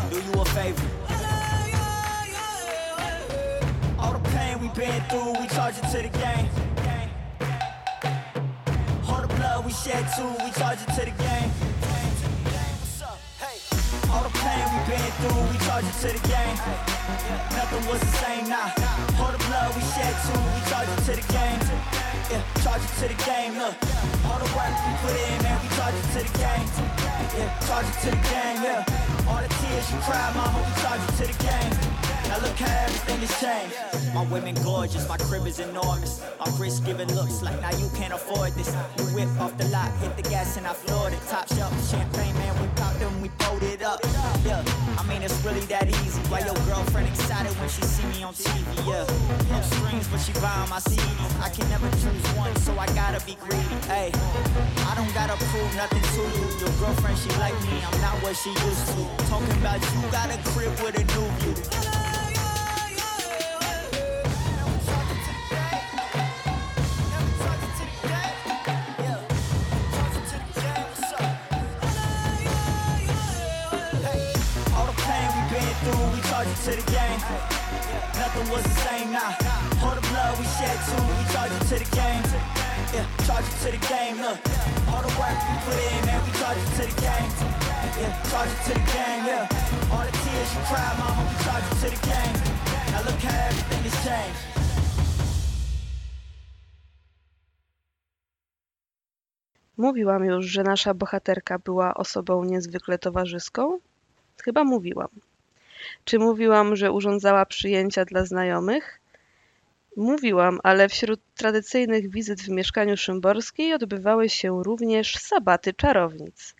Do 0.09 0.17
you 0.19 0.41
a 0.41 0.45
favor? 0.51 0.87
All 3.97 4.11
the 4.11 4.19
pain 4.31 4.59
we 4.59 4.67
been 4.75 5.01
through, 5.03 5.39
we 5.39 5.47
charge 5.47 5.77
it 5.77 5.87
to 5.93 6.01
the 6.01 6.09
game. 6.17 6.49
All 9.07 9.21
the 9.21 9.33
blood 9.35 9.65
we 9.65 9.71
shed 9.71 10.05
too, 10.17 10.27
we 10.43 10.51
charge 10.51 10.79
it 10.81 10.93
to 10.95 11.05
the 11.05 11.11
game. 11.11 11.70
Pain 14.41 14.65
we 14.73 14.79
been 14.89 15.11
through, 15.21 15.41
we 15.53 15.57
charge 15.65 15.85
it 15.85 15.97
to 16.01 16.09
the 16.17 16.23
game. 16.27 16.57
Nothing 17.53 17.83
was 17.85 17.99
the 18.01 18.13
same 18.25 18.49
now. 18.49 18.73
All 19.21 19.31
the 19.31 19.41
blood 19.45 19.69
we 19.77 19.81
shed 19.93 20.13
too, 20.25 20.41
we 20.53 20.61
charge 20.65 20.89
it 20.89 21.01
to 21.05 21.13
the 21.13 21.25
game. 21.29 21.61
Yeah, 22.31 22.41
charge 22.63 22.81
it 22.81 22.93
to 23.01 23.07
the 23.13 23.19
game. 23.21 23.53
Look, 23.61 23.77
all 24.25 24.39
the 24.41 24.49
work 24.57 24.73
we 24.81 24.91
put 25.05 25.13
in, 25.13 25.37
man, 25.45 25.61
we 25.61 25.69
charge 25.77 25.93
it 25.93 26.07
to 26.17 26.19
the 26.25 26.33
game. 26.41 26.65
Yeah, 27.37 27.53
charge 27.67 27.85
it 27.85 27.97
to 28.01 28.09
the 28.09 28.21
game. 28.33 28.57
Yeah, 28.65 29.29
all 29.29 29.41
the 29.45 29.51
tears 29.61 29.85
you 29.93 29.99
cry, 30.09 30.33
mama, 30.33 30.57
we 30.57 30.73
charge 30.81 31.01
it 31.05 31.13
to 31.21 31.25
the 31.29 31.37
game. 31.43 32.10
Look 32.39 32.57
how 32.57 32.85
everything 32.85 33.19
has 33.19 33.33
changed. 33.39 34.13
My 34.15 34.23
women 34.25 34.55
gorgeous, 34.63 35.07
my 35.07 35.17
crib 35.17 35.45
is 35.47 35.59
enormous. 35.59 36.23
My 36.39 36.47
wrist 36.57 36.85
giving 36.85 37.07
looks 37.13 37.41
like 37.41 37.59
now 37.61 37.71
you 37.77 37.89
can't 37.95 38.13
afford 38.13 38.53
this. 38.53 38.75
We 38.97 39.23
whip 39.23 39.29
off 39.39 39.57
the 39.57 39.65
lot, 39.65 39.91
hit 39.99 40.15
the 40.17 40.23
gas 40.23 40.57
and 40.57 40.65
I 40.67 40.73
floored 40.73 41.13
it. 41.13 41.19
Top 41.27 41.47
shelf 41.47 41.71
champagne, 41.89 42.33
man, 42.35 42.53
we 42.61 42.67
popped 42.75 42.99
them, 42.99 43.21
we 43.21 43.29
pulled 43.39 43.63
it 43.63 43.81
up. 43.81 43.99
Yeah, 44.43 44.63
I 44.97 45.03
mean 45.07 45.21
it's 45.21 45.37
really 45.45 45.61
that 45.71 45.87
easy. 45.87 46.19
Why 46.31 46.39
your 46.39 46.55
girlfriend 46.67 47.07
excited 47.07 47.51
when 47.59 47.69
she 47.69 47.83
see 47.83 48.05
me 48.07 48.23
on 48.23 48.33
TV? 48.33 48.67
Yeah, 48.87 49.05
no 49.51 49.61
strings, 49.61 50.07
but 50.07 50.19
she 50.19 50.33
buying 50.43 50.69
my 50.69 50.79
CDs. 50.79 51.31
I 51.39 51.49
can 51.49 51.69
never 51.69 51.89
choose 52.03 52.25
one, 52.35 52.55
so 52.57 52.77
I 52.77 52.87
gotta 52.95 53.23
be 53.25 53.35
greedy. 53.39 53.79
Hey, 53.87 54.11
I 54.87 54.95
don't 54.95 55.13
gotta 55.13 55.37
prove 55.51 55.71
nothing 55.75 56.03
to 56.03 56.21
you. 56.35 56.45
Your 56.59 56.73
girlfriend, 56.79 57.17
she 57.17 57.29
like 57.39 57.55
me, 57.67 57.79
I'm 57.79 57.99
not 58.01 58.15
what 58.23 58.35
she 58.35 58.49
used 58.49 58.87
to. 58.95 59.03
Talking 59.31 59.55
about 59.61 59.79
you 59.79 60.01
got 60.11 60.27
a 60.33 60.37
crib 60.51 60.71
with 60.83 60.99
a 60.99 61.05
new 61.15 61.27
view. 61.39 62.20
Charge 76.43 76.59
to 76.65 76.71
the 76.71 76.91
game. 76.91 77.21
Nothing 78.17 78.49
was 78.49 78.63
the 78.63 78.77
same 78.87 79.11
now. 79.11 79.31
All 79.83 79.95
the 79.95 80.01
blood 80.09 80.39
we 80.39 80.45
shed 80.57 80.77
too, 80.87 81.01
we 81.17 81.23
charge 81.33 81.51
it 81.51 81.63
to 81.69 81.77
the 81.83 81.89
game. 81.95 82.23
Yeah, 82.93 83.05
charge 83.27 83.45
it 83.45 83.57
to 83.63 83.69
the 83.75 83.81
game. 83.87 84.15
Look, 84.17 84.39
all 84.89 85.01
the 85.05 85.13
work 85.21 85.37
we 85.47 85.55
put 85.65 85.77
in, 85.77 86.01
man, 86.05 86.21
we 86.25 86.31
charge 86.41 86.57
it 86.57 86.71
to 86.77 86.83
the 86.89 86.97
game. 87.01 87.29
Yeah, 87.99 88.13
charge 88.31 88.51
it 88.55 88.61
to 88.67 88.73
the 88.73 88.85
game. 88.95 89.23
Yeah, 89.29 89.93
all 89.93 90.05
the 90.07 90.13
tears 90.23 90.49
you 90.55 90.63
mama, 90.71 91.07
we 91.29 91.35
charge 91.45 91.65
it 91.69 91.77
to 91.81 91.87
the 91.93 92.01
game. 92.09 92.35
Now 92.91 93.01
look 93.05 93.19
how 93.21 93.47
everything 93.47 93.83
has 93.87 93.97
changed. 94.05 94.41
Mówiłam 99.77 100.25
już, 100.25 100.45
że 100.45 100.63
nasza 100.63 100.93
bohaterka 100.93 101.59
była 101.59 101.93
osobą 101.93 102.43
niezwykle 102.43 102.97
towarzyską? 102.97 103.79
Chyba 104.43 104.63
mówiłam. 104.63 105.09
Czy 106.03 106.19
mówiłam, 106.19 106.75
że 106.75 106.91
urządzała 106.91 107.45
przyjęcia 107.45 108.05
dla 108.05 108.25
znajomych? 108.25 108.99
Mówiłam, 109.97 110.59
ale 110.63 110.89
wśród 110.89 111.21
tradycyjnych 111.35 112.11
wizyt 112.11 112.41
w 112.41 112.49
mieszkaniu 112.49 112.97
Szymborskiej 112.97 113.73
odbywały 113.73 114.29
się 114.29 114.63
również 114.63 115.15
sabaty 115.15 115.73
czarownic. 115.73 116.55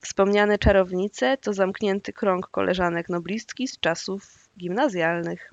Wspomniane 0.00 0.58
czarownice 0.58 1.36
to 1.36 1.52
zamknięty 1.52 2.12
krąg 2.12 2.46
koleżanek 2.46 3.08
noblistki 3.08 3.68
z 3.68 3.80
czasów 3.80 4.48
gimnazjalnych. 4.58 5.52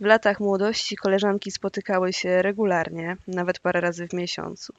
W 0.00 0.04
latach 0.04 0.40
młodości 0.40 0.96
koleżanki 0.96 1.50
spotykały 1.50 2.12
się 2.12 2.42
regularnie, 2.42 3.16
nawet 3.28 3.58
parę 3.58 3.80
razy 3.80 4.08
w 4.08 4.12
miesiącu. 4.12 4.72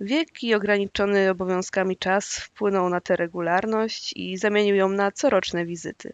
Wiek 0.00 0.42
i 0.42 0.54
ograniczony 0.54 1.30
obowiązkami 1.30 1.96
czas 1.96 2.36
wpłynął 2.36 2.88
na 2.88 3.00
tę 3.00 3.16
regularność 3.16 4.12
i 4.16 4.36
zamienił 4.36 4.76
ją 4.76 4.88
na 4.88 5.12
coroczne 5.12 5.66
wizyty. 5.66 6.12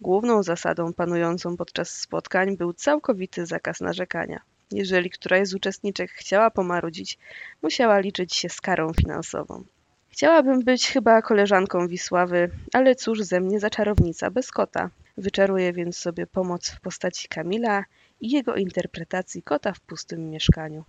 Główną 0.00 0.42
zasadą 0.42 0.92
panującą 0.92 1.56
podczas 1.56 1.90
spotkań 1.90 2.56
był 2.56 2.72
całkowity 2.72 3.46
zakaz 3.46 3.80
narzekania. 3.80 4.40
Jeżeli 4.70 5.10
któraś 5.10 5.48
z 5.48 5.54
uczestniczek 5.54 6.10
chciała 6.10 6.50
pomarudzić, 6.50 7.18
musiała 7.62 7.98
liczyć 7.98 8.34
się 8.34 8.48
z 8.48 8.60
karą 8.60 8.92
finansową. 8.92 9.64
Chciałabym 10.08 10.64
być 10.64 10.88
chyba 10.88 11.22
koleżanką 11.22 11.88
Wisławy, 11.88 12.50
ale 12.72 12.94
cóż 12.94 13.22
ze 13.22 13.40
mnie 13.40 13.60
za 13.60 13.70
czarownica 13.70 14.30
bez 14.30 14.50
kota. 14.50 14.90
Wyczaruję 15.16 15.72
więc 15.72 15.98
sobie 15.98 16.26
pomoc 16.26 16.70
w 16.70 16.80
postaci 16.80 17.28
Kamila 17.28 17.84
i 18.20 18.30
jego 18.30 18.54
interpretacji 18.54 19.42
kota 19.42 19.72
w 19.72 19.80
pustym 19.80 20.30
mieszkaniu. 20.30 20.84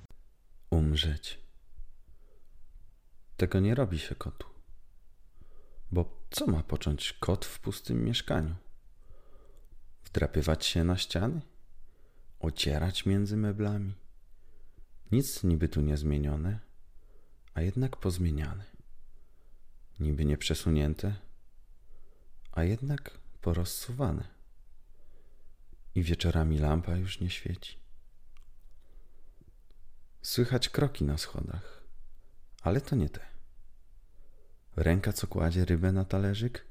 Umrzeć. 0.69 1.39
Tego 3.37 3.59
nie 3.59 3.75
robi 3.75 3.99
się 3.99 4.15
kotu. 4.15 4.47
Bo 5.91 6.05
co 6.29 6.47
ma 6.47 6.63
począć 6.63 7.13
kot 7.13 7.45
w 7.45 7.59
pustym 7.59 8.05
mieszkaniu? 8.05 8.55
Wdrapywać 10.07 10.65
się 10.65 10.83
na 10.83 10.97
ściany? 10.97 11.41
Ocierać 12.39 13.05
między 13.05 13.37
meblami? 13.37 13.93
Nic 15.11 15.43
niby 15.43 15.69
tu 15.69 15.81
nie 15.81 15.97
zmienione, 15.97 16.59
a 17.53 17.61
jednak 17.61 17.97
pozmieniane. 17.97 18.63
Niby 19.99 20.25
nie 20.25 20.37
przesunięte, 20.37 21.15
a 22.51 22.63
jednak 22.63 23.17
porozsuwane. 23.41 24.27
I 25.95 26.03
wieczorami 26.03 26.59
lampa 26.59 26.95
już 26.95 27.19
nie 27.19 27.29
świeci. 27.29 27.77
Słychać 30.21 30.69
kroki 30.69 31.03
na 31.05 31.17
schodach, 31.17 31.83
ale 32.61 32.81
to 32.81 32.95
nie 32.95 33.09
te. 33.09 33.25
Ręka, 34.75 35.13
co 35.13 35.27
kładzie 35.27 35.65
rybę 35.65 35.91
na 35.91 36.05
talerzyk, 36.05 36.65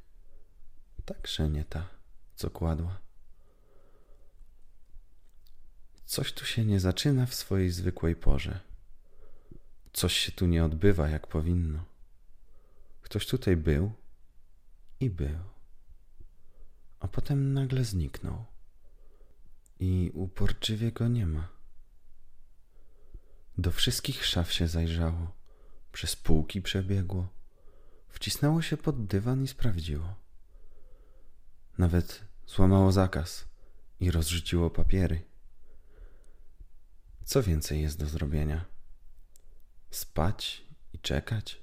także 1.04 1.48
nie 1.48 1.64
ta, 1.64 1.88
co 2.36 2.50
kładła. 2.50 3.05
Coś 6.06 6.32
tu 6.32 6.44
się 6.44 6.64
nie 6.64 6.80
zaczyna 6.80 7.26
w 7.26 7.34
swojej 7.34 7.70
zwykłej 7.70 8.16
porze. 8.16 8.60
Coś 9.92 10.16
się 10.16 10.32
tu 10.32 10.46
nie 10.46 10.64
odbywa 10.64 11.08
jak 11.08 11.26
powinno. 11.26 11.84
Ktoś 13.02 13.26
tutaj 13.26 13.56
był 13.56 13.92
i 15.00 15.10
był, 15.10 15.38
a 17.00 17.08
potem 17.08 17.52
nagle 17.52 17.84
zniknął 17.84 18.44
i 19.80 20.10
uporczywie 20.14 20.92
go 20.92 21.08
nie 21.08 21.26
ma. 21.26 21.48
Do 23.58 23.70
wszystkich 23.72 24.26
szaf 24.26 24.52
się 24.52 24.68
zajrzało, 24.68 25.32
przez 25.92 26.16
półki 26.16 26.62
przebiegło, 26.62 27.28
wcisnęło 28.08 28.62
się 28.62 28.76
pod 28.76 29.06
dywan 29.06 29.44
i 29.44 29.48
sprawdziło. 29.48 30.14
Nawet 31.78 32.24
złamało 32.46 32.92
zakaz 32.92 33.44
i 34.00 34.10
rozrzuciło 34.10 34.70
papiery. 34.70 35.35
Co 37.26 37.42
więcej 37.42 37.82
jest 37.82 37.98
do 37.98 38.06
zrobienia? 38.06 38.64
Spać 39.90 40.64
i 40.92 40.98
czekać? 40.98 41.62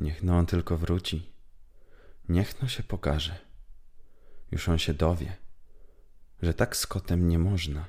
Niech 0.00 0.22
no 0.22 0.38
on 0.38 0.46
tylko 0.46 0.78
wróci. 0.78 1.32
Niech 2.28 2.62
no 2.62 2.68
się 2.68 2.82
pokaże. 2.82 3.38
Już 4.50 4.68
on 4.68 4.78
się 4.78 4.94
dowie, 4.94 5.36
że 6.42 6.54
tak 6.54 6.76
z 6.76 6.86
kotem 6.86 7.28
nie 7.28 7.38
można. 7.38 7.84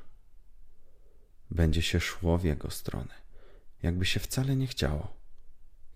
Będzie 1.51 1.81
się 1.81 1.99
szło 1.99 2.37
w 2.37 2.43
jego 2.43 2.71
stronę, 2.71 3.13
jakby 3.83 4.05
się 4.05 4.19
wcale 4.19 4.55
nie 4.55 4.67
chciało. 4.67 5.13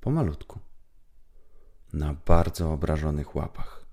Pomalutku. 0.02 0.60
Na 1.94 2.14
bardzo 2.14 2.74
obrażonych 2.74 3.36
łapach. 3.36 3.86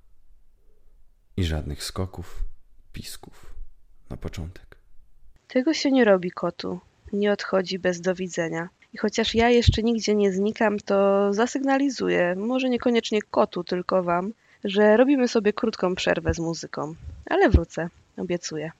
I 1.37 1.45
żadnych 1.45 1.85
skoków, 1.85 2.45
pisków 2.93 3.55
na 4.11 4.17
początek. 4.17 4.70
Tego 5.53 5.75
się 5.75 5.91
nie 5.91 6.05
robi 6.05 6.31
kotu. 6.31 6.81
Nie 7.13 7.33
odchodzi 7.33 7.79
bez 7.79 8.01
do 8.01 8.15
widzenia. 8.15 8.69
I 8.93 8.99
chociaż 8.99 9.35
ja 9.35 9.51
jeszcze 9.51 9.83
nigdzie 9.83 10.15
nie 10.15 10.33
znikam, 10.33 10.79
to 10.79 11.29
zasygnalizuję, 11.33 12.35
może 12.37 12.69
niekoniecznie 12.69 13.23
kotu, 13.23 13.65
tylko 13.65 14.03
wam, 14.03 14.33
że 14.65 14.97
robimy 14.97 15.29
sobie 15.29 15.53
krótką 15.53 15.95
przerwę 15.95 16.35
z 16.35 16.39
muzyką. 16.39 16.95
Ale 17.31 17.49
wrócę, 17.49 17.89
obiecuję. 18.17 18.73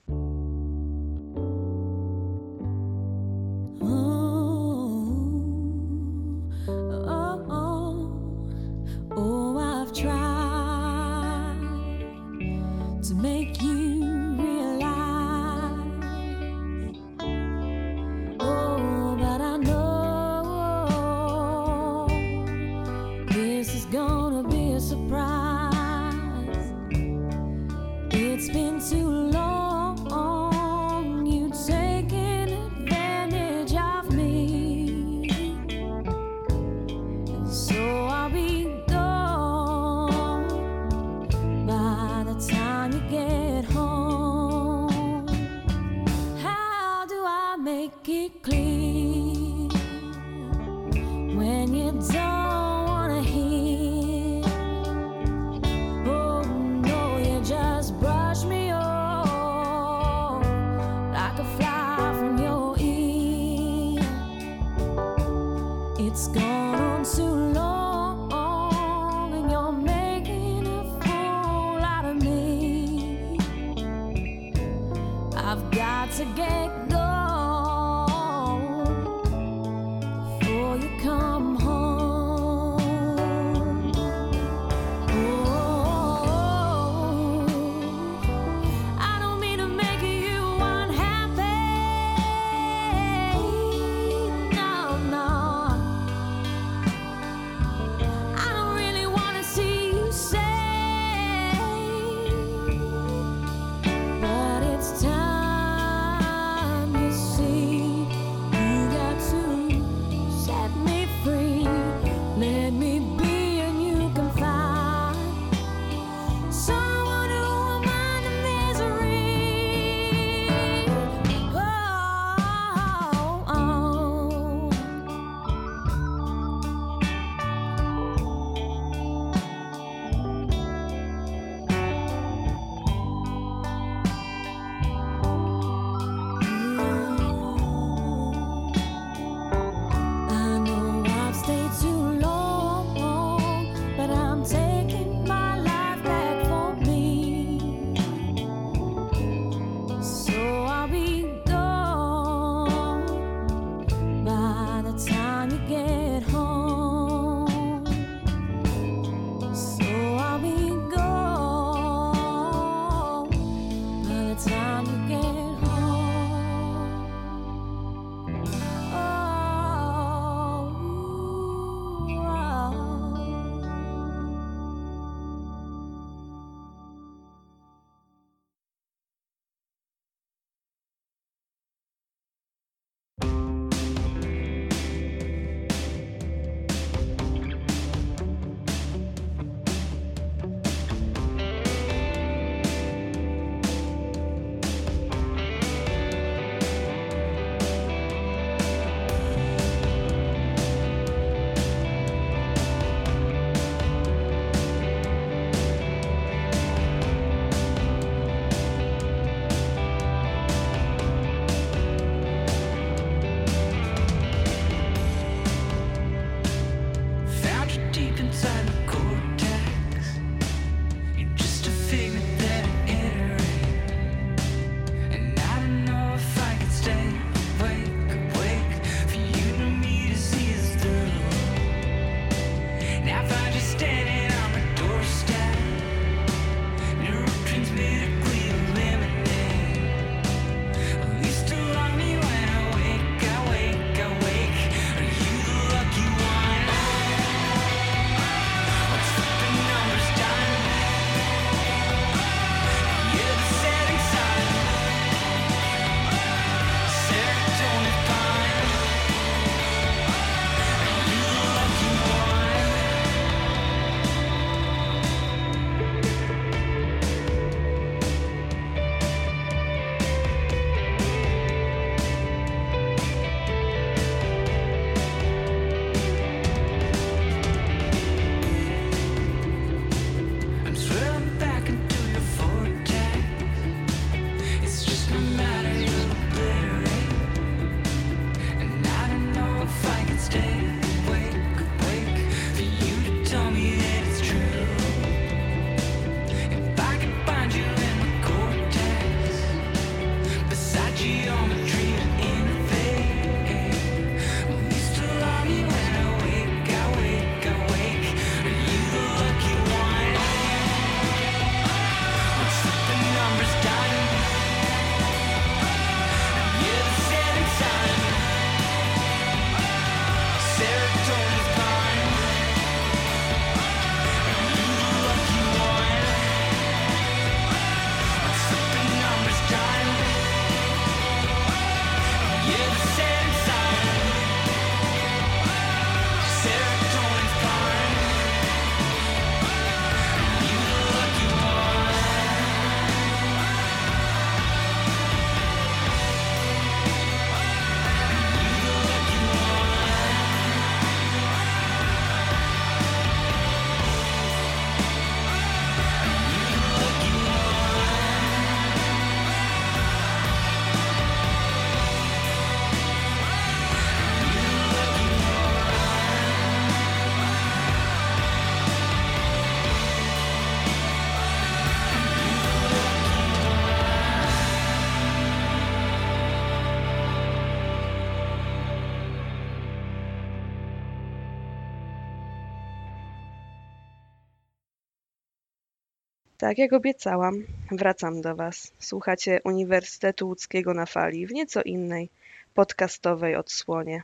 Tak 386.41 386.57
jak 386.57 386.73
obiecałam, 386.73 387.43
wracam 387.71 388.21
do 388.21 388.35
Was. 388.35 388.73
Słuchacie 388.79 389.39
Uniwersytetu 389.43 390.27
Łódzkiego 390.27 390.73
na 390.73 390.85
fali 390.85 391.27
w 391.27 391.31
nieco 391.31 391.61
innej, 391.61 392.09
podcastowej 392.53 393.35
odsłonie. 393.35 394.03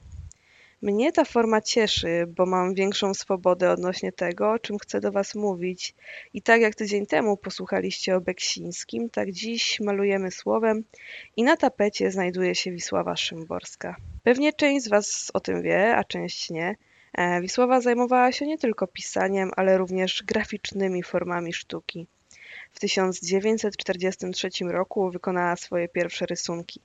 Mnie 0.82 1.11
ta 1.11 1.25
forma 1.25 1.61
cieszy, 1.61 2.25
bo 2.27 2.45
mam 2.45 2.74
większą 2.74 3.14
swobodę 3.14 3.72
odnośnie 3.72 4.11
tego, 4.11 4.51
o 4.51 4.59
czym 4.59 4.77
chcę 4.77 5.01
do 5.01 5.11
Was 5.11 5.35
mówić. 5.35 5.95
I 6.33 6.41
tak 6.41 6.61
jak 6.61 6.75
tydzień 6.75 7.06
temu 7.06 7.38
posłuchaliście 7.38 8.16
o 8.16 8.22
Beksińskim, 8.22 9.09
tak 9.09 9.32
dziś 9.32 9.80
malujemy 9.80 10.32
słowem 10.32 10.83
i 11.38 11.43
na 11.43 11.57
tapecie 11.57 12.11
znajduje 12.11 12.56
się 12.56 12.72
Wisława 12.72 13.16
Szymborska. 13.16 13.95
Pewnie 14.24 14.53
część 14.53 14.85
z 14.85 14.90
Was 14.90 15.32
o 15.33 15.40
tym 15.40 15.61
wie, 15.61 15.95
a 15.95 16.03
część 16.03 16.49
nie. 16.49 16.75
E, 17.14 17.41
Wisława 17.41 17.82
zajmowała 17.82 18.32
się 18.32 18.48
nie 18.48 18.57
tylko 18.57 18.88
pisaniem, 18.88 19.51
ale 19.56 19.77
również 19.77 20.24
graficznymi 20.24 21.03
formami 21.03 21.53
sztuki. 21.53 22.07
W 22.77 22.80
1943 22.80 24.49
roku 24.61 25.11
wykonała 25.11 25.56
swoje 25.56 25.88
pierwsze 25.88 26.25
rysunki. 26.25 26.81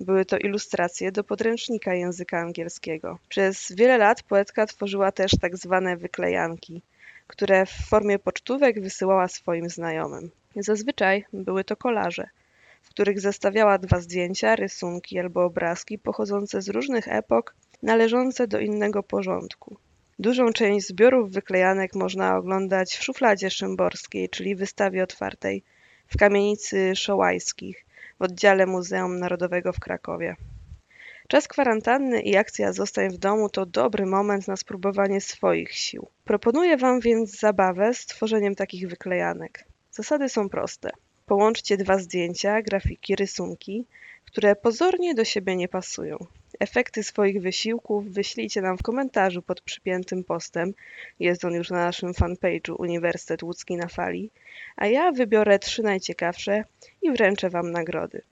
Były 0.00 0.24
to 0.24 0.38
ilustracje 0.38 1.12
do 1.12 1.24
podręcznika 1.24 1.94
języka 1.94 2.38
angielskiego. 2.38 3.18
Przez 3.28 3.72
wiele 3.72 3.98
lat 3.98 4.22
poetka 4.22 4.66
tworzyła 4.66 5.12
też 5.12 5.32
tak 5.40 5.56
zwane 5.56 5.96
wyklejanki, 5.96 6.82
które 7.26 7.66
w 7.66 7.70
formie 7.70 8.18
pocztówek 8.18 8.80
wysyłała 8.80 9.28
swoim 9.28 9.68
znajomym. 9.68 10.30
Zazwyczaj 10.56 11.24
były 11.32 11.64
to 11.64 11.76
kolaże, 11.76 12.28
w 12.82 12.88
których 12.88 13.20
zestawiała 13.20 13.78
dwa 13.78 14.00
zdjęcia, 14.00 14.56
rysunki 14.56 15.18
albo 15.18 15.44
obrazki 15.44 15.98
pochodzące 15.98 16.62
z 16.62 16.68
różnych 16.68 17.08
epok, 17.08 17.54
należące 17.82 18.46
do 18.46 18.60
innego 18.60 19.02
porządku. 19.02 19.76
Dużą 20.18 20.52
część 20.52 20.86
zbiorów 20.86 21.30
wyklejanek 21.30 21.94
można 21.94 22.36
oglądać 22.36 22.96
w 22.96 23.02
szufladzie 23.02 23.50
szymborskiej, 23.50 24.28
czyli 24.28 24.56
wystawie 24.56 25.02
otwartej 25.02 25.62
w 26.06 26.16
kamienicy 26.16 26.96
Szołajskich 26.96 27.86
w 28.18 28.22
oddziale 28.22 28.66
Muzeum 28.66 29.18
Narodowego 29.18 29.72
w 29.72 29.80
Krakowie. 29.80 30.36
Czas 31.28 31.48
kwarantanny 31.48 32.20
i 32.20 32.36
akcja 32.36 32.72
Zostań 32.72 33.10
w 33.10 33.18
domu 33.18 33.48
to 33.48 33.66
dobry 33.66 34.06
moment 34.06 34.48
na 34.48 34.56
spróbowanie 34.56 35.20
swoich 35.20 35.72
sił. 35.72 36.08
Proponuję 36.24 36.76
Wam 36.76 37.00
więc 37.00 37.38
zabawę 37.38 37.94
z 37.94 38.06
tworzeniem 38.06 38.54
takich 38.54 38.88
wyklejanek. 38.88 39.64
Zasady 39.90 40.28
są 40.28 40.48
proste. 40.48 40.90
Połączcie 41.26 41.76
dwa 41.76 41.98
zdjęcia, 41.98 42.62
grafiki, 42.62 43.16
rysunki, 43.16 43.86
które 44.26 44.56
pozornie 44.56 45.14
do 45.14 45.24
siebie 45.24 45.56
nie 45.56 45.68
pasują. 45.68 46.16
Efekty 46.60 47.02
swoich 47.02 47.42
wysiłków 47.42 48.08
wyślijcie 48.08 48.62
nam 48.62 48.78
w 48.78 48.82
komentarzu 48.82 49.42
pod 49.42 49.60
przypiętym 49.60 50.24
postem. 50.24 50.74
Jest 51.20 51.44
on 51.44 51.54
już 51.54 51.70
na 51.70 51.84
naszym 51.84 52.12
fanpage'u 52.12 52.74
Uniwersytet 52.78 53.42
Łódzki 53.42 53.76
na 53.76 53.88
fali, 53.88 54.30
a 54.76 54.86
ja 54.86 55.12
wybiorę 55.12 55.58
trzy 55.58 55.82
najciekawsze 55.82 56.64
i 57.02 57.10
wręczę 57.10 57.50
Wam 57.50 57.70
nagrody. 57.70 58.22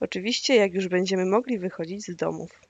Oczywiście, 0.00 0.56
jak 0.56 0.74
już 0.74 0.88
będziemy 0.88 1.26
mogli 1.26 1.58
wychodzić 1.58 2.06
z 2.06 2.16
domów. 2.16 2.69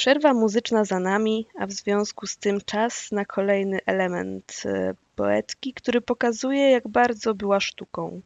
Przerwa 0.00 0.34
muzyczna 0.34 0.84
za 0.84 1.00
nami, 1.00 1.46
a 1.58 1.66
w 1.66 1.72
związku 1.72 2.26
z 2.26 2.36
tym 2.36 2.60
czas 2.60 3.12
na 3.12 3.24
kolejny 3.24 3.78
element 3.86 4.62
e, 4.64 4.94
poetki, 5.16 5.74
który 5.74 6.00
pokazuje, 6.00 6.70
jak 6.70 6.88
bardzo 6.88 7.34
była 7.34 7.60
sztuką. 7.60 8.20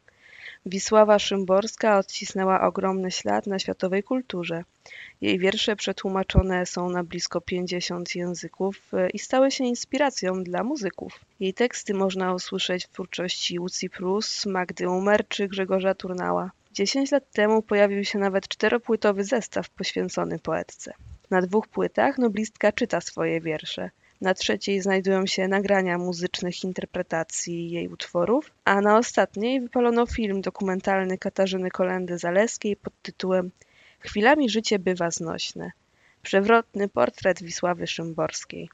Wisława 0.65 1.19
Szymborska 1.19 1.97
odcisnęła 1.97 2.61
ogromny 2.61 3.11
ślad 3.11 3.47
na 3.47 3.59
światowej 3.59 4.03
kulturze. 4.03 4.63
Jej 5.21 5.39
wiersze 5.39 5.75
przetłumaczone 5.75 6.65
są 6.65 6.89
na 6.89 7.03
blisko 7.03 7.41
50 7.41 8.15
języków 8.15 8.93
e, 8.93 9.09
i 9.09 9.19
stały 9.19 9.51
się 9.51 9.63
inspiracją 9.63 10.43
dla 10.43 10.63
muzyków. 10.63 11.19
Jej 11.39 11.53
teksty 11.53 11.93
można 11.93 12.33
usłyszeć 12.33 12.85
w 12.85 12.89
twórczości 12.89 13.55
Lucy 13.55 13.89
Prus, 13.89 14.45
Magdy 14.45 14.89
Umer 14.89 15.27
czy 15.27 15.47
Grzegorza 15.47 15.95
Turnała. 15.95 16.51
10 16.71 17.11
lat 17.11 17.31
temu 17.31 17.61
pojawił 17.61 18.03
się 18.03 18.19
nawet 18.19 18.47
czteropłytowy 18.47 19.23
zestaw 19.23 19.69
poświęcony 19.69 20.39
poetce. 20.39 20.93
Na 21.31 21.41
dwóch 21.41 21.67
płytach 21.67 22.17
noblistka 22.17 22.71
czyta 22.71 23.01
swoje 23.01 23.41
wiersze. 23.41 23.89
Na 24.21 24.33
trzeciej 24.33 24.81
znajdują 24.81 25.25
się 25.25 25.47
nagrania 25.47 25.97
muzycznych 25.97 26.63
interpretacji 26.63 27.71
jej 27.71 27.87
utworów, 27.87 28.51
a 28.65 28.81
na 28.81 28.97
ostatniej 28.97 29.61
wypalono 29.61 30.05
film 30.05 30.41
dokumentalny 30.41 31.17
Katarzyny 31.17 31.69
Kolendy-Zaleskiej 31.69 32.75
pod 32.75 32.93
tytułem 33.01 33.51
Chwilami 33.99 34.49
życie 34.49 34.79
bywa 34.79 35.11
znośne. 35.11 35.71
Przewrotny 36.21 36.89
portret 36.89 37.43
Wisławy 37.43 37.87
Szymborskiej. 37.87 38.69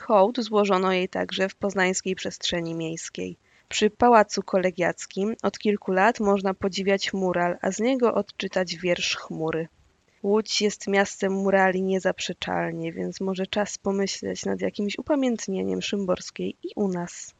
Hołd 0.00 0.40
złożono 0.40 0.92
jej 0.92 1.08
także 1.08 1.48
w 1.48 1.54
poznańskiej 1.54 2.14
przestrzeni 2.14 2.74
miejskiej. 2.74 3.36
Przy 3.68 3.90
Pałacu 3.90 4.42
Kolegiackim 4.42 5.36
od 5.42 5.58
kilku 5.58 5.92
lat 5.92 6.20
można 6.20 6.54
podziwiać 6.54 7.12
mural, 7.12 7.58
a 7.62 7.70
z 7.70 7.80
niego 7.80 8.14
odczytać 8.14 8.76
wiersz 8.76 9.16
chmury. 9.16 9.68
Łódź 10.22 10.62
jest 10.62 10.86
miastem 10.86 11.32
murali 11.32 11.82
niezaprzeczalnie, 11.82 12.92
więc 12.92 13.20
może 13.20 13.46
czas 13.46 13.78
pomyśleć 13.78 14.44
nad 14.44 14.60
jakimś 14.60 14.98
upamiętnieniem 14.98 15.82
Szymborskiej 15.82 16.56
i 16.62 16.68
u 16.76 16.88
nas. 16.88 17.34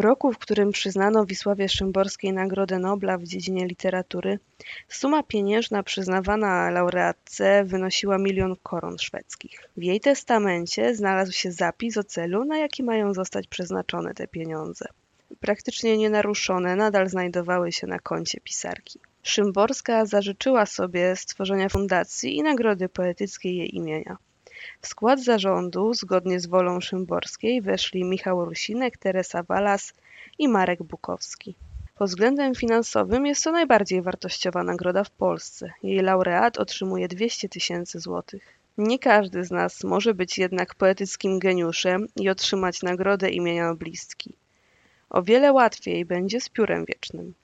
Roku, 0.00 0.32
w 0.32 0.38
którym 0.38 0.72
przyznano 0.72 1.26
Wisławie 1.26 1.68
Szymborskiej 1.68 2.32
Nagrodę 2.32 2.78
Nobla 2.78 3.18
w 3.18 3.24
dziedzinie 3.24 3.66
literatury, 3.66 4.38
suma 4.88 5.22
pieniężna 5.22 5.82
przyznawana 5.82 6.70
laureatce 6.70 7.64
wynosiła 7.64 8.18
milion 8.18 8.56
koron 8.62 8.98
szwedzkich. 8.98 9.68
W 9.76 9.82
jej 9.82 10.00
testamencie 10.00 10.94
znalazł 10.94 11.32
się 11.32 11.52
zapis 11.52 11.96
o 11.96 12.04
celu, 12.04 12.44
na 12.44 12.58
jaki 12.58 12.82
mają 12.82 13.14
zostać 13.14 13.46
przeznaczone 13.46 14.14
te 14.14 14.28
pieniądze. 14.28 14.86
Praktycznie 15.40 15.98
nienaruszone 15.98 16.76
nadal 16.76 17.08
znajdowały 17.08 17.72
się 17.72 17.86
na 17.86 17.98
koncie 17.98 18.40
pisarki. 18.40 19.00
Szymborska 19.22 20.06
zażyczyła 20.06 20.66
sobie 20.66 21.16
stworzenia 21.16 21.68
fundacji 21.68 22.36
i 22.36 22.42
nagrody 22.42 22.88
poetyckiej 22.88 23.56
jej 23.56 23.76
imienia. 23.76 24.16
W 24.82 24.86
skład 24.86 25.24
zarządu, 25.24 25.94
zgodnie 25.94 26.40
z 26.40 26.46
wolą 26.46 26.80
Szymborskiej, 26.80 27.62
weszli 27.62 28.04
Michał 28.04 28.44
Rusinek, 28.44 28.96
Teresa 28.96 29.42
Walas 29.42 29.92
i 30.38 30.48
Marek 30.48 30.82
Bukowski. 30.82 31.54
Pod 31.94 32.08
względem 32.08 32.54
finansowym 32.54 33.26
jest 33.26 33.44
to 33.44 33.52
najbardziej 33.52 34.02
wartościowa 34.02 34.62
nagroda 34.62 35.04
w 35.04 35.10
Polsce. 35.10 35.72
Jej 35.82 36.00
laureat 36.00 36.58
otrzymuje 36.58 37.08
200 37.08 37.48
tysięcy 37.48 38.00
złotych. 38.00 38.42
Nie 38.78 38.98
każdy 38.98 39.44
z 39.44 39.50
nas 39.50 39.84
może 39.84 40.14
być 40.14 40.38
jednak 40.38 40.74
poetyckim 40.74 41.38
geniuszem 41.38 42.06
i 42.16 42.28
otrzymać 42.28 42.82
nagrodę 42.82 43.30
imienia 43.30 43.68
noblistki. 43.68 44.36
O 45.10 45.22
wiele 45.22 45.52
łatwiej 45.52 46.04
będzie 46.04 46.40
z 46.40 46.48
piórem 46.48 46.84
wiecznym. 46.84 47.34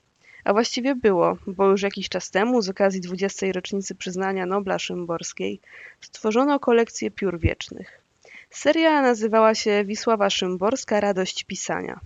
A 0.47 0.53
właściwie 0.53 0.95
było, 0.95 1.37
bo 1.47 1.69
już 1.69 1.81
jakiś 1.81 2.09
czas 2.09 2.31
temu, 2.31 2.61
z 2.61 2.69
okazji 2.69 3.01
20. 3.01 3.47
rocznicy 3.51 3.95
przyznania 3.95 4.45
Nobla 4.45 4.79
Szymborskiej, 4.79 5.59
stworzono 6.01 6.59
kolekcję 6.59 7.11
piór 7.11 7.39
wiecznych. 7.39 8.01
Seria 8.49 9.01
nazywała 9.01 9.55
się 9.55 9.83
Wisława 9.85 10.29
Szymborska 10.29 10.99
Radość 10.99 11.43
Pisania. 11.43 11.99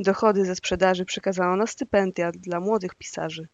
Dochody 0.00 0.44
ze 0.44 0.54
sprzedaży 0.54 1.04
przekazano 1.04 1.56
na 1.56 1.66
stypendia 1.66 2.32
dla 2.32 2.60
młodych 2.60 2.94
pisarzy. 2.94 3.48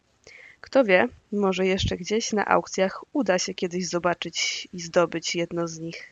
Kto 0.61 0.83
wie, 0.83 1.07
może 1.31 1.65
jeszcze 1.65 1.97
gdzieś 1.97 2.33
na 2.33 2.45
aukcjach 2.45 3.03
uda 3.13 3.39
się 3.39 3.53
kiedyś 3.53 3.89
zobaczyć 3.89 4.67
i 4.73 4.79
zdobyć 4.79 5.35
jedno 5.35 5.67
z 5.67 5.79
nich. 5.79 6.11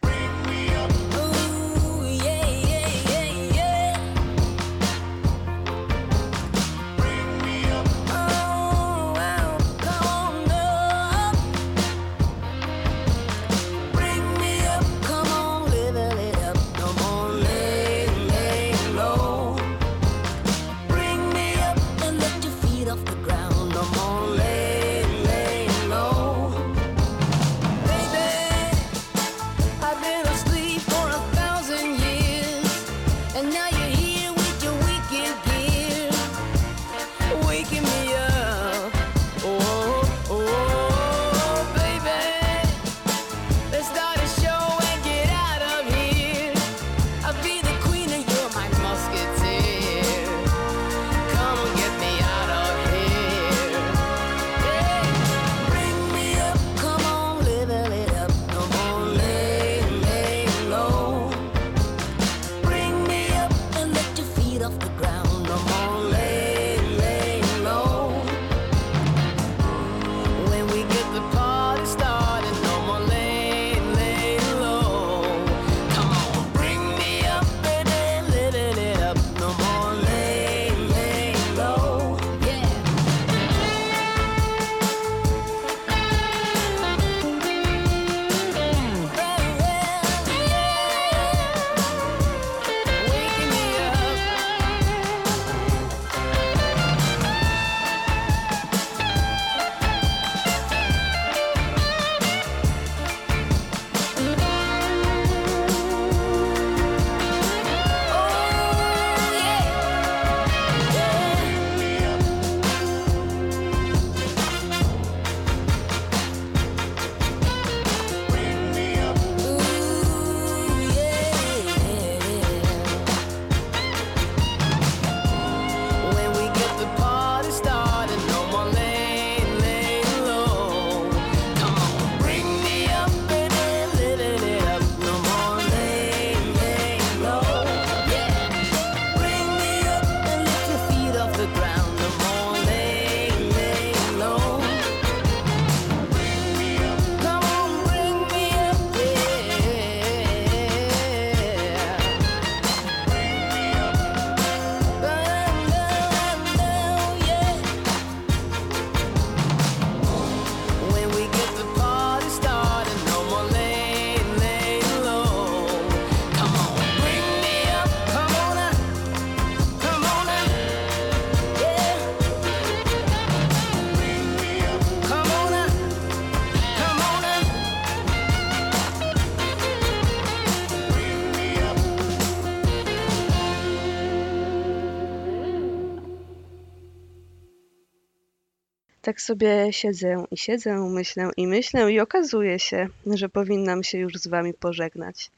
Tak 189.21 189.25
sobie 189.25 189.73
siedzę 189.73 190.23
i 190.31 190.37
siedzę, 190.37 190.79
myślę 190.89 191.29
i 191.37 191.47
myślę 191.47 191.91
i 191.91 191.99
okazuje 191.99 192.59
się, 192.59 192.87
że 193.05 193.29
powinnam 193.29 193.83
się 193.83 193.97
już 193.97 194.13
z 194.13 194.27
wami 194.27 194.53
pożegnać. 194.53 195.31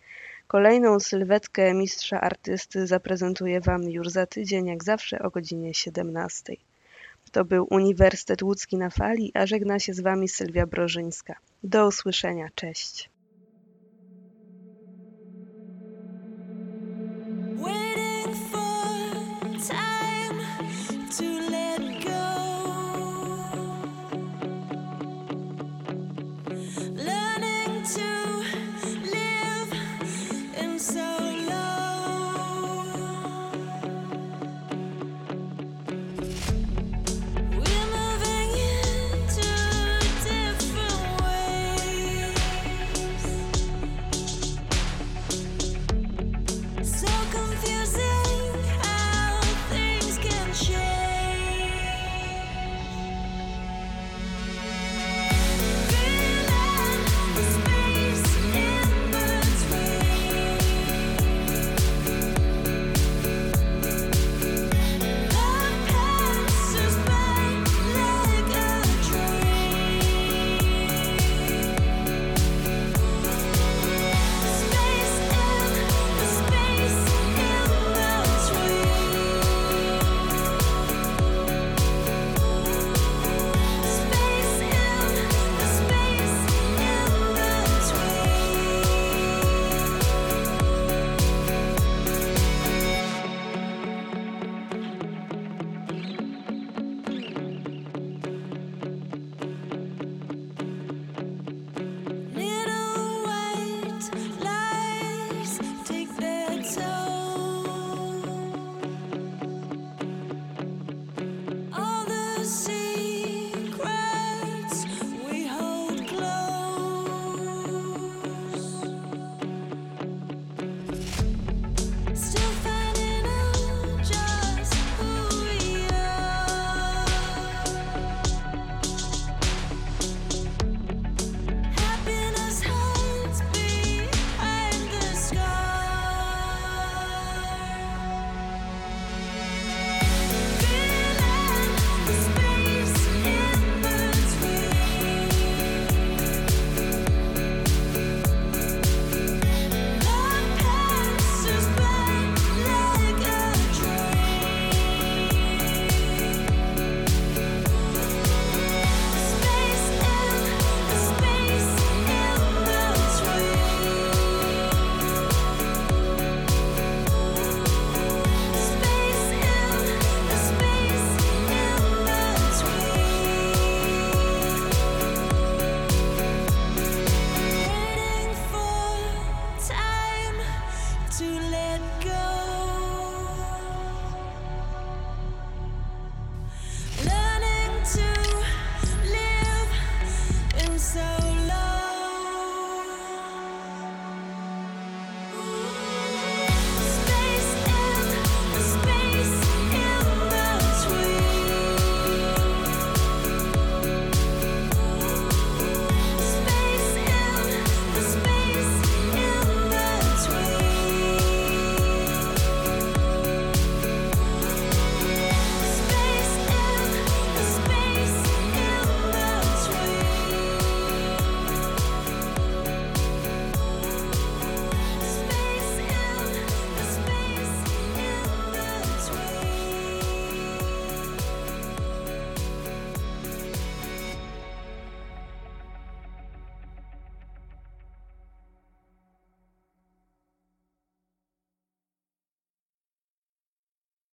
Kolejną 0.48 1.00
sylwetkę 1.00 1.74
mistrza 1.74 2.22
artysty 2.22 2.88
zaprezentuję 2.88 3.62
wam 3.62 3.84
już 3.84 4.10
za 4.10 4.26
tydzień, 4.26 4.68
jak 4.68 4.84
zawsze 4.84 5.20
o 5.20 5.30
godzinie 5.30 5.74
17. 5.74 6.54
To 7.32 7.46
był 7.46 7.68
Uniwersytet 7.70 8.44
Łódzki 8.44 8.78
na 8.78 8.90
fali, 8.90 9.32
a 9.34 9.46
żegna 9.46 9.80
się 9.80 9.94
z 9.94 10.00
wami 10.00 10.28
Sylwia 10.28 10.66
Brożyńska. 10.68 11.36
Do 11.64 11.88
usłyszenia, 11.88 12.48
cześć. 12.56 13.10